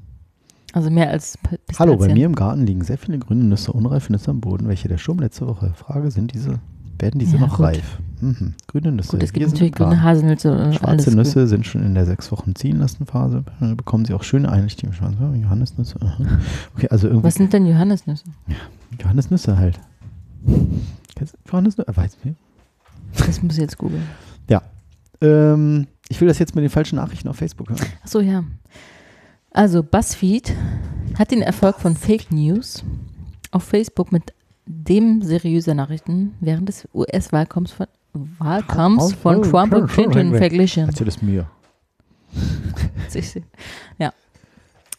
Also 0.73 0.91
mehr 0.91 1.11
als 1.11 1.37
P- 1.39 1.59
Hallo, 1.79 1.93
bei 1.93 1.97
Pistazien. 1.99 2.15
mir 2.19 2.27
im 2.27 2.35
Garten 2.35 2.65
liegen 2.67 2.83
sehr 2.85 2.99
viele 2.99 3.19
grüne 3.19 3.45
Nüsse, 3.45 3.73
unreife 3.73 4.13
Nüsse 4.13 4.31
am 4.31 4.41
Boden, 4.41 4.69
welche 4.69 4.89
der 4.89 4.99
Sturm 4.99 5.19
letzte 5.19 5.47
Woche. 5.49 5.73
Frage, 5.75 6.11
sind 6.11 6.33
diese, 6.33 6.61
werden 6.99 7.19
diese 7.19 7.35
Ja, 7.37 7.41
noch 7.41 7.57
gut. 7.57 7.67
reif? 7.67 7.99
Mhm. 8.21 8.55
Grüne 8.69 8.93
Nüsse. 8.93 9.11
Gut, 9.13 9.23
es 9.23 9.33
gibt 9.33 9.45
sind 9.47 9.55
natürlich 9.55 9.73
grüne 9.75 10.03
Haselnüsse 10.03 10.53
und 10.53 10.59
alles. 10.59 10.77
Schwarze. 10.77 11.17
Nüsse 11.17 11.47
sind 11.49 11.67
schon 11.67 11.83
in 11.83 11.95
der 11.95 12.07
sechs 12.07 12.31
Wochen 12.31 12.55
ziehen 12.55 12.79
lassen 12.79 13.07
Phase. 13.07 13.45
Äh, 13.61 13.75
Bekommen 13.75 14.05
sie 14.05 14.15
auch 14.15 14.23
schöne. 14.23 14.49
Oh, 14.49 15.35
Johannisnüsse. 15.35 15.97
Okay, 16.77 16.89
also 16.89 17.09
irgendwie 17.09 17.27
Was 17.27 17.35
sind 17.35 17.53
denn 17.53 17.67
Johannisnüsse? 17.67 18.25
Johannisnüsse 19.03 19.57
halt. 19.57 19.81
Johannisnüsse? 21.51 21.89
Äh, 21.91 21.97
Weiß 21.97 22.17
nicht. 22.25 22.37
Das 23.27 23.43
muss 23.43 23.55
ich 23.55 23.61
jetzt 23.61 23.77
googeln. 23.79 24.03
Ähm, 25.23 25.87
ich 26.09 26.19
will 26.23 26.29
das 26.29 26.39
jetzt 26.39 26.55
mit 26.55 26.63
den 26.65 26.71
falschen 26.71 26.97
Nachrichten 26.97 27.29
auf 27.29 27.37
Facebook 27.37 27.69
hören. 27.69 27.81
Achso, 28.03 28.21
ja. 28.21 28.43
Also 29.53 29.83
BuzzFeed 29.83 30.55
hat 31.19 31.31
den 31.31 31.43
Erfolg 31.43 31.79
von 31.81 31.97
Fake 31.97 32.31
News 32.31 32.85
auf 33.51 33.65
Facebook 33.65 34.13
mit 34.13 34.33
dem 34.67 35.23
seriöser 35.23 35.75
Nachrichten 35.75 36.35
während 36.41 36.69
des 36.69 36.87
US-Wahlkampfs 36.95 37.73
von, 37.73 37.87
Wahlkampfs 38.39 39.13
von 39.15 39.43
Trump 39.43 39.73
und 39.75 39.89
Clinton 39.89 40.35
verglichen. 40.37 40.87
Erzähl 40.87 41.09
es 41.09 41.21
mir. 41.23 41.47
Ja. 43.99 44.13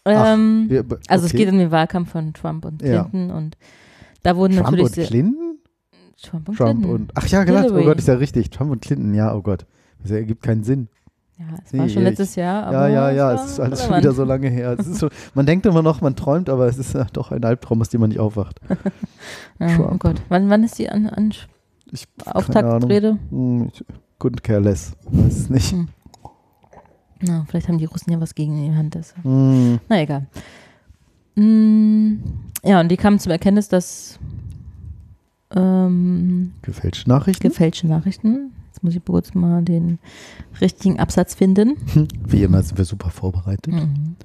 Ähm, 0.04 0.66
Wir- 0.68 0.84
b- 0.84 0.95
also 1.08 1.26
es 1.26 1.32
okay. 1.32 1.45
geht 1.45 1.54
um 1.54 1.60
den 1.60 1.72
Wahlkampf 1.72 2.12
von 2.12 2.34
Trump 2.34 2.66
und 2.66 2.82
Ja. 2.82 3.04
Clinton 3.06 3.32
und 3.32 3.56
da 4.24 4.36
wurden 4.36 4.54
Trump 4.58 4.72
natürlich 4.72 4.97
und 4.97 5.06
Clinton? 5.08 5.58
Trump 6.22 6.49
und 6.49 6.56
Trump 6.58 6.80
Clinton. 6.82 6.91
und. 7.02 7.12
Ach 7.16 7.28
ja, 7.28 7.43
genau. 7.43 7.68
Oh. 7.70 7.84
Gott, 7.84 7.99
ist 7.99 8.08
ja 8.08 8.16
richtig. 8.16 8.49
Trump 8.49 8.72
und 8.72 8.82
Clinton, 8.82 9.14
ja, 9.14 9.34
oh 9.34 9.41
Gott. 9.41 9.66
Das 10.02 10.12
ergibt 10.12 10.41
keinen 10.43 10.64
Sinn. 10.64 10.89
Ja, 11.50 11.58
es 11.66 11.74
war 11.74 11.82
Nee, 11.86 11.89
schon 11.89 12.02
ich- 12.04 12.10
letztes 12.10 12.36
Jahr. 12.36 12.72
ja, 12.72 12.78
Aber 12.80 12.88
ja, 12.89 13.12
ja. 13.12 13.26
war 13.28 13.34
Es 13.46 13.52
ist 13.52 13.60
alles 13.60 13.84
schon 13.86 13.98
wieder 13.98 14.12
so 14.14 14.24
lange 14.24 14.50
her. 14.50 14.76
So, 14.82 15.10
man 15.34 15.46
denkt 15.46 15.66
immer 15.66 15.82
noch, 15.82 16.02
man 16.02 16.16
träumt, 16.16 16.50
aber 16.50 16.68
es 16.68 16.78
ist 16.78 16.94
ja 16.94 17.06
doch 17.14 17.32
ein 17.32 17.44
Albtraum, 17.44 17.82
aus 17.82 17.89
dem 17.89 18.02
man 18.02 18.10
nicht 18.10 18.20
aufwacht. 18.20 18.60
Ja, 19.60 19.80
oh. 19.80 19.96
Gott. 20.00 20.22
Wann, 20.30 20.50
wann 20.50 20.64
ist 20.64 20.80
die 20.80 20.89
an, 20.89 21.08
an 21.08 21.32
Ich, 21.92 22.08
Auftaktrede? 22.26 23.18
Hm, 23.30 23.70
ich- 23.74 23.86
Couldn't 24.20 24.42
care 24.44 24.60
less. 24.60 24.94
Weiß 25.10 25.36
es 25.38 25.50
nicht. 25.50 25.72
Hm. 25.72 25.88
Na, 27.22 27.46
vielleicht 27.48 27.68
haben 27.68 27.78
die 27.78 27.86
Russen 27.86 28.12
ja 28.12 28.20
was 28.22 28.34
gegen 28.36 28.56
die 28.64 28.76
Hand. 28.76 28.96
Das. 28.96 29.14
Hm. 29.22 29.80
Na 29.89 30.02
egal. 30.02 30.26
Mm, 31.36 32.16
ja, 32.64 32.80
und 32.82 32.89
die 32.89 32.98
kamen 32.98 33.20
zum 33.20 33.32
Erkenntnis, 33.32 33.68
dass 33.70 34.20
ähm, 35.56 36.54
Gefälschte 36.62 37.10
Nachrichten? 37.10 37.48
gefälschte 37.48 37.88
Nachrichten, 37.88 38.52
jetzt 38.82 38.84
muss 38.84 38.96
ich 38.96 39.06
kurz 39.06 39.34
mal 39.36 39.62
den 39.64 40.00
richtigen 40.60 41.00
Absatz 41.00 41.36
finden. 41.36 41.78
Wie 42.26 42.42
immer 42.44 42.64
sind 42.64 42.78
wir 42.80 42.86
super 42.86 43.12
vorbereitet. 43.12 43.68
Mhm. 43.74 44.16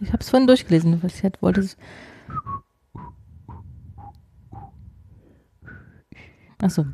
Ich 0.00 0.08
habe 0.12 0.18
es 0.20 0.30
vorhin 0.30 0.46
durchgelesen. 0.46 1.00
Ich 1.04 1.22
hätte- 1.22 1.42
wollte. 1.42 1.66
Achso. 6.60 6.86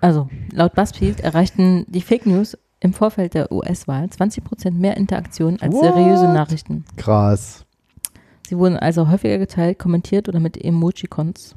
Also, 0.00 0.28
laut 0.52 0.74
BuzzFeed 0.74 1.20
erreichten 1.20 1.86
die 1.88 2.02
Fake 2.02 2.26
News 2.26 2.58
im 2.84 2.92
Vorfeld 2.92 3.34
der 3.34 3.50
US-Wahl 3.50 4.04
20% 4.04 4.70
mehr 4.72 4.96
Interaktion 4.96 5.58
als 5.60 5.74
What? 5.74 5.84
seriöse 5.94 6.26
Nachrichten. 6.32 6.84
Krass. 6.96 7.64
Sie 8.46 8.58
wurden 8.58 8.76
also 8.76 9.08
häufiger 9.10 9.38
geteilt, 9.38 9.78
kommentiert 9.78 10.28
oder 10.28 10.38
mit 10.38 10.62
Emojicons 10.62 11.56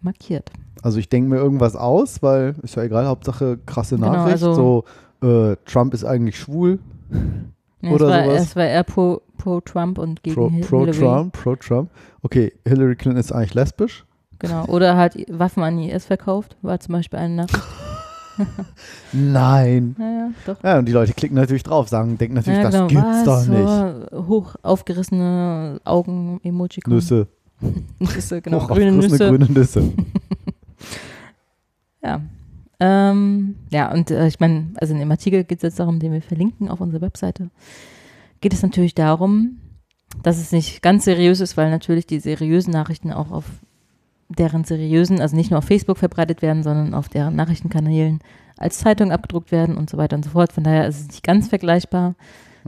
markiert. 0.00 0.50
Also 0.82 0.98
ich 0.98 1.08
denke 1.08 1.28
mir 1.28 1.36
irgendwas 1.38 1.74
aus, 1.76 2.22
weil 2.22 2.54
ist 2.62 2.76
ja 2.76 2.84
egal, 2.84 3.06
Hauptsache 3.06 3.58
krasse 3.66 3.96
Genau, 3.96 4.12
Nachricht. 4.12 4.44
also- 4.44 4.84
so, 5.20 5.26
äh, 5.26 5.56
Trump 5.66 5.92
ist 5.92 6.04
eigentlich 6.04 6.38
schwul. 6.38 6.78
Nee, 7.82 7.92
Oder 7.94 8.04
es, 8.08 8.10
war, 8.12 8.24
sowas. 8.26 8.42
es 8.42 8.56
war 8.56 8.64
eher 8.66 8.84
pro, 8.84 9.22
pro 9.38 9.60
Trump 9.62 9.96
und 9.96 10.22
gegen 10.22 10.34
Pro, 10.36 10.50
pro 10.68 10.80
Hillary. 10.84 10.98
Trump, 10.98 11.32
pro 11.32 11.56
Trump. 11.56 11.90
Okay, 12.20 12.52
Hillary 12.68 12.94
Clinton 12.94 13.18
ist 13.18 13.32
eigentlich 13.32 13.54
lesbisch. 13.54 14.04
Genau. 14.38 14.66
Oder 14.66 14.98
hat 14.98 15.16
Waffen 15.30 15.62
an 15.62 15.78
IS 15.78 16.04
verkauft, 16.04 16.58
war 16.60 16.78
zum 16.78 16.92
Beispiel 16.92 17.18
eine 17.18 17.34
Nachricht. 17.36 17.64
Nein. 19.12 19.94
Naja, 19.98 20.30
doch. 20.46 20.62
Ja, 20.62 20.78
und 20.78 20.86
die 20.86 20.92
Leute 20.92 21.12
klicken 21.12 21.36
natürlich 21.36 21.62
drauf, 21.62 21.88
sagen, 21.88 22.18
denken 22.18 22.34
natürlich, 22.34 22.58
ja, 22.58 22.70
das 22.70 22.74
genau. 22.74 22.86
gibt's 22.86 23.26
Was? 23.26 23.46
doch 23.46 23.52
nicht. 23.52 24.10
So, 24.10 24.26
hoch 24.28 24.56
aufgerissene 24.62 25.80
Augen, 25.84 26.40
Emoji. 26.42 26.82
Nüsse. 26.86 27.26
Nüsse, 27.98 28.40
genau. 28.40 28.62
Hoch 28.62 28.68
Grüne 28.68 28.92
Nüsse. 28.92 29.28
grüne 29.28 29.46
Nüsse. 29.46 29.82
Ja. 32.02 32.22
Ähm, 32.80 33.56
ja, 33.70 33.92
und 33.92 34.10
äh, 34.10 34.26
ich 34.26 34.40
meine, 34.40 34.68
also 34.76 34.94
in 34.94 35.00
dem 35.00 35.10
Artikel 35.10 35.44
geht 35.44 35.58
es 35.58 35.62
jetzt 35.62 35.80
darum, 35.80 35.98
den 35.98 36.12
wir 36.12 36.22
verlinken 36.22 36.70
auf 36.70 36.80
unserer 36.80 37.02
Webseite, 37.02 37.50
geht 38.40 38.54
es 38.54 38.62
natürlich 38.62 38.94
darum, 38.94 39.58
dass 40.22 40.38
es 40.38 40.50
nicht 40.50 40.80
ganz 40.80 41.04
seriös 41.04 41.40
ist, 41.40 41.56
weil 41.56 41.70
natürlich 41.70 42.06
die 42.06 42.20
seriösen 42.20 42.72
Nachrichten 42.72 43.12
auch 43.12 43.30
auf 43.30 43.44
deren 44.30 44.64
seriösen, 44.64 45.20
also 45.20 45.36
nicht 45.36 45.50
nur 45.50 45.58
auf 45.58 45.64
Facebook 45.64 45.98
verbreitet 45.98 46.40
werden, 46.42 46.62
sondern 46.62 46.94
auf 46.94 47.08
deren 47.08 47.36
Nachrichtenkanälen 47.36 48.20
als 48.56 48.78
Zeitung 48.78 49.10
abgedruckt 49.12 49.52
werden 49.52 49.76
und 49.76 49.90
so 49.90 49.96
weiter 49.98 50.16
und 50.16 50.24
so 50.24 50.30
fort. 50.30 50.52
Von 50.52 50.64
daher 50.64 50.86
ist 50.86 51.00
es 51.00 51.06
nicht 51.08 51.22
ganz 51.22 51.48
vergleichbar. 51.48 52.14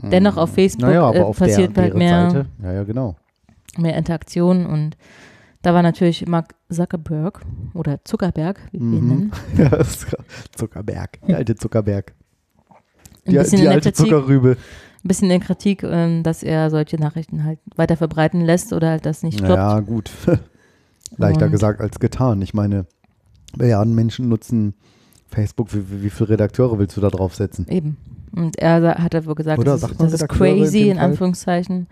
Dennoch 0.01 0.37
auf 0.37 0.51
Facebook 0.53 0.89
naja, 0.89 1.03
aber 1.03 1.17
äh, 1.17 1.21
auf 1.21 1.37
passiert 1.37 1.77
der, 1.77 1.83
halt 1.83 1.93
mehr, 1.95 2.29
Seite. 2.31 2.45
Ja, 2.63 2.71
ja, 2.73 2.83
genau. 2.83 3.15
mehr 3.77 3.95
Interaktion 3.95 4.65
und 4.65 4.97
da 5.61 5.73
war 5.73 5.81
natürlich 5.83 6.27
Mark 6.27 6.55
Zuckerberg 6.69 7.41
oder 7.73 8.03
Zuckerberg, 8.03 8.59
wie 8.71 8.79
wir 8.79 8.85
ihn 8.97 9.03
Mhm. 9.03 9.07
nennen, 9.07 9.31
Ja, 9.71 9.79
Zuckerberg. 10.55 11.19
Der 11.27 11.37
alte 11.37 11.55
Zuckerberg. 11.55 12.13
ein 13.25 13.31
Die, 13.31 13.37
bisschen 13.37 13.57
die 13.57 13.63
in 13.63 13.63
der 13.65 13.73
alte 13.75 13.91
Kritik, 13.91 14.09
Zuckerrübe. 14.11 14.57
ein 15.03 15.07
bisschen 15.07 15.29
in 15.31 15.39
Kritik, 15.39 15.83
ähm, 15.83 16.23
dass 16.23 16.43
er 16.43 16.69
solche 16.71 16.97
Nachrichten 16.97 17.43
halt 17.45 17.59
weiter 17.75 17.95
verbreiten 17.95 18.41
lässt 18.41 18.73
oder 18.73 18.89
halt 18.89 19.05
das 19.05 19.21
nicht 19.23 19.37
stoppt. 19.37 19.53
Ja, 19.53 19.79
gut. 19.79 20.09
Leichter 21.17 21.45
Und- 21.45 21.51
gesagt 21.51 21.81
als 21.81 21.99
getan. 21.99 22.41
Ich 22.41 22.53
meine, 22.53 22.85
Milliarden 23.57 23.93
Menschen 23.93 24.29
nutzen 24.29 24.73
Facebook. 25.27 25.73
Wie, 25.73 26.03
wie, 26.03 26.09
viele 26.09 26.29
Redakteure 26.29 26.79
willst 26.79 26.97
du 26.97 27.01
da 27.01 27.09
draufsetzen? 27.09 27.67
Eben. 27.69 27.97
Und 28.35 28.57
er 28.57 28.97
hat 29.03 29.13
wohl 29.27 29.35
gesagt, 29.35 29.59
Oder 29.59 29.73
das, 29.73 29.83
ist, 29.83 29.99
das 30.01 30.13
ist 30.13 30.21
in 30.21 30.27
crazy 30.27 30.89
in 30.89 30.95
Fall? 30.97 31.05
Anführungszeichen 31.05 31.87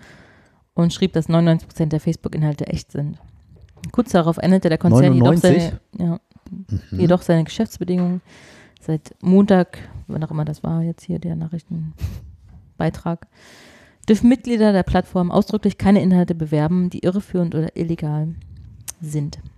und 0.74 0.92
schrieb, 0.94 1.14
dass 1.14 1.30
99% 1.30 1.86
der 1.88 2.00
Facebook-Inhalte 2.00 2.66
echt 2.68 2.92
sind. 2.92 3.18
Kurz 3.92 4.12
darauf 4.12 4.38
änderte 4.38 4.70
der 4.70 4.78
Konzern 4.80 5.14
jedoch 5.14 5.28
99? 5.34 5.64
seine, 5.98 6.10
ja, 6.12 6.20
Mhm. 6.50 7.00
jedoch 7.00 7.22
seine 7.22 7.44
Geschäftsbedingungen. 7.44 8.22
Seit 8.82 9.16
Montag, 9.22 9.78
wann 10.08 10.24
auch 10.24 10.32
immer 10.32 10.46
das 10.46 10.64
war, 10.64 10.82
jetzt 10.82 11.04
hier 11.04 11.20
der 11.20 11.36
Nachrichtenbeitrag, 11.36 13.28
dürfen 14.10 14.30
Mitglieder 14.30 14.74
der 14.74 14.84
Plattform 14.84 15.32
ausdrücklich 15.32 15.78
keine 15.78 16.02
Inhalte 16.02 16.34
bewerben, 16.36 16.90
die 16.90 17.00
irreführend 17.04 17.54
oder 17.54 17.76
illegal 17.78 18.30
sind. 19.02 19.40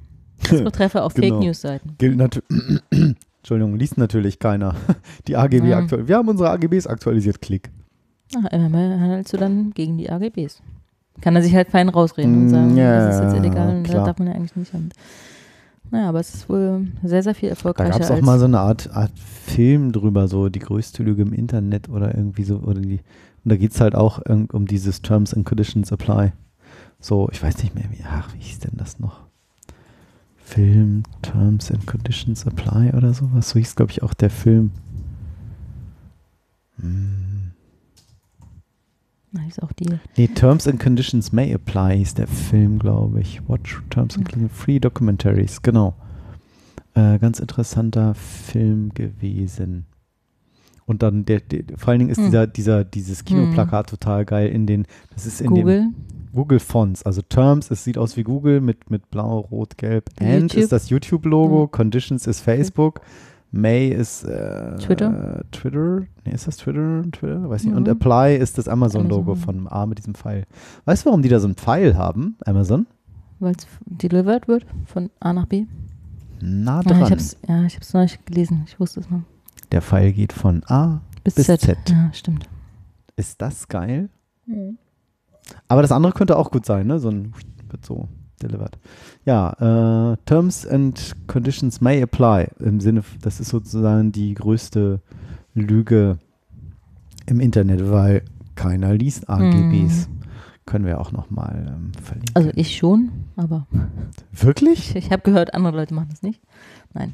Das 0.50 0.62
betreffe 0.62 1.04
auch 1.04 1.14
Genau. 1.14 1.36
Fake 1.36 1.40
News-Seiten. 1.46 1.96
Gilt 1.98 2.18
natürlich. 2.18 2.46
Entschuldigung, 3.40 3.76
liest 3.78 3.98
natürlich 3.98 4.40
keiner. 4.40 4.76
Die 5.28 5.38
AGB 5.38 5.70
Ja. 5.70 5.78
aktuell. 5.78 6.08
Wir 6.08 6.18
haben 6.18 6.28
unsere 6.28 6.50
AGBs 6.50 6.86
aktualisiert. 6.88 7.42
Klick. 7.42 7.72
Ach, 8.36 8.52
immerhin 8.52 9.00
handelst 9.00 9.32
du 9.32 9.38
dann 9.38 9.72
gegen 9.72 9.98
die 9.98 10.10
AGBs. 10.10 10.62
Kann 11.22 11.36
er 11.36 11.44
sich 11.44 11.54
halt 11.56 11.70
fein 11.70 11.88
rausreden 11.90 12.36
und 12.36 12.46
Mm, 12.48 12.50
sagen, 12.50 12.76
ja, 12.78 13.06
das 13.08 13.16
ist 13.18 13.22
jetzt 13.24 13.36
illegal 13.36 13.70
und 13.78 13.88
da 13.94 14.04
darf 14.06 14.18
man 14.18 14.28
ja 14.28 14.34
eigentlich 14.34 14.56
nicht. 14.56 14.74
Und, 14.74 14.94
naja, 15.92 16.10
aber 16.10 16.20
es 16.20 16.34
ist 16.34 16.50
wohl 16.50 16.88
sehr, 17.04 17.22
sehr 17.22 17.36
viel 17.36 17.50
Da 17.50 17.56
erfolgreicher 17.56 17.92
gab 17.92 18.02
es 18.02 18.12
auch 18.12 18.22
mal 18.22 18.40
so 18.40 18.46
eine 18.46 18.60
Art, 18.60 18.90
Art 18.94 19.12
Film 19.20 19.92
drüber, 19.92 20.28
so 20.28 20.50
die 20.50 20.60
größte 20.60 21.04
Lüge 21.04 21.22
im 21.22 21.32
Internet 21.34 21.88
oder 21.90 22.16
irgendwie 22.16 22.44
so. 22.44 22.58
Oder 22.58 22.82
die, 22.82 23.00
und 23.46 23.52
da 23.52 23.56
geht 23.56 23.72
es 23.72 23.80
halt 23.80 23.94
auch 23.94 24.20
um 24.52 24.66
dieses 24.66 25.02
Terms 25.04 25.34
and 25.34 25.46
Conditions 25.46 25.92
Apply. 25.92 26.34
So, 27.04 27.28
ich 27.34 27.44
weiß 27.44 27.62
nicht 27.62 27.76
mehr, 27.76 27.84
wie, 27.92 28.02
ach, 28.06 28.34
wie 28.34 28.40
hieß 28.40 28.60
denn 28.60 28.78
das 28.78 28.98
noch? 28.98 29.20
Film 30.38 31.04
Terms 31.22 31.70
and 31.70 31.86
Conditions 31.86 32.48
Apply 32.48 32.94
oder 32.94 33.14
sowas. 33.14 33.50
So 33.50 33.60
hieß, 33.60 33.76
glaube 33.76 33.92
ich, 33.92 34.04
auch 34.04 34.14
der 34.14 34.30
Film. 34.30 34.72
Hm. 36.80 37.52
Na, 39.34 39.46
ist 39.46 39.62
auch 39.62 39.74
die. 39.74 39.90
Nee, 40.16 40.30
Terms 40.30 40.66
and 40.66 40.80
Conditions 40.80 41.34
May 41.34 41.54
Apply 41.54 41.98
hieß 41.98 42.14
der 42.14 42.28
Film, 42.28 42.80
glaube 42.80 43.20
ich. 43.20 43.42
Watch 43.50 43.82
Terms 43.90 44.16
and 44.16 44.30
Conditions, 44.30 44.58
Free 44.58 44.80
Documentaries, 44.80 45.62
genau. 45.62 45.96
Äh, 46.94 47.20
ganz 47.20 47.42
interessanter 47.42 48.16
Film 48.16 48.94
gewesen. 48.94 49.88
Und 50.86 51.04
dann, 51.04 51.26
der, 51.26 51.42
der, 51.42 51.64
vor 51.78 51.90
allen 51.90 52.00
Dingen 52.00 52.12
ist 52.12 52.20
Hm. 52.20 52.26
dieser, 52.28 52.48
dieser, 52.48 52.84
dieses 52.86 53.26
Kinoplakat 53.26 53.90
total 53.90 54.24
geil 54.24 54.48
in 54.48 54.66
den, 54.68 54.86
das 55.14 55.26
ist 55.26 55.42
in 55.42 55.48
Google. 55.50 55.82
dem 55.82 55.96
Google 56.34 56.60
Fonts. 56.60 57.04
Also 57.04 57.22
Terms, 57.22 57.70
es 57.72 57.84
sieht 57.84 57.98
aus 57.98 58.18
wie 58.18 58.24
Google 58.24 58.60
mit, 58.62 58.90
mit 58.90 59.10
blau, 59.12 59.40
rot, 59.40 59.78
gelb. 59.78 60.10
And 60.20 60.42
YouTube. 60.54 60.58
ist 60.64 60.72
das 60.72 60.90
YouTube-Logo, 60.90 61.64
Hm. 61.64 61.72
Conditions 61.72 62.28
ist 62.28 62.42
Facebook. 62.42 63.02
May 63.56 63.90
ist 63.90 64.24
äh, 64.24 64.76
Twitter. 64.78 65.42
Äh, 65.42 65.44
Twitter. 65.52 66.02
Nee, 66.26 66.34
ist 66.34 66.48
das 66.48 66.58
Twitter? 66.58 67.04
Twitter? 67.12 67.48
Weiß 67.50 67.64
nicht. 67.66 67.76
Und 67.76 67.84
Mhm. 67.88 67.92
Apply 67.94 68.36
ist 68.36 68.58
das 68.58 68.68
Amazon-Logo 68.68 69.34
Amazon. 69.34 69.60
von 69.60 69.68
A 69.72 69.86
mit 69.86 70.00
diesem 70.00 70.16
Pfeil. 70.16 70.46
Weißt 70.86 71.04
du, 71.04 71.10
warum 71.10 71.22
die 71.22 71.30
da 71.30 71.40
so 71.40 71.46
einen 71.48 71.56
Pfeil 71.56 71.96
haben, 71.96 72.36
Amazon? 72.46 72.88
Weil 73.40 73.54
es 73.56 73.68
delivered 73.86 74.48
wird 74.48 74.66
von 74.86 75.12
A 75.20 75.34
nach 75.34 75.46
B. 75.46 75.66
Nah 76.42 76.80
Ah, 76.80 76.82
dran. 76.84 77.04
ich 77.04 77.12
hab's, 77.12 77.38
ja, 77.48 77.64
ich 77.66 77.76
habe 77.76 77.84
es 77.84 77.94
neulich 77.94 78.26
gelesen. 78.26 78.64
Ich 78.66 78.80
wusste 78.80 79.02
es 79.02 79.10
noch. 79.12 79.22
Der 79.72 79.82
Pfeil 79.84 80.12
geht 80.14 80.34
von 80.34 80.64
A. 80.66 81.02
Bis, 81.24 81.36
Bis 81.36 81.46
Z. 81.46 81.62
Z. 81.62 81.78
Ja, 81.90 82.10
stimmt. 82.12 82.50
Ist 83.16 83.40
das 83.42 83.68
geil? 83.68 84.10
Aber 85.68 85.82
das 85.82 85.92
andere 85.92 86.14
könnte 86.14 86.38
auch 86.38 86.52
gut 86.52 86.66
sein, 86.66 86.88
ne? 86.88 87.00
So 87.00 87.10
ein 87.10 87.34
wird 87.70 87.86
so 87.86 88.08
delivered. 88.42 88.78
Ja, 89.26 90.14
äh, 90.14 90.18
Terms 90.26 90.66
and 90.68 91.16
Conditions 91.28 91.82
may 91.82 92.02
apply 92.02 92.48
im 92.60 92.80
Sinne, 92.80 93.04
das 93.22 93.40
ist 93.40 93.50
sozusagen 93.50 94.12
die 94.12 94.34
größte 94.34 95.02
Lüge 95.54 96.18
im 97.26 97.40
Internet, 97.40 97.90
weil 97.90 98.24
keiner 98.56 98.94
liest 98.94 99.30
AGBs. 99.30 100.10
Können 100.66 100.86
wir 100.86 101.02
auch 101.02 101.12
nochmal 101.12 101.66
ähm, 101.68 101.92
verlinken. 102.02 102.36
Also 102.36 102.52
ich 102.56 102.78
schon, 102.78 103.12
aber 103.36 103.68
Wirklich? 104.32 104.92
ich, 104.92 104.96
ich 105.08 105.12
habe 105.12 105.22
gehört, 105.24 105.54
andere 105.54 105.76
Leute 105.76 105.94
machen 105.94 106.08
das 106.10 106.22
nicht. 106.22 106.42
Nein. 106.94 107.14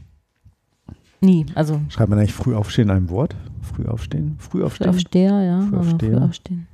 Nie. 1.22 1.48
Also 1.56 1.82
Schreibt 1.90 2.10
man 2.10 2.20
eigentlich 2.20 2.34
früh 2.34 2.56
aufstehen 2.56 2.90
in 2.90 2.96
einem 2.96 3.10
Wort? 3.10 3.36
Früh 3.62 3.86
aufstehen? 3.88 4.36
Früh 4.38 4.64
aufstehen? 4.64 4.94
Frühaufsteher, 4.94 5.42
ja. 5.42 5.62
Frühaufsteher. 5.62 6.10
Aber 6.10 6.20
früh 6.20 6.30
aufstehen. 6.30 6.68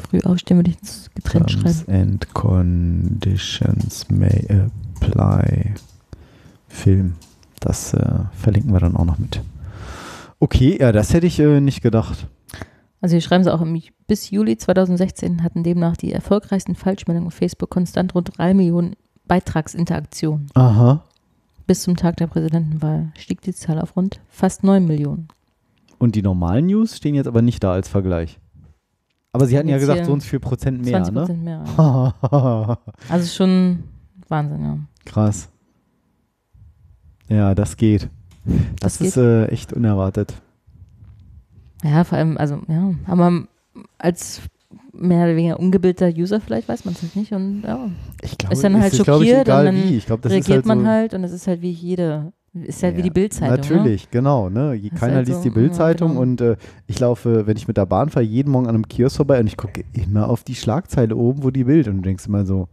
Früh 0.00 0.20
aufstehen 0.20 0.58
würde 0.58 0.70
ich 0.70 0.78
ins 0.78 1.10
getrennt 1.14 1.48
Terms 1.48 1.80
schreiben. 1.84 2.00
and 2.02 2.34
Conditions 2.34 4.08
may 4.10 4.46
apply. 4.48 5.74
Film. 6.68 7.14
Das 7.60 7.92
äh, 7.94 8.20
verlinken 8.32 8.72
wir 8.72 8.80
dann 8.80 8.96
auch 8.96 9.04
noch 9.04 9.18
mit. 9.18 9.40
Okay, 10.38 10.78
ja, 10.80 10.92
das 10.92 11.12
hätte 11.12 11.26
ich 11.26 11.38
äh, 11.38 11.60
nicht 11.60 11.82
gedacht. 11.82 12.26
Also 13.02 13.14
hier 13.14 13.20
schreiben 13.20 13.44
sie 13.44 13.52
auch, 13.52 13.64
bis 14.06 14.30
Juli 14.30 14.56
2016 14.56 15.42
hatten 15.42 15.62
demnach 15.62 15.96
die 15.96 16.12
erfolgreichsten 16.12 16.74
Falschmeldungen 16.74 17.28
auf 17.28 17.34
Facebook 17.34 17.70
konstant 17.70 18.14
rund 18.14 18.36
3 18.36 18.54
Millionen 18.54 18.96
Beitragsinteraktionen. 19.26 20.48
Aha. 20.54 21.04
Bis 21.66 21.82
zum 21.82 21.96
Tag 21.96 22.16
der 22.16 22.26
Präsidentenwahl 22.26 23.12
stieg 23.16 23.42
die 23.42 23.54
Zahl 23.54 23.78
auf 23.78 23.96
rund 23.96 24.20
fast 24.28 24.64
9 24.64 24.86
Millionen. 24.86 25.28
Und 25.98 26.14
die 26.14 26.22
normalen 26.22 26.66
News 26.66 26.96
stehen 26.96 27.14
jetzt 27.14 27.26
aber 27.26 27.42
nicht 27.42 27.62
da 27.62 27.72
als 27.72 27.88
Vergleich. 27.88 28.38
Aber 29.32 29.46
sie 29.46 29.56
hatten 29.56 29.68
ja 29.68 29.78
gesagt, 29.78 30.06
so 30.06 30.12
und 30.12 30.22
so 30.22 30.28
viel 30.28 30.40
Prozent 30.40 30.84
mehr, 30.84 31.02
20 31.04 31.14
ne? 31.14 31.20
Prozent 31.20 31.44
mehr. 31.44 31.64
ja. 31.78 32.78
Also 33.08 33.26
schon 33.28 33.84
Wahnsinn, 34.28 34.62
ja. 34.62 34.78
Krass. 35.04 35.48
Ja, 37.28 37.54
das 37.54 37.76
geht. 37.76 38.08
Das, 38.80 38.98
Das 38.98 39.08
ist 39.08 39.16
äh, 39.16 39.46
echt 39.46 39.72
unerwartet. 39.72 40.34
Ja, 41.84 42.04
vor 42.04 42.18
allem, 42.18 42.36
also 42.36 42.60
ja, 42.68 42.92
aber 43.06 43.44
als 43.98 44.42
mehr 44.92 45.24
oder 45.24 45.36
weniger 45.36 45.58
ungebildeter 45.58 46.08
User 46.08 46.40
vielleicht 46.40 46.68
weiß 46.68 46.84
man 46.84 46.94
es 46.94 47.02
halt 47.02 47.16
nicht 47.16 47.32
und 47.32 47.62
ja, 47.62 47.88
Ich 48.22 48.36
glaube, 48.36 48.54
Ist 48.54 48.64
dann 48.64 48.80
halt 48.80 48.92
ist, 48.92 49.02
glaub 49.04 49.22
ich, 49.22 49.28
schockiert 49.28 49.48
und 49.48 49.52
egal 49.52 49.64
dann 49.66 49.76
wie. 49.76 49.96
Ich 49.96 50.06
glaube, 50.06 50.22
das 50.22 50.32
reagiert 50.32 50.56
halt 50.56 50.66
man 50.66 50.80
so, 50.80 50.86
halt 50.86 51.14
und 51.14 51.24
es 51.24 51.32
ist 51.32 51.46
halt 51.46 51.62
wie 51.62 51.70
jede, 51.70 52.32
ist 52.52 52.82
halt 52.82 52.96
wie 52.96 53.00
Ja, 53.00 53.04
die 53.04 53.10
Bildzeitung. 53.10 53.54
Ne? 53.54 53.76
Natürlich, 53.76 54.10
genau. 54.10 54.48
Ne? 54.48 54.76
Das 54.76 54.92
ist 54.92 55.00
Keiner 55.00 55.16
halt 55.16 55.28
liest 55.28 55.42
so, 55.42 55.48
die 55.48 55.54
Bildzeitung 55.54 56.10
genau. 56.10 56.20
und 56.22 56.40
äh, 56.40 56.56
ich 56.86 56.98
laufe, 56.98 57.46
wenn 57.46 57.56
ich 57.56 57.68
mit 57.68 57.76
der 57.76 57.86
Bahn 57.86 58.08
fahre, 58.08 58.24
jeden 58.24 58.50
Morgen 58.50 58.66
an 58.66 58.74
einem 58.74 58.88
Kiosk 58.88 59.16
vorbei 59.16 59.38
und 59.40 59.46
ich 59.46 59.56
gucke 59.56 59.84
immer 59.92 60.28
auf 60.28 60.42
die 60.42 60.54
Schlagzeile 60.54 61.16
oben, 61.16 61.42
wo 61.44 61.50
die 61.50 61.64
Bild 61.64 61.86
und 61.88 61.98
du 61.98 62.02
denkst 62.02 62.26
immer 62.26 62.44
so, 62.44 62.68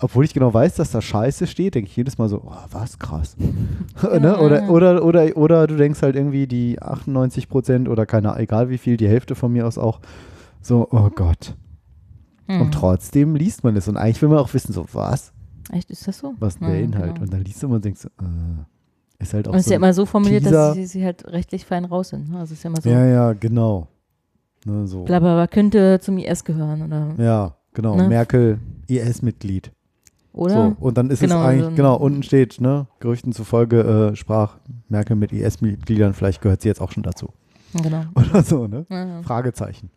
obwohl 0.00 0.24
ich 0.24 0.34
genau 0.34 0.52
weiß, 0.52 0.74
dass 0.74 0.90
da 0.90 1.00
Scheiße 1.00 1.46
steht, 1.46 1.76
denke 1.76 1.88
ich 1.88 1.96
jedes 1.96 2.18
Mal 2.18 2.28
so, 2.28 2.42
oh, 2.44 2.52
was 2.70 2.98
krass. 2.98 3.36
ne? 4.02 4.38
oder, 4.38 4.68
oder, 4.68 5.04
oder, 5.04 5.36
oder 5.36 5.66
du 5.66 5.76
denkst 5.76 6.02
halt 6.02 6.16
irgendwie 6.16 6.46
die 6.46 6.82
98 6.82 7.48
Prozent 7.48 7.88
oder 7.88 8.06
keine, 8.06 8.36
egal 8.36 8.70
wie 8.70 8.78
viel, 8.78 8.96
die 8.96 9.08
Hälfte 9.08 9.34
von 9.34 9.52
mir 9.52 9.66
aus 9.66 9.78
auch 9.78 10.00
so, 10.60 10.88
oh 10.90 11.10
Gott. 11.14 11.54
Hm. 12.48 12.62
Und 12.62 12.72
trotzdem 12.72 13.36
liest 13.36 13.64
man 13.64 13.76
es. 13.76 13.86
Und 13.86 13.96
eigentlich 13.96 14.20
will 14.22 14.30
man 14.30 14.38
auch 14.38 14.52
wissen, 14.52 14.72
so, 14.72 14.86
was? 14.92 15.33
Echt, 15.72 15.90
ist 15.90 16.06
das 16.06 16.18
so? 16.18 16.34
Was 16.38 16.54
ist 16.56 16.60
Ja, 16.62 16.68
der 16.68 16.80
Inhalt? 16.80 17.12
genau. 17.14 17.22
Und 17.24 17.32
dann 17.32 17.42
liest 17.42 17.62
du 17.62 17.66
immer 17.66 17.76
und 17.76 17.84
denkst, 17.84 18.04
äh, 18.04 19.22
ist 19.22 19.32
halt 19.34 19.48
auch 19.48 19.52
Und 19.52 19.58
es 19.58 19.62
ist 19.62 19.68
so. 19.68 19.72
ja 19.72 19.76
immer 19.76 19.92
so 19.94 20.06
formuliert, 20.06 20.42
Teaser. 20.44 20.66
dass 20.68 20.74
sie, 20.74 20.86
sie 20.86 21.04
halt 21.04 21.24
rechtlich 21.26 21.64
fein 21.64 21.84
raus 21.84 22.10
sind. 22.10 22.28
ne? 22.30 22.38
Also 22.40 22.54
ist 22.54 22.62
ja 22.62 22.68
immer 22.70 22.80
so, 22.80 22.88
ja, 22.90 23.04
ja, 23.06 23.32
genau. 23.32 23.88
Ne, 24.66 24.86
so. 24.86 25.04
bla 25.04 25.18
bla 25.20 25.34
bla, 25.34 25.46
könnte 25.46 25.98
zum 26.00 26.16
IS 26.18 26.42
gehören 26.44 26.82
oder, 26.82 27.14
Ja, 27.22 27.54
genau. 27.74 27.96
Ne? 27.96 28.08
Merkel, 28.08 28.58
IS-Mitglied. 28.88 29.70
oder? 30.32 30.54
So, 30.54 30.76
und 30.80 30.96
dann 30.98 31.10
ist 31.10 31.20
Genau, 31.20 31.40
es 31.42 31.46
eigentlich, 31.46 31.64
so 31.66 31.74
genau, 31.74 31.96
unten 31.96 32.22
steht, 32.22 32.60
ne, 32.60 32.86
Gerüchten 33.00 33.32
zufolge 33.32 34.10
äh, 34.12 34.16
sprach 34.16 34.58
Merkel 34.88 35.16
mit 35.16 35.32
IS-Mitgliedern, 35.32 36.14
vielleicht 36.14 36.40
gehört 36.40 36.62
sie 36.62 36.68
jetzt 36.68 36.80
auch 36.80 36.92
schon 36.92 37.02
dazu. 37.02 37.28
Genau. 37.82 38.04
Oder 38.14 38.42
so, 38.42 38.66
ne? 38.66 38.86
Ja, 38.90 39.04
ja. 39.06 39.22
Fragezeichen. 39.22 39.90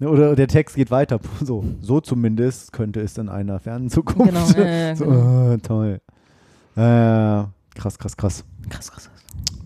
Ne, 0.00 0.08
Oder 0.08 0.34
der 0.34 0.48
Text 0.48 0.76
geht 0.76 0.90
weiter. 0.90 1.20
So, 1.42 1.64
so 1.80 2.00
zumindest 2.00 2.72
könnte 2.72 3.00
es 3.00 3.16
in 3.18 3.28
einer 3.28 3.60
fernen 3.60 3.90
Zukunft. 3.90 4.32
Genau, 4.32 4.66
ja, 4.66 4.96
so, 4.96 5.04
genau. 5.04 5.52
äh, 5.52 5.58
toll. 5.58 6.00
Äh, 6.74 7.44
krass, 7.74 7.98
krass, 7.98 8.16
krass. 8.16 8.44
Krass, 8.68 8.90
krass, 8.90 9.10
krass. 9.10 9.10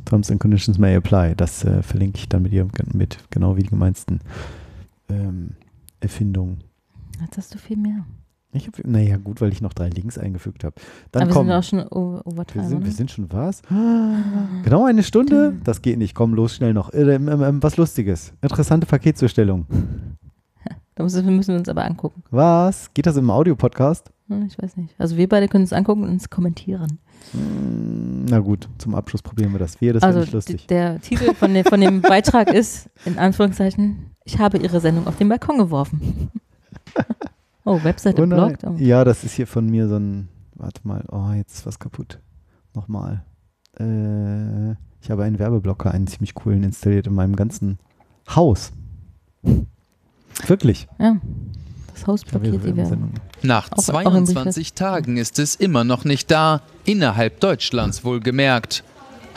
Terms 0.04 0.30
and 0.30 0.40
Conditions 0.40 0.76
may 0.78 0.96
apply. 0.96 1.34
Das 1.36 1.64
äh, 1.64 1.82
verlinke 1.82 2.18
ich 2.18 2.28
dann 2.28 2.42
mit 2.42 2.52
ihr 2.52 2.66
mit, 2.92 3.18
genau 3.30 3.56
wie 3.56 3.62
die 3.62 3.70
gemeinsten 3.70 4.20
ähm, 5.08 5.52
Erfindungen. 6.00 6.64
Jetzt 7.20 7.38
hast 7.38 7.54
du 7.54 7.58
viel 7.58 7.76
mehr. 7.76 8.04
Ich 8.52 8.66
hab, 8.68 8.78
naja, 8.84 9.16
gut, 9.16 9.40
weil 9.40 9.52
ich 9.52 9.60
noch 9.60 9.72
drei 9.72 9.88
Links 9.88 10.16
eingefügt 10.16 10.62
habe. 10.62 10.76
Dann 11.10 11.22
Aber 11.22 11.30
wir 11.30 11.34
komm. 11.34 11.46
sind 11.46 11.56
auch 11.56 11.62
schon 11.62 11.80
over, 11.88 12.26
overtime. 12.26 12.64
Wir 12.64 12.68
sind, 12.68 12.84
wir 12.84 12.92
sind 12.92 13.10
schon 13.10 13.32
was? 13.32 13.62
Genau 14.64 14.84
eine 14.84 15.02
Stunde? 15.02 15.56
Das 15.64 15.82
geht 15.82 15.98
nicht. 15.98 16.14
Komm, 16.14 16.34
los, 16.34 16.54
schnell 16.54 16.72
noch. 16.72 16.92
Äh, 16.92 17.14
ähm, 17.14 17.28
ähm, 17.28 17.62
was 17.62 17.76
Lustiges. 17.76 18.32
Interessante 18.42 18.86
Paketzustellung. 18.86 19.66
Da 20.96 21.02
müssen 21.02 21.26
wir 21.48 21.56
uns 21.56 21.68
aber 21.68 21.84
angucken. 21.84 22.22
Was? 22.30 22.92
Geht 22.94 23.06
das 23.06 23.16
im 23.16 23.28
Audio-Podcast? 23.30 24.12
Hm, 24.28 24.46
Ich 24.46 24.56
weiß 24.62 24.76
nicht. 24.76 24.94
Also 24.98 25.16
wir 25.16 25.28
beide 25.28 25.48
können 25.48 25.64
es 25.64 25.72
angucken 25.72 26.04
und 26.04 26.08
uns 26.10 26.30
kommentieren. 26.30 26.98
Hm, 27.32 28.26
Na 28.26 28.38
gut, 28.38 28.68
zum 28.78 28.94
Abschluss 28.94 29.20
probieren 29.22 29.52
wir 29.52 29.58
das. 29.58 29.80
Wir, 29.80 29.92
das 29.92 30.02
also 30.04 30.20
lustig. 30.30 30.66
der 30.68 31.00
Titel 31.00 31.34
von, 31.34 31.52
dem- 31.52 31.64
von 31.64 31.80
dem 31.80 32.00
Beitrag 32.00 32.48
ist, 32.54 32.88
in 33.04 33.18
Anführungszeichen, 33.18 34.10
ich 34.24 34.38
habe 34.38 34.58
ihre 34.58 34.80
Sendung 34.80 35.06
auf 35.08 35.16
den 35.16 35.28
Balkon 35.28 35.58
geworfen. 35.58 36.30
Oh, 37.66 37.82
Webseite 37.82 38.22
Oh 38.22 38.26
blockt. 38.26 38.62
Oh. 38.64 38.74
Ja, 38.76 39.04
das 39.04 39.24
ist 39.24 39.32
hier 39.32 39.46
von 39.46 39.64
mir 39.64 39.88
so 39.88 39.96
ein. 39.96 40.28
Warte 40.54 40.86
mal. 40.86 41.02
Oh, 41.10 41.32
jetzt 41.34 41.54
ist 41.54 41.66
was 41.66 41.78
kaputt. 41.78 42.20
Nochmal. 42.74 43.24
Äh, 43.80 44.72
ich 45.00 45.10
habe 45.10 45.24
einen 45.24 45.38
Werbeblocker, 45.38 45.90
einen 45.90 46.06
ziemlich 46.06 46.34
coolen, 46.34 46.62
installiert 46.62 47.06
in 47.06 47.14
meinem 47.14 47.34
ganzen 47.36 47.78
Haus. 48.28 48.70
Wirklich. 50.46 50.86
Ja, 50.98 51.16
das 51.94 52.06
Haus 52.06 52.24
blockiert 52.24 52.54
die 52.54 52.64
Werbung. 52.64 52.86
Sendung. 52.86 53.12
Nach 53.42 53.70
Auch- 53.72 53.88
auch 53.88 54.14
im 54.14 54.26
22 54.26 54.74
Tagen 54.74 55.16
ist 55.16 55.38
es 55.38 55.54
immer 55.54 55.84
noch 55.84 56.04
nicht 56.04 56.30
da, 56.30 56.62
innerhalb 56.84 57.40
Deutschlands 57.40 58.04
wohlgemerkt. 58.04 58.82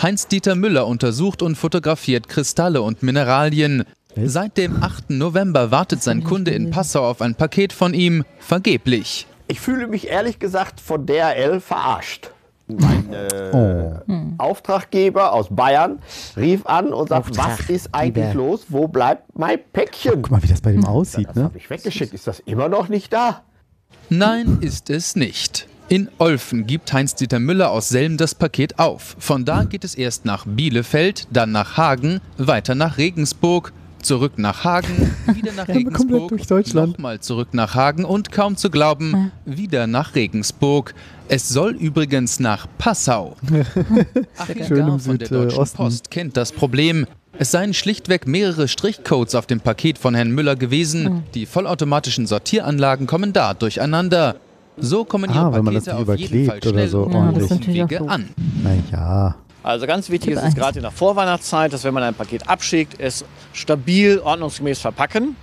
Heinz-Dieter 0.01 0.55
Müller 0.55 0.87
untersucht 0.87 1.41
und 1.41 1.55
fotografiert 1.55 2.29
Kristalle 2.29 2.81
und 2.81 3.03
Mineralien. 3.03 3.83
Seit 4.15 4.57
dem 4.57 4.81
8. 4.83 5.11
November 5.17 5.71
wartet 5.71 6.01
sein 6.03 6.23
Kunde 6.23 6.51
in 6.51 6.71
Passau 6.71 7.07
auf 7.07 7.21
ein 7.21 7.35
Paket 7.35 7.73
von 7.73 7.93
ihm, 7.93 8.23
vergeblich. 8.39 9.27
Ich 9.47 9.59
fühle 9.59 9.87
mich 9.87 10.07
ehrlich 10.07 10.39
gesagt 10.39 10.79
von 10.81 11.05
DRL 11.05 11.59
verarscht. 11.61 12.31
Mein 12.67 13.13
äh, 13.13 13.27
Oh. 13.53 13.93
Auftraggeber 14.37 15.31
aus 15.33 15.47
Bayern 15.49 15.99
rief 16.35 16.65
an 16.65 16.93
und 16.93 17.09
sagt, 17.09 17.37
was 17.37 17.69
ist 17.69 17.89
eigentlich 17.93 18.33
los? 18.33 18.65
Wo 18.69 18.87
bleibt 18.87 19.37
mein 19.37 19.59
Päckchen? 19.73 20.21
Guck 20.21 20.31
mal, 20.31 20.43
wie 20.43 20.47
das 20.47 20.61
bei 20.61 20.71
dem 20.73 20.85
aussieht, 20.85 21.27
Das 21.29 21.35
ne? 21.35 21.43
habe 21.45 21.57
ich 21.57 21.69
weggeschickt. 21.69 22.13
Ist 22.13 22.27
das 22.27 22.39
immer 22.41 22.67
noch 22.69 22.89
nicht 22.89 23.11
da? 23.13 23.41
Nein, 24.09 24.57
ist 24.61 24.89
es 24.89 25.15
nicht. 25.15 25.67
In 25.89 26.09
Olfen 26.17 26.67
gibt 26.67 26.91
Heinz-Dieter 26.91 27.39
Müller 27.39 27.71
aus 27.71 27.87
Selm 27.89 28.17
das 28.17 28.35
Paket 28.35 28.77
auf. 28.79 29.15
Von 29.19 29.45
da 29.45 29.63
geht 29.63 29.83
es 29.85 29.95
erst 29.95 30.25
nach 30.25 30.45
Bielefeld, 30.45 31.27
dann 31.31 31.51
nach 31.53 31.77
Hagen, 31.77 32.19
weiter 32.37 32.75
nach 32.75 32.97
Regensburg, 32.97 33.71
zurück 34.01 34.33
nach 34.37 34.65
Hagen, 34.65 35.15
wieder 35.33 35.53
nach 35.53 35.67
Regensburg, 35.69 36.29
durch 36.29 36.45
Deutschland. 36.47 36.91
nochmal 36.93 37.21
zurück 37.21 37.49
nach 37.53 37.73
Hagen 37.75 38.03
und 38.03 38.31
kaum 38.33 38.57
zu 38.57 38.69
glauben, 38.69 39.31
wieder 39.45 39.87
nach 39.87 40.13
Regensburg. 40.15 40.93
Es 41.29 41.49
soll 41.49 41.71
übrigens 41.71 42.39
nach 42.39 42.67
Passau. 42.77 43.35
Achim 44.37 44.99
von 44.99 45.17
der 45.17 45.27
Deutschen 45.27 45.49
Südosten. 45.49 45.77
Post 45.77 46.11
kennt 46.11 46.37
das 46.37 46.51
Problem. 46.51 47.05
Es 47.37 47.51
seien 47.51 47.73
schlichtweg 47.73 48.27
mehrere 48.27 48.67
Strichcodes 48.67 49.35
auf 49.35 49.45
dem 49.45 49.59
Paket 49.59 49.97
von 49.97 50.15
Herrn 50.15 50.31
Müller 50.31 50.55
gewesen. 50.55 51.23
Die 51.33 51.45
vollautomatischen 51.45 52.25
Sortieranlagen 52.27 53.07
kommen 53.07 53.33
da 53.33 53.53
durcheinander. 53.53 54.37
So 54.77 55.03
kommen 55.05 55.29
ihre 55.29 55.39
Ah, 55.39 55.53
wenn 55.53 55.65
man 55.65 55.73
das 55.73 55.85
Pakete 55.85 56.11
auf 56.11 56.17
jeden 56.17 56.45
Fall 56.47 56.57
überklebt 56.57 56.65
oder 56.67 56.73
schnell 56.73 56.87
so 56.87 57.03
und 57.03 57.13
Ja, 57.13 57.19
Umwege 57.55 57.97
doof. 57.97 58.09
an. 58.09 58.29
Naja. 58.63 59.35
Also 59.63 59.85
ganz 59.85 60.09
wichtig 60.09 60.29
Tipp 60.35 60.37
ist 60.41 60.47
es 60.49 60.55
gerade 60.55 60.79
in 60.79 60.83
der 60.83 60.91
Vorweihnachtszeit, 60.91 61.73
dass 61.73 61.83
wenn 61.83 61.93
man 61.93 62.03
ein 62.03 62.13
Paket 62.13 62.47
abschickt, 62.47 62.99
es 62.99 63.25
stabil, 63.53 64.19
ordnungsgemäß 64.19 64.79
verpacken. 64.79 65.35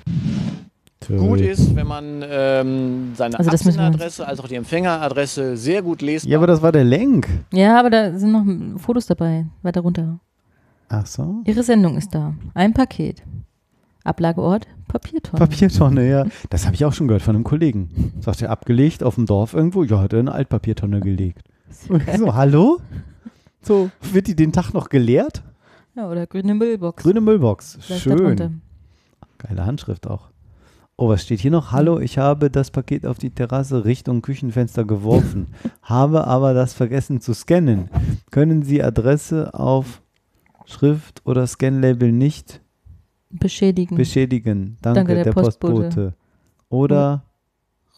Gut 1.09 1.41
ist, 1.41 1.75
wenn 1.77 1.87
man 1.87 2.25
ähm, 2.29 3.13
seine 3.15 3.39
Also 3.39 3.51
Absenderadresse 3.51 4.27
als 4.27 4.41
auch 4.41 4.49
die 4.49 4.55
Empfängeradresse 4.55 5.57
sehr 5.57 5.83
gut 5.83 6.03
lesbar 6.03 6.31
Ja, 6.31 6.39
aber 6.39 6.47
das 6.47 6.63
war 6.63 6.73
der 6.73 6.85
Lenk. 6.85 7.29
Ja, 7.53 7.79
aber 7.79 7.91
da 7.91 8.19
sind 8.19 8.33
noch 8.33 8.81
Fotos 8.81 9.07
dabei, 9.07 9.47
weiter 9.63 9.81
runter. 9.81 10.19
Ach 10.89 11.07
so. 11.07 11.43
Ihre 11.45 11.63
Sendung 11.63 11.97
ist 11.97 12.15
da. 12.15 12.35
Ein 12.55 12.73
Paket. 12.75 13.23
Ablageort, 14.05 14.67
Papiertonne. 14.87 15.39
Papiertonne, 15.39 16.09
ja. 16.09 16.27
Das 16.51 16.67
habe 16.67 16.75
ich 16.75 16.85
auch 16.85 16.93
schon 16.93 17.09
gehört 17.09 17.23
von 17.23 17.35
einem 17.35 17.45
Kollegen. 17.45 18.13
Sagt 18.21 18.43
er, 18.43 18.51
abgelegt 18.51 19.03
auf 19.03 19.15
dem 19.15 19.25
Dorf 19.27 19.55
irgendwo. 19.55 19.83
Ja, 19.83 20.01
hat 20.01 20.13
er 20.13 20.19
eine 20.19 20.33
Altpapiertonne 20.33 21.01
gelegt. 21.01 21.43
So, 21.71 22.35
hallo? 22.35 22.81
So, 23.63 23.91
wird 24.13 24.27
die 24.27 24.37
den 24.37 24.53
Tag 24.53 24.75
noch 24.75 24.91
geleert? 24.91 25.43
Ja, 25.97 26.09
oder 26.09 26.27
grüne 26.27 26.55
Müllbox. 26.55 27.03
Grüne 27.03 27.21
Müllbox. 27.21 27.79
Vielleicht. 27.81 28.03
Schön. 28.03 28.61
Geile 29.39 29.67
Handschrift 29.67 30.07
auch. 30.07 30.29
Oh, 30.97 31.09
was 31.09 31.25
steht 31.25 31.41
hier 31.41 31.51
noch? 31.51 31.73
Hallo, 31.73 31.99
ich 31.99 32.19
habe 32.19 32.51
das 32.51 32.71
Paket 32.71 33.05
auf 33.05 33.19
die 33.19 33.31
Terrasse 33.31 33.85
Richtung 33.85 34.23
Küchenfenster 34.23 34.85
geworfen, 34.85 35.49
habe 35.83 36.27
aber 36.27 36.55
das 36.55 36.73
vergessen 36.73 37.21
zu 37.21 37.35
scannen. 37.35 37.89
Können 38.31 38.63
Sie 38.63 38.81
Adresse 38.81 39.53
auf 39.55 40.03
Schrift 40.67 41.23
oder 41.25 41.49
Scanlabel 41.49 42.13
nicht 42.13 42.61
Beschädigen. 43.31 43.97
beschädigen? 43.97 44.77
Danke, 44.83 45.01
Danke, 45.01 45.15
der 45.15 45.25
der, 45.25 45.33
Postbote. 45.33 45.75
Postbote. 45.75 46.15
Oder 46.69 47.25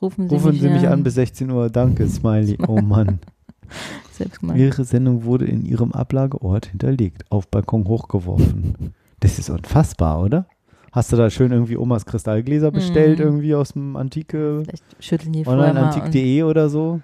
rufen 0.00 0.28
Sie, 0.30 0.34
rufen 0.34 0.52
mich, 0.52 0.60
Sie 0.62 0.68
mich 0.70 0.88
an 0.88 1.02
bis 1.02 1.14
16 1.14 1.50
Uhr. 1.50 1.68
Danke, 1.68 2.08
Smiley. 2.08 2.56
Oh 2.66 2.80
Mann. 2.80 3.20
Ihre 4.56 4.84
Sendung 4.84 5.24
wurde 5.24 5.44
in 5.44 5.66
Ihrem 5.66 5.92
Ablageort 5.92 6.66
hinterlegt, 6.66 7.30
auf 7.30 7.48
Balkon 7.48 7.86
hochgeworfen. 7.86 8.94
Das 9.20 9.38
ist 9.38 9.50
unfassbar, 9.50 10.22
oder? 10.22 10.46
Hast 10.96 11.12
du 11.12 11.16
da 11.16 11.28
schön 11.28 11.52
irgendwie 11.52 11.76
Omas 11.76 12.06
Kristallgläser 12.06 12.70
bestellt, 12.70 13.18
Mhm. 13.18 13.24
irgendwie 13.26 13.54
aus 13.54 13.74
dem 13.74 13.96
Antike, 13.96 14.62
Vielleicht 14.64 14.84
schütteln 14.98 15.32
die 15.34 15.44
vorher 15.44 15.60
mal 15.60 15.70
und 15.70 15.76
onlineantik.de 15.88 16.42
oder 16.44 16.68
so? 16.70 17.00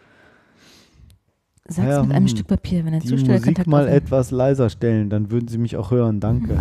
sag's 1.69 1.89
Ja, 1.89 2.03
mit 2.03 2.13
einem 2.17 2.25
hm. 2.27 2.29
Stück 2.29 2.47
Papier, 2.47 2.85
wenn 2.87 2.95
er 2.95 3.01
Zustellkontakt 3.01 3.59
Musik 3.59 3.67
mal 3.67 3.85
aufnimmt. 3.85 4.03
etwas 4.05 4.31
leiser 4.31 4.71
stellen, 4.71 5.11
dann 5.11 5.31
würden 5.31 5.49
Sie 5.49 5.59
mich 5.59 5.77
auch 5.77 5.91
hören, 5.91 6.21
danke. 6.21 6.57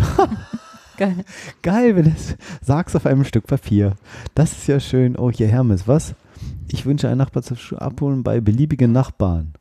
Geil. 0.98 1.24
Geil, 1.64 1.96
wenn 1.96 2.06
es 2.08 2.36
sag's 2.62 2.96
auf 2.96 3.06
einem 3.06 3.24
Stück 3.24 3.48
Papier. 3.48 3.96
Das 4.36 4.52
ist 4.52 4.68
ja 4.68 4.80
schön. 4.80 5.18
Oh, 5.18 5.32
hier 5.32 5.48
Hermes, 5.48 5.88
was? 5.88 6.14
Ich 6.68 6.86
wünsche 6.86 7.08
einen 7.08 7.18
Nachbar 7.18 7.42
zu 7.44 7.56
abholen 7.78 8.24
bei 8.24 8.40
beliebigen 8.42 8.92
Nachbarn. 8.92 9.54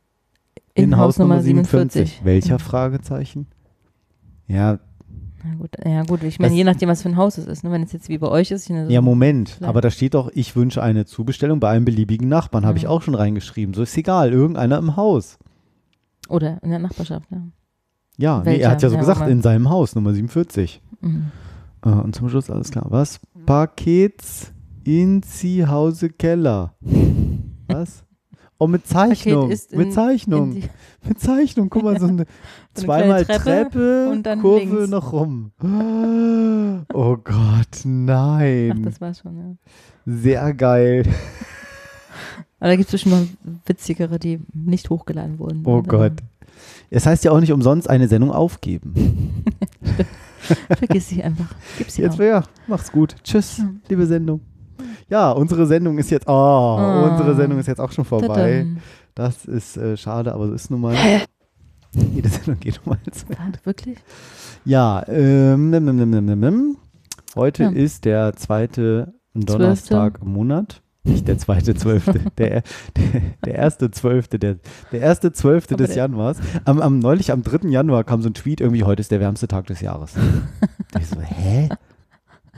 In, 0.75 0.97
Haus 0.97 1.17
Nummer 1.17 1.41
47. 1.41 2.21
Welcher 2.23 2.55
Mhm. 2.55 2.59
Fragezeichen? 2.59 3.47
Ja, 4.47 4.79
Na 5.43 5.55
gut, 5.55 5.71
ja 5.83 6.03
gut, 6.03 6.23
ich 6.23 6.39
meine, 6.39 6.53
je 6.55 6.63
nachdem, 6.63 6.89
was 6.89 7.01
für 7.01 7.09
ein 7.09 7.17
Haus 7.17 7.37
es 7.37 7.45
ist. 7.47 7.63
Ne? 7.63 7.71
Wenn 7.71 7.83
es 7.83 7.91
jetzt 7.93 8.09
wie 8.09 8.17
bei 8.17 8.27
euch 8.27 8.51
ist. 8.51 8.65
So 8.65 8.73
Ja, 8.73 9.01
Moment. 9.01 9.49
Vielleicht. 9.49 9.69
Aber 9.69 9.81
da 9.81 9.89
steht 9.89 10.13
doch, 10.13 10.29
ich 10.33 10.55
wünsche 10.55 10.83
eine 10.83 11.05
Zubestellung 11.05 11.59
bei 11.59 11.69
einem 11.69 11.85
beliebigen 11.85 12.27
Nachbarn. 12.29 12.65
Habe 12.65 12.77
ich 12.77 12.83
Ja. 12.83 12.89
auch 12.89 13.01
schon 13.01 13.15
reingeschrieben. 13.15 13.73
So 13.73 13.81
ist 13.83 13.97
egal. 13.97 14.31
Irgendeiner 14.31 14.77
im 14.77 14.95
Haus. 14.95 15.37
Oder 16.29 16.61
in 16.63 16.69
der 16.69 16.79
Nachbarschaft, 16.79 17.29
ja. 17.31 17.41
Ja, 18.17 18.43
nee, 18.45 18.57
er 18.59 18.71
hat 18.71 18.83
ja 18.83 18.89
so 18.89 18.95
Ja, 18.95 19.01
gesagt, 19.01 19.27
in 19.27 19.41
seinem 19.41 19.69
Haus, 19.69 19.95
Nummer 19.95 20.13
47. 20.13 20.81
Mhm. 21.01 21.31
Äh, 21.83 21.89
und 21.89 22.13
zum 22.15 22.29
Schluss 22.29 22.49
alles 22.51 22.69
klar. 22.69 22.85
Was? 22.89 23.19
Pakets 23.47 24.51
in 24.83 25.23
Sie 25.23 25.65
Hause 25.65 26.09
Keller. 26.09 26.75
Was? 27.67 28.03
Oh, 28.63 28.67
mit 28.67 28.85
Zeichnung. 28.85 29.49
In- 29.49 29.77
mit 29.77 29.91
Zeichnung. 29.93 30.51
die- 30.53 30.63
mit 31.07 31.19
Zeichnung. 31.19 31.69
Guck 31.71 31.81
mal, 31.83 31.99
so 31.99 32.05
eine 32.05 32.25
So 32.75 32.83
eine 32.83 32.85
zweimal 32.85 33.25
kleine 33.25 33.43
Treppe, 33.43 33.69
Treppe 33.71 34.09
und 34.11 34.23
dann 34.23 34.39
Kurve 34.41 34.65
links. 34.65 34.89
noch 34.89 35.11
rum. 35.13 35.51
Oh 36.93 37.17
Gott, 37.17 37.67
Ach, 37.79 37.85
nein. 37.85 38.83
das 38.83 39.01
war's 39.01 39.19
schon, 39.19 39.37
ja. 39.37 39.55
Sehr 40.05 40.53
geil. 40.53 41.03
Aber 42.59 42.69
da 42.69 42.75
gibt 42.75 42.87
es 42.87 42.91
bestimmt 42.91 43.15
noch 43.15 43.27
witzigere, 43.65 44.19
die 44.19 44.39
nicht 44.53 44.89
hochgeladen 44.89 45.39
wurden. 45.39 45.63
Oh 45.65 45.77
Und, 45.77 45.87
Gott. 45.89 46.13
Es 46.91 47.05
heißt 47.07 47.23
ja 47.23 47.31
auch 47.31 47.39
nicht 47.39 47.51
umsonst 47.51 47.89
eine 47.89 48.07
Sendung 48.07 48.31
aufgeben. 48.31 49.43
Vergiss 50.77 51.09
sie 51.09 51.23
einfach. 51.23 51.53
Gib 51.77 51.89
sie 51.89 52.01
Jetzt 52.03 52.13
auf. 52.13 52.19
ja, 52.19 52.43
mach's 52.67 52.91
gut. 52.91 53.15
Tschüss, 53.23 53.57
Ja. 53.57 53.69
liebe 53.89 54.05
Sendung. 54.05 54.41
Ja, 55.11 55.31
unsere 55.31 55.67
Sendung 55.67 55.97
ist 55.97 56.09
jetzt, 56.09 56.25
oh, 56.29 57.07
unsere 57.11 57.35
Sendung 57.35 57.59
ist 57.59 57.67
jetzt 57.67 57.81
auch 57.81 57.91
schon 57.91 58.05
vorbei. 58.05 58.59
Tadam. 58.59 58.77
Das 59.13 59.43
ist 59.43 59.75
äh, 59.75 59.97
schade, 59.97 60.33
aber 60.33 60.47
so 60.47 60.53
ist 60.53 60.71
nun 60.71 60.79
mal. 60.79 60.95
Jede 61.91 62.29
Sendung 62.29 62.57
geht 62.61 62.79
um 62.85 62.93
eins. 62.93 63.25
Wirklich? 63.65 63.97
Ja, 64.63 65.05
ähm, 65.09 65.69
nimm, 65.69 65.83
nimm, 65.83 66.39
nimm, 66.39 66.77
heute 67.35 67.63
Ja. 67.63 67.69
ist 67.71 68.05
der 68.05 68.37
zweite 68.37 69.13
Donnerstag 69.33 70.19
im 70.21 70.31
Monat. 70.31 70.81
Nicht 71.03 71.27
der 71.27 71.37
zweite 71.37 71.75
Zwölfte, 71.75 72.21
der, 72.37 72.63
der, 72.95 73.21
der 73.43 73.55
erste 73.55 73.91
Zwölfte, 73.91 74.39
der, 74.39 74.59
der 74.93 75.01
erste 75.01 75.33
Zwölfte 75.33 75.73
Aber 75.73 75.87
des 75.87 75.95
Januars. 75.95 76.37
Am, 76.63 76.79
am, 76.79 76.99
neulich 76.99 77.33
am 77.33 77.43
3. 77.43 77.67
Januar 77.67 78.05
kam 78.05 78.21
so 78.21 78.29
ein 78.29 78.33
Tweet, 78.33 78.61
irgendwie 78.61 78.85
heute 78.85 79.01
ist 79.01 79.11
der 79.11 79.19
wärmste 79.19 79.49
Tag 79.49 79.67
des 79.67 79.81
Jahres. 79.81 80.13
ich 80.97 81.07
so, 81.07 81.19
hä? 81.19 81.67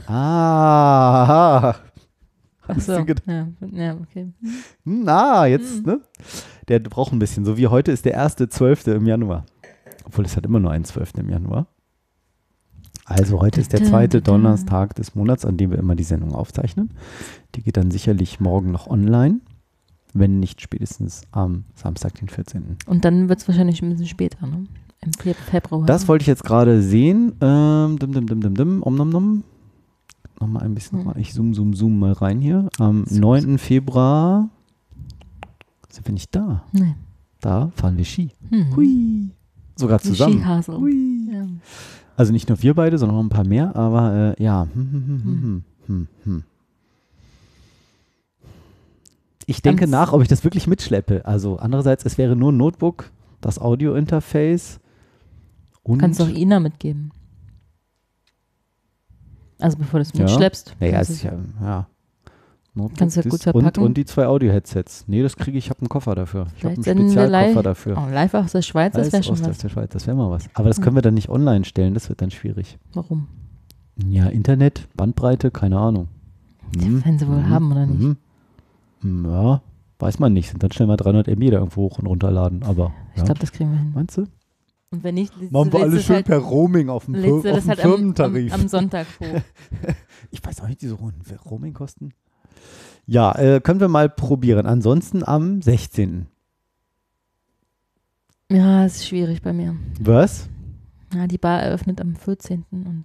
Ah, 0.05 1.73
Hast 2.67 2.85
so. 2.85 2.93
Ja, 2.93 3.47
ja, 3.71 3.95
okay. 3.95 4.31
na, 4.85 5.45
jetzt, 5.47 5.85
Mhm. 5.85 5.91
ne? 5.93 6.01
Der 6.69 6.79
braucht 6.79 7.11
ein 7.11 7.19
bisschen, 7.19 7.43
so 7.45 7.57
wie 7.57 7.67
heute 7.67 7.91
ist 7.91 8.05
der 8.05 8.13
erste 8.13 8.47
Zwölfte 8.49 8.91
im 8.91 9.05
Januar. 9.05 9.45
Obwohl 10.05 10.25
es 10.25 10.35
hat 10.37 10.45
immer 10.45 10.59
nur 10.59 10.71
einen 10.71 10.85
Zwölften 10.85 11.19
im 11.21 11.29
Januar. 11.29 11.67
Also 13.05 13.41
heute 13.41 13.59
ist 13.59 13.73
der 13.73 13.83
zweite. 13.83 14.21
Donnerstag 14.21 14.95
des 14.95 15.13
Monats, 15.13 15.43
an 15.45 15.57
dem 15.57 15.71
wir 15.71 15.77
immer 15.77 15.95
die 15.95 16.03
Sendung 16.05 16.33
aufzeichnen. 16.33 16.91
Die 17.55 17.61
geht 17.61 17.75
dann 17.75 17.91
sicherlich 17.91 18.39
morgen 18.39 18.71
noch 18.71 18.87
online, 18.87 19.41
wenn 20.13 20.39
nicht 20.39 20.61
spätestens 20.61 21.23
am 21.31 21.65
Samstag, 21.75 22.13
den 22.15 22.29
14. 22.29 22.77
Und 22.85 23.03
dann 23.03 23.27
wird 23.27 23.39
es 23.41 23.47
wahrscheinlich 23.47 23.81
ein 23.81 23.89
bisschen 23.89 24.07
später, 24.07 24.47
ne? 24.47 24.67
Im 25.01 25.11
Fe- 25.11 25.33
Februar. 25.33 25.85
Das 25.85 26.07
wollte 26.07 26.23
ich 26.23 26.27
jetzt 26.27 26.45
gerade 26.45 26.81
sehen. 26.81 27.33
Ähm, 27.41 27.99
dim, 27.99 28.13
dim, 28.13 28.25
dim, 28.25 28.39
dim, 28.39 28.55
dim, 28.55 28.83
om, 28.83 28.95
nom, 28.95 29.09
nom. 29.09 29.43
Nochmal 30.39 30.63
ein 30.63 30.73
bisschen, 30.75 30.99
Hm. 30.99 31.05
nochmal. 31.05 31.21
ich 31.21 31.33
zoom, 31.33 31.53
zoom, 31.53 31.73
zoom 31.73 31.99
mal 31.99 32.11
rein 32.13 32.39
hier. 32.41 32.67
Am 32.79 33.05
Zoom, 33.05 33.19
9. 33.21 33.57
Februar 33.57 34.49
sind 35.89 36.07
wir 36.07 36.13
nicht 36.13 36.33
da. 36.35 36.63
Nee. 36.71 36.95
Da 37.39 37.71
fahren 37.75 37.97
wir 37.97 38.05
Ski. 38.05 38.29
Hm. 38.49 38.75
Hui. 38.75 39.29
Sogar 39.75 39.99
zusammen. 39.99 40.35
Skihasel. 40.39 40.77
Hui. 40.77 41.29
Ja. 41.31 41.45
Also 42.15 42.31
nicht 42.31 42.47
nur 42.49 42.61
wir 42.61 42.73
beide, 42.73 42.97
sondern 42.97 43.17
noch 43.17 43.23
ein 43.23 43.29
paar 43.29 43.45
mehr, 43.47 43.75
aber 43.75 44.35
äh, 44.37 44.43
ja. 44.43 44.67
Hm, 44.73 44.91
hm, 44.91 45.07
hm, 45.07 45.23
Hm. 45.23 45.63
hm, 45.87 46.07
hm. 46.23 46.43
Ich 49.45 49.61
denke 49.61 49.81
Ganz- 49.81 49.91
nach, 49.91 50.13
ob 50.13 50.21
ich 50.21 50.27
das 50.27 50.43
wirklich 50.43 50.67
mitschleppe. 50.67 51.25
Also 51.25 51.57
andererseits, 51.57 52.05
es 52.05 52.17
wäre 52.17 52.35
nur 52.35 52.51
ein 52.51 52.57
Notebook, 52.57 53.11
das 53.41 53.59
Audio-Interface 53.59 54.79
und 55.83 55.97
Kannst 55.99 56.19
du 56.19 56.23
auch 56.23 56.29
Ina 56.29 56.59
mitgeben. 56.61 57.11
Also 59.63 59.77
bevor 59.77 59.99
du 59.99 60.01
es 60.01 60.13
Ja. 60.13 60.21
mitschleppst. 60.25 60.75
Naja, 60.79 60.93
kannst 60.93 61.09
es 61.11 61.15
ist 61.17 61.23
ja, 61.23 61.33
ja. 61.61 61.87
Notebook, 62.75 62.97
Kannst 62.97 63.15
du 63.17 63.19
ja 63.19 63.23
gut 63.23 63.33
Disk 63.33 63.47
und, 63.47 63.61
verpacken. 63.61 63.83
und 63.83 63.97
die 63.97 64.05
zwei 64.05 64.25
Audio-Headsets. 64.25 65.05
Nee, 65.07 65.21
das 65.21 65.35
kriege 65.37 65.57
ich, 65.59 65.65
ich 65.65 65.69
habe 65.69 65.81
einen 65.81 65.89
Koffer 65.89 66.15
dafür. 66.15 66.47
Ich 66.57 66.63
habe 66.65 66.73
einen 66.73 66.83
Spezialkoffer 66.83 67.61
dafür. 67.63 67.97
oh, 68.03 68.11
live 68.11 68.33
aus 68.33 68.51
der 68.51 68.63
Schweiz, 68.63 68.93
das 68.93 69.11
wäre 69.13 69.21
schon 69.23 69.33
aus 69.33 69.41
der- 69.41 69.49
was. 69.63 69.71
Schweiz, 69.71 69.89
das 69.91 70.07
wäre 70.07 70.17
mal 70.17 70.29
was. 70.31 70.49
Aber 70.55 70.69
das 70.69 70.77
Ja. 70.77 70.83
können 70.83 70.95
wir 70.97 71.03
dann 71.03 71.13
nicht 71.13 71.29
online 71.29 71.65
stellen, 71.65 71.93
das 71.93 72.09
wird 72.09 72.21
dann 72.23 72.31
schwierig. 72.31 72.79
Warum? 72.93 73.27
Ja, 74.09 74.25
Internet, 74.25 74.87
Bandbreite, 74.95 75.51
keine 75.51 75.77
Ahnung. 75.77 76.07
Hm, 76.75 77.05
Wenn 77.05 77.19
sie 77.19 77.27
wohl 77.27 77.35
hm, 77.43 77.49
haben 77.49 77.71
oder 77.71 77.85
nicht. 77.85 78.01
hm. 78.01 78.17
Hm, 79.01 79.25
Ja, 79.29 79.61
weiß 79.99 80.17
man 80.17 80.33
nicht. 80.33 80.49
Sind 80.49 80.63
dann 80.63 80.71
schnell 80.71 80.87
mal 80.87 80.97
300 80.97 81.27
MB 81.27 81.51
da 81.51 81.57
irgendwo 81.59 81.83
hoch 81.83 81.99
und 81.99 82.07
runterladen. 82.07 82.63
Aber 82.63 82.91
Ich 83.11 83.19
ja. 83.19 83.25
glaube, 83.25 83.39
das 83.39 83.51
kriegen 83.51 83.69
wir 83.71 83.77
hin. 83.77 83.91
meinst 83.93 84.17
du? 84.17 84.25
Und 84.93 85.03
wenn 85.03 85.15
nicht, 85.15 85.33
Machen 85.51 85.73
wir 85.73 85.81
alles 85.81 86.05
schön 86.05 86.17
halt, 86.17 86.25
per 86.27 86.37
Roaming 86.37 86.87
auf 86.89 87.05
dem, 87.05 87.15
lädst 87.15 87.41
Fir 87.41 87.41
du 87.41 87.49
auf 87.49 87.55
das 87.55 87.63
dem 87.65 87.69
halt 87.69 87.79
am, 87.83 87.85
am, 87.91 87.97
Firmentarif. 87.97 88.53
am 88.53 88.67
Sonntag 88.67 89.07
hoch. 89.19 89.41
Ich 90.31 90.43
weiß 90.45 90.61
auch 90.61 90.67
nicht, 90.67 90.81
diese 90.81 90.99
hohen 90.99 91.15
Roaming-Kosten. 91.49 92.13
Ja, 93.05 93.33
äh, 93.37 93.59
können 93.59 93.79
wir 93.79 93.87
mal 93.87 94.07
probieren. 94.09 94.65
Ansonsten 94.65 95.23
am 95.27 95.61
16. 95.61 96.27
ja, 98.51 98.85
ist 98.85 99.07
schwierig 99.07 99.41
bei 99.41 99.51
mir. 99.53 99.75
Was? 99.99 100.47
Ja, 101.13 101.27
die 101.27 101.37
Bar 101.37 101.61
eröffnet 101.61 102.01
am 102.01 102.15
14. 102.15 102.65
und, 102.71 103.03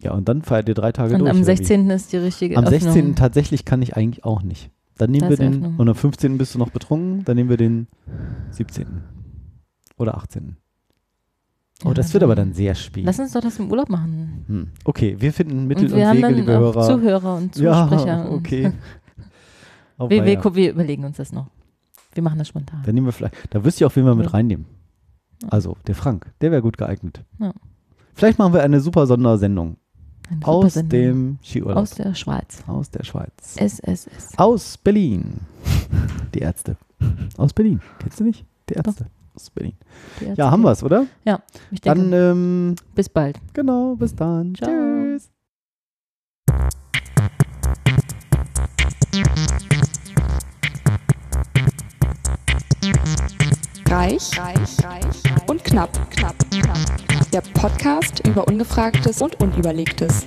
Ja, 0.00 0.12
und 0.12 0.28
dann 0.28 0.42
feiert 0.42 0.68
ihr 0.68 0.74
drei 0.74 0.92
Tage 0.92 1.14
und 1.14 1.20
durch. 1.20 1.30
am 1.30 1.38
oder 1.38 1.46
wie? 1.46 1.56
16. 1.56 1.90
ist 1.90 2.12
die 2.12 2.16
richtige 2.18 2.56
Am 2.56 2.64
Öffnung. 2.64 2.80
16. 2.80 3.14
tatsächlich 3.16 3.64
kann 3.64 3.82
ich 3.82 3.96
eigentlich 3.96 4.24
auch 4.24 4.42
nicht. 4.42 4.70
Dann 4.96 5.10
nehmen 5.10 5.22
Da 5.24 5.30
wir 5.30 5.36
den, 5.36 5.54
Öffnung. 5.54 5.76
und 5.78 5.88
am 5.88 5.94
15. 5.94 6.38
bist 6.38 6.54
du 6.54 6.58
noch 6.58 6.70
betrunken, 6.70 7.24
dann 7.24 7.36
nehmen 7.36 7.50
wir 7.50 7.56
den 7.56 7.88
17. 8.50 9.02
Oder 9.96 10.16
18. 10.16 10.56
Oh, 11.84 11.92
das 11.92 12.12
wird 12.14 12.22
aber 12.22 12.34
dann 12.34 12.52
sehr 12.52 12.74
spät. 12.74 13.04
Lass 13.04 13.18
uns 13.18 13.32
doch 13.32 13.40
das 13.40 13.58
im 13.58 13.70
Urlaub 13.70 13.88
machen. 13.90 14.44
Hm. 14.46 14.68
Okay, 14.84 15.16
wir 15.18 15.32
finden 15.32 15.66
Mittel 15.66 15.86
und 15.86 15.92
und, 15.92 15.98
wir 15.98 16.08
haben 16.08 16.16
Wege, 16.16 16.26
dann 16.26 16.34
liebe 16.36 16.56
auch 16.58 16.74
Hörer. 16.74 16.86
Zuhörer 16.86 17.36
und 17.36 17.54
Zusprecher. 17.54 18.06
ja, 18.06 18.22
und- 18.28 18.34
okay. 18.38 18.72
Oh, 19.96 20.10
Wir, 20.10 20.24
wir, 20.24 20.54
wir 20.56 20.70
überlegen 20.72 21.04
uns 21.04 21.18
das 21.18 21.30
noch. 21.32 21.46
Wir 22.14 22.22
machen 22.24 22.38
das 22.40 22.48
spontan. 22.48 22.82
Dann 22.84 22.96
nehmen 22.96 23.06
wir 23.06 23.12
vielleicht, 23.12 23.36
da 23.50 23.64
wüsste 23.64 23.84
ich 23.84 23.86
auch, 23.90 23.94
wen 23.94 24.04
wir 24.04 24.16
mit 24.16 24.34
reinnehmen. 24.34 24.66
Also, 25.50 25.76
der 25.86 25.94
Frank, 25.94 26.32
der 26.40 26.50
wäre 26.50 26.62
gut 26.62 26.76
geeignet. 26.78 27.22
Ja. 27.38 27.52
Vielleicht 28.12 28.40
machen 28.40 28.52
wir 28.54 28.62
eine 28.64 28.80
super 28.80 29.06
Sondersendung 29.06 29.76
Eine 30.28 30.36
super 30.40 30.48
aus 30.48 30.74
Sendung. 30.74 30.88
dem 30.90 31.38
Skiurlaub. 31.44 31.76
Aus 31.76 31.90
der 31.90 32.12
Schweiz. 32.16 32.64
aus 32.66 32.90
der 32.90 33.04
Schweiz. 33.04 33.56
SSS. 33.56 34.36
Aus 34.36 34.78
Berlin. 34.78 35.38
Die 36.34 36.40
Ärzte. 36.40 36.76
Aus 37.36 37.52
Berlin. 37.52 37.80
Kennst 38.00 38.18
du 38.18 38.24
nicht? 38.24 38.44
Die 38.68 38.74
Ärzte. 38.74 39.06
Aus 39.34 39.50
Berlin. 39.50 39.76
Ja, 40.36 40.50
haben 40.50 40.62
wir's, 40.62 40.82
oder? 40.82 41.06
Ich 41.70 41.80
denke, 41.80 41.98
Dann, 42.10 42.12
ähm, 42.12 42.76
bis 42.94 43.08
bald. 43.08 43.36
genau, 43.52 43.96
bis 43.96 44.14
dann. 44.14 44.54
Ciao. 44.54 44.70
Tschüss. 44.70 45.30
Reich, 53.88 54.38
reich, 54.38 54.84
reich 54.84 55.22
und 55.48 55.64
knapp, 55.64 55.90
knapp, 56.10 56.34
knapp. 56.50 56.78
Der 57.32 57.40
Podcast 57.40 58.26
über 58.26 58.46
Ungefragtes 58.46 59.20
und 59.22 59.40
Unüberlegtes. 59.40 60.26